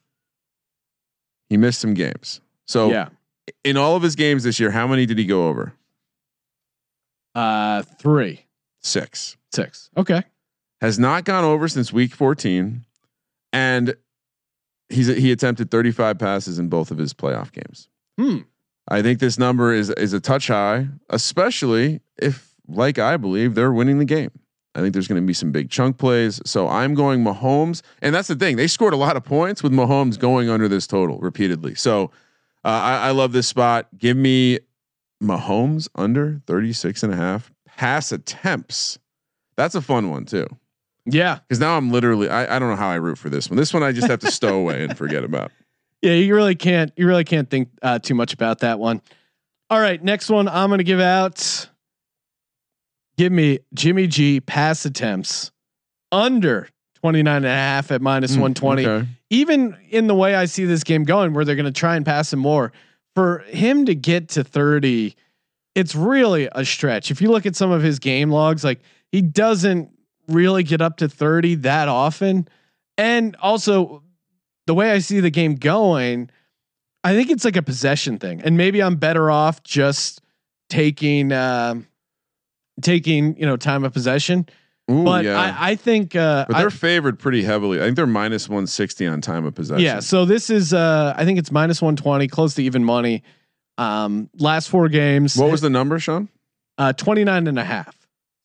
he 1.47 1.57
missed 1.57 1.79
some 1.79 1.93
games. 1.93 2.41
So 2.65 2.89
Yeah. 2.89 3.09
in 3.63 3.77
all 3.77 3.95
of 3.95 4.01
his 4.01 4.15
games 4.15 4.43
this 4.45 4.59
year, 4.59 4.71
how 4.71 4.87
many 4.87 5.05
did 5.05 5.19
he 5.19 5.25
go 5.25 5.47
over? 5.47 5.73
Uh, 7.35 7.83
three, 7.99 8.47
Six. 8.81 9.37
six. 9.53 9.91
Okay. 9.95 10.23
has 10.81 10.97
not 10.97 11.23
gone 11.23 11.43
over 11.43 11.67
since 11.67 11.93
week 11.93 12.15
14 12.15 12.83
and 13.53 13.95
he's 14.89 15.07
he 15.07 15.31
attempted 15.31 15.71
35 15.71 16.19
passes 16.19 16.59
in 16.59 16.69
both 16.69 16.91
of 16.91 16.97
his 16.97 17.13
playoff 17.13 17.51
games. 17.51 17.89
Hmm. 18.17 18.39
I 18.89 19.01
think 19.01 19.19
this 19.19 19.37
number 19.37 19.73
is 19.73 19.89
is 19.91 20.13
a 20.13 20.19
touch 20.19 20.47
high, 20.47 20.87
especially 21.09 22.01
if 22.17 22.53
like 22.67 22.99
I 22.99 23.17
believe 23.17 23.55
they're 23.55 23.73
winning 23.73 23.99
the 23.99 24.05
game. 24.05 24.31
I 24.75 24.81
think 24.81 24.93
there's 24.93 25.07
going 25.07 25.21
to 25.21 25.25
be 25.25 25.33
some 25.33 25.51
big 25.51 25.71
chunk 25.71 25.97
plays. 25.97 26.39
So 26.45 26.67
I'm 26.67 26.93
going 26.93 27.23
Mahomes 27.23 27.81
and 28.01 28.13
that's 28.13 28.27
the 28.27 28.35
thing. 28.35 28.57
They 28.57 28.67
scored 28.67 28.93
a 28.93 28.97
lot 28.97 29.17
of 29.17 29.23
points 29.23 29.63
with 29.63 29.71
Mahomes 29.71 30.19
going 30.19 30.49
under 30.49 30.67
this 30.67 30.85
total 30.85 31.17
repeatedly. 31.17 31.73
So 31.73 32.11
uh, 32.63 32.67
I, 32.67 33.07
I 33.07 33.11
love 33.11 33.31
this 33.31 33.47
spot. 33.47 33.87
Give 33.97 34.15
me 34.15 34.59
Mahomes 35.21 35.89
under 35.95 36.41
36 36.45 37.01
and 37.01 37.13
a 37.13 37.15
half 37.15 37.51
pass 37.65 38.11
attempts. 38.11 38.99
That's 39.55 39.75
a 39.75 39.81
fun 39.81 40.09
one 40.11 40.25
too. 40.25 40.47
Yeah. 41.09 41.39
Because 41.47 41.59
now 41.59 41.77
I'm 41.77 41.89
literally 41.89 42.29
I, 42.29 42.55
I 42.55 42.59
don't 42.59 42.69
know 42.69 42.75
how 42.75 42.89
I 42.89 42.95
root 42.95 43.17
for 43.17 43.29
this 43.29 43.49
one. 43.49 43.57
This 43.57 43.73
one 43.73 43.81
I 43.81 43.91
just 43.93 44.07
have 44.07 44.19
to 44.19 44.29
stow 44.31 44.57
away 44.59 44.83
and 44.83 44.97
forget 44.97 45.23
about. 45.23 45.51
Yeah. 46.03 46.13
You 46.13 46.35
really 46.35 46.53
can't. 46.53 46.91
You 46.95 47.07
really 47.07 47.23
can't 47.23 47.49
think 47.49 47.69
uh, 47.81 47.97
too 47.97 48.13
much 48.13 48.31
about 48.31 48.59
that 48.59 48.77
one. 48.77 49.01
All 49.71 49.79
right. 49.79 50.01
Next 50.03 50.29
one. 50.29 50.47
I'm 50.47 50.69
going 50.69 50.77
to 50.77 50.83
give 50.83 50.99
out. 50.99 51.67
Give 53.17 53.31
me 53.31 53.59
Jimmy 53.73 54.05
G 54.05 54.39
pass 54.39 54.85
attempts 54.85 55.51
under 56.11 56.69
29 57.01 57.35
and 57.37 57.45
a 57.45 57.49
half 57.49 57.91
at 57.91 58.01
minus 58.01 58.33
Mm, 58.33 58.41
120. 58.41 58.85
okay. 58.85 59.07
even 59.31 59.75
in 59.89 60.05
the 60.05 60.13
way 60.13 60.35
I 60.35 60.45
see 60.45 60.65
this 60.65 60.83
game 60.83 61.03
going, 61.03 61.33
where 61.33 61.43
they're 61.43 61.55
going 61.55 61.65
to 61.65 61.71
try 61.71 61.95
and 61.95 62.05
pass 62.05 62.31
him 62.31 62.39
more, 62.39 62.71
for 63.15 63.39
him 63.47 63.85
to 63.87 63.95
get 63.95 64.29
to 64.29 64.43
30, 64.43 65.15
it's 65.73 65.95
really 65.95 66.47
a 66.51 66.63
stretch. 66.63 67.09
If 67.09 67.21
you 67.23 67.31
look 67.31 67.47
at 67.47 67.55
some 67.55 67.71
of 67.71 67.81
his 67.81 67.97
game 67.97 68.29
logs, 68.29 68.63
like 68.63 68.81
he 69.11 69.21
doesn't 69.23 69.89
really 70.27 70.63
get 70.63 70.81
up 70.81 70.97
to 70.97 71.09
30 71.09 71.55
that 71.55 71.87
often. 71.87 72.47
And 72.97 73.35
also, 73.37 74.03
the 74.65 74.73
way 74.73 74.91
I 74.91 74.99
see 74.99 75.19
the 75.19 75.29
game 75.29 75.55
going, 75.55 76.29
I 77.03 77.13
think 77.13 77.29
it's 77.29 77.45
like 77.45 77.55
a 77.55 77.61
possession 77.61 78.17
thing. 78.17 78.41
And 78.41 78.57
maybe 78.57 78.81
I'm 78.81 78.95
better 78.95 79.31
off 79.31 79.63
just 79.63 80.21
taking, 80.69 81.31
um, 81.31 81.87
taking, 82.81 83.37
you 83.37 83.45
know, 83.45 83.55
time 83.57 83.83
of 83.83 83.93
possession. 83.93 84.47
Ooh, 84.89 85.03
but 85.03 85.25
yeah. 85.25 85.39
I, 85.39 85.71
I 85.71 85.75
think, 85.75 86.15
uh, 86.15 86.45
but 86.47 86.57
they're 86.57 86.69
favored 86.69 87.19
pretty 87.19 87.43
heavily. 87.43 87.79
I 87.79 87.83
think 87.83 87.97
they're 87.97 88.07
minus 88.07 88.47
160 88.47 89.05
on 89.07 89.19
time 89.19 89.45
of 89.45 89.53
possession. 89.53 89.83
Yeah. 89.83 89.99
So 89.99 90.23
this 90.23 90.49
is 90.49 90.73
uh 90.73 91.13
I 91.17 91.25
think 91.25 91.39
it's 91.39 91.51
minus 91.51 91.81
120, 91.81 92.27
close 92.29 92.55
to 92.55 92.63
even 92.63 92.85
money. 92.85 93.23
Um 93.77 94.29
last 94.37 94.69
four 94.69 94.87
games. 94.87 95.35
What 95.35 95.51
was 95.51 95.61
the 95.61 95.69
number, 95.69 95.99
Sean? 95.99 96.29
uh 96.77 96.93
29 96.93 97.47
and 97.47 97.59
a 97.59 97.63
half. 97.65 97.96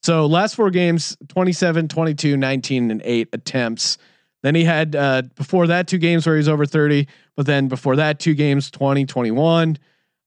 So 0.03 0.27
last 0.27 0.57
four 0.57 0.71
games 0.71 1.17
27, 1.29 1.89
22, 1.89 2.37
19 2.37 2.91
and 2.91 3.03
8 3.05 3.29
attempts. 3.33 3.99
Then 4.43 4.55
he 4.57 4.65
had 4.65 4.97
uh 4.97 5.23
before 5.37 5.69
that 5.69 5.87
two 5.87 5.99
games 5.99 6.27
where 6.27 6.35
he 6.35 6.39
was 6.39 6.49
over 6.49 6.67
30, 6.67 7.07
but 7.37 7.47
then 7.47 7.69
before 7.69 7.97
that 7.97 8.19
two 8.19 8.35
games 8.35 8.71
20, 8.71 9.07
21. 9.07 9.79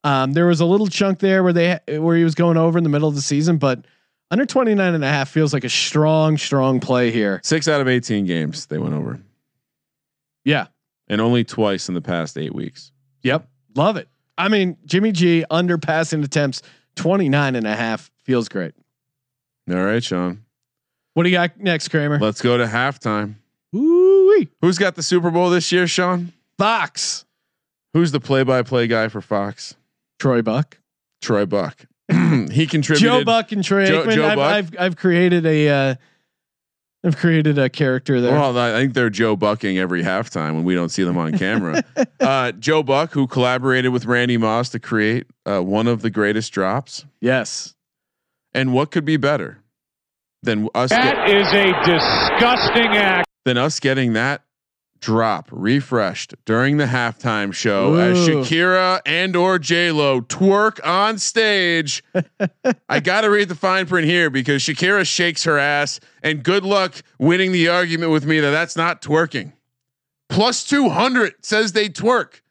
Um 0.06 0.32
there 0.34 0.46
was 0.46 0.62
a 0.62 0.66
little 0.66 0.88
chunk 0.88 1.20
there 1.20 1.44
where 1.44 1.52
they 1.54 1.80
where 2.00 2.16
he 2.16 2.24
was 2.24 2.36
going 2.36 2.56
over 2.58 2.78
in 2.78 2.84
the 2.86 2.90
middle 2.90 3.10
of 3.10 3.16
the 3.16 3.22
season, 3.22 3.58
but 3.58 3.86
under 4.32 4.46
29 4.46 4.94
and 4.96 5.04
a 5.04 5.08
half 5.08 5.30
feels 5.30 5.54
like 5.54 5.66
a 5.66 5.70
strong 5.70 6.38
strong 6.38 6.80
play 6.80 7.12
here. 7.12 7.42
Six 7.44 7.68
out 7.68 7.82
of 7.82 7.88
18 7.90 8.26
games 8.26 8.68
they 8.68 8.78
went 8.78 8.94
over, 8.94 9.20
Yeah. 10.46 10.68
and 11.10 11.20
only 11.20 11.44
twice 11.44 11.90
in 11.90 11.94
the 11.96 12.02
past 12.02 12.38
eight 12.38 12.56
weeks. 12.56 12.92
Yep. 13.24 13.48
Love 13.76 13.98
it. 13.98 14.08
I 14.38 14.48
mean, 14.48 14.78
Jimmy 14.86 15.12
G 15.12 15.44
under 15.50 15.78
passing 15.78 16.24
attempts 16.24 16.62
29 16.96 17.56
and 17.56 17.68
a 17.68 17.76
half 17.76 18.10
feels 18.24 18.48
great. 18.48 18.74
All 19.70 19.84
right, 19.84 20.04
Sean. 20.04 20.44
What 21.14 21.24
do 21.24 21.30
you 21.30 21.36
got 21.36 21.60
next, 21.60 21.88
Kramer? 21.90 22.20
Let's 22.20 22.42
go 22.42 22.58
to 22.58 22.66
halftime. 22.66 23.36
Ooh, 23.76 24.46
Who's 24.62 24.78
got 24.78 24.96
the 24.96 25.04
Super 25.04 25.32
Bowl 25.32 25.50
this 25.50 25.72
year, 25.72 25.88
Sean? 25.88 26.34
Fox. 26.58 27.26
Who's 27.94 28.12
the 28.12 28.20
play-by-play 28.20 28.88
guy 28.88 29.08
for 29.08 29.22
Fox? 29.22 29.76
Troy 30.20 30.42
Buck. 30.42 30.78
Troy 31.22 31.46
Buck. 31.46 31.86
he 32.52 32.68
contributed. 32.68 32.98
Joe 32.98 33.24
Buck 33.24 33.52
and 33.52 33.64
Troy 33.64 33.86
Joe- 33.86 34.06
Aikman. 34.06 34.16
Joe 34.16 34.28
I've, 34.28 34.36
Buck? 34.36 34.54
I've 34.54 34.76
I've 34.80 34.96
created 34.96 35.46
a 35.46 35.70
uh 35.70 35.96
I've 37.06 37.18
created 37.18 37.60
a 37.60 37.70
character 37.70 38.20
there. 38.20 38.32
Well, 38.32 38.58
I 38.58 38.72
think 38.72 38.96
they're 38.96 39.12
Joe 39.12 39.36
Bucking 39.36 39.78
every 39.78 40.02
halftime 40.02 40.56
when 40.56 40.64
we 40.64 40.74
don't 40.74 40.90
see 40.90 41.04
them 41.04 41.18
on 41.18 41.38
camera. 41.38 41.84
uh, 42.20 42.52
Joe 42.54 42.82
Buck, 42.82 43.12
who 43.12 43.28
collaborated 43.28 43.92
with 43.94 44.06
Randy 44.06 44.38
Moss 44.38 44.70
to 44.70 44.80
create 44.80 45.28
uh, 45.46 45.60
one 45.62 45.86
of 45.88 46.02
the 46.02 46.10
greatest 46.10 46.52
drops, 46.52 47.06
yes. 47.22 47.75
And 48.56 48.74
what 48.74 48.90
could 48.90 49.06
be 49.06 49.18
better 49.18 49.60
than 50.42 50.70
us? 50.74 50.90
That 50.90 51.30
is 51.30 51.48
a 51.54 51.68
disgusting 51.86 52.98
act. 52.98 53.28
than 53.44 53.58
us 53.58 53.80
getting 53.80 54.14
that 54.14 54.42
drop 55.02 55.50
refreshed 55.52 56.34
during 56.46 56.78
the 56.78 56.86
halftime 56.86 57.54
show 57.54 57.94
as 57.96 58.18
Shakira 58.28 59.02
and 59.06 59.36
or 59.36 59.60
J 59.60 59.92
Lo 59.92 60.22
twerk 60.22 60.80
on 60.84 61.20
stage. 61.20 62.04
I 62.90 63.02
got 63.02 63.22
to 63.22 63.30
read 63.30 63.50
the 63.50 63.56
fine 63.56 63.86
print 63.86 64.08
here 64.08 64.32
because 64.32 64.64
Shakira 64.64 65.06
shakes 65.06 65.44
her 65.44 65.60
ass, 65.60 66.00
and 66.24 66.44
good 66.44 66.64
luck 66.64 66.96
winning 67.20 67.52
the 67.52 67.68
argument 67.68 68.12
with 68.12 68.26
me 68.26 68.40
that 68.40 68.52
that's 68.52 68.76
not 68.76 69.02
twerking. 69.02 69.54
Plus 70.28 70.64
two 70.64 70.90
hundred 70.90 71.34
says 71.44 71.74
they 71.74 71.88
twerk. 71.90 72.42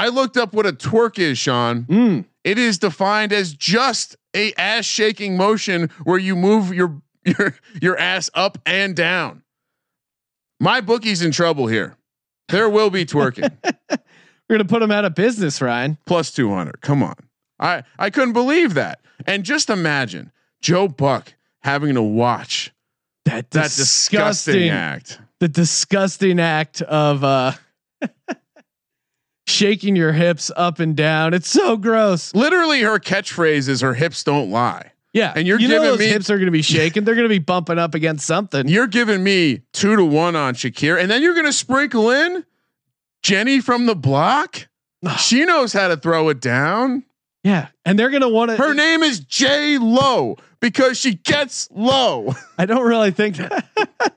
I 0.00 0.08
looked 0.08 0.38
up 0.38 0.54
what 0.54 0.64
a 0.64 0.72
twerk 0.72 1.18
is, 1.18 1.36
Sean. 1.36 1.82
Mm. 1.82 2.24
It 2.42 2.56
is 2.58 2.78
defined 2.78 3.34
as 3.34 3.52
just 3.52 4.16
a 4.34 4.54
ass 4.54 4.86
shaking 4.86 5.36
motion 5.36 5.90
where 6.04 6.16
you 6.18 6.34
move 6.34 6.72
your 6.72 7.02
your 7.26 7.54
your 7.82 7.98
ass 7.98 8.30
up 8.32 8.56
and 8.64 8.96
down. 8.96 9.42
My 10.58 10.80
bookie's 10.80 11.20
in 11.20 11.32
trouble 11.32 11.66
here. 11.66 11.98
There 12.48 12.70
will 12.70 12.88
be 12.88 13.04
twerking. 13.04 13.52
We're 13.90 14.56
gonna 14.56 14.64
put 14.64 14.80
him 14.80 14.90
out 14.90 15.04
of 15.04 15.14
business, 15.14 15.60
Ryan. 15.60 15.98
Plus 16.06 16.30
200. 16.32 16.80
Come 16.80 17.02
on. 17.02 17.16
I 17.58 17.82
I 17.98 18.08
couldn't 18.08 18.32
believe 18.32 18.72
that. 18.74 19.02
And 19.26 19.44
just 19.44 19.68
imagine 19.68 20.32
Joe 20.62 20.88
Buck 20.88 21.34
having 21.62 21.92
to 21.96 22.02
watch 22.02 22.72
That, 23.26 23.50
that 23.50 23.64
disgusting, 23.64 24.70
act. 24.70 25.20
the 25.40 25.48
disgusting 25.48 26.40
act 26.40 26.80
of 26.80 27.22
uh 27.22 27.52
shaking 29.50 29.96
your 29.96 30.12
hips 30.12 30.50
up 30.56 30.78
and 30.80 30.96
down. 30.96 31.34
It's 31.34 31.50
so 31.50 31.76
gross. 31.76 32.34
Literally 32.34 32.80
her 32.82 32.98
catchphrase 32.98 33.68
is 33.68 33.80
her 33.80 33.94
hips 33.94 34.24
don't 34.24 34.50
lie. 34.50 34.92
Yeah. 35.12 35.32
And 35.34 35.46
you're 35.46 35.58
you 35.60 35.68
know 35.68 35.74
giving 35.74 35.88
those 35.88 35.98
me- 35.98 36.06
hips 36.06 36.30
are 36.30 36.38
gonna 36.38 36.50
be 36.50 36.62
shaking. 36.62 37.04
They're 37.04 37.16
gonna 37.16 37.28
be 37.28 37.38
bumping 37.40 37.78
up 37.78 37.94
against 37.94 38.26
something. 38.26 38.68
You're 38.68 38.86
giving 38.86 39.22
me 39.24 39.62
2 39.72 39.96
to 39.96 40.04
1 40.04 40.36
on 40.36 40.54
Shakira 40.54 41.00
and 41.00 41.10
then 41.10 41.22
you're 41.22 41.34
going 41.34 41.46
to 41.46 41.52
sprinkle 41.52 42.10
in 42.10 42.44
Jenny 43.22 43.60
from 43.60 43.86
the 43.86 43.96
block? 43.96 44.68
She 45.18 45.44
knows 45.44 45.72
how 45.72 45.88
to 45.88 45.96
throw 45.96 46.28
it 46.28 46.40
down. 46.40 47.04
Yeah. 47.42 47.68
And 47.84 47.98
they're 47.98 48.10
gonna 48.10 48.28
want 48.28 48.50
to 48.50 48.56
Her 48.56 48.74
name 48.74 49.02
is 49.02 49.20
J 49.20 49.78
Lo. 49.78 50.36
because 50.60 50.98
she 50.98 51.14
gets 51.14 51.68
low. 51.72 52.34
I 52.58 52.66
don't 52.66 52.86
really 52.86 53.10
think 53.10 53.36
that. 53.36 53.66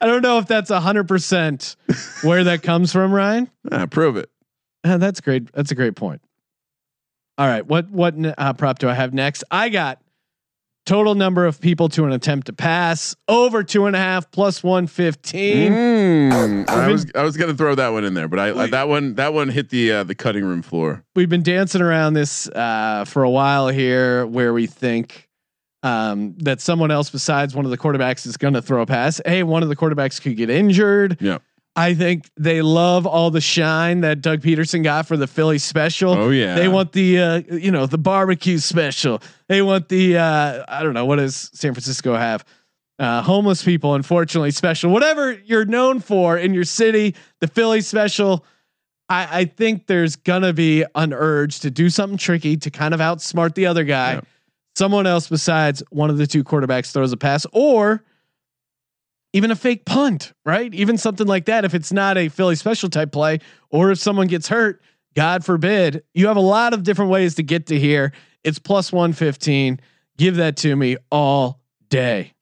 I 0.00 0.06
don't 0.06 0.22
know 0.22 0.38
if 0.38 0.48
that's 0.48 0.70
a 0.70 0.80
hundred 0.80 1.06
percent 1.06 1.76
where 2.22 2.42
that 2.44 2.62
comes 2.64 2.90
from, 2.92 3.12
Ryan. 3.12 3.48
Ah, 3.70 3.86
prove 3.86 4.16
it. 4.16 4.28
Uh, 4.84 4.96
that's 4.98 5.20
great. 5.20 5.52
That's 5.52 5.70
a 5.70 5.74
great 5.74 5.96
point. 5.96 6.22
All 7.38 7.46
right, 7.46 7.66
what 7.66 7.90
what 7.90 8.14
uh, 8.38 8.52
prop 8.52 8.78
do 8.78 8.88
I 8.88 8.94
have 8.94 9.14
next? 9.14 9.42
I 9.50 9.68
got 9.70 10.00
total 10.84 11.14
number 11.14 11.46
of 11.46 11.60
people 11.60 11.88
to 11.88 12.04
an 12.04 12.12
attempt 12.12 12.48
to 12.48 12.52
pass 12.52 13.14
over 13.28 13.62
two 13.62 13.86
and 13.86 13.96
a 13.96 13.98
half 13.98 14.30
plus 14.30 14.62
one 14.62 14.86
fifteen. 14.86 15.72
Mm, 15.72 16.68
I 16.68 16.88
was 16.88 17.06
I 17.14 17.22
was 17.22 17.36
gonna 17.36 17.54
throw 17.54 17.74
that 17.74 17.88
one 17.88 18.04
in 18.04 18.14
there, 18.14 18.28
but 18.28 18.38
I, 18.38 18.64
I 18.64 18.66
that 18.68 18.88
one 18.88 19.14
that 19.14 19.32
one 19.32 19.48
hit 19.48 19.70
the 19.70 19.92
uh, 19.92 20.04
the 20.04 20.14
cutting 20.14 20.44
room 20.44 20.60
floor. 20.60 21.04
We've 21.16 21.28
been 21.28 21.42
dancing 21.42 21.80
around 21.80 22.14
this 22.14 22.48
uh, 22.48 23.06
for 23.06 23.22
a 23.22 23.30
while 23.30 23.68
here, 23.68 24.26
where 24.26 24.52
we 24.52 24.66
think 24.66 25.30
um, 25.82 26.34
that 26.38 26.60
someone 26.60 26.90
else 26.90 27.10
besides 27.10 27.54
one 27.54 27.64
of 27.64 27.70
the 27.70 27.78
quarterbacks 27.78 28.26
is 28.26 28.36
going 28.36 28.54
to 28.54 28.62
throw 28.62 28.82
a 28.82 28.86
pass. 28.86 29.20
Hey, 29.24 29.42
one 29.42 29.62
of 29.62 29.68
the 29.68 29.76
quarterbacks 29.76 30.20
could 30.20 30.36
get 30.36 30.50
injured. 30.50 31.18
Yeah. 31.20 31.38
I 31.74 31.94
think 31.94 32.28
they 32.36 32.60
love 32.60 33.06
all 33.06 33.30
the 33.30 33.40
shine 33.40 34.02
that 34.02 34.20
Doug 34.20 34.42
Pederson 34.42 34.82
got 34.82 35.06
for 35.06 35.16
the 35.16 35.26
Philly 35.26 35.58
special. 35.58 36.12
Oh 36.12 36.30
yeah. 36.30 36.54
They 36.54 36.68
want 36.68 36.92
the 36.92 37.18
uh, 37.18 37.42
you 37.50 37.70
know 37.70 37.86
the 37.86 37.98
barbecue 37.98 38.58
special. 38.58 39.22
They 39.48 39.62
want 39.62 39.88
the 39.88 40.18
uh, 40.18 40.64
I 40.68 40.82
don't 40.82 40.92
know 40.92 41.06
what 41.06 41.16
does 41.16 41.50
San 41.54 41.72
Francisco 41.72 42.14
have? 42.14 42.44
Uh, 42.98 43.22
homeless 43.22 43.64
people, 43.64 43.94
unfortunately, 43.94 44.50
special. 44.50 44.90
Whatever 44.90 45.32
you're 45.32 45.64
known 45.64 46.00
for 46.00 46.36
in 46.36 46.52
your 46.52 46.64
city, 46.64 47.14
the 47.40 47.48
Philly 47.48 47.80
special. 47.80 48.44
I, 49.08 49.40
I 49.40 49.44
think 49.46 49.86
there's 49.86 50.16
gonna 50.16 50.52
be 50.52 50.84
an 50.94 51.12
urge 51.12 51.60
to 51.60 51.70
do 51.70 51.88
something 51.88 52.18
tricky 52.18 52.56
to 52.58 52.70
kind 52.70 52.92
of 52.92 53.00
outsmart 53.00 53.54
the 53.54 53.66
other 53.66 53.84
guy. 53.84 54.14
Yep. 54.14 54.26
Someone 54.76 55.06
else 55.06 55.28
besides 55.28 55.82
one 55.90 56.10
of 56.10 56.18
the 56.18 56.26
two 56.26 56.44
quarterbacks 56.44 56.92
throws 56.92 57.12
a 57.12 57.16
pass, 57.16 57.46
or 57.52 58.04
even 59.32 59.50
a 59.50 59.56
fake 59.56 59.84
punt, 59.84 60.32
right? 60.44 60.72
Even 60.74 60.98
something 60.98 61.26
like 61.26 61.46
that. 61.46 61.64
If 61.64 61.74
it's 61.74 61.92
not 61.92 62.18
a 62.18 62.28
Philly 62.28 62.56
special 62.56 62.88
type 62.88 63.12
play, 63.12 63.38
or 63.70 63.90
if 63.90 63.98
someone 63.98 64.26
gets 64.26 64.48
hurt, 64.48 64.82
God 65.14 65.44
forbid, 65.44 66.02
you 66.14 66.26
have 66.28 66.36
a 66.36 66.40
lot 66.40 66.74
of 66.74 66.82
different 66.82 67.10
ways 67.10 67.34
to 67.36 67.42
get 67.42 67.66
to 67.66 67.78
here. 67.78 68.12
It's 68.44 68.58
plus 68.58 68.92
115. 68.92 69.80
Give 70.18 70.36
that 70.36 70.56
to 70.58 70.74
me 70.74 70.96
all 71.10 71.60
day. 71.88 72.34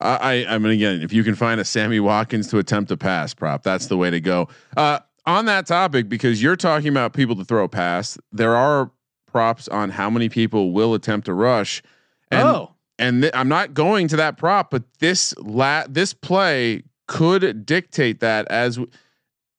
I, 0.00 0.44
I 0.46 0.54
I 0.54 0.58
mean 0.58 0.72
again, 0.72 1.02
if 1.02 1.12
you 1.12 1.22
can 1.24 1.34
find 1.34 1.60
a 1.60 1.64
Sammy 1.64 2.00
Watkins 2.00 2.48
to 2.48 2.58
attempt 2.58 2.90
a 2.90 2.96
pass 2.96 3.32
prop, 3.34 3.62
that's 3.62 3.86
the 3.86 3.96
way 3.96 4.10
to 4.10 4.20
go. 4.20 4.48
Uh, 4.76 4.98
on 5.24 5.44
that 5.46 5.66
topic, 5.66 6.08
because 6.08 6.42
you're 6.42 6.56
talking 6.56 6.88
about 6.88 7.12
people 7.12 7.36
to 7.36 7.44
throw 7.44 7.64
a 7.64 7.68
pass, 7.68 8.18
there 8.32 8.56
are 8.56 8.90
props 9.26 9.68
on 9.68 9.90
how 9.90 10.10
many 10.10 10.28
people 10.28 10.72
will 10.72 10.94
attempt 10.94 11.26
to 11.26 11.34
rush. 11.34 11.82
And, 12.30 12.42
oh, 12.42 12.71
and 13.02 13.22
th- 13.22 13.34
I'm 13.34 13.48
not 13.48 13.74
going 13.74 14.08
to 14.08 14.16
that 14.16 14.36
prop, 14.38 14.70
but 14.70 14.82
this 15.00 15.34
la- 15.38 15.84
this 15.88 16.14
play 16.14 16.84
could 17.08 17.66
dictate 17.66 18.20
that 18.20 18.46
as 18.48 18.76
w- 18.76 18.90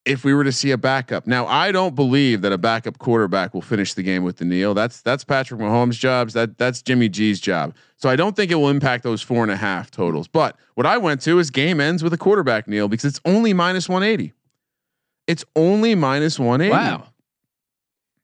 if 0.05 0.25
we 0.25 0.33
were 0.33 0.43
to 0.43 0.51
see 0.51 0.71
a 0.71 0.77
backup. 0.77 1.27
Now, 1.27 1.45
I 1.47 1.71
don't 1.71 1.95
believe 1.95 2.41
that 2.41 2.51
a 2.51 2.57
backup 2.57 2.97
quarterback 2.97 3.53
will 3.53 3.61
finish 3.61 3.93
the 3.93 4.03
game 4.03 4.23
with 4.23 4.37
the 4.37 4.45
kneel. 4.45 4.73
That's 4.73 5.01
that's 5.01 5.23
Patrick 5.23 5.59
Mahomes' 5.61 5.93
jobs. 5.99 6.33
That 6.33 6.57
that's 6.57 6.81
Jimmy 6.81 7.07
G's 7.09 7.39
job. 7.39 7.75
So 7.97 8.09
I 8.09 8.15
don't 8.15 8.35
think 8.35 8.51
it 8.51 8.55
will 8.55 8.69
impact 8.69 9.03
those 9.03 9.21
four 9.21 9.43
and 9.43 9.51
a 9.51 9.55
half 9.55 9.91
totals. 9.91 10.27
But 10.27 10.57
what 10.75 10.85
I 10.85 10.97
went 10.97 11.21
to 11.21 11.39
is 11.39 11.49
game 11.51 11.79
ends 11.79 12.03
with 12.03 12.11
a 12.13 12.17
quarterback 12.17 12.67
kneel 12.67 12.87
because 12.87 13.05
it's 13.05 13.21
only 13.23 13.53
minus 13.53 13.87
180. 13.87 14.33
It's 15.27 15.45
only 15.55 15.95
minus 15.95 16.37
180. 16.37 16.71
wow. 16.71 17.07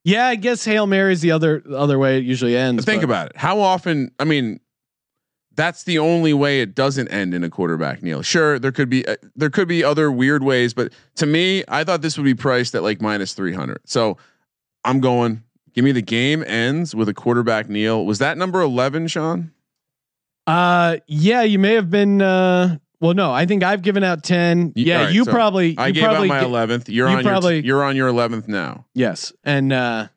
Yeah, 0.04 0.28
I 0.28 0.36
guess 0.36 0.64
Hail 0.66 0.88
Mary 0.88 1.14
is 1.14 1.22
the 1.22 1.32
other 1.32 1.62
other 1.72 2.00
way 2.00 2.18
it 2.18 2.24
usually 2.24 2.56
ends. 2.58 2.84
Think 2.86 3.02
but- 3.02 3.06
about 3.06 3.26
it. 3.28 3.38
How 3.38 3.60
often? 3.60 4.12
I 4.20 4.24
mean, 4.24 4.60
that's 5.60 5.84
the 5.84 6.00
only 6.00 6.34
way 6.34 6.62
it 6.62 6.74
doesn't 6.74 7.10
end 7.10 7.34
in 7.34 7.44
a 7.44 7.50
quarterback 7.50 8.02
kneel. 8.02 8.22
Sure, 8.22 8.58
there 8.58 8.72
could 8.72 8.90
be 8.90 9.06
uh, 9.06 9.18
there 9.36 9.50
could 9.50 9.68
be 9.68 9.84
other 9.84 10.10
weird 10.10 10.42
ways, 10.42 10.74
but 10.74 10.94
to 11.16 11.26
me, 11.26 11.66
I 11.68 11.84
thought 11.84 12.02
this 12.02 12.18
would 12.18 12.24
be 12.24 12.34
priced 12.34 12.74
at 12.76 12.84
like 12.84 13.02
minus 13.02 13.34
three 13.34 13.54
hundred. 13.54 13.82
So 13.86 14.18
I'm 14.86 15.02
going. 15.02 15.44
Give 15.74 15.84
me 15.84 15.92
the 15.92 16.02
game 16.02 16.44
ends 16.48 16.96
with 16.96 17.10
a 17.10 17.14
quarterback 17.14 17.70
kneel. 17.70 18.06
Was 18.06 18.20
that 18.20 18.38
number 18.38 18.62
eleven, 18.62 19.08
Sean? 19.08 19.52
Uh, 20.48 20.98
yeah, 21.08 21.44
you 21.44 21.60
may 21.60 21.74
have 21.74 21.90
been. 21.90 22.22
Uh, 22.22 22.78
well, 23.02 23.14
no, 23.14 23.32
I 23.32 23.46
think 23.46 23.62
I've 23.64 23.82
given 23.82 24.04
out 24.04 24.24
ten. 24.24 24.72
Yeah, 24.76 25.04
right, 25.06 25.14
you 25.14 25.26
so 25.26 25.32
probably. 25.32 25.78
I 25.78 25.88
you 25.88 25.94
gave 25.94 26.04
out 26.06 26.26
my 26.26 26.42
eleventh. 26.42 26.90
You're 26.90 27.10
you 27.10 27.18
on 27.18 27.24
probably- 27.24 27.58
your 27.58 27.66
you're 27.66 27.84
on 27.84 27.96
your 27.96 28.08
eleventh 28.08 28.48
now. 28.48 28.86
Yes, 28.94 29.32
and 29.44 29.72
uh, 29.72 30.08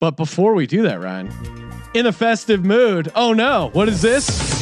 but 0.00 0.16
before 0.16 0.54
we 0.54 0.66
do 0.66 0.82
that, 0.82 1.00
Ryan, 1.00 1.30
in 1.92 2.06
a 2.06 2.12
festive 2.12 2.64
mood. 2.64 3.12
Oh 3.14 3.32
no, 3.34 3.68
what 3.74 3.88
is 3.88 4.00
this? 4.00 4.58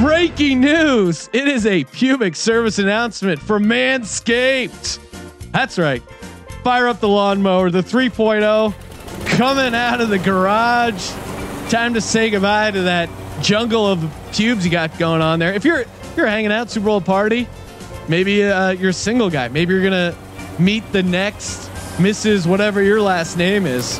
Breaking 0.00 0.60
news! 0.60 1.28
It 1.32 1.48
is 1.48 1.66
a 1.66 1.82
pubic 1.84 2.36
service 2.36 2.78
announcement 2.78 3.40
for 3.40 3.58
Manscaped. 3.58 5.00
That's 5.50 5.78
right. 5.78 6.02
Fire 6.62 6.86
up 6.86 7.00
the 7.00 7.08
lawnmower, 7.08 7.70
the 7.70 7.82
3.0, 7.82 8.74
coming 9.26 9.74
out 9.74 10.00
of 10.00 10.08
the 10.08 10.18
garage. 10.18 11.10
Time 11.68 11.94
to 11.94 12.00
say 12.00 12.30
goodbye 12.30 12.70
to 12.70 12.82
that 12.82 13.08
jungle 13.42 13.86
of 13.86 14.00
pubes 14.32 14.64
you 14.64 14.70
got 14.70 14.96
going 14.98 15.20
on 15.20 15.40
there. 15.40 15.52
If 15.52 15.64
you're 15.64 15.80
if 15.80 16.16
you're 16.16 16.26
hanging 16.26 16.52
out 16.52 16.70
Super 16.70 16.86
Bowl 16.86 17.00
party, 17.00 17.48
maybe 18.08 18.44
uh, 18.44 18.70
you're 18.70 18.90
a 18.90 18.92
single 18.92 19.30
guy. 19.30 19.48
Maybe 19.48 19.74
you're 19.74 19.82
gonna 19.82 20.16
meet 20.60 20.90
the 20.92 21.02
next 21.02 21.68
Mrs. 21.96 22.46
Whatever 22.46 22.82
your 22.82 23.00
last 23.02 23.36
name 23.36 23.66
is. 23.66 23.98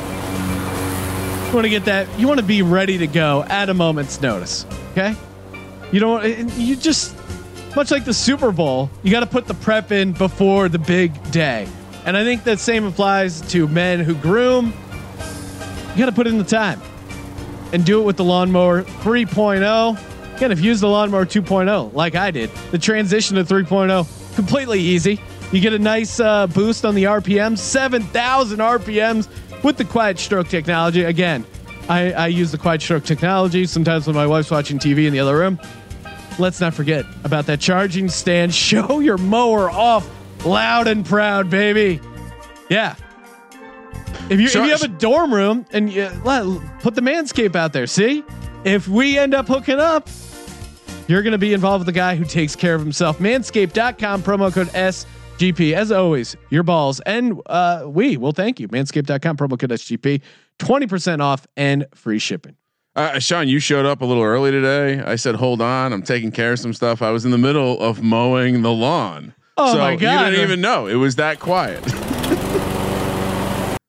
You 1.51 1.55
want 1.55 1.65
to 1.65 1.69
get 1.69 1.83
that. 1.83 2.07
You 2.17 2.29
want 2.29 2.39
to 2.39 2.45
be 2.45 2.61
ready 2.61 2.97
to 2.99 3.07
go 3.07 3.43
at 3.43 3.67
a 3.67 3.73
moment's 3.73 4.21
notice. 4.21 4.65
Okay. 4.93 5.13
You 5.91 5.99
don't. 5.99 6.49
You 6.53 6.77
just 6.77 7.13
much 7.75 7.91
like 7.91 8.05
the 8.05 8.13
Super 8.13 8.53
Bowl. 8.53 8.89
You 9.03 9.11
got 9.11 9.19
to 9.19 9.25
put 9.25 9.47
the 9.47 9.53
prep 9.53 9.91
in 9.91 10.13
before 10.13 10.69
the 10.69 10.79
big 10.79 11.29
day. 11.29 11.67
And 12.05 12.15
I 12.15 12.23
think 12.23 12.45
that 12.45 12.59
same 12.59 12.85
applies 12.85 13.41
to 13.51 13.67
men 13.67 13.99
who 13.99 14.15
groom. 14.15 14.67
You 15.91 15.97
got 15.97 16.05
to 16.05 16.13
put 16.13 16.25
in 16.25 16.37
the 16.37 16.45
time 16.45 16.81
and 17.73 17.85
do 17.85 17.99
it 17.99 18.05
with 18.05 18.15
the 18.15 18.23
lawnmower 18.23 18.83
3.0. 18.83 20.35
Again, 20.37 20.51
if 20.53 20.61
you 20.61 20.67
use 20.67 20.79
the 20.79 20.87
lawnmower 20.87 21.25
2.0, 21.25 21.93
like 21.93 22.15
I 22.15 22.31
did, 22.31 22.49
the 22.71 22.77
transition 22.77 23.35
to 23.35 23.43
3.0 23.43 24.35
completely 24.37 24.79
easy. 24.79 25.19
You 25.51 25.59
get 25.59 25.73
a 25.73 25.79
nice 25.79 26.17
uh, 26.21 26.47
boost 26.47 26.85
on 26.85 26.95
the 26.95 27.03
RPMs, 27.03 27.57
7,000 27.57 28.59
RPMs 28.59 29.27
with 29.63 29.77
the 29.77 29.85
quiet 29.85 30.19
stroke 30.19 30.47
technology. 30.47 31.03
Again, 31.03 31.45
I, 31.89 32.11
I 32.13 32.27
use 32.27 32.51
the 32.51 32.57
quiet 32.57 32.81
stroke 32.81 33.03
technology 33.03 33.65
sometimes 33.65 34.07
when 34.07 34.15
my 34.15 34.27
wife's 34.27 34.51
watching 34.51 34.79
TV 34.79 35.07
in 35.07 35.13
the 35.13 35.19
other 35.19 35.37
room. 35.37 35.59
Let's 36.39 36.61
not 36.61 36.73
forget 36.73 37.05
about 37.23 37.45
that 37.47 37.59
charging 37.59 38.09
stand. 38.09 38.53
Show 38.71 38.99
your 38.99 39.17
mower 39.17 39.69
off 39.69 40.09
loud 40.45 40.87
and 40.87 41.05
proud, 41.05 41.49
baby. 41.49 41.99
Yeah. 42.69 42.95
If 44.29 44.39
you, 44.39 44.45
if 44.45 44.55
you 44.55 44.69
have 44.69 44.83
a 44.83 44.87
dorm 44.87 45.33
room 45.33 45.65
and 45.71 45.91
you 45.91 46.09
let, 46.23 46.45
put 46.79 46.95
the 46.95 47.01
manscape 47.01 47.55
out 47.55 47.73
there, 47.73 47.85
see 47.85 48.23
if 48.63 48.87
we 48.87 49.17
end 49.17 49.33
up 49.33 49.47
hooking 49.47 49.79
up, 49.79 50.07
you're 51.07 51.21
going 51.21 51.33
to 51.33 51.37
be 51.37 51.53
involved 51.53 51.81
with 51.81 51.93
the 51.93 51.99
guy 51.99 52.15
who 52.15 52.23
takes 52.23 52.55
care 52.55 52.75
of 52.75 52.81
himself. 52.81 53.19
Manscaped.com 53.19 54.21
promo 54.21 54.53
code 54.53 54.69
SGP. 55.37 55.73
As 55.73 55.91
always, 55.91 56.35
your 56.49 56.63
balls 56.63 56.99
and 57.01 57.41
uh, 57.47 57.85
we 57.87 58.17
will 58.17 58.31
thank 58.31 58.59
you. 58.59 58.67
Manscaped.com 58.67 59.37
promo 59.37 59.59
code 59.59 59.71
SGP. 59.71 60.21
20% 60.59 61.21
off 61.21 61.47
and 61.57 61.85
free 61.95 62.19
shipping. 62.19 62.55
Uh, 62.95 63.19
Sean, 63.19 63.47
you 63.47 63.59
showed 63.59 63.85
up 63.85 64.01
a 64.01 64.05
little 64.05 64.23
early 64.23 64.51
today. 64.51 65.01
I 65.01 65.15
said, 65.15 65.35
"Hold 65.35 65.61
on, 65.61 65.93
I'm 65.93 66.03
taking 66.03 66.29
care 66.29 66.51
of 66.51 66.59
some 66.59 66.73
stuff." 66.73 67.01
I 67.01 67.11
was 67.11 67.23
in 67.23 67.31
the 67.31 67.37
middle 67.37 67.79
of 67.79 68.03
mowing 68.03 68.63
the 68.63 68.71
lawn. 68.71 69.33
Oh 69.57 69.73
so 69.73 69.79
my 69.79 69.95
God. 69.95 70.25
You 70.25 70.31
didn't 70.31 70.43
even 70.43 70.61
know 70.61 70.87
it 70.87 70.95
was 70.95 71.15
that 71.15 71.39
quiet. 71.39 71.81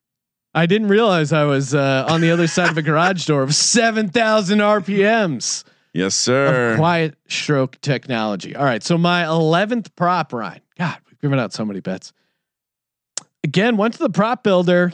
I 0.54 0.66
didn't 0.66 0.88
realize 0.88 1.32
I 1.32 1.44
was 1.44 1.74
uh, 1.74 2.06
on 2.08 2.20
the 2.20 2.30
other 2.30 2.46
side 2.46 2.70
of 2.70 2.76
a 2.76 2.82
garage 2.82 3.24
door 3.26 3.42
of 3.42 3.54
7,000 3.54 4.58
RPMs 4.58 5.64
yes, 5.92 6.14
sir. 6.14 6.76
quiet 6.76 7.16
stroke 7.28 7.80
technology. 7.80 8.56
All 8.56 8.64
right. 8.64 8.82
So 8.82 8.98
my 8.98 9.24
11th 9.24 9.94
prop, 9.96 10.32
Ryan. 10.32 10.60
Given 11.22 11.38
out 11.38 11.52
so 11.52 11.64
many 11.64 11.80
bets. 11.80 12.12
Again, 13.44 13.76
went 13.76 13.94
to 13.94 14.00
the 14.00 14.10
prop 14.10 14.42
builder. 14.42 14.92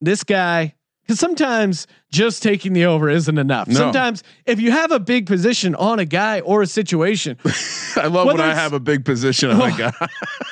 This 0.00 0.24
guy, 0.24 0.74
because 1.02 1.18
sometimes 1.20 1.86
just 2.10 2.42
taking 2.42 2.72
the 2.72 2.86
over 2.86 3.08
isn't 3.10 3.36
enough. 3.36 3.68
No. 3.68 3.74
Sometimes 3.74 4.22
if 4.46 4.60
you 4.60 4.70
have 4.70 4.90
a 4.92 4.98
big 5.00 5.26
position 5.26 5.74
on 5.74 5.98
a 5.98 6.04
guy 6.06 6.40
or 6.40 6.62
a 6.62 6.66
situation, 6.66 7.36
I 7.96 8.06
love 8.06 8.26
when 8.26 8.40
I 8.40 8.54
have 8.54 8.72
a 8.72 8.80
big 8.80 9.04
position 9.04 9.50
on 9.50 9.60
a 9.72 9.76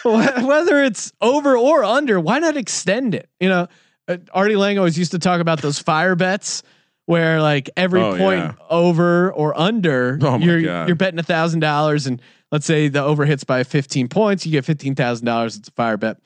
guy. 0.05 0.43
whether 0.45 0.83
it's 0.83 1.13
over 1.21 1.57
or 1.57 1.83
under, 1.85 2.21
why 2.21 2.39
not 2.39 2.57
extend 2.57 3.15
it? 3.15 3.29
You 3.41 3.49
know, 3.49 3.69
uh, 4.07 4.19
Artie 4.33 4.57
Lange 4.57 4.79
always 4.79 4.99
used 4.99 5.13
to 5.13 5.19
talk 5.19 5.41
about 5.41 5.63
those 5.63 5.79
fire 5.79 6.15
bets 6.17 6.63
where 7.07 7.41
like 7.41 7.71
every 7.77 8.03
Oh, 8.03 8.17
point 8.19 8.41
yeah. 8.41 8.53
over 8.69 9.33
or 9.33 9.59
under, 9.59 10.19
Oh, 10.21 10.37
you're 10.39 10.61
God. 10.63 10.89
you're 10.89 10.97
betting 10.97 11.19
a 11.19 11.23
thousand 11.23 11.61
dollars, 11.61 12.07
and 12.07 12.21
let's 12.53 12.67
say 12.67 12.89
the 12.89 13.03
over 13.03 13.25
hits 13.25 13.45
by 13.45 13.65
15 13.65 14.09
points, 14.09 14.47
you 14.47 14.53
get 14.53 14.65
fifteen 14.65 14.95
thousand 14.95 15.27
dollars. 15.27 15.57
It's 15.57 15.69
a 15.69 15.73
fire 15.73 15.97
bet. 15.97 16.19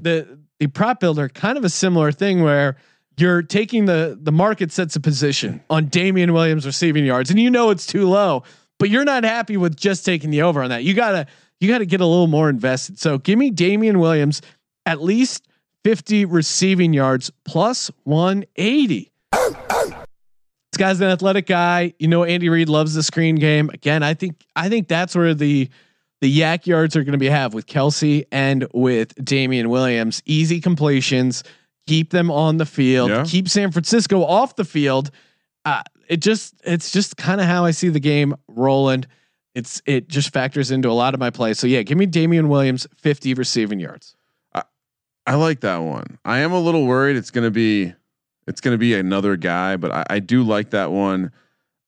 The 0.00 0.38
the 0.58 0.66
prop 0.68 1.00
builder 1.00 1.28
kind 1.28 1.58
of 1.58 1.64
a 1.64 1.68
similar 1.68 2.12
thing 2.12 2.42
where 2.42 2.76
you're 3.16 3.42
taking 3.42 3.84
the 3.84 4.18
the 4.20 4.32
market 4.32 4.72
sets 4.72 4.96
a 4.96 5.00
position 5.00 5.62
on 5.70 5.86
Damien 5.86 6.32
Williams 6.32 6.66
receiving 6.66 7.04
yards, 7.04 7.30
and 7.30 7.38
you 7.38 7.50
know 7.50 7.70
it's 7.70 7.86
too 7.86 8.08
low, 8.08 8.42
but 8.78 8.90
you're 8.90 9.04
not 9.04 9.24
happy 9.24 9.56
with 9.56 9.76
just 9.76 10.04
taking 10.04 10.30
the 10.30 10.42
over 10.42 10.62
on 10.62 10.70
that. 10.70 10.84
You 10.84 10.94
gotta 10.94 11.26
you 11.60 11.68
gotta 11.68 11.86
get 11.86 12.00
a 12.00 12.06
little 12.06 12.26
more 12.26 12.48
invested. 12.48 12.98
So 12.98 13.18
give 13.18 13.38
me 13.38 13.50
Damien 13.50 13.98
Williams 13.98 14.42
at 14.86 15.02
least 15.02 15.48
50 15.84 16.24
receiving 16.24 16.92
yards 16.92 17.30
plus 17.44 17.90
180. 18.04 19.12
This 20.74 20.78
guy's 20.78 21.00
an 21.00 21.06
athletic 21.08 21.46
guy. 21.46 21.94
You 22.00 22.08
know, 22.08 22.24
Andy 22.24 22.48
Reid 22.48 22.68
loves 22.68 22.94
the 22.94 23.04
screen 23.04 23.36
game. 23.36 23.70
Again, 23.70 24.02
I 24.02 24.14
think 24.14 24.44
I 24.56 24.68
think 24.68 24.88
that's 24.88 25.14
where 25.14 25.32
the 25.32 25.68
the 26.20 26.40
YAC 26.40 26.66
yards 26.66 26.96
are 26.96 27.04
going 27.04 27.12
to 27.12 27.18
be 27.18 27.28
have 27.28 27.54
with 27.54 27.66
Kelce 27.66 28.24
and 28.32 28.66
with 28.74 29.14
Damien 29.24 29.68
Williams. 29.68 30.20
Easy 30.26 30.60
completions, 30.60 31.44
keep 31.86 32.10
them 32.10 32.28
on 32.28 32.56
the 32.56 32.66
field, 32.66 33.10
Yeah. 33.10 33.22
keep 33.24 33.48
San 33.48 33.70
Francisco 33.70 34.24
off 34.24 34.56
the 34.56 34.64
field. 34.64 35.12
Uh, 35.64 35.82
it 36.08 36.16
just 36.20 36.54
it's 36.64 36.90
just 36.90 37.16
kind 37.16 37.40
of 37.40 37.46
how 37.46 37.64
I 37.64 37.70
see 37.70 37.88
the 37.90 38.00
game 38.00 38.34
rolling. 38.48 39.04
It's 39.54 39.80
it 39.86 40.08
just 40.08 40.32
factors 40.32 40.72
into 40.72 40.88
a 40.90 40.92
lot 40.92 41.14
of 41.14 41.20
my 41.20 41.30
plays. 41.30 41.60
So 41.60 41.68
yeah, 41.68 41.82
give 41.82 41.96
me 41.98 42.06
Damien 42.06 42.48
Williams 42.48 42.88
50 42.96 43.34
receiving 43.34 43.78
yards. 43.78 44.16
I 45.26 45.36
like 45.36 45.60
that 45.60 45.78
one. 45.78 46.18
I 46.24 46.40
am 46.40 46.50
a 46.52 46.58
little 46.60 46.84
worried 46.84 47.16
it's 47.16 47.30
gonna 47.30 47.50
be 47.52 47.94
it's 48.46 48.60
gonna 48.60 48.78
be 48.78 48.94
another 48.94 49.36
guy, 49.36 49.76
but 49.76 49.90
I, 49.90 50.04
I 50.10 50.18
do 50.20 50.42
like 50.42 50.70
that 50.70 50.90
one. 50.92 51.32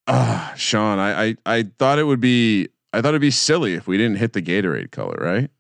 Ah, 0.09 0.53
Sean, 0.57 0.99
I, 0.99 1.29
I 1.31 1.37
I 1.47 1.63
thought 1.79 1.99
it 1.99 2.05
would 2.05 2.21
be 2.21 2.69
I 2.93 3.01
thought 3.03 3.09
it'd 3.09 3.21
be 3.21 3.31
silly 3.31 3.75
if 3.75 3.87
we 3.87 3.97
didn't 3.99 4.17
hit 4.17 4.33
the 4.33 4.43
Gatorade 4.43 4.91
color, 4.93 5.17
right? 5.21 5.51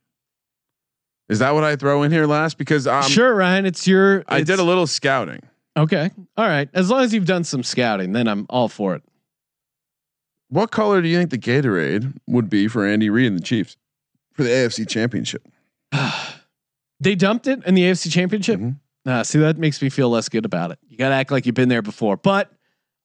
Is 1.28 1.40
that 1.40 1.54
what 1.54 1.64
I 1.64 1.74
throw 1.76 2.04
in 2.04 2.12
here 2.12 2.26
last? 2.26 2.56
Because 2.56 2.86
um, 2.86 3.02
sure, 3.02 3.34
Ryan, 3.34 3.66
it's 3.66 3.86
your 3.86 4.24
I 4.28 4.36
it's- 4.40 4.46
did 4.46 4.58
a 4.58 4.62
little 4.62 4.86
scouting. 4.86 5.40
Okay. 5.76 6.10
All 6.38 6.46
right. 6.48 6.70
As 6.72 6.88
long 6.88 7.02
as 7.02 7.12
you've 7.12 7.26
done 7.26 7.44
some 7.44 7.62
scouting, 7.62 8.12
then 8.12 8.28
I'm 8.28 8.46
all 8.48 8.68
for 8.68 8.94
it. 8.94 9.02
What 10.48 10.70
color 10.70 11.02
do 11.02 11.08
you 11.08 11.18
think 11.18 11.30
the 11.30 11.36
Gatorade 11.38 12.14
would 12.28 12.48
be 12.48 12.66
for 12.68 12.86
Andy 12.86 13.10
Reid 13.10 13.26
and 13.26 13.36
the 13.38 13.42
Chiefs 13.42 13.76
for 14.32 14.42
the 14.44 14.48
AFC 14.48 14.88
Championship? 14.88 15.46
They 16.98 17.14
dumped 17.14 17.46
it 17.46 17.62
in 17.66 17.74
the 17.74 17.82
AFC 17.82 18.10
Championship. 18.10 18.58
Mhm. 18.58 18.76
Uh, 19.06 19.22
see, 19.22 19.38
that 19.38 19.56
makes 19.56 19.80
me 19.80 19.88
feel 19.88 20.10
less 20.10 20.28
good 20.28 20.44
about 20.44 20.72
it. 20.72 20.78
You 20.88 20.96
got 20.96 21.10
to 21.10 21.14
act 21.14 21.30
like 21.30 21.46
you've 21.46 21.54
been 21.54 21.68
there 21.68 21.82
before. 21.82 22.16
But 22.16 22.50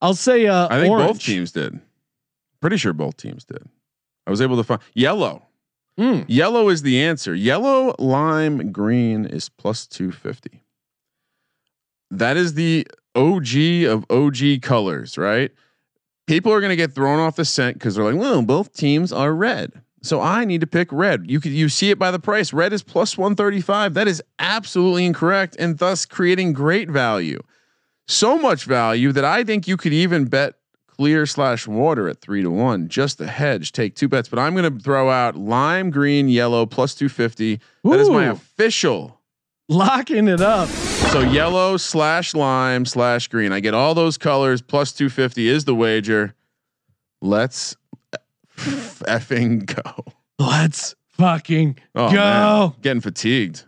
I'll 0.00 0.14
say, 0.14 0.46
uh, 0.46 0.66
I 0.68 0.80
think 0.80 0.96
both 0.96 1.20
teams 1.20 1.52
did. 1.52 1.80
Pretty 2.60 2.76
sure 2.76 2.92
both 2.92 3.16
teams 3.16 3.44
did. 3.44 3.62
I 4.26 4.30
was 4.30 4.40
able 4.40 4.56
to 4.56 4.64
find 4.64 4.80
yellow. 4.94 5.46
Mm. 5.98 6.24
Yellow 6.26 6.68
is 6.68 6.82
the 6.82 7.00
answer. 7.00 7.34
Yellow, 7.34 7.94
lime, 7.98 8.72
green 8.72 9.26
is 9.26 9.48
plus 9.48 9.86
250. 9.86 10.62
That 12.10 12.36
is 12.36 12.54
the 12.54 12.86
OG 13.14 13.84
of 13.88 14.04
OG 14.10 14.62
colors, 14.62 15.16
right? 15.16 15.50
People 16.26 16.52
are 16.52 16.60
going 16.60 16.70
to 16.70 16.76
get 16.76 16.94
thrown 16.94 17.20
off 17.20 17.36
the 17.36 17.44
scent 17.44 17.78
because 17.78 17.94
they're 17.94 18.04
like, 18.04 18.20
well, 18.20 18.42
both 18.42 18.72
teams 18.74 19.12
are 19.12 19.34
red. 19.34 19.82
So 20.02 20.20
I 20.20 20.44
need 20.44 20.60
to 20.60 20.66
pick 20.66 20.88
red. 20.90 21.30
You 21.30 21.40
could 21.40 21.52
you 21.52 21.68
see 21.68 21.90
it 21.90 21.98
by 21.98 22.10
the 22.10 22.18
price. 22.18 22.52
Red 22.52 22.72
is 22.72 22.82
plus 22.82 23.16
135. 23.16 23.94
That 23.94 24.08
is 24.08 24.22
absolutely 24.38 25.06
incorrect 25.06 25.56
and 25.58 25.78
thus 25.78 26.04
creating 26.04 26.52
great 26.52 26.90
value. 26.90 27.40
So 28.08 28.36
much 28.36 28.64
value 28.64 29.12
that 29.12 29.24
I 29.24 29.44
think 29.44 29.68
you 29.68 29.76
could 29.76 29.92
even 29.92 30.24
bet 30.24 30.54
clear 30.88 31.24
slash 31.24 31.66
water 31.66 32.08
at 32.08 32.20
three 32.20 32.42
to 32.42 32.50
one 32.50 32.88
just 32.88 33.20
a 33.20 33.26
hedge. 33.26 33.72
Take 33.72 33.94
two 33.94 34.08
bets, 34.08 34.28
but 34.28 34.38
I'm 34.38 34.54
going 34.54 34.76
to 34.76 34.82
throw 34.82 35.08
out 35.08 35.36
lime, 35.36 35.90
green, 35.90 36.28
yellow 36.28 36.66
plus 36.66 36.94
250. 36.94 37.60
That 37.84 38.00
is 38.00 38.10
my 38.10 38.26
official. 38.26 39.20
Locking 39.68 40.28
it 40.28 40.40
up. 40.40 40.68
So 40.68 41.20
yellow 41.20 41.76
slash 41.76 42.34
lime 42.34 42.84
slash 42.84 43.28
green. 43.28 43.52
I 43.52 43.60
get 43.60 43.72
all 43.72 43.94
those 43.94 44.18
colors 44.18 44.60
plus 44.60 44.92
250 44.92 45.48
is 45.48 45.64
the 45.64 45.74
wager. 45.74 46.34
Let's 47.20 47.76
effing 49.06 49.66
go. 49.66 50.04
Let's 50.38 50.94
fucking 51.10 51.78
Oh, 51.94 52.10
go. 52.10 52.16
man. 52.68 52.72
Getting 52.82 53.00
fatigued. 53.00 53.64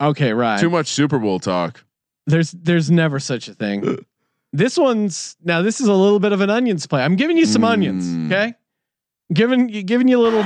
Okay, 0.00 0.32
right. 0.32 0.58
Too 0.60 0.70
much 0.70 0.88
Super 0.88 1.18
Bowl 1.18 1.38
talk. 1.38 1.84
There's 2.26 2.50
there's 2.52 2.90
never 2.90 3.18
such 3.20 3.48
a 3.48 3.54
thing. 3.54 3.98
this 4.52 4.76
one's 4.78 5.36
now 5.44 5.62
this 5.62 5.80
is 5.80 5.86
a 5.88 5.94
little 5.94 6.20
bit 6.20 6.32
of 6.32 6.40
an 6.40 6.50
onions 6.50 6.86
play. 6.86 7.02
I'm 7.02 7.16
giving 7.16 7.36
you 7.36 7.46
some 7.46 7.64
onions, 7.64 8.06
Mm. 8.06 8.26
okay? 8.26 8.54
Giving 9.32 9.68
you 9.68 9.82
giving 9.82 10.08
you 10.08 10.20
a 10.20 10.22
little 10.22 10.42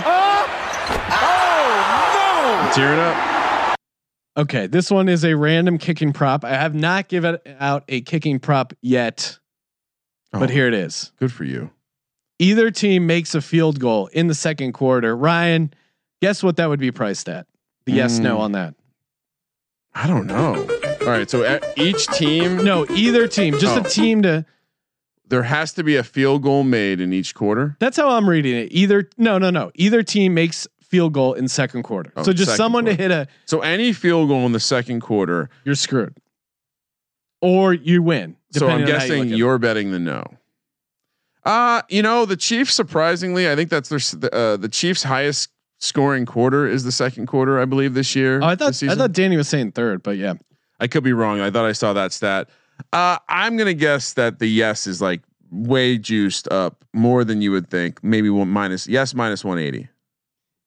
Tear 2.75 2.93
it 2.93 2.99
up. 2.99 3.77
Okay, 4.37 4.67
this 4.67 4.91
one 4.91 5.09
is 5.09 5.25
a 5.25 5.35
random 5.35 5.79
kicking 5.79 6.13
prop. 6.13 6.45
I 6.45 6.51
have 6.51 6.75
not 6.75 7.09
given 7.09 7.39
out 7.59 7.83
a 7.89 8.03
kicking 8.03 8.39
prop 8.39 8.73
yet, 8.83 9.39
but 10.33 10.43
Oh, 10.51 10.53
here 10.53 10.69
it 10.69 10.75
is. 10.75 11.11
Good 11.19 11.33
for 11.33 11.45
you. 11.45 11.71
Either 12.39 12.71
team 12.71 13.07
makes 13.07 13.35
a 13.35 13.41
field 13.41 13.81
goal 13.81 14.07
in 14.09 14.27
the 14.29 14.35
second 14.35 14.73
quarter. 14.73 15.17
Ryan, 15.17 15.73
guess 16.23 16.43
what 16.43 16.57
that 16.57 16.69
would 16.69 16.81
be 16.81 16.93
priced 16.93 17.29
at? 17.29 17.47
The 17.87 17.93
yes 17.93 18.19
no 18.19 18.37
Mm. 18.37 18.41
on 18.41 18.53
that. 18.53 18.75
I 19.95 20.07
don't 20.07 20.27
know. 20.27 20.55
All 21.01 21.07
right. 21.09 21.29
So 21.29 21.59
each 21.77 22.07
team, 22.09 22.59
No, 22.65 22.87
either 22.91 23.27
team, 23.27 23.59
just 23.59 23.77
Oh. 23.77 23.81
a 23.81 23.85
team 23.89 24.23
to 24.23 24.45
there 25.27 25.43
has 25.43 25.73
to 25.75 25.83
be 25.85 25.97
a 25.97 26.03
field 26.03 26.43
goal 26.43 26.65
made 26.65 27.01
in 27.01 27.13
each 27.13 27.35
quarter. 27.35 27.77
That's 27.81 27.97
how 27.99 28.09
I'm 28.11 28.27
reading 28.29 28.55
it. 28.57 28.69
Either 28.71 29.09
no, 29.19 29.37
no, 29.39 29.51
no. 29.51 29.71
Either 29.75 30.03
team 30.03 30.33
makes 30.35 30.67
field 30.83 31.13
goal 31.13 31.35
in 31.35 31.49
second 31.49 31.83
quarter. 31.83 32.13
Oh, 32.17 32.23
so 32.23 32.33
just 32.33 32.51
second 32.51 32.57
someone 32.57 32.85
to 32.87 32.95
hit 32.95 33.11
a 33.11 33.27
So 33.45 33.61
any 33.61 33.93
field 33.93 34.29
goal 34.29 34.47
in 34.47 34.53
the 34.53 34.61
second 34.61 35.01
quarter. 35.01 35.51
you're 35.65 35.75
screwed. 35.75 36.17
Or 37.43 37.75
you 37.75 38.03
win. 38.03 38.37
So 38.53 38.67
I'm 38.69 38.79
depending 38.81 38.87
you 38.89 38.93
guessing 38.95 39.19
look 39.19 39.27
at 39.27 39.33
it. 39.33 39.37
you're 39.37 39.59
betting 39.59 39.91
the 39.93 39.99
no. 39.99 40.25
Uh, 41.45 41.83
you 41.89 42.03
know, 42.03 42.27
the 42.27 42.37
Chiefs 42.37 42.75
surprisingly, 42.75 43.51
I 43.51 43.57
think 43.57 43.71
that's 43.71 43.89
their 43.89 43.99
the, 43.99 44.35
uh, 44.35 44.57
the 44.57 44.69
Chiefs 44.69 45.03
highest 45.03 45.51
scoring 45.79 46.27
quarter 46.27 46.67
is 46.67 46.85
the 46.85 46.93
second 46.93 47.27
quarter, 47.27 47.61
I 47.61 47.65
believe 47.65 47.95
this 47.95 48.15
year. 48.15 48.41
Oh, 48.43 48.47
I 48.47 48.57
thought 48.57 48.83
I 48.83 48.95
thought 48.95 49.13
Danny 49.13 49.37
was 49.37 49.49
saying 49.49 49.73
third, 49.73 50.03
but 50.03 50.17
yeah. 50.17 50.35
I 50.81 50.87
could 50.87 51.05
be 51.05 51.13
wrong. 51.13 51.41
I 51.41 51.51
thought 51.51 51.65
I 51.65 51.73
saw 51.73 51.93
that 51.93 52.13
stat. 52.13 52.49
Uh, 52.93 53.19
I'm 53.29 53.57
gonna 53.57 53.75
guess 53.75 54.15
that 54.15 54.39
the 54.39 54.47
yes 54.47 54.87
is 54.87 55.01
like 55.03 55.23
way 55.51 55.99
juiced 55.99 56.49
up 56.49 56.85
more 56.93 57.25
than 57.25 57.43
you 57.43 57.51
would 57.51 57.71
think. 57.71 58.03
Maybe 58.03 58.31
one 58.31 58.49
minus 58.49 58.87
yes 58.87 59.15
minus 59.15 59.45
180. 59.45 59.89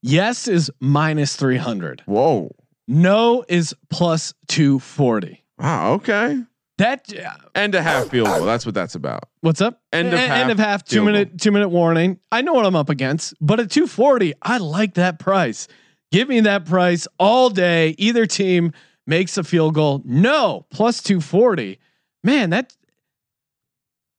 Yes 0.02 0.48
is 0.48 0.72
minus 0.80 1.36
three 1.36 1.58
hundred. 1.58 2.02
Whoa. 2.06 2.56
No 2.88 3.46
is 3.48 3.76
plus 3.90 4.34
two 4.48 4.80
forty. 4.80 5.44
Wow. 5.60 5.94
Okay. 5.94 6.42
That 6.82 7.14
End 7.54 7.76
of 7.76 7.84
half 7.84 8.08
field 8.10 8.28
goal. 8.28 8.44
That's 8.46 8.66
what 8.66 8.74
that's 8.74 8.96
about. 8.96 9.26
what's 9.42 9.62
up? 9.62 9.82
End 9.94 10.08
of 10.08 10.14
A- 10.16 10.18
half 10.18 10.38
end 10.40 10.52
of 10.52 10.58
half. 10.58 10.84
Two 10.84 10.96
field 10.96 11.06
goal. 11.06 11.14
minute 11.14 11.40
two 11.40 11.52
minute 11.52 11.70
warning. 11.70 12.20
I 12.32 12.42
know 12.42 12.54
what 12.54 12.66
I'm 12.66 12.76
up 12.76 12.90
against, 12.90 13.36
but 13.40 13.60
at 13.60 13.70
two 13.70 13.86
forty, 13.86 14.34
I 14.42 14.58
like 14.58 14.96
that 14.96 15.20
price. 15.20 15.68
Give 16.12 16.28
me 16.28 16.40
that 16.42 16.66
price 16.66 17.08
all 17.20 17.52
day. 17.52 17.94
Either 18.00 18.26
team 18.26 18.74
makes 19.06 19.38
a 19.38 19.44
field 19.44 19.76
goal. 19.76 20.02
No 20.06 20.66
plus 20.72 21.04
two 21.04 21.22
forty. 21.22 21.78
Man, 22.24 22.50
that 22.50 22.76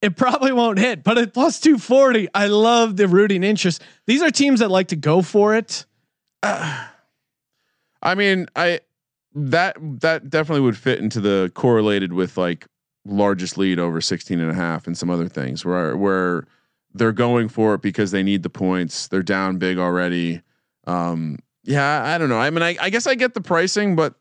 it 0.01 0.17
probably 0.17 0.53
won't 0.53 0.79
hit, 0.79 1.03
but 1.03 1.19
at 1.19 1.35
plus 1.35 1.59
two 1.59 1.79
forty, 1.79 2.29
I 2.33 2.47
love 2.47 2.97
the 2.97 3.09
rooting 3.09 3.43
interest. 3.43 3.83
These 4.07 4.23
are 4.23 4.31
teams 4.31 4.61
that 4.61 4.71
like 4.71 4.89
to 4.89 4.97
go 4.97 5.21
for 5.21 5.57
it. 5.57 5.85
I 6.43 8.15
mean, 8.17 8.47
I 8.55 8.81
that 9.35 9.77
that 10.01 10.31
definitely 10.31 10.63
would 10.63 10.77
fit 10.77 10.99
into 10.99 11.21
the 11.21 11.51
correlated 11.55 12.13
with 12.13 12.37
like 12.37 12.67
largest 13.05 13.59
lead 13.59 13.79
over 13.79 14.01
16 14.01 14.39
and 14.39 14.51
a 14.51 14.55
half 14.55 14.87
and 14.87 14.97
some 14.97 15.11
other 15.11 15.29
things 15.29 15.65
where 15.65 15.97
where 15.97 16.45
they're 16.95 17.13
going 17.13 17.49
for 17.49 17.75
it 17.75 17.83
because 17.83 18.11
they 18.11 18.23
need 18.23 18.43
the 18.43 18.51
points. 18.51 19.09
They're 19.09 19.23
down 19.23 19.59
big 19.59 19.79
already. 19.79 20.43
Um 20.87 21.39
yeah, 21.65 22.03
I 22.05 22.19
don't 22.19 22.29
know. 22.29 22.41
I 22.41 22.51
mean, 22.51 22.63
I, 22.63 22.77
I 22.81 22.91
guess 22.91 23.07
I 23.07 23.15
get 23.15 23.35
the 23.35 23.41
pricing, 23.41 23.95
but 23.95 24.15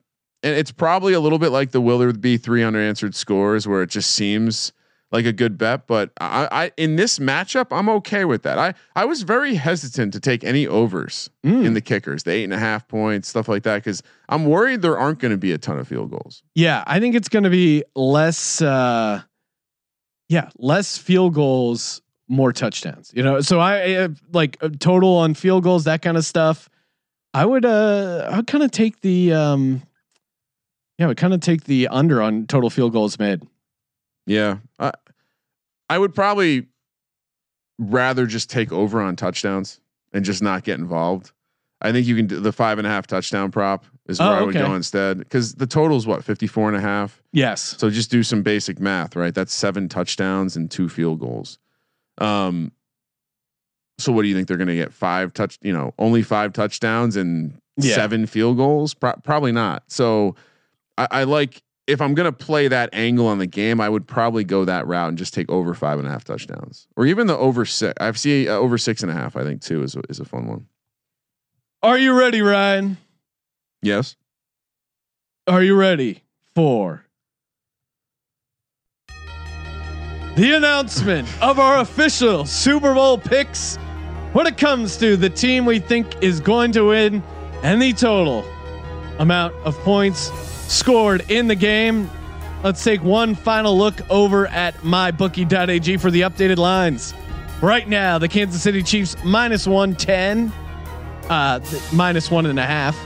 and 0.43 0.55
it's 0.55 0.71
probably 0.71 1.13
a 1.13 1.19
little 1.19 1.39
bit 1.39 1.49
like 1.49 1.71
the 1.71 1.81
will 1.81 1.97
there 1.97 2.13
be 2.13 2.38
300 2.38 2.79
answered 2.79 3.15
scores 3.15 3.67
where 3.67 3.81
it 3.81 3.89
just 3.89 4.11
seems 4.11 4.71
like 5.11 5.25
a 5.25 5.33
good 5.33 5.57
bet. 5.57 5.88
But 5.88 6.11
I, 6.19 6.47
I 6.51 6.71
in 6.77 6.95
this 6.95 7.19
matchup, 7.19 7.67
I'm 7.71 7.89
okay 7.89 8.25
with 8.25 8.43
that. 8.43 8.57
I 8.57 8.73
I 8.95 9.05
was 9.05 9.23
very 9.23 9.55
hesitant 9.55 10.13
to 10.13 10.19
take 10.19 10.43
any 10.43 10.65
overs 10.67 11.29
Mm. 11.43 11.65
in 11.65 11.73
the 11.73 11.81
kickers, 11.81 12.23
the 12.23 12.31
eight 12.31 12.43
and 12.43 12.53
a 12.53 12.59
half 12.59 12.88
points, 12.88 13.27
stuff 13.27 13.47
like 13.47 13.63
that, 13.63 13.75
because 13.77 14.03
I'm 14.29 14.45
worried 14.45 14.81
there 14.83 14.97
aren't 14.97 15.19
going 15.19 15.31
to 15.31 15.38
be 15.38 15.51
a 15.51 15.57
ton 15.57 15.79
of 15.79 15.88
field 15.88 16.11
goals. 16.11 16.43
Yeah, 16.55 16.83
I 16.85 16.99
think 16.99 17.15
it's 17.15 17.29
going 17.29 17.43
to 17.43 17.49
be 17.49 17.83
less. 17.95 18.61
uh 18.61 19.21
Yeah, 20.29 20.49
less 20.57 20.97
field 20.97 21.33
goals, 21.33 22.01
more 22.27 22.53
touchdowns. 22.53 23.11
You 23.13 23.23
know, 23.23 23.41
so 23.41 23.59
I 23.59 23.93
uh, 23.93 24.07
like 24.31 24.57
uh, 24.61 24.69
total 24.79 25.17
on 25.17 25.33
field 25.33 25.63
goals, 25.63 25.83
that 25.85 26.01
kind 26.01 26.15
of 26.15 26.23
stuff. 26.25 26.69
I 27.33 27.45
would, 27.45 27.65
uh 27.65 28.29
I 28.31 28.38
would 28.38 28.47
kind 28.47 28.63
of 28.63 28.71
take 28.71 29.01
the, 29.01 29.33
um 29.33 29.81
yeah, 30.97 31.05
I 31.05 31.07
would 31.07 31.17
kind 31.17 31.33
of 31.33 31.39
take 31.39 31.63
the 31.63 31.88
under 31.88 32.21
on 32.21 32.45
total 32.45 32.69
field 32.69 32.91
goals 32.93 33.17
made. 33.17 33.41
Yeah, 34.26 34.57
I 34.80 34.91
I 35.89 35.98
would 35.98 36.14
probably 36.14 36.68
rather 37.80 38.26
just 38.26 38.49
take 38.49 38.72
over 38.72 39.02
on 39.02 39.15
touchdowns 39.15 39.80
and 40.14 40.23
just 40.23 40.41
not 40.43 40.64
get 40.64 40.80
involved. 40.80 41.31
I 41.81 41.91
think 41.91 42.06
you 42.06 42.15
can 42.15 42.27
do 42.27 42.39
the 42.39 42.52
five 42.52 42.77
and 42.77 42.85
a 42.85 42.89
half 42.89 43.07
touchdown 43.07 43.49
prop 43.49 43.85
is 44.07 44.19
where 44.19 44.30
Oh, 44.30 44.31
I 44.34 44.41
would 44.43 44.56
okay. 44.56 44.65
go 44.68 44.76
instead 44.76 45.18
because 45.18 45.56
the 45.56 45.65
total 45.65 45.98
is 45.98 46.06
what 46.06 46.23
54 46.23 46.68
and 46.68 46.77
a 46.77 46.81
half. 46.81 47.22
Yes. 47.34 47.76
So 47.80 47.89
just 47.89 48.11
do 48.11 48.22
some 48.22 48.43
basic 48.43 48.80
math, 48.80 49.15
right? 49.15 49.34
That's 49.34 49.53
seven 49.53 49.89
touchdowns 49.89 50.56
and 50.56 50.69
two 50.69 50.88
field 50.89 51.19
goals. 51.19 51.57
Um, 52.19 52.72
so 53.98 54.11
what 54.11 54.22
do 54.22 54.27
you 54.27 54.35
think 54.35 54.48
they're 54.48 54.57
going 54.57 54.68
to 54.68 54.76
get? 54.76 54.93
Five 54.93 55.34
touch, 55.34 55.57
you 55.61 55.73
know, 55.73 55.93
only 55.98 56.22
five 56.22 56.53
touchdowns 56.53 57.15
and 57.15 57.60
Yeah. 57.77 57.95
seven 57.95 58.27
field 58.27 58.57
goals? 58.57 58.93
Pro- 58.93 59.14
probably 59.23 59.52
not. 59.52 59.84
So 59.88 60.35
I, 60.99 61.07
I 61.10 61.23
like 61.23 61.64
if 61.87 62.01
I'm 62.01 62.13
going 62.13 62.25
to 62.25 62.31
play 62.31 62.67
that 62.67 62.89
angle 62.93 63.27
on 63.27 63.39
the 63.39 63.47
game, 63.47 63.81
I 63.81 63.89
would 63.89 64.07
probably 64.07 64.43
go 64.43 64.65
that 64.65 64.87
route 64.87 65.09
and 65.09 65.17
just 65.17 65.33
take 65.33 65.49
over 65.49 65.73
five 65.73 65.99
and 65.99 66.07
a 66.07 66.11
half 66.11 66.23
touchdowns, 66.23 66.87
or 66.95 67.05
even 67.05 67.27
the 67.27 67.37
over 67.37 67.65
six. 67.65 67.93
I've 67.99 68.19
seen 68.19 68.47
uh, 68.47 68.51
over 68.51 68.77
six 68.77 69.01
and 69.03 69.11
a 69.11 69.15
half. 69.15 69.35
I 69.35 69.43
think 69.43 69.61
too 69.61 69.83
is 69.83 69.95
a, 69.95 70.01
is 70.09 70.19
a 70.19 70.25
fun 70.25 70.47
one. 70.47 70.67
Are 71.83 71.97
you 71.97 72.17
ready, 72.17 72.41
Ryan? 72.41 72.97
Yes. 73.81 74.15
Are 75.47 75.63
you 75.63 75.75
ready 75.75 76.23
for 76.53 77.05
the 80.35 80.53
announcement 80.53 81.27
of 81.41 81.59
our 81.59 81.79
official 81.79 82.45
Super 82.45 82.93
Bowl 82.93 83.17
picks 83.17 83.77
when 84.33 84.47
it 84.47 84.57
comes 84.57 84.95
to 84.97 85.17
the 85.17 85.29
team 85.29 85.65
we 85.65 85.79
think 85.79 86.23
is 86.23 86.39
going 86.39 86.71
to 86.73 86.87
win 86.87 87.21
and 87.63 87.81
the 87.81 87.91
total 87.91 88.45
amount 89.19 89.53
of 89.65 89.77
points 89.79 90.29
scored 90.72 91.30
in 91.30 91.48
the 91.48 91.56
game? 91.56 92.10
Let's 92.64 92.84
take 92.84 93.03
one 93.03 93.35
final 93.35 93.77
look 93.77 93.95
over 94.10 94.48
at 94.48 94.76
mybookie.ag 94.77 95.98
for 95.98 96.11
the 96.11 96.22
updated 96.22 96.57
lines. 96.57 97.14
Right 97.61 97.88
now, 97.88 98.18
the 98.18 98.27
Kansas 98.27 98.61
City 98.61 98.81
Chiefs 98.84 99.15
minus 99.23 99.68
110, 99.68 100.52
uh, 101.30 101.60
minus 101.93 102.31
one 102.31 102.45
and 102.45 102.60
a 102.60 102.65
half 102.65 102.98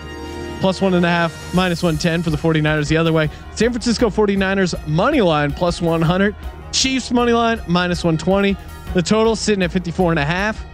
plus 0.59 0.81
one 0.81 0.93
and 0.93 1.05
a 1.05 1.09
half, 1.09 1.53
minus 1.53 1.83
110 1.83 2.23
for 2.23 2.29
the 2.31 2.37
49ers 2.37 2.87
the 2.87 2.97
other 2.97 3.13
way. 3.13 3.29
San 3.53 3.71
Francisco 3.71 4.09
49ers 4.09 4.87
money 4.87 5.21
line 5.21 5.51
plus 5.51 5.81
100. 5.81 6.35
Chiefs 6.71 7.11
money 7.11 7.33
line 7.33 7.61
minus 7.67 8.03
120. 8.03 8.57
The 8.93 9.01
total 9.01 9.35
sitting 9.35 9.63
at 9.63 9.71
54 9.71 10.11
and 10.11 10.19
a 10.19 10.25
half. 10.25 10.65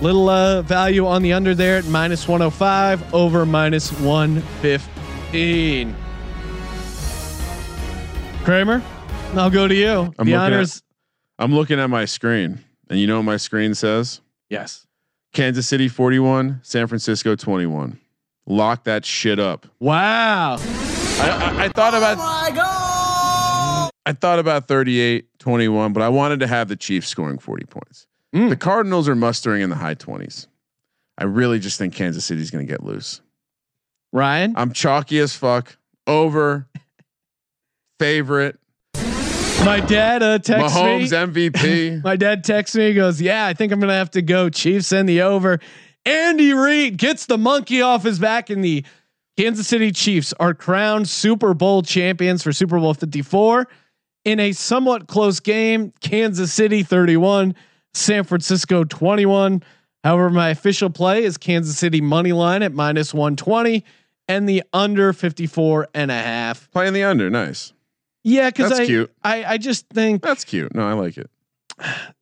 Little 0.00 0.28
uh, 0.28 0.62
value 0.62 1.06
on 1.06 1.22
the 1.22 1.32
under 1.32 1.54
there 1.54 1.78
at 1.78 1.84
minus 1.86 2.28
105 2.28 3.14
over 3.14 3.46
minus 3.46 3.92
115. 4.00 5.96
Kramer, 8.44 8.82
I'll 9.34 9.50
go 9.50 9.68
to 9.68 9.74
you. 9.74 9.88
I'm 10.18 10.26
the 10.26 10.32
looking 10.32 10.34
at- 10.34 10.40
honors. 10.40 10.82
I'm 11.38 11.54
looking 11.54 11.78
at 11.80 11.88
my 11.90 12.04
screen, 12.04 12.60
and 12.90 12.98
you 12.98 13.06
know 13.06 13.16
what 13.16 13.22
my 13.24 13.36
screen 13.36 13.74
says? 13.74 14.20
yes. 14.48 14.86
Kansas 15.32 15.66
City 15.66 15.88
41, 15.88 16.60
San 16.62 16.86
Francisco 16.86 17.34
21. 17.34 17.98
Lock 18.46 18.84
that 18.84 19.06
shit 19.06 19.38
up. 19.38 19.66
Wow. 19.80 20.56
I, 20.60 21.54
I, 21.56 21.64
I 21.64 21.68
thought 21.70 21.94
about. 21.94 22.18
I 24.04 24.12
thought 24.12 24.38
about 24.38 24.68
38, 24.68 25.26
21, 25.38 25.94
but 25.94 26.02
I 26.02 26.10
wanted 26.10 26.40
to 26.40 26.46
have 26.46 26.68
the 26.68 26.76
Chiefs 26.76 27.08
scoring 27.08 27.38
40 27.38 27.64
points. 27.64 28.06
Mm. 28.34 28.50
The 28.50 28.56
Cardinals 28.56 29.08
are 29.08 29.14
mustering 29.14 29.62
in 29.62 29.70
the 29.70 29.76
high 29.76 29.94
20s. 29.94 30.48
I 31.16 31.24
really 31.24 31.58
just 31.58 31.78
think 31.78 31.94
Kansas 31.94 32.26
City's 32.26 32.50
going 32.50 32.66
to 32.66 32.70
get 32.70 32.84
loose. 32.84 33.22
Ryan. 34.12 34.52
I'm 34.54 34.74
chalky 34.74 35.18
as 35.18 35.34
fuck. 35.34 35.78
Over. 36.06 36.66
Favorite. 38.02 38.58
My 39.64 39.78
dad 39.78 40.24
uh, 40.24 40.40
texts 40.40 40.74
me. 40.74 40.82
Mahomes 40.82 41.52
MVP. 41.52 42.02
My 42.04 42.16
dad 42.16 42.42
texts 42.42 42.74
me. 42.74 42.88
He 42.88 42.94
goes, 42.94 43.22
"Yeah, 43.22 43.46
I 43.46 43.54
think 43.54 43.72
I'm 43.72 43.78
gonna 43.78 43.94
have 43.94 44.10
to 44.12 44.22
go 44.22 44.50
Chiefs 44.50 44.90
and 44.90 45.08
the 45.08 45.22
over." 45.22 45.60
Andy 46.04 46.52
Reid 46.52 46.96
gets 46.96 47.26
the 47.26 47.38
monkey 47.38 47.80
off 47.80 48.02
his 48.02 48.18
back, 48.18 48.50
and 48.50 48.64
the 48.64 48.84
Kansas 49.38 49.68
City 49.68 49.92
Chiefs 49.92 50.34
are 50.40 50.52
crowned 50.52 51.08
Super 51.08 51.54
Bowl 51.54 51.82
champions 51.82 52.42
for 52.42 52.52
Super 52.52 52.80
Bowl 52.80 52.92
54 52.92 53.68
in 54.24 54.40
a 54.40 54.50
somewhat 54.50 55.06
close 55.06 55.38
game. 55.38 55.92
Kansas 56.00 56.52
City 56.52 56.82
31, 56.82 57.54
San 57.94 58.24
Francisco 58.24 58.82
21. 58.82 59.62
However, 60.02 60.28
my 60.28 60.48
official 60.48 60.90
play 60.90 61.22
is 61.22 61.36
Kansas 61.36 61.78
City 61.78 62.00
money 62.00 62.32
line 62.32 62.64
at 62.64 62.72
minus 62.72 63.14
120 63.14 63.84
and 64.26 64.48
the 64.48 64.64
under 64.72 65.12
54 65.12 65.86
and 65.94 66.10
a 66.10 66.14
half. 66.14 66.68
Playing 66.72 66.94
the 66.94 67.04
under. 67.04 67.30
Nice. 67.30 67.72
Yeah, 68.24 68.50
because 68.50 68.72
I, 68.72 68.86
cute. 68.86 69.12
I 69.22 69.44
I 69.44 69.58
just 69.58 69.88
think 69.88 70.22
That's 70.22 70.44
cute. 70.44 70.74
No, 70.74 70.86
I 70.86 70.92
like 70.92 71.16
it. 71.16 71.30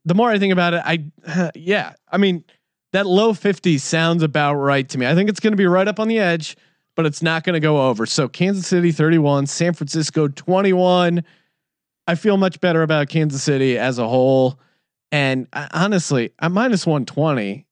the 0.05 0.15
more 0.15 0.31
I 0.31 0.39
think 0.39 0.53
about 0.53 0.75
it, 0.75 0.83
I 0.85 1.51
yeah, 1.55 1.95
I 2.11 2.17
mean 2.17 2.45
that 2.93 3.07
low 3.07 3.33
50 3.33 3.79
sounds 3.79 4.23
about 4.23 4.55
right 4.55 4.89
to 4.89 4.99
me. 4.99 5.07
I 5.07 5.15
think 5.15 5.29
it's 5.29 5.41
going 5.41 5.53
to 5.53 5.57
be 5.57 5.67
right 5.67 5.87
up 5.87 6.01
on 6.01 6.09
the 6.09 6.19
edge, 6.19 6.57
but 6.97 7.07
it's 7.07 7.23
not 7.23 7.45
going 7.45 7.55
to 7.55 7.61
go 7.61 7.89
over. 7.89 8.05
So 8.05 8.29
Kansas 8.29 8.67
City 8.67 8.91
31, 8.93 9.47
San 9.47 9.75
Francisco 9.75 10.29
21. 10.29 11.23
I 12.07 12.15
feel 12.17 12.37
much 12.37 12.61
better 12.61 12.83
about 12.83 13.09
Kansas 13.09 13.43
City 13.43 13.79
as 13.79 13.99
a 13.99 14.09
whole. 14.09 14.59
And 15.13 15.47
uh, 15.53 15.69
honestly, 15.73 16.33
at 16.41 16.51
minus 16.51 16.87
120, 16.87 17.67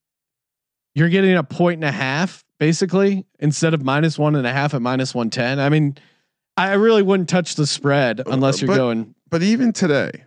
you're 0.95 1.09
getting 1.09 1.37
a 1.37 1.43
point 1.43 1.79
and 1.79 1.85
a 1.85 1.93
half 1.93 2.45
basically 2.59 3.25
instead 3.39 3.75
of 3.75 3.85
minus 3.85 4.19
one 4.19 4.35
and 4.35 4.47
a 4.47 4.53
half 4.53 4.75
at 4.75 4.83
minus 4.83 5.15
110. 5.15 5.59
I 5.59 5.69
mean, 5.69 5.97
I 6.59 6.75
really 6.75 7.03
wouldn't 7.03 7.29
touch 7.29 7.55
the 7.55 7.67
spread 7.67 8.23
unless 8.27 8.61
you're 8.61 8.69
but- 8.69 8.77
going. 8.77 9.15
But 9.31 9.43
even 9.43 9.73
today, 9.73 10.25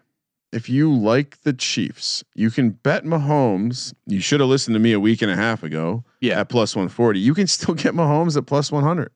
if 0.52 0.70
you 0.70 0.94
like 0.94 1.42
the 1.42 1.54
Chiefs, 1.54 2.24
you 2.36 2.52
can 2.52 2.70
bet 2.70 3.04
Mahomes. 3.04 3.94
You 4.06 4.20
should 4.20 4.40
have 4.42 4.50
listened 4.50 4.76
to 4.76 4.80
me 4.80 4.94
a 4.94 5.00
week 5.00 5.22
and 5.22 5.32
a 5.32 5.36
half 5.36 5.64
ago. 5.64 6.04
Yeah. 6.20 6.40
At 6.40 6.50
plus 6.50 6.76
140. 6.76 7.20
You 7.20 7.34
can 7.34 7.48
still 7.48 7.74
get 7.74 7.94
Mahomes 7.94 8.38
at 8.38 8.46
plus 8.46 8.72
100. 8.72 9.12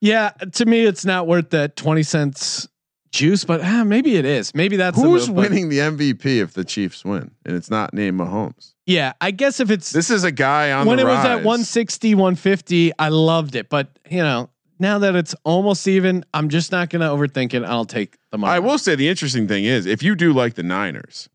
Yeah, 0.00 0.30
to 0.54 0.66
me, 0.66 0.84
it's 0.84 1.04
not 1.04 1.28
worth 1.28 1.50
that 1.50 1.76
twenty 1.76 2.02
cents 2.02 2.66
juice, 3.12 3.44
but 3.44 3.60
ah, 3.62 3.84
maybe 3.84 4.16
it 4.16 4.24
is. 4.24 4.52
Maybe 4.52 4.76
that's 4.76 4.96
the 4.96 5.02
Who's 5.02 5.28
move, 5.28 5.36
winning 5.36 5.68
the 5.68 5.78
MVP 5.78 6.40
if 6.40 6.54
the 6.54 6.64
Chiefs 6.64 7.04
win 7.04 7.30
and 7.44 7.54
it's 7.54 7.70
not 7.70 7.94
named 7.94 8.18
Mahomes? 8.18 8.72
Yeah, 8.84 9.12
I 9.20 9.30
guess 9.30 9.60
if 9.60 9.70
it's 9.70 9.92
This 9.92 10.10
is 10.10 10.24
a 10.24 10.32
guy 10.32 10.72
on 10.72 10.86
when 10.86 10.96
the 10.96 11.04
it 11.04 11.06
was 11.06 11.24
at 11.24 11.44
160, 11.44 12.16
150, 12.16 12.92
I 12.98 13.10
loved 13.10 13.54
it, 13.54 13.68
but 13.68 13.96
you 14.10 14.18
know, 14.18 14.50
now 14.82 14.98
that 14.98 15.16
it's 15.16 15.34
almost 15.44 15.88
even, 15.88 16.24
I'm 16.34 16.50
just 16.50 16.70
not 16.72 16.90
going 16.90 17.00
to 17.00 17.06
overthink 17.06 17.54
it. 17.54 17.62
I'll 17.64 17.86
take 17.86 18.16
the 18.30 18.36
money. 18.38 18.52
I 18.52 18.58
will 18.58 18.76
say 18.76 18.94
the 18.94 19.08
interesting 19.08 19.48
thing 19.48 19.64
is 19.64 19.86
if 19.86 20.02
you 20.02 20.14
do 20.14 20.32
like 20.34 20.54
the 20.54 20.62
Niners, 20.62 21.30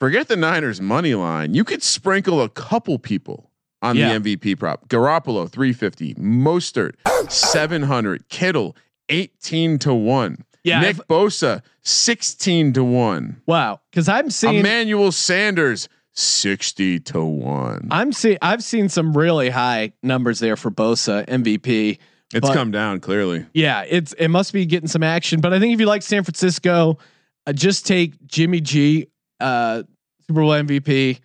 forget 0.00 0.28
the 0.28 0.36
Niners 0.36 0.80
money 0.80 1.14
line. 1.14 1.54
You 1.54 1.64
could 1.64 1.82
sprinkle 1.82 2.42
a 2.42 2.48
couple 2.50 2.98
people 2.98 3.50
on 3.80 3.96
Yeah. 3.96 4.08
the 4.10 4.14
MVP 4.36 4.58
prop. 4.58 4.88
Garoppolo 4.88 5.48
350, 5.48 6.14
Mostert 6.16 6.94
700, 7.30 8.28
Kittle 8.28 8.76
18 9.08 9.78
to 9.80 9.94
1. 9.94 10.44
Yeah, 10.64 10.80
Nick 10.80 10.98
if- 10.98 11.08
Bosa 11.08 11.62
16 11.82 12.72
to 12.74 12.84
1. 12.84 13.40
Wow, 13.46 13.80
because 13.90 14.08
I'm 14.08 14.30
seeing, 14.30 14.56
Emmanuel 14.60 15.10
Sanders 15.10 15.88
60 16.12 17.00
to 17.00 17.24
1. 17.24 17.88
I'm 17.90 18.12
seeing, 18.12 18.38
I've 18.42 18.62
seen 18.62 18.88
some 18.88 19.16
really 19.16 19.50
high 19.50 19.92
numbers 20.02 20.38
there 20.38 20.56
for 20.56 20.70
Bosa 20.70 21.24
MVP. 21.26 21.98
It's 22.32 22.48
but- 22.48 22.54
come 22.54 22.70
down 22.70 23.00
clearly. 23.00 23.46
Yeah, 23.52 23.84
it's 23.88 24.12
it 24.14 24.28
must 24.28 24.52
be 24.52 24.66
getting 24.66 24.88
some 24.88 25.02
action. 25.02 25.40
But 25.40 25.52
I 25.52 25.60
think 25.60 25.74
if 25.74 25.80
you 25.80 25.86
like 25.86 26.02
San 26.02 26.24
Francisco, 26.24 26.98
uh, 27.46 27.52
just 27.52 27.86
take 27.86 28.24
Jimmy 28.26 28.60
G, 28.60 29.08
uh, 29.40 29.82
Super 30.26 30.40
Bowl 30.40 30.50
MVP, 30.50 31.20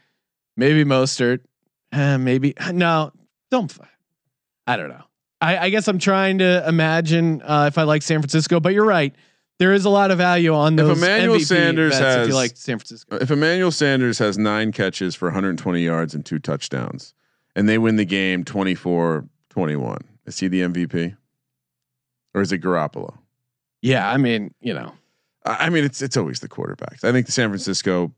maybe 0.56 0.84
Mostert, 0.84 1.40
uh, 1.92 2.18
maybe 2.18 2.54
no, 2.72 3.12
don't. 3.52 3.76
I 4.66 4.76
don't 4.76 4.90
know. 4.90 5.04
I, 5.40 5.58
I 5.58 5.70
guess 5.70 5.88
I'm 5.88 6.00
trying 6.00 6.40
to 6.40 6.68
imagine 6.68 7.42
uh, 7.44 7.66
if 7.68 7.78
I 7.78 7.84
like 7.84 8.02
San 8.02 8.20
Francisco, 8.20 8.60
but 8.60 8.74
you're 8.74 8.86
right. 8.86 9.16
There 9.60 9.74
is 9.74 9.86
a 9.86 9.90
lot 9.90 10.12
of 10.12 10.18
value 10.18 10.54
on 10.54 10.74
If 10.74 10.86
those. 10.86 10.98
Emmanuel 10.98 11.38
MVP 11.38 11.46
Sanders 11.46 12.00
bets 12.00 12.24
if 12.24 12.28
you 12.28 12.36
like 12.36 12.56
San 12.58 12.78
Francisco. 12.78 13.18
If 13.18 13.32
Emmanuel 13.32 13.72
Sanders 13.72 14.20
has 14.20 14.38
nine 14.38 14.72
catches 14.72 15.16
for 15.16 15.28
120 15.28 15.82
yards 15.84 16.14
and 16.14 16.26
two 16.26 16.38
touchdowns, 16.38 17.14
and 17.56 17.68
they 17.68 17.78
win 17.78 17.96
the 17.96 18.06
game 18.06 18.44
24 18.44 19.28
21, 19.50 20.00
is 20.28 20.38
he 20.40 20.48
the 20.48 20.62
MVP? 20.62 21.16
Or 22.36 22.42
is 22.42 22.52
it 22.52 22.62
Garoppolo? 22.62 23.18
Yeah, 23.82 24.10
I 24.10 24.18
mean, 24.18 24.54
you 24.60 24.74
know, 24.74 24.94
I 25.46 25.66
I 25.66 25.70
mean, 25.70 25.84
it's 25.84 26.02
it's 26.02 26.18
always 26.18 26.40
the 26.40 26.50
quarterbacks. 26.50 27.04
I 27.04 27.12
think 27.12 27.26
the 27.26 27.32
San 27.32 27.50
Francisco, 27.50 28.14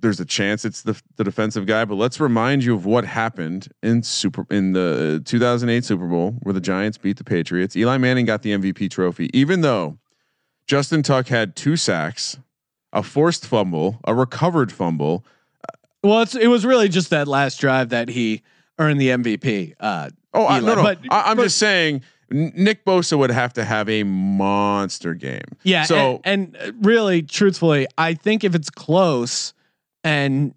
there's 0.00 0.20
a 0.20 0.24
chance 0.24 0.64
it's 0.64 0.82
the 0.82 1.00
the 1.16 1.24
defensive 1.24 1.66
guy, 1.66 1.84
but 1.84 1.94
let's 1.96 2.20
remind 2.20 2.62
you 2.64 2.74
of 2.74 2.84
what 2.84 3.04
happened 3.04 3.68
in 3.82 4.02
super 4.02 4.46
in 4.50 4.72
the 4.72 5.22
2008 5.24 5.84
Super 5.84 6.06
Bowl 6.06 6.36
where 6.42 6.52
the 6.52 6.60
Giants 6.60 6.98
beat 6.98 7.16
the 7.16 7.24
Patriots. 7.24 7.76
Eli 7.76 7.96
Manning 7.96 8.26
got 8.26 8.42
the 8.42 8.52
MVP 8.52 8.90
trophy, 8.90 9.30
even 9.32 9.62
though 9.62 9.98
Justin 10.66 11.02
Tuck 11.02 11.28
had 11.28 11.56
two 11.56 11.76
sacks, 11.76 12.38
a 12.92 13.02
forced 13.02 13.46
fumble, 13.46 14.00
a 14.04 14.14
recovered 14.14 14.72
fumble. 14.72 15.24
well, 16.02 16.22
it's 16.22 16.34
it 16.34 16.48
was 16.48 16.66
really 16.66 16.88
just 16.88 17.10
that 17.10 17.26
last 17.26 17.58
drive 17.58 17.88
that 17.88 18.08
he 18.08 18.42
earned 18.78 19.00
the 19.00 19.08
MVP. 19.10 19.74
Uh, 19.80 20.10
Oh, 20.34 20.44
I, 20.44 20.58
Eli, 20.58 20.66
no, 20.68 20.74
no. 20.74 20.82
but- 20.82 20.98
I, 21.10 21.30
I'm 21.30 21.36
but- 21.38 21.44
just 21.44 21.56
saying. 21.58 22.02
Nick 22.28 22.84
Bosa 22.84 23.16
would 23.16 23.30
have 23.30 23.52
to 23.52 23.64
have 23.64 23.88
a 23.88 24.02
monster 24.02 25.14
game. 25.14 25.44
Yeah. 25.62 25.84
So 25.84 26.20
and, 26.24 26.56
and 26.60 26.70
uh, 26.70 26.72
really, 26.82 27.22
truthfully, 27.22 27.86
I 27.96 28.14
think 28.14 28.42
if 28.42 28.52
it's 28.56 28.68
close 28.68 29.54
and 30.02 30.52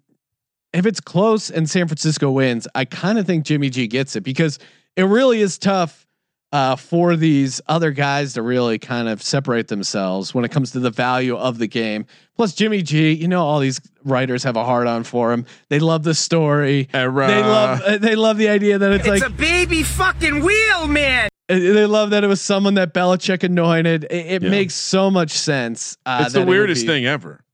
if 0.72 0.84
it's 0.84 0.98
close 1.00 1.48
and 1.48 1.70
San 1.70 1.86
Francisco 1.86 2.28
wins, 2.32 2.66
I 2.74 2.84
kind 2.86 3.20
of 3.20 3.26
think 3.26 3.44
Jimmy 3.44 3.70
G 3.70 3.86
gets 3.86 4.16
it 4.16 4.22
because 4.22 4.58
it 4.96 5.04
really 5.04 5.40
is 5.42 5.58
tough 5.58 6.08
uh, 6.52 6.74
for 6.76 7.14
these 7.16 7.60
other 7.68 7.90
guys 7.92 8.32
to 8.34 8.42
really 8.42 8.78
kind 8.78 9.08
of 9.08 9.22
separate 9.22 9.68
themselves 9.68 10.34
when 10.34 10.44
it 10.44 10.50
comes 10.50 10.72
to 10.72 10.80
the 10.80 10.90
value 10.90 11.36
of 11.36 11.58
the 11.58 11.66
game. 11.68 12.06
Plus, 12.36 12.54
Jimmy 12.54 12.82
G, 12.82 13.12
you 13.12 13.28
know, 13.28 13.42
all 13.44 13.60
these 13.60 13.80
writers 14.04 14.42
have 14.44 14.56
a 14.56 14.64
hard 14.64 14.86
on 14.86 15.04
for 15.04 15.32
him. 15.32 15.46
They 15.68 15.78
love 15.78 16.02
the 16.02 16.14
story. 16.14 16.88
Era. 16.92 17.26
They 17.28 17.42
love 17.42 17.80
uh, 17.82 17.98
they 17.98 18.16
love 18.16 18.36
the 18.36 18.48
idea 18.48 18.78
that 18.78 18.92
it's, 18.92 19.06
It's 19.06 19.20
like 19.22 19.30
a 19.30 19.34
baby 19.34 19.82
fucking 19.82 20.40
wheel, 20.42 20.86
man. 20.88 21.28
uh, 21.48 21.54
they 21.54 21.86
love 21.86 22.10
that 22.10 22.24
it 22.24 22.26
was 22.28 22.40
someone 22.40 22.74
that 22.74 22.94
Belichick 22.94 23.42
anointed. 23.44 24.04
It, 24.04 24.12
it 24.26 24.42
Yeah. 24.42 24.48
makes 24.50 24.74
so 24.74 25.10
much 25.10 25.30
sense. 25.30 25.96
Uh, 26.06 26.22
it's 26.24 26.32
the 26.32 26.40
that 26.40 26.42
it 26.42 26.48
would 26.48 26.52
weirdest 26.52 26.82
be- 26.82 26.86
thing 26.88 27.06
ever. 27.06 27.44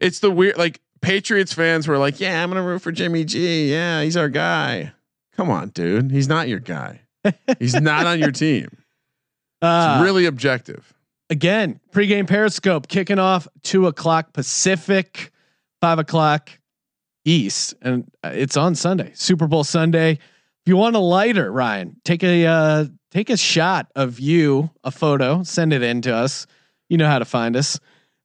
It's 0.00 0.20
the 0.20 0.30
weird 0.30 0.56
like 0.56 0.80
Patriots 1.00 1.52
fans 1.52 1.88
were 1.88 1.98
like, 1.98 2.20
"Yeah, 2.20 2.42
I'm 2.42 2.50
gonna 2.50 2.62
root 2.62 2.82
for 2.82 2.92
Jimmy 2.92 3.24
G. 3.24 3.70
Yeah, 3.72 4.02
he's 4.02 4.16
our 4.16 4.28
guy." 4.28 4.92
Come 5.36 5.50
on, 5.50 5.70
dude. 5.70 6.10
He's 6.10 6.28
not 6.28 6.48
your 6.48 6.58
guy. 6.60 7.00
He's 7.58 7.74
not 7.74 8.06
on 8.06 8.18
your 8.18 8.32
team. 8.32 8.68
It's 8.72 9.62
Uh, 9.62 10.00
really 10.02 10.24
objective. 10.26 10.92
again, 11.28 11.78
pregame 11.92 12.26
Periscope 12.26 12.88
kicking 12.88 13.18
off 13.18 13.46
two 13.62 13.86
o'clock 13.86 14.32
Pacific, 14.32 15.30
five 15.80 15.98
o'clock 15.98 16.50
East, 17.24 17.74
and 17.82 18.10
it's 18.24 18.56
on 18.56 18.74
Sunday, 18.74 19.12
Super 19.14 19.46
Bowl 19.46 19.62
Sunday. 19.64 20.12
If 20.12 20.66
you 20.66 20.76
want 20.76 20.96
a 20.96 21.00
lighter, 21.00 21.52
Ryan, 21.52 21.96
take 22.04 22.22
a 22.24 22.46
uh, 22.46 22.84
take 23.10 23.28
a 23.30 23.36
shot 23.36 23.88
of 23.94 24.18
you, 24.18 24.70
a 24.84 24.90
photo, 24.90 25.42
send 25.42 25.72
it 25.74 25.82
in 25.82 26.00
to 26.02 26.14
us. 26.14 26.46
You 26.88 26.96
know 26.96 27.06
how 27.06 27.18
to 27.18 27.24
find 27.26 27.56
us. 27.56 27.78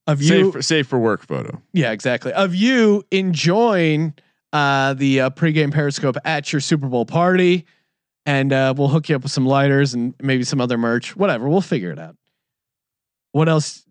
Of 0.07 0.21
you, 0.21 0.27
Safe 0.27 0.53
for, 0.53 0.61
safe 0.61 0.87
for 0.87 0.99
work 0.99 1.25
photo. 1.25 1.61
yeah, 1.73 1.91
exactly. 1.91 2.31
Of 2.31 2.53
you 2.55 3.03
enjoying 3.11 4.13
uh, 4.53 4.93
the 4.93 5.21
uh, 5.21 5.29
pregame 5.31 5.71
Periscope 5.73 6.15
at 6.23 6.53
your 6.53 6.59
Super 6.61 6.87
Bowl 6.87 7.05
party, 7.05 7.65
and 8.25 8.51
uh, 8.51 8.73
we'll 8.75 8.87
hook 8.87 9.09
you 9.09 9.15
up 9.15 9.23
with 9.23 9.31
some 9.31 9.45
lighters 9.45 9.93
and 9.93 10.13
maybe 10.21 10.43
some 10.43 10.59
other 10.59 10.77
merch. 10.77 11.15
Whatever, 11.15 11.47
we'll 11.47 11.61
figure 11.61 11.91
it 11.91 11.99
out. 11.99 12.15
What 13.31 13.49
else 13.49 13.85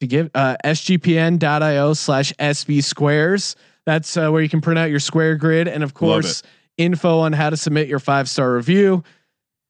to 0.00 0.06
give? 0.06 0.30
Uh, 0.34 0.56
SGPN.io 0.64 1.94
slash 1.94 2.32
SB 2.34 2.84
squares. 2.84 3.56
That's 3.86 4.16
uh, 4.16 4.30
where 4.30 4.42
you 4.42 4.48
can 4.48 4.60
print 4.60 4.78
out 4.78 4.90
your 4.90 5.00
square 5.00 5.36
grid, 5.36 5.66
and 5.66 5.82
of 5.82 5.94
course, 5.94 6.42
info 6.76 7.20
on 7.20 7.32
how 7.32 7.50
to 7.50 7.56
submit 7.56 7.88
your 7.88 7.98
five 7.98 8.28
star 8.28 8.54
review. 8.54 9.02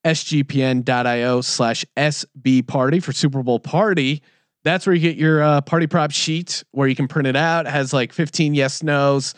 SGPN.io 0.05 1.41
slash 1.43 1.85
SB 1.97 2.67
party 2.67 3.01
for 3.01 3.13
Super 3.13 3.43
Bowl 3.43 3.61
party. 3.61 4.23
That's 4.63 4.87
where 4.87 4.95
you 4.95 5.01
get 5.01 5.17
your 5.17 5.43
uh, 5.43 5.61
party 5.63 5.87
prop 5.87 6.11
sheet 6.11 6.65
where 6.73 6.89
you 6.89 6.95
can 6.95 7.09
print 7.09 7.27
it 7.27 7.37
out. 7.37 7.67
It 7.67 7.71
has 7.71 7.93
like 7.93 8.13
15 8.13 8.55
yes 8.55 8.83
nos 8.83 9.35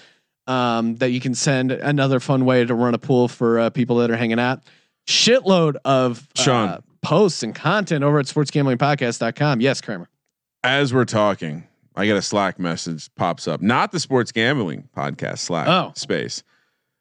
um, 0.52 0.96
that 0.96 1.10
you 1.10 1.20
can 1.20 1.34
send. 1.34 1.72
Another 1.72 2.20
fun 2.20 2.44
way 2.44 2.64
to 2.64 2.74
run 2.74 2.94
a 2.94 2.98
pool 2.98 3.28
for 3.28 3.58
uh, 3.58 3.70
people 3.70 3.96
that 3.96 4.10
are 4.10 4.16
hanging 4.16 4.38
out. 4.40 4.62
Shitload 5.06 5.76
of 5.84 6.28
Sean. 6.36 6.68
uh, 6.68 6.80
posts 7.02 7.42
and 7.42 7.54
content 7.54 8.04
over 8.04 8.18
at 8.18 8.26
sportsgamblingpodcast.com. 8.26 9.60
Yes, 9.60 9.80
Kramer. 9.80 10.08
As 10.62 10.94
we're 10.94 11.04
talking, 11.04 11.66
I 11.96 12.06
get 12.06 12.16
a 12.16 12.22
Slack 12.22 12.58
message 12.58 13.10
pops 13.16 13.48
up. 13.48 13.60
Not 13.60 13.90
the 13.92 13.98
sports 14.00 14.30
gambling 14.32 14.88
podcast 14.96 15.38
Slack 15.38 15.66
Oh. 15.68 15.92
space. 15.96 16.42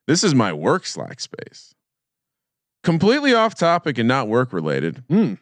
This 0.07 0.23
is 0.23 0.33
my 0.33 0.51
work 0.51 0.85
Slack 0.85 1.19
space. 1.19 1.75
Completely 2.83 3.33
off 3.35 3.53
topic 3.53 3.99
and 3.99 4.07
not 4.07 4.27
work 4.27 4.51
related. 4.51 5.03
Hmm. 5.09 5.35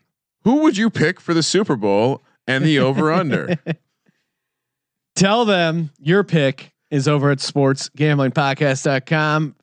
Who 0.43 0.57
would 0.63 0.75
you 0.77 0.89
pick 0.89 1.21
for 1.21 1.33
the 1.33 1.41
Super 1.43 1.75
Bowl 1.77 2.21
and 2.47 2.65
the 2.65 2.79
over 2.79 3.11
under? 3.11 3.57
Tell 5.15 5.45
them 5.45 5.91
your 5.99 6.23
pick 6.23 6.73
is 6.91 7.07
over 7.07 7.31
at 7.31 7.39
sportsgamblingpodcast.com. 7.39 9.55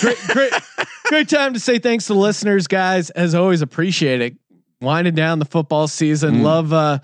Great, 0.00 0.18
great, 0.28 0.52
great 1.06 1.28
time 1.28 1.54
to 1.54 1.60
say 1.60 1.78
thanks 1.78 2.06
to 2.06 2.14
the 2.14 2.18
listeners, 2.18 2.66
guys. 2.66 3.10
As 3.10 3.34
always, 3.34 3.62
appreciate 3.62 4.20
it. 4.20 4.36
Winding 4.80 5.14
down 5.14 5.38
the 5.38 5.44
football 5.44 5.86
season. 5.88 6.36
Mm. 6.36 6.42
Love, 6.42 6.72
uh, 6.72 6.98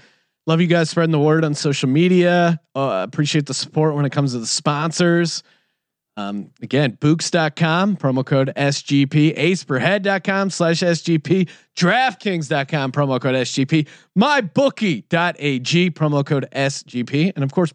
love 0.46 0.60
you 0.60 0.66
guys 0.66 0.90
spreading 0.90 1.12
the 1.12 1.20
word 1.20 1.44
on 1.44 1.54
social 1.54 1.88
media. 1.88 2.60
Uh, 2.74 3.06
appreciate 3.08 3.46
the 3.46 3.54
support 3.54 3.94
when 3.94 4.04
it 4.04 4.10
comes 4.10 4.32
to 4.32 4.40
the 4.40 4.46
sponsors. 4.46 5.44
Um, 6.18 6.50
again, 6.60 6.96
Bouqs.com, 6.96 7.96
promo 7.96 8.26
code 8.26 8.52
SGP, 8.56 9.38
aceperhead.com 9.38 10.50
slash 10.50 10.80
SGP, 10.80 11.48
DraftKings.com, 11.76 12.90
promo 12.90 13.20
code 13.20 13.36
SGP, 13.36 13.86
mybookie.ag, 14.18 15.90
promo 15.92 16.26
code 16.26 16.48
SGP, 16.50 17.32
and 17.36 17.44
of 17.44 17.52
course, 17.52 17.72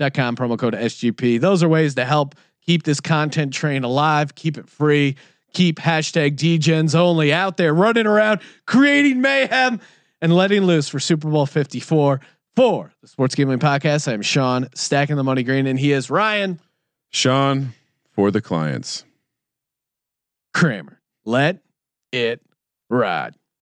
PropSwap.com, 0.00 0.36
promo 0.36 0.58
code 0.58 0.74
SGP. 0.74 1.40
Those 1.40 1.62
are 1.62 1.68
ways 1.68 1.94
to 1.96 2.04
help 2.04 2.34
keep 2.64 2.82
this 2.82 3.00
content 3.00 3.52
train 3.52 3.84
alive, 3.84 4.34
keep 4.34 4.58
it 4.58 4.68
free, 4.68 5.16
keep 5.52 5.78
hashtag 5.78 6.36
DGens 6.36 6.94
only 6.94 7.32
out 7.32 7.56
there 7.56 7.74
running 7.74 8.06
around, 8.06 8.40
creating 8.66 9.20
mayhem, 9.20 9.80
and 10.20 10.34
letting 10.34 10.62
loose 10.62 10.88
for 10.88 11.00
Super 11.00 11.28
Bowl 11.30 11.46
54 11.46 12.20
for 12.56 12.92
the 13.00 13.08
Sports 13.08 13.34
Gambling 13.34 13.58
Podcast. 13.58 14.08
I 14.08 14.12
am 14.14 14.22
Sean, 14.22 14.68
stacking 14.74 15.16
the 15.16 15.24
money 15.24 15.42
green, 15.42 15.66
and 15.66 15.78
he 15.78 15.92
is 15.92 16.10
Ryan. 16.10 16.60
Sean 17.10 17.72
for 18.12 18.30
the 18.30 18.40
clients. 18.40 19.04
Kramer. 20.52 21.00
Let 21.24 21.58
it 22.12 22.40
ride. 22.88 23.34